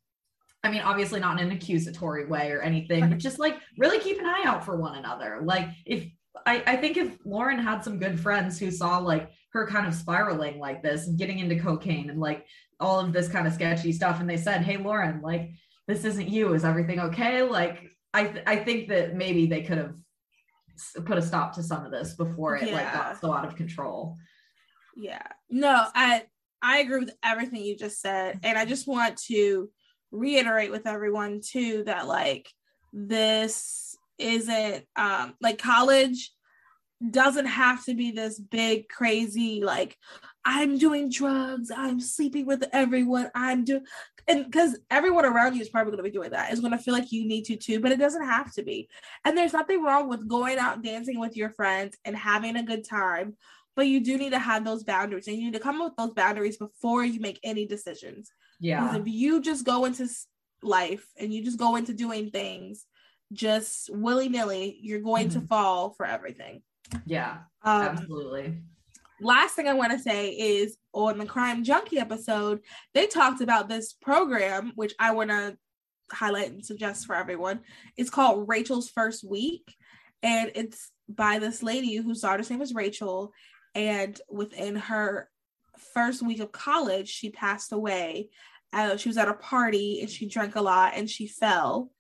I 0.69 0.71
mean, 0.71 0.83
obviously 0.83 1.19
not 1.19 1.41
in 1.41 1.47
an 1.47 1.57
accusatory 1.57 2.27
way 2.27 2.51
or 2.51 2.61
anything, 2.61 3.09
but 3.09 3.17
just 3.17 3.39
like 3.39 3.57
really 3.79 3.99
keep 4.01 4.19
an 4.19 4.27
eye 4.27 4.43
out 4.45 4.63
for 4.63 4.77
one 4.77 4.97
another. 4.97 5.41
Like 5.43 5.71
if 5.87 6.05
I, 6.45 6.63
I 6.67 6.77
think 6.77 6.99
if 6.99 7.17
Lauren 7.25 7.59
had 7.59 7.83
some 7.83 7.99
good 7.99 8.21
friends 8.21 8.59
who 8.59 8.71
saw 8.71 8.99
like 8.99 9.31
her 9.55 9.67
kind 9.67 9.87
of 9.87 9.95
spiraling 9.95 10.59
like 10.59 10.83
this 10.83 11.07
and 11.07 11.19
getting 11.19 11.39
into 11.39 11.59
cocaine 11.59 12.11
and 12.11 12.21
like 12.21 12.45
all 12.81 13.01
of 13.01 13.15
this 13.15 13.29
kind 13.29 13.47
of 13.47 13.55
sketchy 13.55 13.93
stuff, 13.93 14.21
and 14.21 14.29
they 14.29 14.37
said, 14.37 14.61
Hey 14.61 14.77
Lauren, 14.77 15.23
like 15.23 15.53
this 15.87 16.05
isn't 16.05 16.29
you. 16.29 16.53
Is 16.53 16.67
everything 16.67 17.01
okay? 17.01 17.41
Like 17.41 17.85
I 18.13 18.25
th- 18.27 18.45
I 18.47 18.57
think 18.57 18.89
that 18.89 19.15
maybe 19.15 19.47
they 19.47 19.63
could 19.63 19.79
have 19.79 19.97
put 21.07 21.17
a 21.17 21.23
stop 21.23 21.55
to 21.55 21.63
some 21.63 21.87
of 21.87 21.91
this 21.93 22.13
before 22.13 22.57
it 22.57 22.71
like 22.71 22.93
got 22.93 23.19
so 23.19 23.33
out 23.33 23.47
of 23.47 23.57
control. 23.57 24.19
Yeah. 24.99 25.27
No, 25.49 25.87
I 25.95 26.25
I 26.61 26.81
agree 26.81 27.01
with 27.01 27.15
everything 27.25 27.63
you 27.63 27.75
just 27.75 28.03
said. 28.03 28.41
And 28.43 28.59
I 28.59 28.67
just 28.67 28.87
want 28.87 29.17
to 29.29 29.71
reiterate 30.11 30.71
with 30.71 30.87
everyone 30.87 31.41
too 31.41 31.85
that 31.85 32.07
like 32.07 32.49
this 32.93 33.97
isn't 34.19 34.85
um 34.97 35.35
like 35.41 35.59
college 35.59 36.33
doesn't 37.11 37.47
have 37.47 37.85
to 37.85 37.95
be 37.95 38.11
this 38.11 38.41
big 38.41 38.89
crazy 38.89 39.63
like 39.63 39.97
I'm 40.45 40.79
doing 40.79 41.11
drugs, 41.11 41.71
I'm 41.71 42.01
sleeping 42.01 42.47
with 42.47 42.65
everyone, 42.73 43.31
I'm 43.35 43.65
doing 43.65 43.85
and 44.27 44.45
because 44.45 44.79
everyone 44.91 45.25
around 45.25 45.55
you 45.55 45.61
is 45.61 45.69
probably 45.69 45.93
going 45.93 45.99
to 46.05 46.11
be 46.11 46.17
doing 46.17 46.31
that 46.31 46.53
is 46.53 46.61
going 46.61 46.73
to 46.73 46.79
feel 46.79 46.95
like 46.95 47.13
you 47.13 47.27
need 47.27 47.45
to 47.47 47.57
too 47.57 47.81
but 47.81 47.93
it 47.93 47.99
doesn't 47.99 48.25
have 48.25 48.53
to 48.55 48.63
be. 48.63 48.89
And 49.25 49.37
there's 49.37 49.53
nothing 49.53 49.83
wrong 49.83 50.09
with 50.09 50.27
going 50.27 50.59
out 50.59 50.83
dancing 50.83 51.21
with 51.21 51.37
your 51.37 51.51
friends 51.51 51.97
and 52.05 52.17
having 52.17 52.57
a 52.57 52.63
good 52.63 52.85
time 52.85 53.37
but 53.77 53.87
you 53.87 54.01
do 54.01 54.19
need 54.19 54.31
to 54.31 54.41
have 54.41 54.65
those 54.65 54.83
boundaries 54.83 55.29
and 55.29 55.37
you 55.37 55.45
need 55.45 55.55
to 55.55 55.61
come 55.61 55.81
up 55.81 55.91
with 55.91 55.97
those 55.97 56.15
boundaries 56.15 56.57
before 56.57 57.05
you 57.05 57.21
make 57.21 57.39
any 57.45 57.65
decisions 57.65 58.33
Yeah. 58.61 58.81
because 58.83 59.01
if 59.01 59.07
you 59.07 59.41
just 59.41 59.65
go 59.65 59.85
into 59.85 60.09
life 60.63 61.07
and 61.19 61.33
you 61.33 61.45
just 61.45 61.59
go 61.59 61.77
into 61.77 61.93
doing 61.95 62.31
things 62.31 62.85
just 63.33 63.91
willy-nilly 63.93 64.79
you're 64.81 65.01
going 65.01 65.29
to 65.29 65.41
fall 65.43 65.91
for 65.91 66.07
everything 66.07 66.63
Yeah. 67.07 67.39
um 67.63 67.83
Absolutely. 67.83 68.59
last 69.21 69.55
thing 69.55 69.69
I 69.69 69.75
want 69.75 69.93
to 69.93 69.99
say 69.99 70.31
is 70.31 70.77
on 70.93 71.19
the 71.19 71.27
Crime 71.27 71.63
Junkie 71.63 71.99
episode, 71.99 72.61
they 72.95 73.07
talked 73.07 73.41
about 73.41 73.69
this 73.69 73.93
program, 73.93 74.73
which 74.75 74.95
I 74.99 75.13
want 75.13 75.31
to 75.31 75.57
highlight 76.11 76.51
and 76.51 76.65
suggest 76.65 77.07
for 77.07 77.15
everyone. 77.15 77.61
It's 77.97 78.11
called 78.11 78.49
Rachel's 78.49 78.89
First 78.91 79.23
Week, 79.23 79.63
and 80.23 80.51
it's 80.57 80.91
by 81.09 81.39
this 81.39 81.63
lady 81.63 81.97
whose 81.97 82.23
daughter's 82.23 82.51
name 82.51 82.63
is 82.63 82.75
Rachel. 82.75 83.33
And 83.75 84.21
within 84.29 84.75
her 84.77 85.29
first 85.79 86.23
week 86.23 86.41
of 86.41 86.53
college, 86.53 87.09
she 87.09 87.31
passed 87.31 87.73
away. 87.73 88.29
Uh, 88.73 88.97
she 88.97 89.09
was 89.09 89.17
at 89.17 89.29
a 89.29 89.35
party 89.35 90.01
and 90.01 90.11
she 90.11 90.29
drank 90.29 90.57
a 90.57 90.61
lot 90.61 90.93
and 90.95 91.09
she 91.09 91.27
fell 91.27 91.91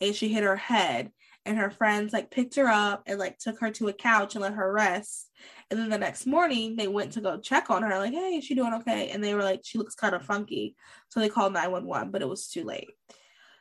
and 0.00 0.14
she 0.14 0.28
hit 0.28 0.44
her 0.44 0.56
head. 0.56 1.10
And 1.46 1.58
her 1.58 1.70
friends 1.70 2.14
like 2.14 2.30
picked 2.30 2.54
her 2.54 2.68
up 2.68 3.02
and 3.06 3.18
like 3.18 3.38
took 3.38 3.60
her 3.60 3.70
to 3.72 3.88
a 3.88 3.92
couch 3.92 4.34
and 4.34 4.42
let 4.42 4.54
her 4.54 4.72
rest. 4.72 5.30
And 5.70 5.78
then 5.78 5.90
the 5.90 5.98
next 5.98 6.24
morning, 6.24 6.76
they 6.76 6.88
went 6.88 7.12
to 7.12 7.20
go 7.20 7.38
check 7.38 7.68
on 7.68 7.82
her, 7.82 7.98
like, 7.98 8.14
hey, 8.14 8.36
is 8.36 8.44
she 8.44 8.54
doing 8.54 8.72
okay? 8.74 9.10
And 9.10 9.22
they 9.22 9.34
were 9.34 9.42
like, 9.42 9.60
she 9.62 9.76
looks 9.76 9.94
kind 9.94 10.14
of 10.14 10.24
funky. 10.24 10.74
So 11.10 11.20
they 11.20 11.28
called 11.28 11.52
911, 11.52 12.10
but 12.10 12.22
it 12.22 12.28
was 12.28 12.48
too 12.48 12.64
late. 12.64 12.88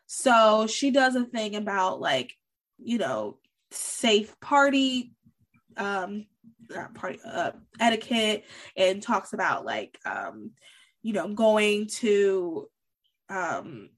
So 0.06 0.68
she 0.68 0.92
does 0.92 1.16
a 1.16 1.26
thing 1.26 1.56
about 1.56 2.00
like, 2.00 2.34
you 2.78 2.98
know, 2.98 3.40
safe 3.72 4.40
party, 4.40 5.14
um, 5.76 6.26
not 6.70 6.94
party 6.94 7.20
uh, 7.26 7.52
etiquette, 7.80 8.46
and 8.76 9.02
talks 9.02 9.34
about 9.34 9.66
like, 9.66 10.00
um, 10.06 10.52
you 11.02 11.14
know, 11.14 11.28
going 11.34 11.88
to, 11.88 12.68
um, 13.30 13.90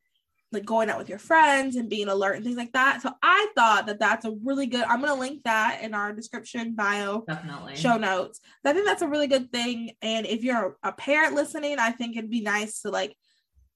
like 0.51 0.65
going 0.65 0.89
out 0.89 0.97
with 0.97 1.09
your 1.09 1.19
friends 1.19 1.75
and 1.75 1.89
being 1.89 2.07
alert 2.07 2.35
and 2.35 2.45
things 2.45 2.57
like 2.57 2.71
that. 2.71 3.01
So 3.01 3.11
I 3.21 3.47
thought 3.55 3.87
that 3.87 3.99
that's 3.99 4.25
a 4.25 4.31
really 4.43 4.67
good. 4.67 4.85
I'm 4.85 5.01
gonna 5.01 5.19
link 5.19 5.43
that 5.43 5.81
in 5.83 5.93
our 5.93 6.13
description 6.13 6.75
bio 6.75 7.25
Definitely. 7.27 7.75
show 7.75 7.97
notes. 7.97 8.39
I 8.63 8.73
think 8.73 8.85
that's 8.85 9.01
a 9.01 9.07
really 9.07 9.27
good 9.27 9.51
thing. 9.51 9.91
And 10.01 10.25
if 10.25 10.43
you're 10.43 10.77
a 10.83 10.91
parent 10.93 11.35
listening, 11.35 11.77
I 11.79 11.91
think 11.91 12.15
it'd 12.15 12.31
be 12.31 12.41
nice 12.41 12.81
to 12.81 12.89
like 12.89 13.15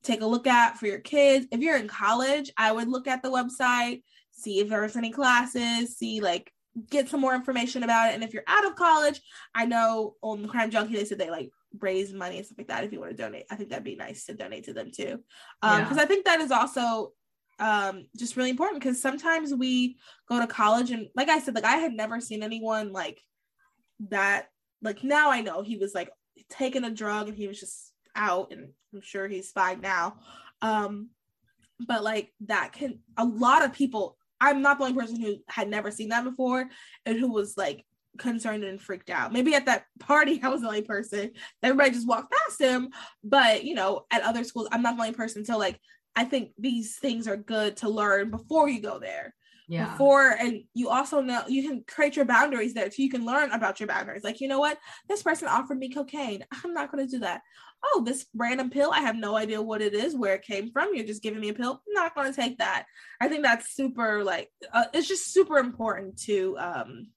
take 0.03 0.21
a 0.21 0.25
look 0.25 0.47
at 0.47 0.77
for 0.77 0.87
your 0.87 0.99
kids. 0.99 1.47
If 1.51 1.59
you're 1.59 1.77
in 1.77 1.87
college, 1.87 2.51
I 2.57 2.71
would 2.71 2.87
look 2.87 3.07
at 3.07 3.21
the 3.21 3.29
website, 3.29 4.03
see 4.31 4.59
if 4.59 4.69
there's 4.69 4.95
any 4.95 5.11
classes, 5.11 5.97
see 5.97 6.21
like 6.21 6.51
get 6.89 7.09
some 7.09 7.21
more 7.21 7.35
information 7.35 7.83
about 7.83 8.09
it. 8.09 8.15
And 8.15 8.23
if 8.23 8.33
you're 8.33 8.43
out 8.47 8.65
of 8.65 8.75
college, 8.75 9.21
I 9.53 9.65
know 9.65 10.15
on 10.21 10.47
Crime 10.47 10.71
Junkie 10.71 10.95
they 10.95 11.05
said 11.05 11.17
they 11.17 11.29
like 11.29 11.51
raise 11.79 12.13
money 12.13 12.37
and 12.37 12.45
stuff 12.45 12.57
like 12.57 12.67
that. 12.67 12.83
If 12.83 12.91
you 12.91 12.99
want 12.99 13.11
to 13.11 13.17
donate, 13.17 13.45
I 13.51 13.55
think 13.55 13.69
that'd 13.69 13.83
be 13.83 13.95
nice 13.95 14.25
to 14.25 14.33
donate 14.33 14.65
to 14.65 14.73
them 14.73 14.91
too. 14.91 15.19
Um, 15.61 15.79
Yeah. 15.79 15.83
because 15.83 15.97
I 15.97 16.05
think 16.05 16.25
that 16.25 16.41
is 16.41 16.51
also 16.51 17.13
um 17.59 18.05
just 18.17 18.37
really 18.37 18.49
important 18.49 18.81
because 18.81 19.01
sometimes 19.01 19.53
we 19.53 19.97
go 20.29 20.39
to 20.39 20.47
college 20.47 20.91
and 20.91 21.07
like 21.15 21.29
I 21.29 21.39
said, 21.39 21.55
like 21.55 21.65
I 21.65 21.75
had 21.77 21.93
never 21.93 22.21
seen 22.21 22.41
anyone 22.43 22.93
like 22.93 23.21
that 24.09 24.47
like 24.81 25.03
now 25.03 25.29
I 25.29 25.41
know 25.41 25.61
he 25.61 25.75
was 25.75 25.93
like 25.93 26.09
taking 26.49 26.85
a 26.85 26.89
drug 26.89 27.27
and 27.27 27.35
he 27.35 27.47
was 27.49 27.59
just 27.59 27.91
out 28.15 28.51
and 28.51 28.69
I'm 28.93 29.01
sure 29.01 29.27
he's 29.27 29.51
fine 29.51 29.81
now. 29.81 30.17
Um 30.61 31.09
but 31.85 32.03
like 32.03 32.33
that 32.41 32.71
can 32.73 32.99
a 33.17 33.25
lot 33.25 33.63
of 33.63 33.73
people 33.73 34.17
I'm 34.41 34.61
not 34.61 34.77
the 34.77 34.85
only 34.85 34.99
person 34.99 35.19
who 35.21 35.37
had 35.47 35.69
never 35.69 35.91
seen 35.91 36.09
that 36.09 36.23
before 36.23 36.69
and 37.05 37.19
who 37.19 37.31
was 37.31 37.57
like 37.57 37.85
concerned 38.17 38.63
and 38.63 38.81
freaked 38.81 39.09
out. 39.09 39.33
Maybe 39.33 39.53
at 39.55 39.65
that 39.65 39.85
party 39.99 40.39
I 40.43 40.49
was 40.49 40.61
the 40.61 40.67
only 40.67 40.81
person. 40.81 41.31
Everybody 41.63 41.91
just 41.91 42.07
walked 42.07 42.31
past 42.31 42.59
him, 42.59 42.89
but 43.23 43.63
you 43.63 43.75
know, 43.75 44.05
at 44.11 44.23
other 44.23 44.43
schools 44.43 44.67
I'm 44.71 44.81
not 44.81 44.95
the 44.95 45.03
only 45.03 45.13
person. 45.13 45.45
So 45.45 45.57
like 45.57 45.79
I 46.15 46.25
think 46.25 46.51
these 46.57 46.97
things 46.97 47.27
are 47.27 47.37
good 47.37 47.77
to 47.77 47.89
learn 47.89 48.31
before 48.31 48.67
you 48.67 48.81
go 48.81 48.99
there 48.99 49.33
yeah. 49.69 49.91
before 49.91 50.31
and 50.31 50.63
you 50.73 50.89
also 50.89 51.21
know 51.21 51.43
you 51.47 51.61
can 51.67 51.83
create 51.87 52.15
your 52.15 52.25
boundaries 52.25 52.73
there 52.73 52.89
so 52.89 53.01
you 53.03 53.09
can 53.09 53.23
learn 53.25 53.51
about 53.51 53.79
your 53.79 53.87
boundaries. 53.87 54.23
Like 54.23 54.41
you 54.41 54.47
know 54.47 54.59
what? 54.59 54.77
This 55.07 55.21
person 55.23 55.47
offered 55.47 55.77
me 55.77 55.89
cocaine. 55.89 56.43
I'm 56.63 56.73
not 56.73 56.91
going 56.91 57.05
to 57.05 57.11
do 57.11 57.19
that. 57.19 57.41
Oh 57.85 58.03
this 58.05 58.25
random 58.35 58.69
pill? 58.71 58.91
I 58.91 59.01
have 59.01 59.15
no 59.15 59.35
idea 59.37 59.61
what 59.61 59.81
it 59.81 59.93
is 59.93 60.15
where 60.15 60.33
it 60.35 60.41
came 60.41 60.71
from. 60.71 60.93
You're 60.93 61.05
just 61.05 61.21
giving 61.23 61.39
me 61.39 61.49
a 61.49 61.53
pill? 61.53 61.81
I'm 61.87 61.93
not 61.93 62.15
going 62.15 62.33
to 62.33 62.35
take 62.35 62.57
that. 62.57 62.85
I 63.21 63.27
think 63.29 63.43
that's 63.43 63.73
super 63.73 64.23
like 64.23 64.49
uh, 64.73 64.85
it's 64.93 65.07
just 65.07 65.31
super 65.31 65.57
important 65.59 66.19
to 66.23 66.57
um 66.59 67.07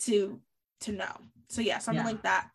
to 0.00 0.40
to 0.82 0.92
know. 0.92 1.16
So 1.48 1.62
yeah 1.62 1.78
something 1.78 2.04
Yeah. 2.04 2.10
like 2.10 2.22
that. 2.24 2.50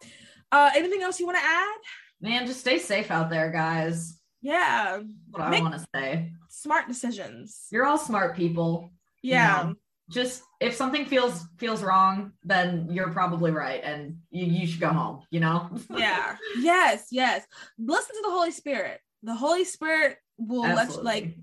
Uh 0.51 0.69
anything 0.75 1.01
else 1.01 1.19
you 1.19 1.25
want 1.25 1.39
to 1.39 1.43
add? 1.43 1.77
Man, 2.21 2.45
just 2.45 2.61
stay 2.61 2.77
safe 2.79 3.11
out 3.11 3.29
there, 3.29 3.51
guys. 3.51 4.19
Yeah 4.43 4.99
What 5.31 5.41
I 5.41 5.59
want 5.61 5.73
to 5.73 5.85
say. 5.95 6.31
smart 6.49 6.87
decisions 6.87 7.67
You're 7.71 7.85
all 7.85 7.97
smart 7.97 8.35
people. 8.35 8.91
you 9.23 9.31
yeah 9.31 9.63
know? 9.63 9.75
Just 10.09 10.43
if 10.59 10.75
something 10.75 11.05
feels 11.05 11.47
feels 11.57 11.81
wrong, 11.81 12.33
then 12.43 12.89
you're 12.91 13.09
probably 13.11 13.51
right, 13.51 13.81
and 13.83 14.17
you, 14.31 14.45
you 14.45 14.67
should 14.67 14.81
go 14.81 14.89
home. 14.89 15.21
You 15.31 15.39
know. 15.39 15.69
yeah 15.89 16.35
yes 16.59 17.07
yes 17.09 17.45
listen 17.79 18.13
to 18.17 18.21
the 18.25 18.29
holy 18.31 18.51
spirit 18.51 18.99
the 19.23 19.33
holy 19.33 19.63
spirit 19.63 20.17
will 20.37 20.63
let 20.63 20.89
you 20.89 21.01
like 21.01 21.37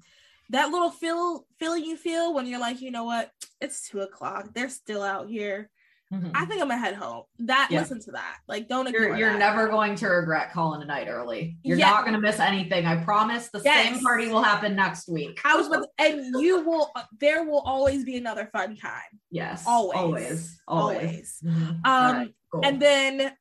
that 0.50 0.68
little 0.70 0.90
feel 0.90 1.46
feeling 1.58 1.84
you 1.84 1.96
feel 1.96 2.34
when 2.34 2.46
you're 2.46 2.60
like 2.60 2.82
you 2.82 2.90
know 2.90 3.04
what 3.04 3.30
it's 3.62 3.88
two 3.88 4.00
o'clock 4.00 4.50
they're 4.54 4.68
still 4.68 5.02
out 5.02 5.28
here 5.30 5.70
Mhm. 6.12 6.32
i 6.34 6.44
think 6.44 6.60
i'm 6.60 6.68
gonna 6.68 6.76
head 6.80 6.94
home 6.96 7.22
that 7.38 7.68
Yeah. 7.70 7.80
listen 7.80 8.00
to 8.00 8.10
that 8.12 8.38
like 8.48 8.68
don't 8.68 8.88
You're 8.90 9.16
you're 9.16 9.30
that. 9.32 9.38
never 9.38 9.68
going 9.68 9.94
to 9.96 10.08
regret 10.08 10.52
calling 10.52 10.82
a 10.82 10.84
night 10.84 11.06
early. 11.08 11.56
You're 11.62 11.78
Yeah. 11.78 11.90
not 11.90 12.02
to 12.06 12.20
miss 12.20 12.40
anything. 12.40 12.84
I 12.84 12.96
promise. 13.04 13.48
The 13.50 13.60
Yes. 13.64 13.94
same 13.94 14.02
party 14.02 14.26
will 14.28 14.42
happen 14.42 14.74
next 14.74 15.08
week. 15.08 15.40
i 15.44 15.54
was 15.56 15.68
with 15.68 15.86
and 15.98 16.34
you 16.42 16.64
will 16.64 16.90
there 17.20 17.44
will 17.44 17.60
always 17.60 18.04
be 18.04 18.16
another 18.16 18.46
fun 18.52 18.76
time 18.76 19.20
Yes. 19.30 19.64
Always. 19.66 19.96
Always. 19.96 20.60
always, 20.66 21.40
Mhm. 21.44 21.68
um 21.68 21.80
All 21.84 22.12
right, 22.14 22.34
cool. 22.50 22.64
and 22.64 22.82
then 22.82 23.36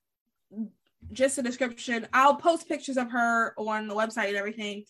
just 1.11 1.39
a 1.39 1.41
description 1.41 2.07
i'll 2.13 2.35
post 2.35 2.67
pictures 2.67 2.97
of 2.97 3.09
her 3.09 3.55
on 3.57 3.87
the 3.87 3.95
website 3.95 4.27
and 4.27 4.37
everything 4.37 4.83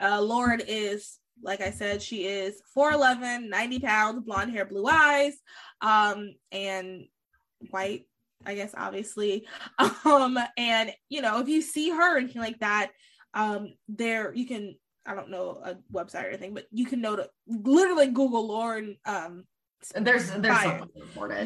uh 0.00 0.20
lauren 0.22 0.60
is 0.66 1.18
like 1.42 1.60
i 1.60 1.70
said 1.70 2.00
she 2.00 2.24
is 2.26 2.62
4'11 2.74 3.50
90 3.50 3.80
pounds 3.80 4.24
blonde 4.24 4.50
hair 4.52 4.64
blue 4.64 4.86
eyes 4.86 5.34
um 5.82 6.32
and 6.50 7.06
white 7.70 8.06
i 8.44 8.54
guess 8.54 8.74
obviously 8.76 9.46
um 10.04 10.38
and 10.56 10.92
you 11.08 11.20
know 11.22 11.40
if 11.40 11.48
you 11.48 11.60
see 11.62 11.90
her 11.90 12.14
or 12.14 12.18
anything 12.18 12.42
like 12.42 12.58
that 12.60 12.90
um 13.34 13.72
there 13.88 14.32
you 14.34 14.46
can 14.46 14.74
I 15.08 15.14
don't 15.14 15.30
know 15.30 15.60
a 15.62 15.76
website 15.96 16.24
or 16.24 16.28
anything, 16.30 16.52
but 16.52 16.66
you 16.72 16.84
can 16.84 17.00
know 17.00 17.14
to 17.14 17.30
literally 17.46 18.08
Google 18.08 18.48
Lauren. 18.48 18.96
Um, 19.04 19.44
there's 19.94 20.32
there's 20.32 20.56
something. 20.62 20.90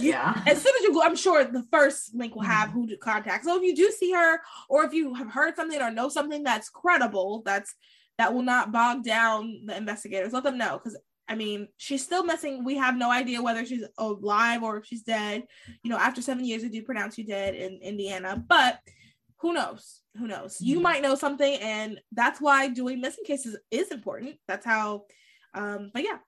You- 0.02 0.12
Yeah. 0.12 0.32
as 0.46 0.62
soon 0.62 0.72
as 0.76 0.82
you 0.82 0.94
go, 0.94 1.02
I'm 1.02 1.14
sure 1.14 1.44
the 1.44 1.66
first 1.70 2.14
link 2.14 2.34
will 2.34 2.40
Mm-hmm. 2.40 2.50
have 2.52 2.70
who 2.70 2.86
to 2.86 2.96
contact. 2.96 3.44
So 3.44 3.54
if 3.58 3.62
you 3.62 3.76
do 3.76 3.90
see 3.90 4.12
her, 4.12 4.40
or 4.70 4.84
if 4.84 4.94
you 4.94 5.12
have 5.12 5.30
heard 5.30 5.56
something 5.56 5.78
or 5.78 5.90
know 5.90 6.08
something 6.08 6.42
that's 6.42 6.70
credible, 6.70 7.42
that's 7.44 7.74
that 8.16 8.32
will 8.32 8.42
not 8.42 8.72
bog 8.72 9.04
down 9.04 9.66
the 9.66 9.76
investigators, 9.76 10.32
let 10.32 10.44
them 10.44 10.56
know. 10.56 10.78
Because 10.78 10.96
I 11.30 11.36
mean, 11.36 11.68
she's 11.76 12.02
still 12.02 12.24
missing. 12.24 12.64
We 12.64 12.76
have 12.76 12.96
no 12.96 13.08
idea 13.10 13.40
whether 13.40 13.64
she's 13.64 13.84
alive 13.98 14.64
or 14.64 14.78
if 14.78 14.84
she's 14.86 15.02
dead. 15.02 15.44
You 15.84 15.90
know, 15.90 15.96
after 15.96 16.20
seven 16.20 16.44
years, 16.44 16.62
they 16.62 16.68
do 16.68 16.82
pronounce 16.82 17.16
you 17.16 17.24
dead 17.24 17.54
in 17.54 17.78
Indiana, 17.80 18.44
but 18.48 18.80
who 19.38 19.54
knows? 19.54 20.02
Who 20.18 20.26
knows? 20.26 20.60
You 20.60 20.80
Mhm. 20.80 20.82
might 20.82 21.02
know 21.02 21.14
something, 21.14 21.54
and 21.60 22.00
that's 22.10 22.40
why 22.40 22.66
doing 22.68 23.00
missing 23.00 23.24
cases 23.24 23.56
is 23.70 23.92
important. 23.92 24.40
That's 24.48 24.66
how. 24.66 25.04
Um, 25.54 25.90
but 25.94 26.02
yeah. 26.02 26.18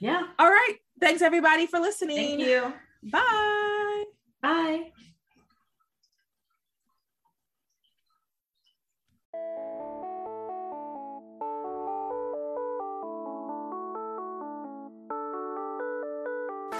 Yeah. 0.00 0.22
All 0.38 0.48
right. 0.48 0.76
Thanks 0.98 1.20
everybody 1.20 1.66
for 1.66 1.78
listening. 1.78 2.16
Thank 2.16 2.40
you. 2.40 2.72
Bye. 3.10 4.04
Bye. 4.40 4.92